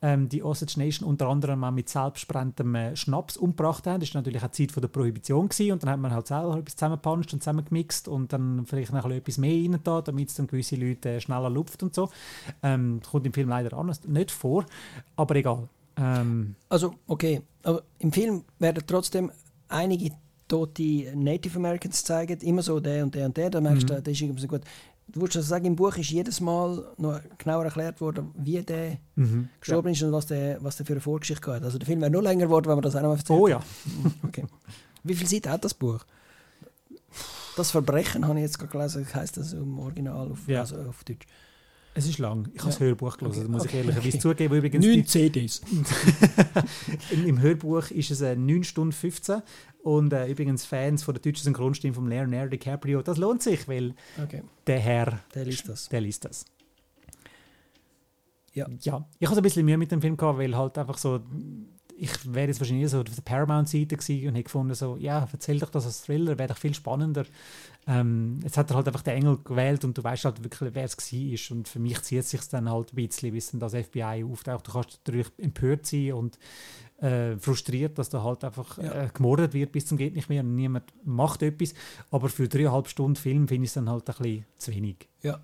ähm, 0.00 0.28
die 0.28 0.42
Osage 0.42 0.78
Nation 0.78 1.08
unter 1.08 1.28
anderem 1.28 1.62
auch 1.64 1.70
mit 1.72 1.88
selbstbrenntem 1.88 2.74
äh, 2.74 2.96
Schnaps 2.96 3.36
umgebracht 3.36 3.86
hat. 3.86 4.00
Das 4.02 4.14
war 4.14 4.20
natürlich 4.22 4.42
auch 4.42 4.48
die 4.48 4.66
Zeit 4.66 4.72
von 4.72 4.80
der 4.80 4.88
Prohibition 4.88 5.48
gewesen, 5.48 5.72
und 5.72 5.82
dann 5.82 5.90
hat 5.90 6.00
man 6.00 6.12
halt 6.12 6.26
selber 6.26 6.56
etwas 6.58 6.76
zusammengepanscht 6.76 7.32
und 7.32 7.40
zusammengemixt 7.40 8.08
und 8.08 8.32
dann 8.32 8.64
vielleicht 8.66 8.92
noch 8.92 9.10
etwas 9.10 9.38
mehr 9.38 9.50
rein 9.70 9.78
da, 9.82 10.00
damit 10.00 10.28
es 10.28 10.34
dann 10.36 10.46
gewisse 10.46 10.76
Leute 10.76 11.10
äh, 11.10 11.20
schneller 11.20 11.50
lupft 11.50 11.82
und 11.82 11.94
so. 11.94 12.08
Ähm, 12.62 13.00
kommt 13.10 13.26
im 13.26 13.32
Film 13.32 13.48
leider 13.48 13.76
anders 13.76 14.04
nicht 14.06 14.30
vor, 14.30 14.64
aber 15.16 15.34
egal. 15.36 15.68
Ähm, 15.96 16.54
Also, 16.68 16.94
okay. 17.06 17.42
Aber 17.62 17.82
im 17.98 18.12
Film 18.12 18.44
werden 18.58 18.82
trotzdem 18.86 19.30
einige 19.68 20.12
tote 20.48 21.12
Native 21.14 21.56
Americans 21.58 22.02
zeigen. 22.02 22.40
Immer 22.40 22.62
so 22.62 22.80
der 22.80 23.04
und 23.04 23.14
der 23.14 23.26
und 23.26 23.36
der. 23.36 23.50
Da 23.50 23.60
merkst 23.60 23.84
Mhm. 23.84 23.86
du, 23.88 24.02
das 24.02 24.12
ist 24.12 24.20
irgendwie 24.22 24.40
so 24.42 24.48
gut. 24.48 24.62
Du 25.12 25.20
würdest 25.20 25.38
also 25.38 25.48
sagen, 25.48 25.64
im 25.64 25.76
Buch 25.76 25.96
ist 25.96 26.10
jedes 26.10 26.40
Mal 26.40 26.84
noch 26.96 27.20
genauer 27.38 27.64
erklärt 27.64 28.00
worden, 28.00 28.30
wie 28.36 28.62
der 28.62 28.98
mhm. 29.16 29.48
gestorben 29.58 29.88
ist 29.92 30.02
und 30.02 30.12
was 30.12 30.26
der, 30.26 30.62
was 30.62 30.76
der 30.76 30.86
für 30.86 30.92
eine 30.92 31.00
Vorgeschichte 31.00 31.52
hat. 31.52 31.62
Also 31.64 31.78
der 31.78 31.86
Film 31.86 32.00
wäre 32.00 32.10
noch 32.10 32.22
länger 32.22 32.46
geworden, 32.46 32.66
wenn 32.66 32.76
man 32.76 32.82
das 32.82 32.96
auch 32.96 33.02
noch 33.02 33.16
erzählt 33.16 33.38
Oh 33.38 33.48
ja. 33.48 33.60
Okay. 34.22 34.44
Wie 35.02 35.14
viel 35.14 35.26
Seiten 35.26 35.50
hat 35.50 35.64
das 35.64 35.74
Buch? 35.74 36.04
Das 37.56 37.70
Verbrechen 37.70 38.26
habe 38.26 38.38
ich 38.38 38.44
jetzt 38.44 38.58
gerade 38.58 38.72
gelesen, 38.72 39.06
heißt 39.12 39.36
das 39.36 39.52
im 39.52 39.78
Original 39.78 40.30
auf, 40.30 40.46
Ja. 40.46 40.60
also 40.60 40.76
auf 40.82 41.02
Deutsch. 41.04 41.26
Es 41.92 42.06
ist 42.06 42.18
lang. 42.18 42.48
Ich 42.54 42.60
habe 42.60 42.70
das 42.70 42.78
Ja. 42.78 42.86
Hörbuch 42.86 43.16
gelesen, 43.18 43.42
Okay, 43.42 43.50
muss 43.50 43.64
ich 43.64 43.74
ehrlicherweise 43.74 44.08
okay. 44.08 44.18
zugeben. 44.18 44.54
Übrigens, 44.56 44.84
die, 44.84 45.04
CDs. 45.04 45.60
im, 47.10 47.26
im 47.26 47.40
Hörbuch 47.40 47.90
ist 47.90 48.10
es 48.12 48.20
äh, 48.20 48.36
9 48.36 48.62
Stunden 48.62 48.92
15 48.92 49.42
und 49.82 50.12
äh, 50.12 50.28
übrigens 50.28 50.64
Fans 50.64 51.02
von 51.02 51.14
der 51.14 51.22
deutschen 51.22 51.44
Synchronstimme 51.44 51.94
von 51.94 52.06
Leonardo 52.08 52.50
DiCaprio, 52.50 53.02
das 53.02 53.18
lohnt 53.18 53.42
sich, 53.42 53.66
weil 53.66 53.94
Okay, 54.22 54.42
der 54.66 54.78
Herr, 54.78 55.20
der 55.34 55.44
liest 55.44 55.68
das. 55.68 55.88
der 55.88 56.00
liest 56.00 56.24
das. 56.24 56.44
Ja. 58.52 58.66
ja. 58.82 59.08
Ich 59.18 59.28
hatte 59.28 59.40
ein 59.40 59.42
bisschen 59.42 59.64
Mühe 59.64 59.78
mit 59.78 59.90
dem 59.92 60.00
Film, 60.00 60.16
gehabt, 60.16 60.38
weil 60.38 60.56
halt 60.56 60.76
einfach 60.78 60.98
so, 60.98 61.20
ich 61.96 62.10
wäre 62.32 62.48
jetzt 62.48 62.60
wahrscheinlich 62.60 62.88
so 62.90 62.98
auf 62.98 63.04
der 63.04 63.22
Paramount-Seite 63.22 63.96
gewesen 63.96 64.28
und 64.28 64.34
hätte 64.34 64.44
gefunden, 64.44 64.74
so, 64.74 64.96
ja, 64.96 65.28
erzähl 65.32 65.58
doch 65.58 65.70
das 65.70 65.86
als 65.86 66.02
Thriller, 66.02 66.38
wäre 66.38 66.48
doch 66.48 66.56
viel 66.56 66.74
spannender. 66.74 67.24
Ähm, 67.86 68.38
jetzt 68.42 68.56
hat 68.56 68.70
er 68.70 68.76
halt 68.76 68.86
einfach 68.86 69.02
den 69.02 69.16
Engel 69.16 69.38
gewählt 69.42 69.84
und 69.84 69.96
du 69.96 70.04
weißt 70.04 70.26
halt 70.26 70.44
wirklich, 70.44 70.74
wer 70.74 70.84
es 70.84 70.96
war. 70.96 71.56
Und 71.56 71.68
für 71.68 71.78
mich 71.78 72.02
zieht 72.02 72.20
es 72.20 72.30
sich 72.30 72.42
dann 72.48 72.70
halt 72.70 72.92
ein 72.92 72.96
bisschen, 72.96 73.32
bis 73.32 73.50
dann 73.50 73.60
das 73.60 73.74
FBI 73.74 74.24
auftaucht. 74.30 74.68
Du 74.68 74.72
kannst 74.72 75.00
natürlich 75.04 75.28
empört 75.38 75.86
sein 75.86 76.12
und 76.12 76.38
äh, 76.98 77.36
frustriert, 77.38 77.98
dass 77.98 78.10
da 78.10 78.22
halt 78.22 78.44
einfach 78.44 78.76
Ja. 78.78 79.04
äh, 79.04 79.08
gemordet 79.12 79.54
wird 79.54 79.72
bis 79.72 79.86
zum 79.86 79.96
geht 79.96 80.14
nicht 80.14 80.28
mehr 80.28 80.42
und 80.42 80.54
niemand 80.54 80.92
macht 81.04 81.42
etwas. 81.42 81.72
Aber 82.10 82.28
für 82.28 82.46
dreieinhalb 82.48 82.88
Stunden 82.88 83.16
Film 83.16 83.48
finde 83.48 83.64
ich 83.64 83.70
es 83.70 83.74
dann 83.74 83.88
halt 83.88 84.08
ein 84.08 84.14
bisschen 84.16 84.44
zu 84.58 84.74
wenig. 84.74 85.08
Ja. 85.22 85.40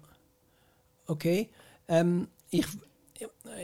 Okay. 1.07 1.49
Ähm, 1.89 2.29
ich, 2.51 2.67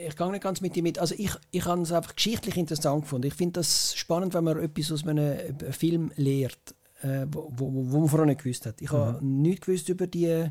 ich 0.07 0.17
gehe 0.17 0.31
nicht 0.31 0.43
ganz 0.43 0.61
mit 0.63 0.75
dir 0.75 0.83
mit. 0.83 0.99
Also 0.99 1.15
ich, 1.19 1.33
ich 1.51 1.65
habe 1.67 1.83
es 1.83 1.93
einfach 1.93 2.17
geschichtlich 2.17 2.57
interessant 2.57 3.03
gefunden. 3.03 3.27
Ich 3.27 3.35
finde 3.35 3.61
das 3.61 3.95
spannend, 3.95 4.33
wenn 4.35 4.45
man 4.45 4.59
etwas 4.59 4.91
aus 4.93 5.07
einem 5.07 5.59
Film 5.73 6.13
lehrt, 6.17 6.75
äh, 7.03 7.27
wo, 7.31 7.53
wo, 7.57 7.93
wo 7.93 8.01
man 8.01 8.09
vorher 8.09 8.27
nicht 8.27 8.43
gewusst 8.43 8.67
hat. 8.67 8.81
Ich 8.81 8.91
habe 8.91 9.25
nichts 9.25 9.67
gewusst 9.67 9.89
über 9.89 10.07
die 10.07 10.49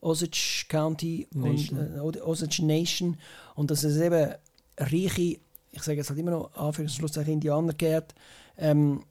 Osage 0.00 0.64
County 0.68 1.28
Nation. 1.32 1.78
und 2.00 2.16
äh, 2.16 2.20
Osage 2.20 2.64
Nation 2.64 3.16
und 3.54 3.70
dass 3.70 3.84
es 3.84 4.00
eben 4.00 4.34
reiche, 4.78 5.38
ich 5.70 5.82
sage 5.82 5.98
jetzt 5.98 6.10
halt 6.10 6.18
immer 6.18 6.32
noch 6.32 6.52
Anführungs- 6.54 6.80
und 6.80 6.90
Schlusszeichen 6.90 7.34
Indianer 7.34 7.72
gärt. 7.72 8.14
Ähm, 8.58 9.04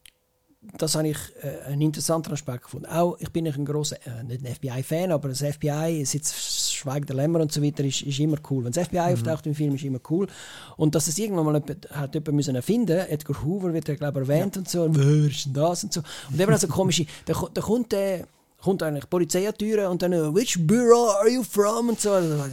das 0.77 0.95
habe 0.95 1.07
ich 1.07 1.17
äh, 1.41 1.61
einen 1.65 1.81
interessanten 1.81 2.31
Aspekt 2.33 2.65
gefunden. 2.65 2.85
Auch, 2.85 3.17
ich 3.19 3.31
bin 3.31 3.45
nicht 3.45 3.57
ein 3.57 3.65
grosser, 3.65 3.97
äh, 4.05 4.23
nicht 4.23 4.45
ein 4.45 4.55
FBI-Fan, 4.55 5.11
aber 5.11 5.29
das 5.29 5.41
FBI, 5.41 6.03
sitzt 6.05 6.33
Schweig 6.81 7.05
der 7.05 7.15
Lämmer 7.15 7.39
und 7.39 7.51
so 7.51 7.61
weiter, 7.61 7.83
ist, 7.83 8.01
ist 8.01 8.19
immer 8.19 8.37
cool. 8.49 8.65
Wenn 8.65 8.71
das 8.71 8.87
FBI 8.87 9.13
auftaucht 9.13 9.45
im 9.45 9.55
Film, 9.55 9.75
ist 9.75 9.83
immer 9.83 9.99
cool. 10.09 10.27
Und 10.77 10.95
dass 10.95 11.07
es 11.07 11.17
irgendwann 11.17 11.45
mal 11.45 11.53
jemand, 11.53 11.89
hat 11.91 12.13
jemand 12.13 12.35
müssen 12.35 12.55
erfinden 12.55 12.97
Edgar 12.97 13.43
Hoover 13.43 13.73
wird 13.73 13.87
ja, 13.87 13.95
glaube 13.95 14.21
ich, 14.21 14.29
erwähnt 14.29 14.57
und 14.57 14.69
so, 14.69 14.83
und 14.83 14.97
wer 14.97 15.29
ist 15.29 15.45
denn 15.45 15.53
das 15.53 15.83
und 15.83 15.93
so. 15.93 16.01
Und 16.31 16.39
eben 16.39 16.51
also 16.51 16.67
komische, 16.67 17.05
da, 17.25 17.33
da 17.53 17.61
kommt 17.61 17.91
der, 17.91 18.25
kommt 18.61 18.83
eigentlich 18.83 19.03
die 19.03 19.09
Polizei 19.09 19.47
an 19.47 19.53
die 19.59 19.71
Tür 19.71 19.89
und 19.89 20.01
dann, 20.01 20.13
äh, 20.13 20.33
which 20.33 20.57
bureau 20.65 21.09
are 21.19 21.29
you 21.29 21.43
from? 21.43 21.89
Und 21.89 21.99
so. 21.99 22.11
Also, 22.11 22.33
äh, 22.33 22.49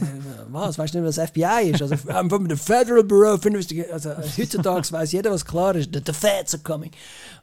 was, 0.49 0.77
weißt 0.77 0.93
du 0.93 0.99
nicht, 0.99 1.07
was 1.07 1.15
das 1.15 1.29
FBI 1.29 1.71
ist? 1.71 1.81
Also, 1.81 1.95
I'm 1.95 2.29
from 2.29 2.49
the 2.49 2.55
Federal 2.55 3.03
Bureau 3.03 3.35
of 3.35 3.45
Investigation. 3.45 3.93
Also, 3.93 4.11
heutzutage 4.37 4.91
weiß 4.91 5.11
jeder, 5.11 5.31
was 5.31 5.45
klar 5.45 5.75
ist. 5.75 5.89
The, 5.93 6.01
the 6.05 6.13
feds 6.13 6.53
are 6.53 6.63
coming. 6.63 6.91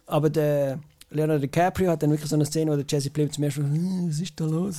Aber 0.06 0.30
der, 0.30 0.78
Leonardo 1.08 1.40
DiCaprio 1.40 1.92
hat 1.92 2.02
dann 2.02 2.10
wirklich 2.10 2.28
so 2.28 2.34
eine 2.34 2.44
Szene, 2.44 2.72
wo 2.72 2.76
der 2.76 2.84
Jesse 2.88 3.10
Plemons 3.10 3.36
zum 3.36 3.44
ersten 3.44 3.62
Mal, 3.62 3.70
hm, 3.70 4.08
was 4.08 4.20
ist 4.20 4.40
da 4.40 4.44
los? 4.44 4.76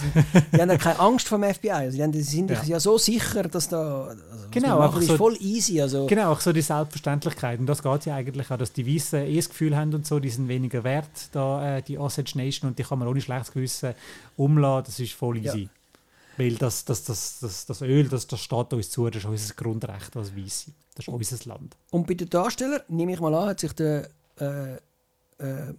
die 0.53 0.61
haben 0.61 0.69
ja 0.69 0.77
keine 0.77 0.99
Angst 0.99 1.27
vor 1.27 1.39
dem 1.39 1.53
FBI. 1.53 1.71
Also 1.71 1.97
die, 1.97 2.03
haben, 2.03 2.11
die 2.11 2.21
sind 2.21 2.49
ja. 2.49 2.61
ja 2.63 2.79
so 2.81 2.97
sicher, 2.97 3.43
dass 3.43 3.69
da. 3.69 4.07
Also, 4.07 4.23
genau, 4.51 4.79
einfach 4.79 4.99
ist 4.99 5.07
so, 5.07 5.15
voll 5.15 5.37
easy. 5.39 5.79
Also. 5.79 6.05
Genau, 6.07 6.33
auch 6.33 6.41
so 6.41 6.51
die 6.51 6.61
Selbstverständlichkeit. 6.61 7.59
Und 7.59 7.65
das 7.67 7.81
geht 7.81 8.05
ja 8.05 8.15
eigentlich 8.15 8.51
auch, 8.51 8.57
dass 8.57 8.73
die 8.73 8.85
Weißen 8.85 9.21
eh 9.21 9.37
das 9.37 9.47
Gefühl 9.47 9.77
haben 9.77 9.93
und 9.93 10.05
so, 10.05 10.19
die 10.19 10.29
sind 10.29 10.49
weniger 10.49 10.83
wert, 10.83 11.29
da, 11.31 11.77
äh, 11.77 11.81
die 11.81 11.97
Osage 11.97 12.33
Nation, 12.35 12.69
und 12.69 12.79
die 12.79 12.83
kann 12.83 12.99
man 12.99 13.07
ohne 13.07 13.21
schlechtes 13.21 13.53
Gewissen 13.53 13.93
umladen. 14.35 14.83
Das 14.87 14.99
ist 14.99 15.13
voll 15.13 15.37
easy. 15.37 15.61
Ja. 15.61 15.69
Weil 16.35 16.55
das, 16.55 16.83
das, 16.83 17.05
das, 17.05 17.39
das, 17.39 17.65
das 17.65 17.81
Öl, 17.81 18.09
das, 18.09 18.27
das 18.27 18.41
steht 18.41 18.73
uns 18.73 18.89
zu, 18.91 19.09
das 19.09 19.23
ist 19.23 19.29
unser 19.29 19.53
Grundrecht 19.53 20.15
als 20.17 20.35
Weiße. 20.35 20.71
Das 20.93 21.07
ist 21.07 21.13
unser 21.13 21.49
Land. 21.49 21.77
Und 21.89 22.05
bei 22.05 22.15
den 22.15 22.29
Darstellern, 22.29 22.81
nehme 22.89 23.13
ich 23.13 23.19
mal 23.21 23.33
an, 23.33 23.47
hat 23.47 23.61
sich 23.61 23.71
der. 23.71 24.09
Äh, 24.39 24.75
äh, 25.39 25.73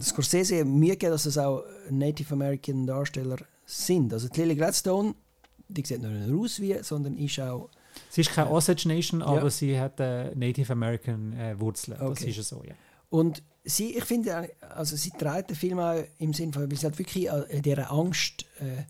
Scorsese 0.00 0.64
Mühe 0.64 0.90
gegeben, 0.90 1.12
dass 1.12 1.26
es 1.26 1.38
auch 1.38 1.64
Native 1.90 2.32
American 2.32 2.86
Darsteller 2.86 3.38
sind. 3.64 4.12
Also 4.12 4.28
Lily 4.34 4.54
Gladstone, 4.54 5.14
die 5.68 5.84
sieht 5.84 6.00
nicht 6.00 6.28
nur 6.28 6.42
aus 6.44 6.60
wie, 6.60 6.76
sondern 6.82 7.16
ist 7.16 7.40
auch... 7.40 7.68
Sie 8.08 8.22
ist 8.22 8.30
keine 8.30 8.50
Osage 8.50 8.88
Nation, 8.88 9.20
ja. 9.20 9.26
aber 9.26 9.50
sie 9.50 9.78
hat 9.78 10.00
äh, 10.00 10.34
Native 10.34 10.72
American 10.72 11.32
äh, 11.34 11.58
Wurzeln. 11.60 12.00
Okay. 12.00 12.26
Das 12.26 12.38
ist 12.38 12.48
so, 12.48 12.62
ja. 12.64 12.74
Und 13.10 13.42
sie, 13.64 13.96
ich 13.96 14.04
finde, 14.04 14.48
also 14.60 14.96
sie 14.96 15.10
trägt 15.10 15.50
den 15.50 15.56
Film 15.56 15.78
auch 15.78 16.02
im 16.18 16.32
Sinne 16.32 16.52
von, 16.52 16.70
weil 16.70 16.78
sie 16.78 16.86
hat 16.86 16.98
wirklich 16.98 17.28
in 17.50 17.62
dieser 17.62 17.92
Angst 17.92 18.46
äh, 18.60 18.84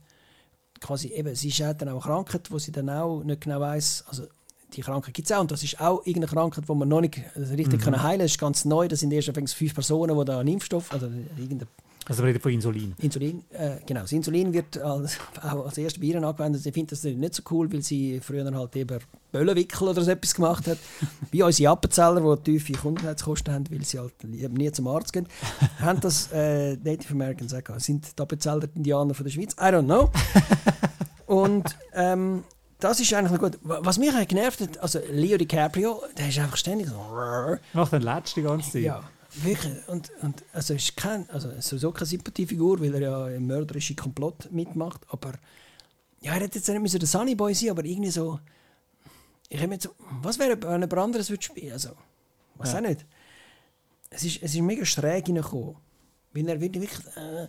quasi 0.81 1.09
eben, 1.09 1.35
sie 1.35 1.49
ist 1.49 1.61
dann 1.61 1.89
auch 1.89 2.05
Krankheit, 2.05 2.51
wo 2.51 2.59
sie 2.59 2.73
dann 2.73 2.91
auch 2.91 3.23
nicht 3.25 3.41
genau 3.41 3.61
weiß, 3.61 4.05
also 4.07 4.27
die 4.75 4.81
Krankheit 4.81 5.15
gibt 5.15 5.31
es 5.31 5.37
auch. 5.37 5.41
Und 5.41 5.51
das 5.51 5.63
ist 5.63 5.81
auch 5.81 6.05
irgendeine 6.07 6.27
Krankheit, 6.27 6.65
die 6.69 6.75
man 6.75 6.89
noch 6.89 7.01
nicht 7.01 7.21
richtig 7.37 7.73
mhm. 7.73 7.79
können 7.79 8.03
heilen 8.03 8.19
kann. 8.19 8.25
Das 8.27 8.31
ist 8.33 8.39
ganz 8.39 8.65
neu. 8.65 8.89
Das 8.89 9.01
sind 9.01 9.13
erst 9.13 9.31
fünf 9.55 9.75
Personen, 9.75 10.19
die 10.19 10.25
da 10.25 10.41
einen 10.41 10.49
Impfstoff, 10.49 10.93
also 10.93 11.07
irgendeine 11.37 11.67
also 12.07 12.23
wir 12.23 12.29
reden 12.29 12.41
von 12.41 12.53
Insulin. 12.53 12.95
Insulin, 12.99 13.45
äh, 13.53 13.77
genau. 13.87 14.01
Das 14.01 14.13
Insulin 14.13 14.53
wird 14.53 14.77
als, 14.79 15.19
auch 15.43 15.67
als 15.67 15.79
erstes 15.79 16.01
bei 16.01 16.09
ihnen 16.09 16.25
angewendet. 16.25 16.63
Sie 16.63 16.73
finden 16.73 16.91
das 16.91 17.05
nicht 17.05 17.35
so 17.35 17.43
cool, 17.51 17.73
weil 17.73 17.83
sie 17.83 18.21
früher 18.21 18.45
halt 18.53 18.77
eben 18.77 18.99
Böllenwickel 19.31 19.89
oder 19.89 20.03
so 20.03 20.11
etwas 20.11 20.35
gemacht 20.35 20.67
hat. 20.67 20.79
Wie 21.31 21.43
unsere 21.43 21.71
Appenzeller, 21.71 22.37
die 22.37 22.53
tiefe 22.53 22.73
Gesundheitskosten 22.73 23.55
haben, 23.55 23.71
weil 23.71 23.85
sie 23.85 23.99
halt 23.99 24.15
nie 24.25 24.73
zum 24.73 24.89
Arzt 24.89 25.13
gehen, 25.13 25.29
haben 25.79 26.01
das 26.01 26.29
äh, 26.33 26.77
Native 26.77 27.13
Americans 27.13 27.55
auch 27.55 27.79
Sind 27.79 28.19
die 28.19 28.23
Appenzeller 28.23 28.69
Indianer 28.75 29.15
von 29.15 29.25
der 29.25 29.31
Schweiz? 29.31 29.53
I 29.55 29.67
don't 29.67 29.85
know. 29.85 30.11
Und 31.27 31.77
ähm, 31.95 32.43
das 32.83 32.99
ist 32.99 33.15
eigentlich 33.15 33.39
gut. 33.39 33.59
Was 33.63 33.97
mich 33.99 34.13
genervt 34.27 34.61
hat, 34.61 34.79
also 34.79 34.99
Leo 35.11 35.39
DiCaprio, 35.39 36.03
der 36.19 36.29
ist 36.29 36.39
einfach 36.39 36.57
ständig 36.57 36.89
so. 36.89 37.59
Macht 37.73 37.93
den 37.93 38.03
Letzt 38.03 38.35
die 38.37 38.43
ganze 38.43 38.73
Zeit. 38.73 38.83
Ja, 38.83 39.05
wirklich. 39.37 39.73
Und, 39.87 40.11
und 40.21 40.43
also 40.53 40.75
ist 40.75 40.97
kein, 40.97 41.31
also 41.31 41.49
sowieso 41.61 41.93
keine 41.93 42.07
Sympathiefigur, 42.07 42.81
weil 42.81 42.95
er 42.95 43.01
ja 43.01 43.29
im 43.29 43.47
mörderischen 43.47 43.95
Komplott 43.95 44.51
mitmacht. 44.51 45.01
Aber 45.11 45.33
ja, 46.21 46.33
er 46.33 46.41
hätte 46.41 46.59
jetzt 46.59 46.69
nicht 46.69 47.01
der 47.01 47.09
Sunny 47.09 47.37
Boy 47.37 47.55
sein, 47.55 47.71
aber 47.71 47.85
irgendwie 47.85 48.11
so. 48.11 48.41
Ich 49.49 49.63
habe 49.63 49.75
jetzt 49.75 49.85
so, 49.85 49.91
was 50.23 50.39
wäre, 50.41 50.61
wenn 50.61 50.81
jemand 50.81 50.95
anderes 50.95 51.31
würde 51.31 51.43
spielen? 51.43 51.73
Also, 51.73 51.91
was 52.57 52.73
ja. 52.73 52.79
auch 52.79 52.83
nicht. 52.83 53.07
Es 54.11 54.25
ist, 54.25 54.43
es 54.43 54.55
ist 54.55 54.61
mega 54.61 54.85
schräg 54.85 55.29
reingekommen. 55.29 55.77
Weil 56.33 56.49
er 56.49 56.61
wirklich, 56.61 56.91
äh, 57.17 57.47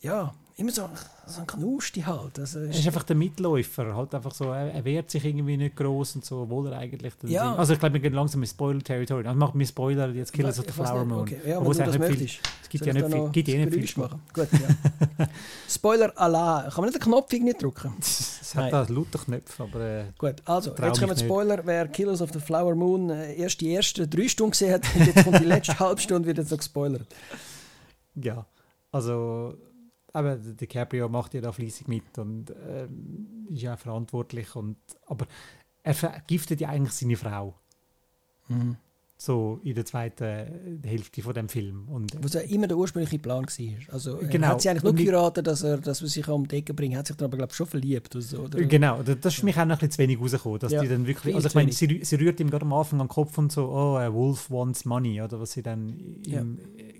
ja, 0.00 0.34
immer 0.58 0.70
so, 0.70 0.88
so 1.26 1.40
ein 1.40 1.46
Knusti 1.46 2.00
halt. 2.00 2.38
Also 2.38 2.60
er 2.60 2.70
ist 2.70 2.86
einfach 2.86 3.02
der 3.02 3.14
Mitläufer, 3.14 3.94
halt 3.94 4.14
einfach 4.14 4.32
so, 4.32 4.44
er, 4.44 4.84
wehrt 4.84 5.10
sich 5.10 5.24
irgendwie 5.24 5.56
nicht 5.58 5.76
groß 5.76 6.16
und 6.16 6.24
so, 6.24 6.42
obwohl 6.42 6.68
er 6.68 6.78
eigentlich... 6.78 7.12
Ja. 7.24 7.54
Also 7.54 7.74
ich 7.74 7.78
glaube, 7.78 7.94
wir 7.94 8.00
gehen 8.00 8.14
langsam 8.14 8.42
in 8.42 8.48
Spoiler-Territory. 8.48 9.26
Also 9.26 9.38
macht 9.38 9.54
mir 9.54 9.66
Spoiler 9.66 10.08
jetzt 10.10 10.32
Killers 10.32 10.58
of 10.58 10.64
the 10.66 10.72
Flower 10.72 11.04
Moon. 11.04 11.20
Okay. 11.20 11.40
Ja, 11.46 11.58
aber 11.58 11.74
das 11.74 11.98
möchtest. 11.98 12.40
Es 12.62 12.68
gibt 12.70 12.86
ja 12.86 12.92
nicht 12.94 13.06
viel, 13.06 13.28
gibt 13.30 13.48
ja 13.48 13.66
nicht 13.66 13.92
viel 13.92 14.02
machen. 14.02 14.22
Gut, 14.32 14.48
ja. 14.52 15.28
Spoiler 15.68 16.12
Allah. 16.16 16.62
Kann 16.70 16.82
man 16.82 16.84
nicht 16.86 16.96
den 16.96 17.02
Knopf 17.02 17.32
irgendwie 17.32 17.52
drücken? 17.52 17.92
es 18.00 18.54
hat 18.54 18.72
da 18.72 18.86
lauter 18.88 19.18
Knöpfe, 19.18 19.62
aber... 19.62 19.80
Äh, 19.80 20.04
Gut, 20.16 20.36
also, 20.46 20.74
jetzt 20.74 21.00
kommen 21.00 21.18
Spoiler. 21.18 21.66
Wer 21.66 21.88
Killers 21.88 22.22
of 22.22 22.30
the 22.32 22.40
Flower 22.40 22.74
Moon 22.74 23.10
äh, 23.10 23.34
erst 23.34 23.60
die 23.60 23.74
ersten 23.74 24.08
drei 24.08 24.26
Stunden 24.26 24.52
gesehen 24.52 24.72
hat, 24.72 24.82
und 24.94 25.06
jetzt 25.06 25.22
kommt 25.22 25.38
die 25.38 25.44
letzte 25.44 25.78
halbe 25.78 26.00
Stunde, 26.00 26.26
wird 26.26 26.38
jetzt 26.38 26.50
noch 26.50 26.58
gespoilert. 26.58 27.06
Ja, 28.14 28.46
also 28.90 29.54
aber 30.16 30.36
DiCaprio 30.36 31.08
macht 31.08 31.34
ja 31.34 31.40
da 31.40 31.52
fließig 31.52 31.88
mit 31.88 32.18
und 32.18 32.52
ähm, 32.68 33.46
ist 33.50 33.62
ja 33.62 33.76
verantwortlich. 33.76 34.56
Und, 34.56 34.76
aber 35.06 35.26
er 35.82 35.94
vergiftet 35.94 36.60
ja 36.60 36.68
eigentlich 36.70 36.92
seine 36.92 37.16
Frau. 37.16 37.54
Mhm 38.48 38.76
so 39.18 39.60
in 39.64 39.74
der 39.74 39.86
zweiten 39.86 40.82
Hälfte 40.84 41.22
von 41.22 41.32
dem 41.32 41.48
Film. 41.48 41.88
Und, 41.88 42.12
Was 42.22 42.34
ja 42.34 42.40
immer 42.42 42.66
der 42.66 42.76
ursprüngliche 42.76 43.18
Plan 43.18 43.46
war. 43.46 43.94
Also, 43.94 44.18
genau. 44.18 44.48
hat 44.48 44.60
sie 44.60 44.68
eigentlich 44.68 44.82
nur 44.82 44.92
geheiratet, 44.92 45.46
dass 45.46 45.62
er, 45.62 45.78
dass 45.78 46.02
er 46.02 46.08
sich 46.08 46.28
um 46.28 46.46
die 46.46 46.56
Ecke 46.56 46.74
bringt, 46.74 46.96
hat 46.96 47.06
sich 47.06 47.16
dann 47.16 47.26
aber 47.26 47.38
glaube 47.38 47.54
schon 47.54 47.66
verliebt. 47.66 48.14
So, 48.18 48.40
oder? 48.40 48.62
Genau, 48.62 49.02
das 49.02 49.16
ist 49.24 49.40
für 49.40 49.46
mich 49.46 49.56
auch 49.56 49.64
noch 49.64 49.76
ein 49.76 49.78
bisschen 49.78 49.92
zu 49.92 49.98
wenig 49.98 50.20
rausgekommen, 50.20 50.58
dass 50.58 50.72
ja. 50.72 50.82
die 50.82 50.88
dann 50.88 51.06
wirklich, 51.06 51.34
also 51.34 51.48
ich 51.48 51.54
meine, 51.54 51.72
sie, 51.72 52.00
sie, 52.02 52.16
rührt 52.16 52.40
ihm 52.40 52.50
gerade 52.50 52.66
am 52.66 52.74
Anfang 52.74 53.00
an 53.00 53.06
den 53.06 53.12
Kopf 53.12 53.38
und 53.38 53.50
so, 53.50 53.68
oh, 53.70 53.96
a 53.96 54.12
wolf 54.12 54.50
wants 54.50 54.84
money, 54.84 55.22
oder 55.22 55.40
was 55.40 55.52
sie 55.52 55.62
dann 55.62 55.96
ja. 56.26 56.44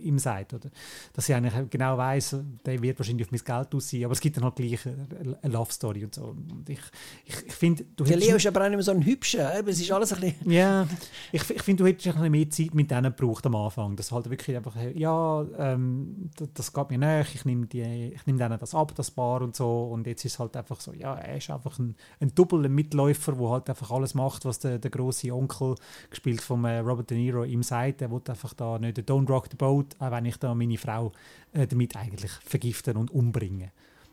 Ihm 0.01 0.19
sagt, 0.19 0.55
oder? 0.55 0.71
Dass 1.13 1.27
sie 1.27 1.35
eigentlich 1.35 1.71
genau 1.71 1.97
weiß, 1.99 2.37
der 2.65 2.83
wird 2.83 2.99
wahrscheinlich 2.99 3.27
auf 3.27 3.33
mein 3.33 3.41
Geld 3.45 3.75
aussehen, 3.75 4.05
aber 4.05 4.13
es 4.13 4.21
gibt 4.21 4.37
dann 4.37 4.45
halt 4.45 4.57
gleich 4.57 4.81
eine 4.87 5.53
Love 5.53 5.73
Story 5.73 6.05
und 6.05 6.15
so. 6.15 6.25
Und 6.27 6.69
ich, 6.69 6.81
ich, 7.25 7.47
ich 7.47 7.53
finde, 7.53 7.85
Der 7.99 8.17
Leo 8.17 8.37
ist 8.37 8.47
aber 8.47 8.61
auch 8.61 8.69
nicht 8.69 8.77
mehr 8.77 8.83
so 8.83 8.93
ein 8.93 9.05
hübscher, 9.05 9.67
es 9.67 9.81
ist 9.81 9.91
alles 9.93 10.13
ein 10.13 10.21
bisschen... 10.21 10.51
Ja, 10.51 10.87
ich, 11.33 11.51
ich 11.51 11.63
finde, 11.63 11.83
du 11.83 11.89
hättest 11.89 12.17
ein 12.17 12.31
mehr 12.31 12.51
Zeit 12.51 12.75
mit 12.75 12.91
denen 12.91 13.15
gebraucht 13.15 13.47
am 13.47 13.57
Anfang. 13.57 13.97
Das 13.97 14.13
halt 14.13 14.31
wirklich 14.31 14.57
einfach, 14.57 14.77
ja, 14.95 15.45
ähm, 15.59 16.31
das, 16.37 16.49
das 16.55 16.73
geht 16.73 16.91
mir 16.91 16.99
nicht, 16.99 17.35
ich 17.35 17.45
nehme 17.45 17.67
nehm 17.71 18.39
denen 18.39 18.59
das 18.59 18.75
ab, 18.75 18.95
das 18.95 19.11
Paar 19.11 19.43
und 19.43 19.57
so. 19.57 19.85
Und 19.85 20.07
jetzt 20.07 20.25
ist 20.25 20.33
es 20.33 20.39
halt 20.39 20.57
einfach 20.57 20.81
so, 20.81 20.93
ja, 20.93 21.15
er 21.15 21.37
ist 21.37 21.51
einfach 21.51 21.79
ein, 21.79 21.97
ein 22.21 22.35
Double, 22.35 22.69
Mitläufer, 22.69 23.33
der 23.33 23.49
halt 23.51 23.69
einfach 23.71 23.91
alles 23.91 24.15
macht, 24.15 24.45
was 24.45 24.59
der, 24.59 24.79
der 24.79 24.91
große 24.91 25.33
Onkel, 25.33 25.77
gespielt 26.11 26.41
von 26.41 26.65
äh, 26.65 26.79
Robert 26.79 27.11
De 27.11 27.19
Niro, 27.19 27.45
ihm 27.45 27.63
sagt. 27.63 28.03
Er 28.03 28.11
will 28.11 28.21
einfach 28.29 28.55
da 28.55 28.79
nicht 28.79 28.99
«Don't 28.99 29.29
rock 29.29 29.49
the 29.51 29.57
boat», 29.57 29.86
auch 29.99 30.11
wenn 30.11 30.25
ich 30.25 30.37
da 30.39 30.55
meine 30.55 30.79
Frau 30.79 31.13
äh, 31.53 31.67
damit 31.67 31.97
eigentlich 31.97 32.31
vergiften 32.31 32.97
und 32.97 33.11
umbringen. 33.11 33.71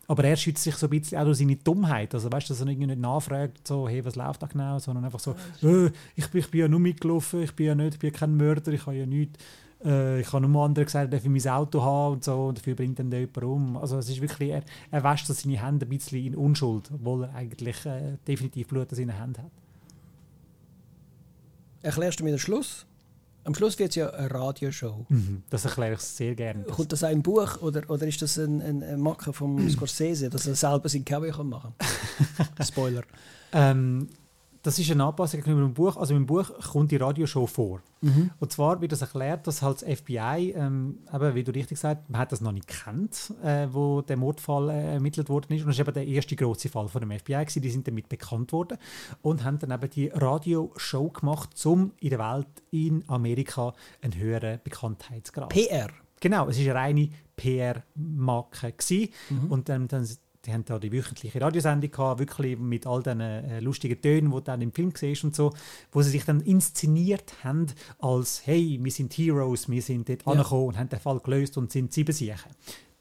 Aber 0.08 0.26
er 0.26 0.36
schützt 0.36 0.64
sich 0.64 0.76
so 0.76 0.88
ein 0.88 0.90
bisschen 0.90 1.18
auch 1.18 1.24
durch 1.24 1.38
seine 1.38 1.56
Dummheit. 1.56 2.14
Also 2.14 2.32
weißt 2.32 2.50
du, 2.50 2.54
dass 2.54 2.62
er 2.62 2.68
irgendwie 2.68 2.88
nicht 2.88 3.00
nachfragt, 3.00 3.68
so, 3.68 3.88
hey, 3.88 4.04
was 4.04 4.16
läuft 4.16 4.44
da 4.44 4.48
genau, 4.48 4.78
sondern 4.80 5.06
einfach 5.06 5.20
so, 5.20 5.32
äh, 5.62 5.90
ich, 6.16 6.28
bin, 6.30 6.42
ich 6.42 6.52
bin 6.52 6.60
ja 6.62 6.68
nur 6.68 6.80
mitgelaufen, 6.80 7.42
ich 7.42 7.56
bin 7.56 7.68
ja 7.68 7.76
nicht, 7.76 7.94
ich 7.94 8.00
bin 8.00 8.12
kein 8.12 8.36
Mörder, 8.36 8.72
ich 8.74 8.86
habe 8.86 8.98
ja 8.98 9.06
nichts. 9.06 9.40
Äh, 9.84 10.22
ich 10.22 10.32
habe 10.32 10.48
nur 10.48 10.64
anderen 10.64 10.86
gesagt, 10.86 11.14
dass 11.14 11.24
ich 11.24 11.30
mein 11.30 11.54
Auto 11.54 11.82
haben 11.82 12.14
und 12.16 12.24
so, 12.24 12.48
und 12.48 12.58
dafür 12.58 12.76
bringt 12.76 13.00
dann 13.00 13.12
jemand 13.12 13.44
um. 13.44 13.78
Also 13.78 13.98
es 13.98 14.10
ist 14.10 14.22
wirklich, 14.22 14.50
er, 14.50 14.64
er 14.92 15.04
wäscht 15.04 15.26
so 15.26 15.34
seine 15.34 15.66
Hände 15.66 15.86
ein 15.86 15.90
bisschen 15.90 16.26
in 16.26 16.36
Unschuld, 16.36 16.90
obwohl 16.94 17.24
er 17.24 17.36
eigentlich 17.36 17.86
äh, 17.86 18.18
definitiv 18.28 18.68
Blut 18.68 18.92
in 18.92 18.98
seinen 18.98 19.18
Händen 19.18 19.44
hat. 19.44 19.52
Erklärst 21.82 22.20
du 22.20 22.24
mir 22.24 22.32
den 22.32 22.40
Schluss? 22.40 22.86
Am 23.46 23.54
Schluss 23.54 23.78
wird 23.78 23.90
es 23.90 23.96
ja 23.96 24.10
eine 24.10 24.32
Radioshow. 24.32 25.06
Mhm, 25.10 25.44
das 25.50 25.66
erkläre 25.66 25.94
ich 25.94 26.00
sehr 26.00 26.34
gerne. 26.36 26.64
Kommt 26.64 26.92
das 26.92 27.04
auch 27.04 27.12
im 27.12 27.22
Buch 27.22 27.62
oder, 27.62 27.90
oder 27.90 28.08
ist 28.08 28.22
das 28.22 28.38
ein, 28.38 28.62
ein, 28.62 28.84
ein 28.84 29.00
Macke 29.00 29.34
vom 29.34 29.70
Scorsese, 29.70 30.30
dass 30.30 30.48
er 30.48 30.56
selber 30.56 30.88
sein 30.88 31.04
Cowboy 31.04 31.32
machen 31.44 31.74
kann? 31.78 32.66
Spoiler. 32.66 33.04
ähm, 33.52 34.08
das 34.64 34.80
ist 34.80 34.90
eine 34.90 35.04
Anpassung 35.04 35.42
gegenüber 35.42 35.62
dem 35.62 35.74
Buch. 35.74 35.98
Also 35.98 36.16
im 36.16 36.26
Buch 36.26 36.50
kommt 36.72 36.90
die 36.92 36.96
Radioshow 36.96 37.46
vor. 37.46 37.82
Mhm. 38.00 38.32
Und 38.40 38.52
zwar 38.52 38.80
wird 38.80 38.94
das 38.94 39.02
erklärt, 39.02 39.46
dass 39.46 39.62
halt 39.62 39.82
das 39.82 40.00
FBI, 40.00 40.54
ähm, 40.56 41.00
eben, 41.14 41.36
wie 41.36 41.44
du 41.44 41.52
richtig 41.52 41.78
sagst, 41.78 42.10
man 42.10 42.22
hat 42.22 42.32
das 42.32 42.40
noch 42.40 42.54
nicht 42.54 42.68
kennt, 42.68 43.34
äh, 43.44 43.68
wo 43.72 44.02
der 44.02 44.16
Mordfall 44.16 44.70
äh, 44.70 44.94
ermittelt 44.94 45.28
worden 45.28 45.54
ist. 45.54 45.62
Und 45.62 45.68
das 45.68 45.76
ist 45.76 45.82
eben 45.82 45.94
der 45.94 46.08
erste 46.08 46.36
große 46.38 46.70
Fall 46.70 46.88
von 46.88 47.02
dem 47.02 47.12
FBI 47.12 47.34
gewesen. 47.34 47.62
Die 47.62 47.70
sind 47.70 47.88
damit 47.88 48.08
bekannt 48.08 48.54
worden 48.54 48.78
und 49.22 49.44
haben 49.44 49.60
dann 49.60 49.72
eben 49.72 49.90
die 49.90 50.08
Radioshow 50.08 51.10
gemacht, 51.10 51.50
um 51.66 51.92
in 52.00 52.10
der 52.12 52.20
Welt 52.20 52.48
in 52.72 53.04
Amerika 53.10 53.74
einen 54.02 54.16
höheren 54.16 54.62
Bekanntheitsgrad. 54.64 55.50
PR. 55.50 55.90
Genau, 56.22 56.48
es 56.48 56.58
ist 56.58 56.64
eine 56.70 56.76
reine 56.76 57.10
PR-Marke 57.36 58.74
mhm. 59.30 59.52
und 59.52 59.70
ähm, 59.70 59.90
dann 59.90 60.08
die 60.46 60.54
haben 60.54 60.66
da 60.66 60.78
die 60.78 60.92
wöchentliche 60.92 61.40
Radiosendung 61.40 61.92
gehabt, 61.92 62.20
wirklich 62.20 62.58
mit 62.58 62.86
all 62.86 63.02
diesen 63.02 63.22
äh, 63.22 63.60
lustigen 63.60 64.02
Tönen, 64.02 64.32
die 64.32 64.36
du 64.36 64.42
dann 64.42 64.62
im 64.62 64.74
Film 64.74 64.92
siehst 64.96 65.24
und 65.24 65.36
so, 65.36 65.54
wo 65.92 66.02
sie 66.02 66.10
sich 66.10 66.26
dann 66.26 66.42
inszeniert 66.42 67.44
haben 67.44 67.68
als 68.00 68.46
«Hey, 68.46 68.80
wir 68.82 68.92
sind 68.92 69.14
Heroes, 69.14 69.70
wir 69.70 69.82
sind 69.82 70.10
dort 70.10 70.26
ja. 70.26 70.32
angekommen 70.32 70.68
und 70.68 70.78
haben 70.78 70.90
den 70.90 71.00
Fall 71.00 71.20
gelöst 71.20 71.58
und 71.58 71.72
sind 71.72 71.94
sieben 71.94 72.14
Siechen». 72.14 72.52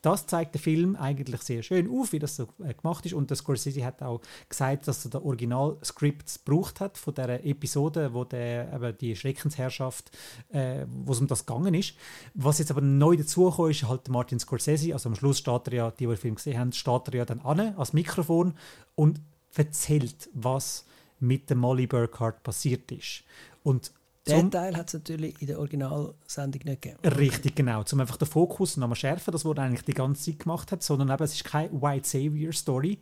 Das 0.03 0.27
zeigt 0.27 0.55
der 0.55 0.61
Film 0.61 0.97
eigentlich 0.97 1.43
sehr 1.43 1.63
schön 1.63 1.89
auf, 1.89 2.13
wie 2.13 2.19
das 2.19 2.35
so 2.37 2.49
äh, 2.65 2.75
gemacht 2.75 3.07
ist. 3.07 3.15
Und 3.15 3.31
der 3.31 3.37
Scorsese 3.37 3.85
hat 3.85 4.03
auch 4.03 4.21
gesagt, 4.49 4.89
dass 4.89 5.05
er 5.05 5.13
das 5.13 5.23
Original-Skript 5.23 6.45
gebraucht 6.45 6.81
hat 6.81 6.99
von 6.99 7.15
der 7.15 7.47
Episode, 7.47 8.13
wo 8.13 8.25
der, 8.25 8.73
eben 8.73 8.99
die 8.99 9.15
Schreckensherrschaft, 9.15 10.11
äh, 10.53 10.85
wo 11.05 11.13
es 11.13 11.21
um 11.21 11.29
das 11.29 11.47
gegangen 11.47 11.75
ist. 11.75 11.95
Was 12.35 12.59
jetzt 12.59 12.73
aber 12.73 12.81
neu 12.81 13.17
dazugekommen 13.17 13.71
ist, 13.71 13.89
halt 13.89 14.09
Martin 14.09 14.41
Scorsese. 14.41 14.93
Also 14.93 15.09
am 15.09 15.15
Schluss 15.15 15.39
steht 15.39 15.69
er 15.69 15.73
ja, 15.73 15.91
die, 15.93 16.05
die 16.05 16.09
den 16.09 16.17
Film 16.17 16.35
gesehen 16.35 16.59
haben, 16.59 16.73
steht 16.73 17.09
er 17.09 17.15
ja 17.15 17.25
dann 17.25 17.41
an, 17.41 17.61
als 17.77 17.93
Mikrofon 17.93 18.55
und 18.97 19.21
erzählt, 19.55 20.29
was 20.35 20.85
mit 21.21 21.49
dem 21.49 21.59
Molly 21.59 21.87
Burkhardt 21.87 22.43
passiert 22.43 22.91
ist. 22.91 23.23
Und 23.63 23.93
Den 24.29 24.51
Teil 24.53 24.77
hat 24.77 24.87
es 24.87 24.95
natürlich 24.95 25.41
in 25.41 25.49
der 25.49 25.59
Originalsendung 25.59 26.63
nicht 26.65 26.83
gegeben. 26.83 26.99
Richtig, 27.05 27.57
genau. 27.57 27.83
Um 27.91 28.01
einfach 28.01 28.17
den 28.17 28.29
Fokus 28.29 28.77
nochmal 28.77 28.97
schärfen, 28.97 29.33
das, 29.33 29.45
er 29.45 29.59
eigentlich 29.59 29.83
die 29.83 29.95
ganze 29.95 30.31
Zeit 30.31 30.39
gemacht 30.39 30.71
hat, 30.71 30.83
sondern 30.83 31.11
eben, 31.11 31.25
es 31.25 31.35
ist 31.35 31.45
keine 31.45 31.73
White 31.73 32.09
Savior 32.09 32.53
Story. 32.53 32.99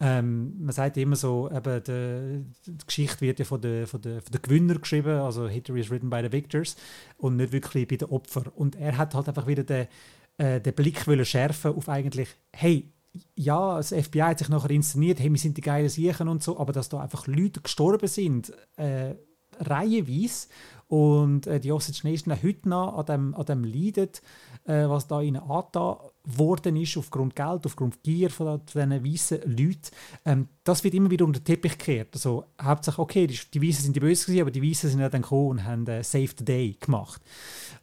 Ähm, 0.00 0.54
man 0.58 0.72
sagt 0.72 0.96
immer 0.96 1.14
so, 1.14 1.48
eben, 1.48 1.84
die, 1.84 2.72
die 2.72 2.86
Geschichte 2.86 3.20
wird 3.20 3.38
ja 3.38 3.44
von 3.44 3.60
den 3.60 3.86
von 3.86 4.02
der, 4.02 4.20
von 4.20 4.32
der 4.32 4.40
Gewinner 4.40 4.74
geschrieben, 4.74 5.20
also 5.20 5.46
History 5.46 5.80
is 5.80 5.90
written 5.90 6.10
by 6.10 6.20
the 6.22 6.32
victors 6.32 6.76
und 7.18 7.36
nicht 7.36 7.52
wirklich 7.52 7.86
bei 7.86 7.96
den 7.96 8.08
Opfern. 8.08 8.48
Und 8.48 8.74
er 8.74 8.98
hat 8.98 9.14
halt 9.14 9.28
einfach 9.28 9.46
wieder 9.46 9.62
den, 9.62 9.86
äh, 10.38 10.60
den 10.60 10.74
Blick 10.74 11.06
wollen 11.06 11.24
schärfen 11.24 11.72
auf 11.74 11.88
eigentlich, 11.88 12.30
hey, 12.52 12.90
ja, 13.36 13.76
das 13.76 13.92
FBI 13.92 14.20
hat 14.20 14.38
sich 14.40 14.48
nachher 14.48 14.70
inszeniert, 14.70 15.20
hey, 15.20 15.30
wir 15.30 15.38
sind 15.38 15.56
die 15.56 15.60
geilen 15.60 15.88
Siechen 15.88 16.26
und 16.26 16.42
so, 16.42 16.58
aber 16.58 16.72
dass 16.72 16.88
da 16.88 16.98
einfach 16.98 17.28
Leute 17.28 17.60
gestorben 17.60 18.08
sind, 18.08 18.52
äh, 18.76 19.14
reihenweise 19.60 20.48
und 20.88 21.46
äh, 21.46 21.60
die 21.60 21.72
Osage 21.72 22.06
Nation 22.06 22.42
heute 22.42 22.68
noch 22.68 22.98
an 22.98 23.06
dem, 23.06 23.34
an 23.34 23.46
dem 23.46 23.64
leidet, 23.64 24.22
äh, 24.64 24.88
was 24.88 25.06
da 25.08 25.20
ihnen 25.20 25.42
angetan 25.42 25.96
worden 26.24 26.76
ist, 26.76 26.96
aufgrund 26.96 27.36
Geld, 27.36 27.66
aufgrund 27.66 28.02
Gier 28.02 28.30
von, 28.30 28.60
von 28.60 28.60
diesen 28.66 29.04
weißen 29.04 29.40
Leuten. 29.44 29.90
Ähm, 30.24 30.48
das 30.62 30.84
wird 30.84 30.94
immer 30.94 31.10
wieder 31.10 31.24
unter 31.24 31.40
den 31.40 31.44
Teppich 31.44 31.78
gekehrt. 31.78 32.08
Also 32.14 32.44
hauptsächlich, 32.60 32.98
okay, 32.98 33.26
die, 33.26 33.38
die 33.52 33.62
Weißen 33.62 33.84
sind 33.84 33.96
die 33.96 34.00
Bösen 34.00 34.26
gewesen, 34.26 34.42
aber 34.42 34.50
die 34.50 34.62
Weißen 34.62 34.90
sind 34.90 35.00
ja 35.00 35.08
dann 35.08 35.22
gekommen 35.22 35.50
und 35.50 35.64
haben 35.64 35.86
äh, 35.86 36.02
Save 36.02 36.30
the 36.38 36.44
Day 36.44 36.76
gemacht. 36.78 37.20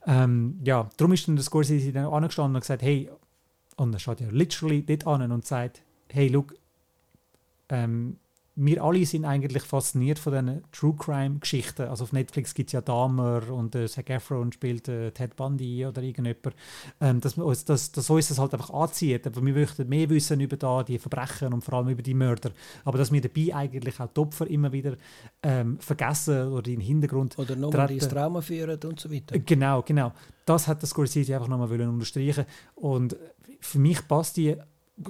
Ähm, 0.08 0.60
ja, 0.64 0.90
darum 0.98 1.14
ist 1.14 1.28
dann 1.28 1.36
der 1.36 1.46
Scorsese 1.46 1.92
dann 1.92 2.06
angestanden 2.06 2.56
und 2.56 2.62
gesagt, 2.62 2.82
hey, 2.82 3.10
und 3.78 3.94
er 3.94 4.00
schaut 4.00 4.20
ja 4.20 4.28
literally 4.30 4.84
dort 4.84 5.08
an 5.08 5.32
und 5.32 5.46
sagt, 5.46 5.82
hey, 6.10 6.28
look, 6.28 6.56
ähm, 7.70 8.18
wir 8.56 8.84
alle 8.84 9.06
sind 9.06 9.24
eigentlich 9.24 9.64
fasziniert 9.64 10.20
von 10.20 10.34
diesen 10.34 10.62
True 10.72 10.96
Crime 10.98 11.40
Geschichten. 11.40 11.84
Also 11.84 12.04
auf 12.04 12.12
Netflix 12.12 12.54
gibt 12.54 12.70
es 12.70 12.74
ja 12.74 12.82
Dahmer 12.82 13.50
und 13.50 13.76
äh, 13.76 13.88
Zac 13.88 14.10
Efron 14.10 14.52
spielt 14.52 14.90
äh, 14.90 15.12
Ted 15.12 15.38
Bundy 15.38 15.86
oder 15.86 16.02
irgendjemand. 16.02 16.56
Ähm, 17.00 17.22
dass, 17.22 17.38
uns, 17.38 17.64
dass, 17.64 17.92
dass 17.94 18.10
uns 18.10 18.28
das 18.28 18.40
halt 18.40 18.54
einfach 18.54 18.70
anzieht. 18.72 19.26
Aber 19.26 19.46
wir 19.46 19.54
möchten 19.54 19.88
mehr 19.88 20.10
wissen 20.10 20.42
über 20.42 20.58
da 20.58 20.84
die 20.84 21.00
Verbrechen 21.00 21.54
und 21.54 21.64
vor 21.64 21.76
allem 21.76 21.90
über 21.90 22.02
die 22.02 22.14
Mörder. 22.14 22.52
Aber 22.84 22.98
dass 22.98 23.12
wir 23.12 23.22
dabei 23.22 23.56
eigentlich 23.56 24.00
auch 24.00 24.08
die 24.08 24.20
Opfer 24.20 24.48
immer 24.48 24.72
wieder 24.74 24.98
ähm, 25.44 25.80
vergessen 25.80 26.50
oder 26.50 26.68
in 26.68 26.80
den 26.80 26.86
Hintergrund 26.86 27.40
Oder 27.40 27.56
nochmal 27.56 27.90
ins 27.92 28.10
Trauma 28.10 28.42
führen 28.42 28.80
und 28.84 29.00
so 29.00 29.10
weiter. 29.10 29.40
Genau, 29.40 29.82
genau. 29.82 30.12
Das 30.46 30.68
hat 30.68 30.84
das 30.84 30.90
Scorsese 30.90 31.36
einfach 31.36 31.48
nochmal 31.48 31.72
unterstreichen 31.82 32.46
Und 32.76 33.16
für 33.62 33.80
mich 33.80 34.06
passt 34.08 34.38
die 34.38 34.58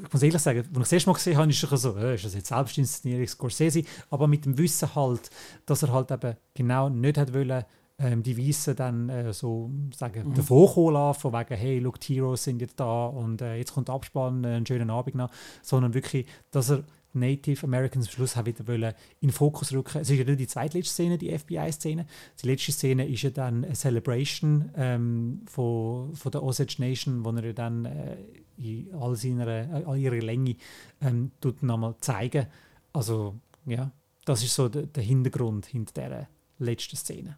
ich 0.04 0.14
muss 0.14 0.24
ehrlich 0.24 0.42
sagen, 0.42 0.60
als 0.60 0.68
ich 0.68 0.74
das 0.74 0.92
erste 0.92 1.10
Mal 1.10 1.14
gesehen 1.14 1.38
habe, 1.38 1.50
ist 1.50 1.64
es 1.64 1.82
so, 1.82 1.98
äh, 1.98 2.16
ist 2.16 2.26
das 2.26 2.36
jetzt 2.36 2.48
Selbstinszenierung 2.48 3.28
Scorsese, 3.28 3.84
aber 4.10 4.28
mit 4.28 4.46
dem 4.46 4.58
Wissen 4.58 4.94
halt, 4.96 5.30
dass 5.66 5.84
er 5.84 5.94
halt 5.94 6.12
eben 6.12 6.36
genau 6.54 6.90
nicht 6.90 7.18
hat 7.18 7.34
wollen, 7.34 7.64
ähm, 8.00 8.24
die 8.24 8.38
Weißen 8.38 8.76
dann 8.76 9.10
äh, 9.10 9.34
so 9.34 9.70
sagen, 9.96 10.30
mhm. 10.30 10.34
davor 10.34 10.92
lassen, 10.92 11.20
von 11.20 11.34
wegen, 11.34 11.56
hey, 11.56 11.80
look, 11.80 12.00
die 12.00 12.16
Heroes 12.16 12.44
sind 12.44 12.62
jetzt 12.62 12.80
da 12.80 13.06
und 13.06 13.42
äh, 13.42 13.56
jetzt 13.56 13.74
kommt 13.74 13.88
der 13.88 13.96
Abspann, 13.96 14.44
äh, 14.44 14.48
einen 14.48 14.66
schönen 14.66 14.90
Abend 14.90 15.16
noch, 15.16 15.30
sondern 15.62 15.94
wirklich, 15.94 16.26
dass 16.50 16.72
er 16.72 16.84
Native 17.14 17.66
Americans 17.66 18.08
am 18.08 18.14
Schluss 18.14 18.38
wieder 18.46 18.68
wollen 18.68 18.94
in 19.20 19.28
den 19.28 19.34
Fokus 19.34 19.74
rücken. 19.74 20.00
Es 20.00 20.10
ist 20.10 20.18
ja 20.18 20.24
nicht 20.24 20.40
die 20.40 20.48
zweitletzte 20.48 20.94
Szene, 20.94 21.18
die 21.18 21.38
FBI-Szene. 21.38 22.06
Die 22.42 22.48
letzte 22.48 22.72
Szene 22.72 23.08
ist 23.08 23.22
ja 23.24 23.30
dann 23.30 23.66
eine 23.66 23.74
Celebration 23.74 24.70
ähm, 24.76 25.42
von, 25.46 26.16
von 26.16 26.32
der 26.32 26.42
Osage 26.42 26.76
Nation, 26.80 27.26
wo 27.26 27.32
er 27.32 27.46
ja 27.46 27.54
dann 27.54 27.86
äh, 27.86 28.18
in 28.62 28.94
all, 28.94 29.16
seiner, 29.16 29.48
äh, 29.48 29.84
all 29.86 29.98
ihrer 29.98 30.22
Länge 30.22 30.56
ähm, 31.02 31.32
nochmal 31.62 31.96
zeigen. 32.00 32.48
Also 32.94 33.36
ja, 33.66 33.92
das 34.26 34.44
ist 34.44 34.56
so 34.56 34.70
der, 34.70 34.84
der 34.84 35.04
Hintergrund 35.04 35.66
hinter 35.66 35.94
dieser 35.94 36.28
letzten 36.60 36.96
Szene. 36.96 37.38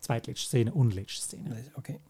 Zweitletzte 0.00 0.46
Szene 0.46 0.72
und 0.72 0.94
letzte 0.94 1.22
Szene. 1.22 1.64
Okay. 1.74 2.00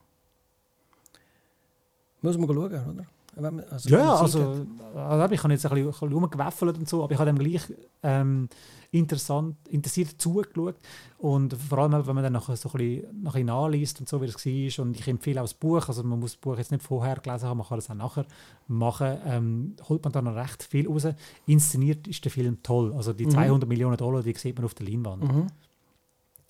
Muss 2.22 2.36
man 2.36 2.48
schauen, 2.48 2.58
oder? 2.58 3.06
Also 3.36 3.90
ja, 3.90 4.14
also, 4.14 4.66
also, 4.94 5.34
ich 5.34 5.42
habe 5.42 5.52
jetzt 5.52 5.66
ein 5.66 5.74
bisschen, 5.74 5.76
ein 5.76 5.86
bisschen 5.86 6.12
rumgewaffelt 6.12 6.78
und 6.78 6.88
so, 6.88 7.04
aber 7.04 7.12
ich 7.12 7.18
habe 7.18 7.30
dem 7.30 7.38
gleich 7.38 7.62
ähm, 8.02 8.48
interessant, 8.92 9.56
interessiert 9.68 10.14
zugeschaut 10.16 10.76
und 11.18 11.52
vor 11.52 11.78
allem, 11.78 12.06
wenn 12.06 12.14
man 12.14 12.24
dann 12.24 12.32
nachher 12.32 12.56
so 12.56 12.70
ein 12.70 12.78
bisschen, 12.78 13.22
nachher 13.22 13.44
nachliest 13.44 14.00
und 14.00 14.08
so, 14.08 14.22
wie 14.22 14.26
es 14.26 14.34
war 14.46 14.84
und 14.86 14.98
ich 14.98 15.06
empfehle 15.06 15.40
auch 15.40 15.44
das 15.44 15.52
Buch, 15.52 15.86
also 15.86 16.02
man 16.02 16.18
muss 16.18 16.32
das 16.32 16.40
Buch 16.40 16.56
jetzt 16.56 16.72
nicht 16.72 16.82
vorher 16.82 17.16
gelesen 17.16 17.46
haben, 17.46 17.58
man 17.58 17.66
kann 17.66 17.76
das 17.76 17.90
auch 17.90 17.94
nachher 17.94 18.24
machen, 18.68 19.18
ähm, 19.26 19.76
holt 19.86 20.02
man 20.02 20.12
da 20.14 20.22
noch 20.22 20.34
recht 20.34 20.62
viel 20.62 20.88
raus. 20.88 21.06
Inszeniert 21.44 22.08
ist 22.08 22.24
der 22.24 22.32
Film 22.32 22.62
toll, 22.62 22.94
also 22.94 23.12
die 23.12 23.26
mhm. 23.26 23.32
200 23.32 23.68
Millionen 23.68 23.98
Dollar, 23.98 24.22
die 24.22 24.32
sieht 24.32 24.56
man 24.56 24.64
auf 24.64 24.72
der 24.72 24.86
Leinwand. 24.86 25.24
Mhm. 25.24 25.46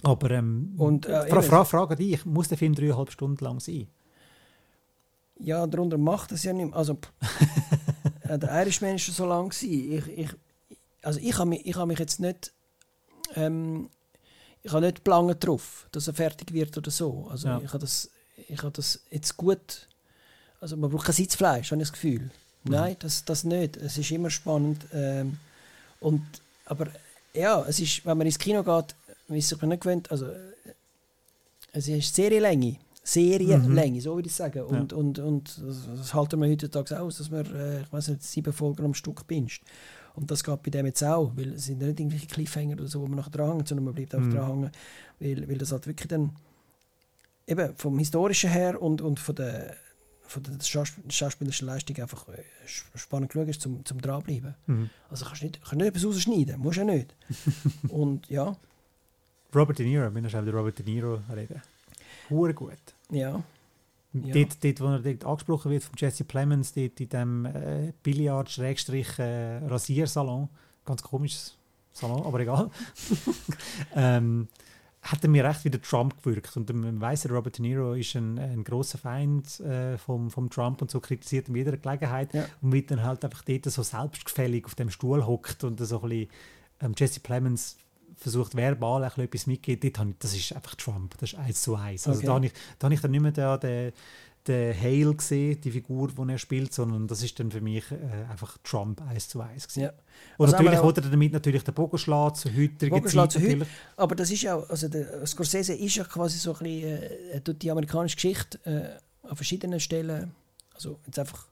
Aber 0.04 0.30
ähm, 0.30 0.74
und, 0.76 1.06
äh, 1.06 1.26
Fra 1.26 1.42
Fra 1.42 1.64
Frage 1.64 1.96
dich, 1.96 2.24
muss 2.24 2.48
der 2.48 2.58
Film 2.58 2.74
dreieinhalb 2.74 3.10
Stunden 3.10 3.42
lang 3.42 3.58
sein? 3.58 3.88
Ja, 5.38 5.66
darunter 5.66 5.98
macht 5.98 6.32
es 6.32 6.44
ja 6.44 6.52
nicht 6.52 6.66
mehr. 6.66 6.76
Also, 6.76 6.98
äh, 8.22 8.38
der 8.38 8.50
Irishman 8.60 8.92
war 8.92 8.98
schon 8.98 9.14
so 9.14 9.26
lang. 9.26 9.52
Ich, 9.62 10.08
ich, 10.08 10.30
also 11.02 11.20
ich 11.20 11.38
habe 11.38 11.50
mich, 11.50 11.76
hab 11.76 11.86
mich 11.86 11.98
jetzt 11.98 12.20
nicht... 12.20 12.52
Ähm, 13.34 13.90
ich 14.62 14.72
habe 14.72 14.84
nicht 14.84 15.06
lange 15.06 15.36
drauf, 15.36 15.86
dass 15.92 16.08
er 16.08 16.14
fertig 16.14 16.52
wird 16.52 16.76
oder 16.76 16.90
so. 16.90 17.28
Also 17.30 17.48
ja. 17.48 17.60
ich 17.62 17.68
habe 17.68 17.78
das, 17.78 18.10
ich 18.48 18.58
habe 18.62 18.72
das 18.72 19.00
jetzt 19.10 19.36
gut... 19.36 19.88
Also 20.60 20.76
man 20.76 20.90
braucht 20.90 21.06
kein 21.06 21.14
Sitzfleisch, 21.14 21.70
habe 21.70 21.82
ich 21.82 21.88
das 21.88 21.92
Gefühl. 21.92 22.30
Mhm. 22.64 22.72
Nein, 22.72 22.96
das, 22.98 23.24
das 23.24 23.44
nicht. 23.44 23.76
Es 23.76 23.98
ist 23.98 24.10
immer 24.10 24.30
spannend. 24.30 24.86
Ähm, 24.92 25.38
und, 26.00 26.24
aber 26.64 26.88
ja, 27.34 27.64
es 27.68 27.78
ist, 27.78 28.04
wenn 28.06 28.18
man 28.18 28.26
ins 28.26 28.38
Kino 28.38 28.62
geht, 28.62 28.96
wie 29.28 29.38
es 29.38 29.48
sich 29.48 29.60
nicht 29.60 29.82
gewöhnt, 29.82 30.10
also 30.10 30.30
es 31.72 31.88
ist 31.88 32.14
Serienlänge. 32.14 32.76
Serienlänge, 33.06 33.98
mhm. 33.98 34.00
so 34.00 34.16
würde 34.16 34.26
ich 34.28 34.34
sagen. 34.34 34.62
Und, 34.62 34.90
ja. 34.90 34.98
und, 34.98 35.20
und 35.20 35.62
das 35.64 36.12
halten 36.12 36.40
wir 36.40 36.50
heutzutage 36.50 37.00
aus, 37.00 37.18
dass 37.18 37.30
man, 37.30 37.46
äh, 37.54 37.82
ich 37.82 37.92
weiß 37.92 38.08
nicht, 38.08 38.24
sieben 38.24 38.52
Folgen 38.52 38.84
am 38.84 38.94
Stück 38.94 39.26
binscht. 39.28 39.62
Und 40.14 40.30
das 40.30 40.42
geht 40.42 40.60
bei 40.64 40.70
dem 40.70 40.86
jetzt 40.86 41.04
auch, 41.04 41.30
weil 41.36 41.52
es 41.54 41.66
sind 41.66 41.78
nicht 41.78 42.00
irgendwelche 42.00 42.26
Cliffhanger 42.26 42.72
oder 42.72 42.88
so, 42.88 43.00
wo 43.00 43.06
man 43.06 43.18
nachher 43.18 43.30
dranhängt, 43.30 43.68
sondern 43.68 43.84
man 43.84 43.94
bleibt 43.94 44.12
einfach 44.12 44.28
mhm. 44.28 44.34
dranhängen, 44.34 44.70
weil, 45.20 45.48
weil 45.48 45.58
das 45.58 45.70
halt 45.70 45.86
wirklich 45.86 46.08
dann 46.08 46.32
eben 47.46 47.76
vom 47.76 47.96
Historischen 47.98 48.50
her 48.50 48.82
und, 48.82 49.00
und 49.00 49.20
von 49.20 49.36
der 49.36 49.76
von 50.28 50.42
der 50.42 50.58
schauspielerischen 50.60 51.68
Leistung 51.68 51.96
einfach 51.98 52.26
äh, 52.30 52.42
spannend 52.96 53.30
geschaut 53.30 53.46
ist, 53.46 53.60
zum, 53.60 53.84
zum 53.84 54.00
dranbleiben. 54.00 54.56
Mhm. 54.66 54.90
Also 55.08 55.24
kannst 55.24 55.42
du 55.42 55.46
nicht, 55.46 55.60
kannst 55.60 55.76
nicht 55.76 55.86
etwas 55.86 56.04
rausschneiden, 56.04 56.58
musst 56.58 56.78
du 56.78 56.80
ja 56.80 56.86
nicht. 56.86 57.14
und 57.88 58.28
ja. 58.28 58.56
Robert 59.54 59.78
De 59.78 59.86
Niro, 59.86 60.12
wir 60.12 60.28
schon 60.28 60.48
Robert 60.48 60.80
De 60.80 60.84
Niro 60.84 61.20
reden. 61.32 61.62
Hure 62.28 62.52
gut. 62.52 62.95
Ja. 63.10 63.42
Ja. 64.24 64.34
Dort, 64.34 64.64
dort, 64.64 64.80
wo 64.80 64.86
er 64.86 65.00
dort 65.00 65.24
angesprochen 65.24 65.70
wird 65.70 65.84
von 65.84 65.94
Jesse 65.96 66.24
Plemons, 66.24 66.72
dort 66.72 66.98
in 67.00 67.08
diesem 67.08 67.44
äh, 67.44 67.92
Billard-Rasiersalon, 68.02 70.44
äh, 70.44 70.48
ganz 70.86 71.02
komisches 71.02 71.56
Salon, 71.92 72.24
aber 72.24 72.40
egal, 72.40 72.70
ähm, 73.94 74.48
hat 75.02 75.22
er 75.22 75.30
mir 75.30 75.44
recht 75.44 75.64
wie 75.64 75.70
der 75.70 75.82
Trump 75.82 76.20
gewirkt. 76.22 76.56
Und 76.56 76.72
man 76.72 77.00
weiss, 77.00 77.28
Robert 77.30 77.58
De 77.58 77.62
Niro 77.62 77.94
ist 77.94 78.16
ein, 78.16 78.38
ein 78.38 78.64
großer 78.64 78.98
Feind 78.98 79.60
äh, 79.60 79.96
vom, 79.98 80.30
vom 80.30 80.50
Trump 80.50 80.82
und 80.82 80.90
so 80.90 81.00
kritisiert 81.00 81.48
ihn 81.48 81.56
jeder 81.56 81.76
Gelegenheit 81.76 82.34
ja. 82.34 82.46
und 82.60 82.72
wird 82.72 82.90
dann 82.90 83.02
halt 83.02 83.24
einfach 83.24 83.42
dort 83.42 83.64
so 83.66 83.82
selbstgefällig 83.82 84.64
auf 84.64 84.74
dem 84.74 84.90
Stuhl 84.90 85.24
hockt 85.24 85.62
und 85.64 85.78
so 85.78 86.02
ein 86.02 86.08
bisschen 86.08 86.28
ähm, 86.80 86.94
Jesse 86.96 87.20
Plemons 87.20 87.76
versucht 88.16 88.56
verbal 88.56 89.04
etwas 89.04 89.46
mitzugeben, 89.46 90.14
das 90.18 90.34
ist 90.34 90.54
einfach 90.54 90.74
Trump, 90.74 91.16
das 91.18 91.32
ist 91.32 91.38
eins 91.38 91.62
zu 91.62 91.76
eins. 91.76 92.06
Also 92.06 92.18
okay. 92.18 92.26
da 92.26 92.34
habe 92.34 92.46
ich, 92.46 92.52
da 92.78 92.84
habe 92.86 92.94
ich 92.94 93.00
dann 93.00 93.10
nicht 93.10 93.20
mehr 93.20 93.32
den, 93.32 93.60
den, 93.60 93.92
den 94.46 94.80
Hale 94.80 95.14
gesehen, 95.14 95.60
die 95.60 95.70
Figur, 95.70 96.08
die 96.08 96.32
er 96.32 96.38
spielt, 96.38 96.72
sondern 96.72 97.06
das 97.06 97.22
ist 97.22 97.38
dann 97.38 97.50
für 97.50 97.60
mich 97.60 97.84
äh, 97.90 98.30
einfach 98.30 98.56
Trump 98.64 99.02
eins 99.02 99.28
zu 99.28 99.40
eins. 99.40 99.68
Ja. 99.74 99.92
Und 100.38 100.46
also 100.46 100.56
natürlich 100.56 100.82
wollte 100.82 101.02
er 101.02 101.10
damit 101.10 101.32
natürlich 101.32 101.62
den 101.62 101.74
Bogen 101.74 101.98
schlagen 101.98 102.34
zu 102.34 102.48
heutigen 102.48 103.06
Zeit. 103.06 103.32
Zu 103.32 103.40
heute, 103.40 103.66
aber 103.96 104.14
das 104.14 104.30
ist 104.30 104.42
ja, 104.42 104.58
also 104.58 104.88
der 104.88 105.26
Scorsese 105.26 105.74
ist 105.74 105.96
ja 105.96 106.04
quasi 106.04 106.38
so 106.38 106.54
ein 106.54 106.58
bisschen, 106.58 107.02
äh, 107.32 107.40
tut 107.42 107.60
die 107.62 107.70
amerikanische 107.70 108.16
Geschichte 108.16 108.58
äh, 108.64 109.28
an 109.28 109.36
verschiedenen 109.36 109.80
Stellen, 109.80 110.32
also 110.74 110.98
jetzt 111.06 111.18
einfach 111.18 111.46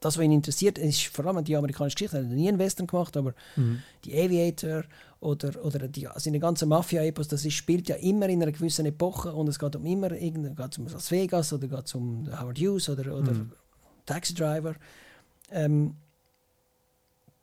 das, 0.00 0.16
was 0.16 0.24
ihn 0.24 0.32
interessiert, 0.32 0.78
ist 0.78 1.06
vor 1.06 1.26
allem 1.26 1.44
die 1.44 1.56
amerikanische 1.56 1.96
Geschichte. 1.96 2.18
Er 2.18 2.24
hat 2.24 2.30
nie 2.30 2.48
einen 2.48 2.58
Western 2.58 2.86
gemacht, 2.86 3.16
aber 3.16 3.34
mhm. 3.56 3.82
die 4.04 4.14
Aviator 4.14 4.84
oder, 5.20 5.64
oder 5.64 5.88
die, 5.88 6.08
seine 6.16 6.38
ganze 6.38 6.66
Mafia-Epos, 6.66 7.28
das 7.28 7.44
ist, 7.44 7.54
spielt 7.54 7.88
ja 7.88 7.96
immer 7.96 8.28
in 8.28 8.42
einer 8.42 8.52
gewissen 8.52 8.86
Epoche 8.86 9.32
und 9.32 9.48
es 9.48 9.58
geht 9.58 9.74
um 9.74 9.84
immer 9.84 10.10
geht 10.10 10.78
um 10.78 10.86
Las 10.86 11.10
Vegas 11.10 11.52
oder 11.52 11.66
geht 11.66 11.94
um 11.94 12.28
Howard 12.30 12.58
Hughes 12.58 12.88
oder, 12.88 13.16
oder 13.16 13.32
mhm. 13.32 13.52
Taxi 14.06 14.34
Driver. 14.34 14.74
Ähm, 15.50 15.96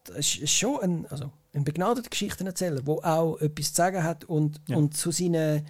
das 0.05 0.35
ist 0.37 0.51
schon 0.51 0.79
ein, 0.81 1.05
also 1.07 1.31
ein 1.53 1.63
begnadeter 1.63 2.09
Geschichtenerzähler, 2.09 2.81
der 2.81 3.05
auch 3.05 3.37
etwas 3.39 3.69
zu 3.69 3.75
sagen 3.75 4.03
hat 4.03 4.23
und, 4.23 4.61
ja. 4.67 4.77
und 4.77 4.95
zu, 4.95 5.11
seine, 5.11 5.65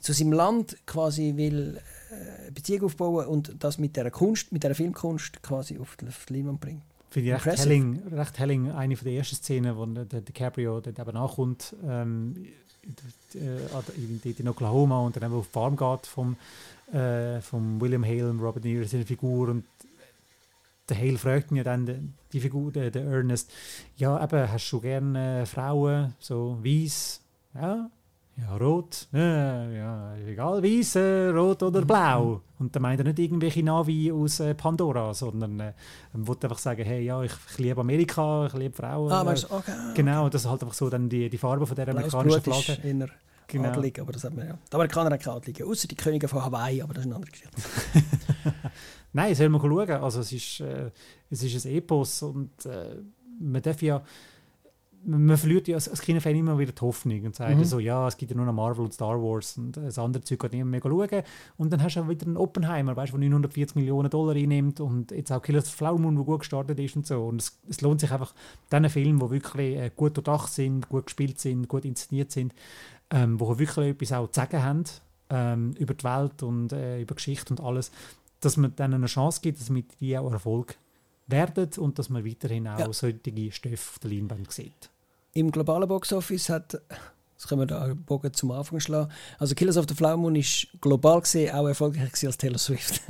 zu 0.00 0.12
seinem 0.12 0.32
Land 0.32 0.76
quasi 0.86 1.34
will 1.36 1.80
Beziehung 2.52 2.84
aufbauen 2.84 3.26
und 3.26 3.54
das 3.58 3.78
mit 3.78 3.96
der 3.96 4.10
Kunst, 4.10 4.52
mit 4.52 4.62
der 4.62 4.74
Filmkunst 4.74 5.42
quasi 5.42 5.78
auf 5.78 5.96
die, 5.96 6.08
auf 6.08 6.26
die 6.26 6.34
Leinwand 6.34 6.60
bringt. 6.60 6.82
Finde 7.10 7.36
ich 7.36 7.46
recht 7.46 7.58
helling, 7.58 8.02
recht 8.12 8.38
helling, 8.38 8.70
eine 8.72 8.96
von 8.96 9.04
der 9.04 9.14
ersten 9.14 9.36
Szenen, 9.36 9.76
wo 9.76 9.86
der 9.86 10.20
DiCaprio 10.20 10.80
dort 10.80 10.98
eben 10.98 11.14
nachkommt, 11.14 11.76
ähm, 11.86 12.34
äh, 13.34 14.30
in 14.38 14.48
Oklahoma 14.48 14.98
und 15.00 15.16
dann 15.16 15.32
auf 15.32 15.46
die 15.46 15.52
Farm 15.52 15.76
geht 15.76 16.06
vom, 16.06 16.36
äh, 16.92 17.40
vom 17.40 17.80
William 17.80 18.04
Hale 18.04 18.30
und 18.30 18.40
Robert 18.40 18.64
Niro, 18.64 18.84
seine 18.84 19.06
Figur 19.06 19.48
und 19.48 19.64
der 20.88 20.98
Hale 20.98 21.16
fragt 21.16 21.50
ihn 21.50 21.56
ja 21.56 21.64
dann, 21.64 22.14
die 22.32 22.40
Figur, 22.40 22.72
der, 22.72 22.90
der 22.90 23.04
Ernest, 23.04 23.50
ja, 23.96 24.22
eben, 24.22 24.52
hast 24.52 24.70
du 24.70 24.80
gerne 24.80 25.46
Frauen, 25.46 26.14
so 26.18 26.58
weiß, 26.62 27.20
ja, 27.54 27.90
ja, 28.36 28.56
rot, 28.56 29.06
ja, 29.12 29.70
ja 29.70 30.16
egal, 30.26 30.62
weiß, 30.62 30.96
äh, 30.96 31.28
rot 31.28 31.62
oder 31.62 31.82
mhm. 31.82 31.86
blau. 31.86 32.40
Und 32.58 32.74
dann 32.74 32.82
meint 32.82 33.00
er 33.00 33.04
nicht 33.04 33.18
irgendwelche 33.18 33.62
Navi 33.62 34.10
aus 34.10 34.40
äh, 34.40 34.54
Pandora, 34.54 35.14
sondern 35.14 35.60
äh, 35.60 35.72
er 36.12 36.26
wollte 36.26 36.46
einfach 36.46 36.58
sagen, 36.58 36.84
hey, 36.84 37.04
ja, 37.04 37.22
ich, 37.22 37.32
ich 37.50 37.58
liebe 37.58 37.80
Amerika, 37.80 38.46
ich 38.46 38.54
liebe 38.54 38.74
Frauen. 38.74 39.12
Ah, 39.12 39.24
weißt, 39.24 39.50
okay, 39.50 39.72
okay. 39.72 39.92
Genau, 39.94 40.28
das 40.28 40.42
ist 40.42 40.50
halt 40.50 40.62
einfach 40.62 40.74
so 40.74 40.90
dann 40.90 41.08
die, 41.08 41.28
die 41.30 41.38
Farbe 41.38 41.66
von 41.66 41.76
der 41.76 41.88
amerikanischen 41.88 42.42
Blaues 42.42 42.64
Flagge. 42.64 42.88
Inner 42.88 43.08
genau. 43.46 43.68
adelig, 43.68 44.00
aber 44.00 44.12
das 44.12 44.24
hat 44.24 44.34
man 44.34 44.48
ja. 44.48 44.58
Die 44.70 44.74
Amerikaner 44.74 45.10
haben 45.10 45.18
keine 45.18 45.36
Adlige, 45.36 45.64
außer 45.64 45.88
die 45.88 45.96
Könige 45.96 46.28
von 46.28 46.44
Hawaii, 46.44 46.82
aber 46.82 46.94
das 46.94 47.02
ist 47.02 47.06
eine 47.06 47.16
andere 47.16 47.30
Geschichte. 47.30 47.56
Nein, 49.12 49.34
soll 49.34 49.48
man 49.48 49.60
schauen. 49.60 49.90
Also 49.90 50.20
es 50.20 50.32
ist, 50.32 50.60
äh, 50.60 50.90
es 51.30 51.42
ist 51.42 51.66
ein 51.66 51.72
Epos 51.72 52.22
und 52.22 52.66
äh, 52.66 52.96
man 53.38 53.62
darf 53.62 53.80
ja 53.82 54.02
man 55.06 55.36
verliert 55.36 55.68
ja 55.68 55.76
als, 55.76 56.00
Kinofan 56.00 56.34
immer 56.34 56.58
wieder 56.58 56.72
die 56.72 56.80
Hoffnung 56.80 57.24
und 57.24 57.34
sagt 57.34 57.56
mhm. 57.56 57.64
so, 57.64 57.78
ja, 57.78 58.08
es 58.08 58.16
gibt 58.16 58.30
ja 58.30 58.36
nur 58.36 58.46
noch 58.46 58.52
Marvel 58.52 58.84
und 58.84 58.94
Star 58.94 59.20
Wars 59.20 59.58
und 59.58 59.76
das 59.76 59.98
andere 59.98 60.22
Zeug 60.22 60.40
kann 60.40 60.50
niemand 60.52 60.70
mehr 60.70 60.80
schauen. 60.82 61.22
Und 61.56 61.72
dann 61.72 61.82
hast 61.82 61.96
du 61.96 62.00
auch 62.00 62.08
wieder 62.08 62.26
einen 62.26 62.36
Oppenheimer, 62.36 62.96
weißt, 62.96 63.12
der 63.12 63.20
940 63.20 63.76
Millionen 63.76 64.10
Dollar 64.10 64.34
einnimmt 64.34 64.80
und 64.80 65.10
jetzt 65.10 65.30
auch 65.32 65.42
Killers 65.42 65.70
Flower 65.70 65.98
Moon, 65.98 66.14
der 66.14 66.24
gut 66.24 66.40
gestartet 66.40 66.78
ist 66.78 66.96
und 66.96 67.06
so. 67.06 67.24
Und 67.26 67.40
es, 67.40 67.58
es 67.68 67.80
lohnt 67.80 68.00
sich 68.00 68.10
einfach, 68.10 68.34
diesen 68.72 68.88
Filme, 68.90 69.24
die 69.24 69.30
wirklich 69.30 69.76
äh, 69.76 69.90
gut 69.94 70.16
durchdacht 70.16 70.52
sind, 70.52 70.88
gut 70.88 71.06
gespielt 71.06 71.38
sind, 71.38 71.68
gut 71.68 71.84
inszeniert 71.84 72.30
sind, 72.30 72.54
ähm, 73.10 73.38
wo 73.38 73.58
wirklich 73.58 73.88
etwas 73.88 74.12
auch 74.12 74.30
zu 74.30 74.40
sagen 74.40 74.62
haben 74.62 74.84
ähm, 75.30 75.72
über 75.78 75.94
die 75.94 76.04
Welt 76.04 76.42
und 76.42 76.72
äh, 76.72 77.00
über 77.00 77.14
Geschichte 77.14 77.52
und 77.52 77.60
alles, 77.60 77.90
dass 78.40 78.56
man 78.56 78.74
denen 78.76 78.94
eine 78.94 79.06
Chance 79.06 79.40
gibt, 79.42 79.60
dass 79.60 79.70
mit 79.70 80.00
die 80.00 80.16
auch 80.16 80.30
Erfolg 80.30 80.76
werden 81.26 81.70
und 81.78 81.98
dass 81.98 82.10
man 82.10 82.24
weiterhin 82.24 82.68
auch 82.68 82.78
ja. 82.78 82.92
solche 82.92 83.52
Stoffe 83.52 83.74
auf 83.74 83.98
der 84.02 84.10
Leinwand 84.10 84.50
sieht. 84.52 84.90
Im 85.36 85.50
globalen 85.50 85.88
Boxoffice 85.88 86.48
hat, 86.48 86.80
das 87.36 87.48
können 87.48 87.62
wir 87.62 87.66
da 87.66 87.92
Bogen 87.94 88.32
zum 88.32 88.50
Anfang 88.50 88.80
schlagen, 88.80 89.10
also 89.38 89.54
Killers 89.54 89.76
of 89.76 89.86
the 89.88 89.94
Flower 89.94 90.16
Moon 90.16 90.36
ist 90.36 90.68
global 90.80 91.20
gesehen 91.20 91.54
auch 91.54 91.66
erfolgreicher 91.66 92.26
als 92.26 92.36
Taylor 92.36 92.58
Swift. 92.58 93.02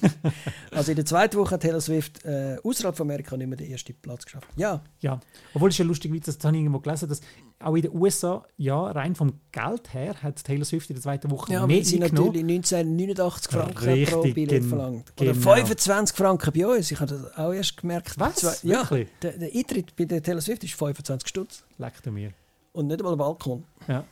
also 0.70 0.92
in 0.92 0.96
der 0.96 1.04
zweiten 1.04 1.36
Woche 1.36 1.54
hat 1.54 1.62
Taylor 1.62 1.80
Swift 1.80 2.24
äh, 2.24 2.56
außerhalb 2.62 2.96
von 2.96 3.06
Amerika 3.06 3.36
nicht 3.36 3.48
mehr 3.48 3.56
den 3.56 3.70
ersten 3.70 3.94
Platz 3.94 4.24
geschafft. 4.24 4.48
Ja. 4.56 4.82
Ja, 5.00 5.20
obwohl 5.54 5.70
es 5.70 5.78
ja 5.78 5.84
lustig 5.84 6.14
ist, 6.14 6.28
das 6.28 6.38
habe 6.44 6.56
ich 6.56 6.62
irgendwo 6.62 6.80
gelesen, 6.80 7.08
dass 7.08 7.20
auch 7.58 7.74
in 7.74 7.82
den 7.82 7.94
USA, 7.94 8.44
ja, 8.56 8.90
rein 8.90 9.14
vom 9.14 9.40
Geld 9.50 9.94
her, 9.94 10.14
hat 10.22 10.44
Taylor 10.44 10.64
Swift 10.64 10.90
in 10.90 10.96
der 10.96 11.02
zweiten 11.02 11.30
Woche 11.30 11.52
ja, 11.52 11.66
mehr 11.66 11.84
sie 11.84 11.98
natürlich 11.98 12.42
1989 12.42 13.50
Franken 13.50 13.84
Richtig, 13.84 14.10
pro 14.10 14.22
Billett 14.22 14.64
verlangt. 14.64 15.12
Oder 15.20 15.32
genau. 15.32 15.54
25 15.54 16.16
Franken 16.16 16.52
bei 16.52 16.66
uns. 16.66 16.90
Ich 16.90 17.00
habe 17.00 17.14
das 17.14 17.36
auch 17.36 17.52
erst 17.52 17.76
gemerkt. 17.78 18.18
Was? 18.18 18.36
Zwei, 18.36 18.54
ja, 18.62 18.84
der, 19.22 19.32
der, 19.38 19.50
Eintritt 19.54 19.96
bei 19.96 20.04
der 20.04 20.22
Taylor 20.22 20.40
Swift 20.40 20.64
ist 20.64 20.74
25 20.74 21.28
Stutz. 21.28 21.64
Leckt 21.78 22.04
mir. 22.06 22.32
Und 22.76 22.88
nicht 22.88 23.00
einmal 23.00 23.14
ein 23.14 23.18
Balkon. 23.18 23.64
Ja. 23.88 24.04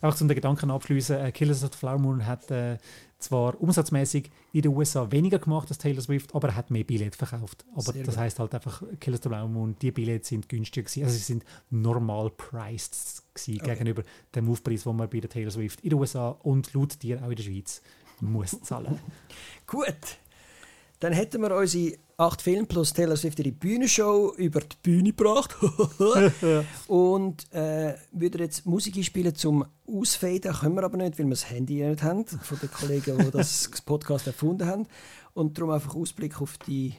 Einfach 0.00 0.16
zum 0.16 0.28
den 0.28 0.36
Gedanken 0.36 0.70
abschließen, 0.70 1.16
äh, 1.16 1.32
Killers 1.32 1.62
of 1.62 1.72
the 1.72 1.78
Flower 1.78 1.98
Moon 1.98 2.24
hat 2.24 2.50
äh, 2.50 2.78
zwar 3.18 3.60
umsatzmäßig 3.60 4.30
in 4.52 4.62
den 4.62 4.74
USA 4.74 5.10
weniger 5.10 5.38
gemacht 5.38 5.68
als 5.68 5.78
Taylor 5.78 6.00
Swift, 6.00 6.34
aber 6.34 6.48
er 6.48 6.56
hat 6.56 6.70
mehr 6.70 6.84
Billette 6.84 7.18
verkauft. 7.18 7.66
Aber 7.72 7.92
Sehr 7.92 8.04
das 8.04 8.14
gut. 8.14 8.24
heißt 8.24 8.38
halt 8.38 8.54
einfach, 8.54 8.82
Killers 9.00 9.20
of 9.20 9.24
the 9.24 9.28
Flower 9.28 9.48
Moon, 9.48 9.76
die 9.82 9.90
Billette 9.90 10.26
sind 10.26 10.48
günstiger 10.48 10.84
gewesen. 10.84 11.04
Also 11.04 11.16
sie 11.16 11.22
sind 11.22 11.44
normal 11.68 12.30
priced 12.30 13.24
okay. 13.34 13.58
gegenüber 13.58 14.04
dem 14.34 14.50
Aufpreis, 14.50 14.84
den 14.84 14.96
man 14.96 15.10
bei 15.10 15.20
der 15.20 15.28
Taylor 15.28 15.50
Swift 15.50 15.80
in 15.80 15.90
den 15.90 15.98
USA 15.98 16.28
und 16.30 16.72
laut 16.72 17.02
dir 17.02 17.22
auch 17.22 17.28
in 17.28 17.36
der 17.36 17.42
Schweiz 17.42 17.82
muss 18.20 18.58
zahlen. 18.62 18.98
Gut, 19.66 20.18
dann 21.00 21.12
hätten 21.12 21.42
wir 21.42 21.54
unsere 21.54 21.98
acht 22.18 22.42
Filme 22.42 22.66
plus 22.66 22.92
Taylor 22.92 23.16
Swift 23.16 23.38
ihre 23.38 23.52
Bühnenshow 23.52 24.34
über 24.36 24.60
die 24.60 24.76
Bühne 24.82 25.12
gebracht. 25.12 25.56
und 26.88 27.52
äh, 27.54 27.94
würden 28.12 28.40
jetzt 28.40 28.66
Musik 28.66 29.02
spielen 29.04 29.34
zum 29.34 29.64
Ausfaden, 29.86 30.52
können 30.52 30.74
wir 30.74 30.82
aber 30.82 30.98
nicht, 30.98 31.18
weil 31.18 31.26
wir 31.26 31.30
das 31.30 31.48
Handy 31.48 31.86
nicht 31.86 32.02
haben, 32.02 32.26
von 32.26 32.58
den 32.58 32.70
Kollegen, 32.70 33.18
die 33.18 33.30
das 33.30 33.70
Podcast 33.86 34.26
erfunden 34.26 34.66
haben. 34.66 34.86
Und 35.32 35.56
darum 35.56 35.70
einfach 35.70 35.94
Ausblick 35.94 36.42
auf 36.42 36.58
die, 36.58 36.94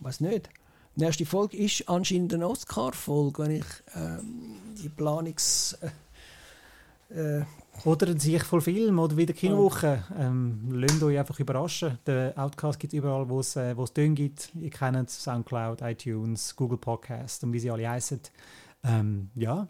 weiß 0.00 0.20
nicht, 0.20 0.50
die 0.96 1.04
nächste 1.04 1.24
Folge 1.24 1.56
ist 1.56 1.88
anscheinend 1.88 2.34
eine 2.34 2.48
Oscar-Folge, 2.48 3.42
wenn 3.44 3.50
ich 3.52 3.64
ähm, 3.94 4.56
die 4.82 4.88
Planungs... 4.88 5.78
Äh, 5.80 5.90
äh, 7.14 7.44
oder 7.84 8.08
ein 8.08 8.18
sich 8.18 8.42
voll 8.44 8.60
Film 8.60 8.98
oder 8.98 9.16
wieder 9.16 9.34
Kinowoche. 9.34 10.04
Ähm, 10.18 10.68
lasst 10.70 11.02
euch 11.02 11.18
einfach 11.18 11.38
überraschen. 11.38 11.98
Der 12.06 12.32
Outcast 12.36 12.78
gibt 12.78 12.92
es 12.92 12.98
überall, 12.98 13.28
wo 13.28 13.40
es 13.40 13.56
äh, 13.56 13.74
Töne 13.92 14.14
gibt. 14.14 14.50
Ihr 14.54 14.70
kennt 14.70 15.10
Soundcloud, 15.10 15.82
iTunes, 15.82 16.56
Google 16.56 16.78
Podcast 16.78 17.44
und 17.44 17.52
wie 17.52 17.58
sie 17.58 17.70
alle 17.70 17.88
heißen. 17.88 18.20
Ähm, 18.84 19.30
ja. 19.34 19.68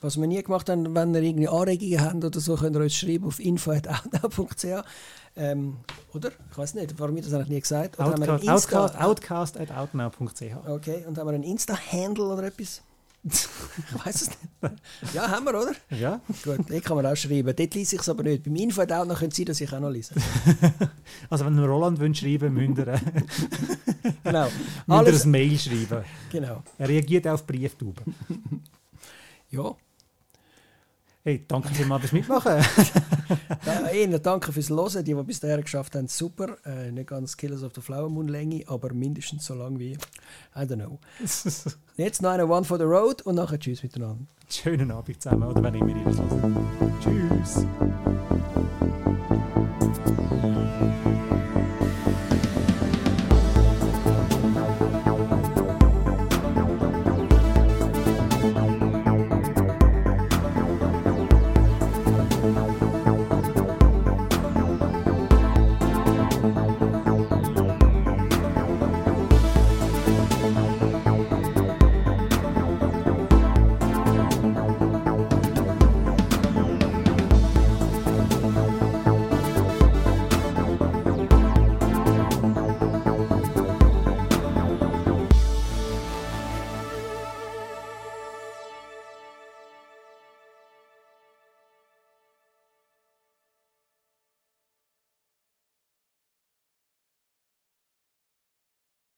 Was 0.00 0.18
wir 0.18 0.26
nie 0.26 0.42
gemacht 0.42 0.70
haben, 0.70 0.94
wenn 0.94 1.14
ihr 1.14 1.22
irgendwie 1.22 1.48
Anregungen 1.48 2.00
habt 2.00 2.24
oder 2.24 2.40
so, 2.40 2.56
könnt 2.56 2.74
ihr 2.74 2.82
uns 2.82 2.94
schreiben 2.94 3.26
auf 3.26 3.38
info.outnow.ch. 3.38 4.84
Ähm, 5.36 5.76
oder? 6.14 6.30
Ich 6.50 6.58
weiß 6.58 6.74
nicht, 6.74 6.98
warum 6.98 7.16
wir 7.16 7.22
das 7.22 7.34
eigentlich 7.34 7.48
nie 7.48 7.60
gesagt 7.60 7.98
oder 7.98 8.08
Outcast, 8.08 8.44
Insta 8.44 8.86
Outcast, 9.04 9.58
outcast 9.58 10.40
Okay, 10.66 11.04
und 11.06 11.18
haben 11.18 11.26
wir 11.26 11.34
einen 11.34 11.44
Insta-Handle 11.44 12.24
oder 12.24 12.44
etwas? 12.44 12.82
ich 13.24 14.04
weiß 14.04 14.22
es 14.22 14.28
nicht. 14.28 15.14
Ja, 15.14 15.30
haben 15.30 15.44
wir, 15.44 15.50
oder? 15.50 15.72
Ja. 15.90 16.20
Gut, 16.42 16.68
den 16.70 16.82
kann 16.82 16.96
man 16.96 17.06
auch 17.06 17.16
schreiben. 17.16 17.54
Dort 17.54 17.74
lese 17.74 17.96
ich 17.96 18.02
es 18.02 18.08
aber 18.08 18.22
nicht. 18.22 18.44
Beim 18.44 18.56
Info 18.56 18.82
auch 18.82 19.04
noch 19.04 19.18
könnte 19.18 19.36
sein, 19.36 19.46
dass 19.46 19.60
ich 19.60 19.72
auch 19.72 19.80
noch 19.80 19.90
lese. 19.90 20.14
also 21.30 21.44
wenn 21.44 21.58
Roland 21.58 22.16
schreiben, 22.16 22.54
müsst 22.54 22.78
ihr, 22.78 22.88
äh, 22.88 22.98
genau. 24.24 24.48
müsst 24.86 25.24
ihr 25.24 25.26
ein 25.26 25.30
Mail 25.30 25.58
schreiben. 25.58 26.04
Genau. 26.30 26.62
Er 26.78 26.88
reagiert 26.88 27.26
auf 27.28 27.46
Brieftauben. 27.46 28.14
ja. 29.50 29.74
Hey, 31.22 31.44
danke 31.46 31.68
vielmals 31.74 32.00
fürs 32.00 32.12
Mitmachen. 32.12 32.52
ja, 33.66 33.90
Ihnen 33.90 34.22
danke 34.22 34.52
fürs 34.52 34.70
Hören. 34.70 35.04
Die, 35.04 35.14
die 35.14 35.22
bis 35.22 35.38
dahin 35.38 35.60
geschafft 35.60 35.94
haben, 35.94 36.08
super. 36.08 36.56
Äh, 36.64 36.90
nicht 36.92 37.08
ganz 37.08 37.36
Killers 37.36 37.62
of 37.62 37.72
the 37.74 37.82
Flower 37.82 38.08
Moon 38.08 38.28
Länge, 38.28 38.64
aber 38.66 38.94
mindestens 38.94 39.44
so 39.44 39.54
lang 39.54 39.78
wie, 39.78 39.92
I 39.92 40.60
don't 40.60 40.76
know. 40.76 40.98
Jetzt 41.96 42.22
noch 42.22 42.30
eine 42.30 42.46
One 42.46 42.64
for 42.64 42.78
the 42.78 42.84
Road 42.84 43.20
und 43.22 43.34
nachher 43.34 43.58
Tschüss 43.58 43.82
miteinander. 43.82 44.24
Schönen 44.48 44.90
Abend 44.90 45.22
zusammen 45.22 45.42
oder 45.42 45.62
wenn 45.62 45.74
immer 45.74 45.94
ihr 45.94 46.04
das 46.04 46.16
hören. 46.16 46.66
Tschüss. 47.02 47.66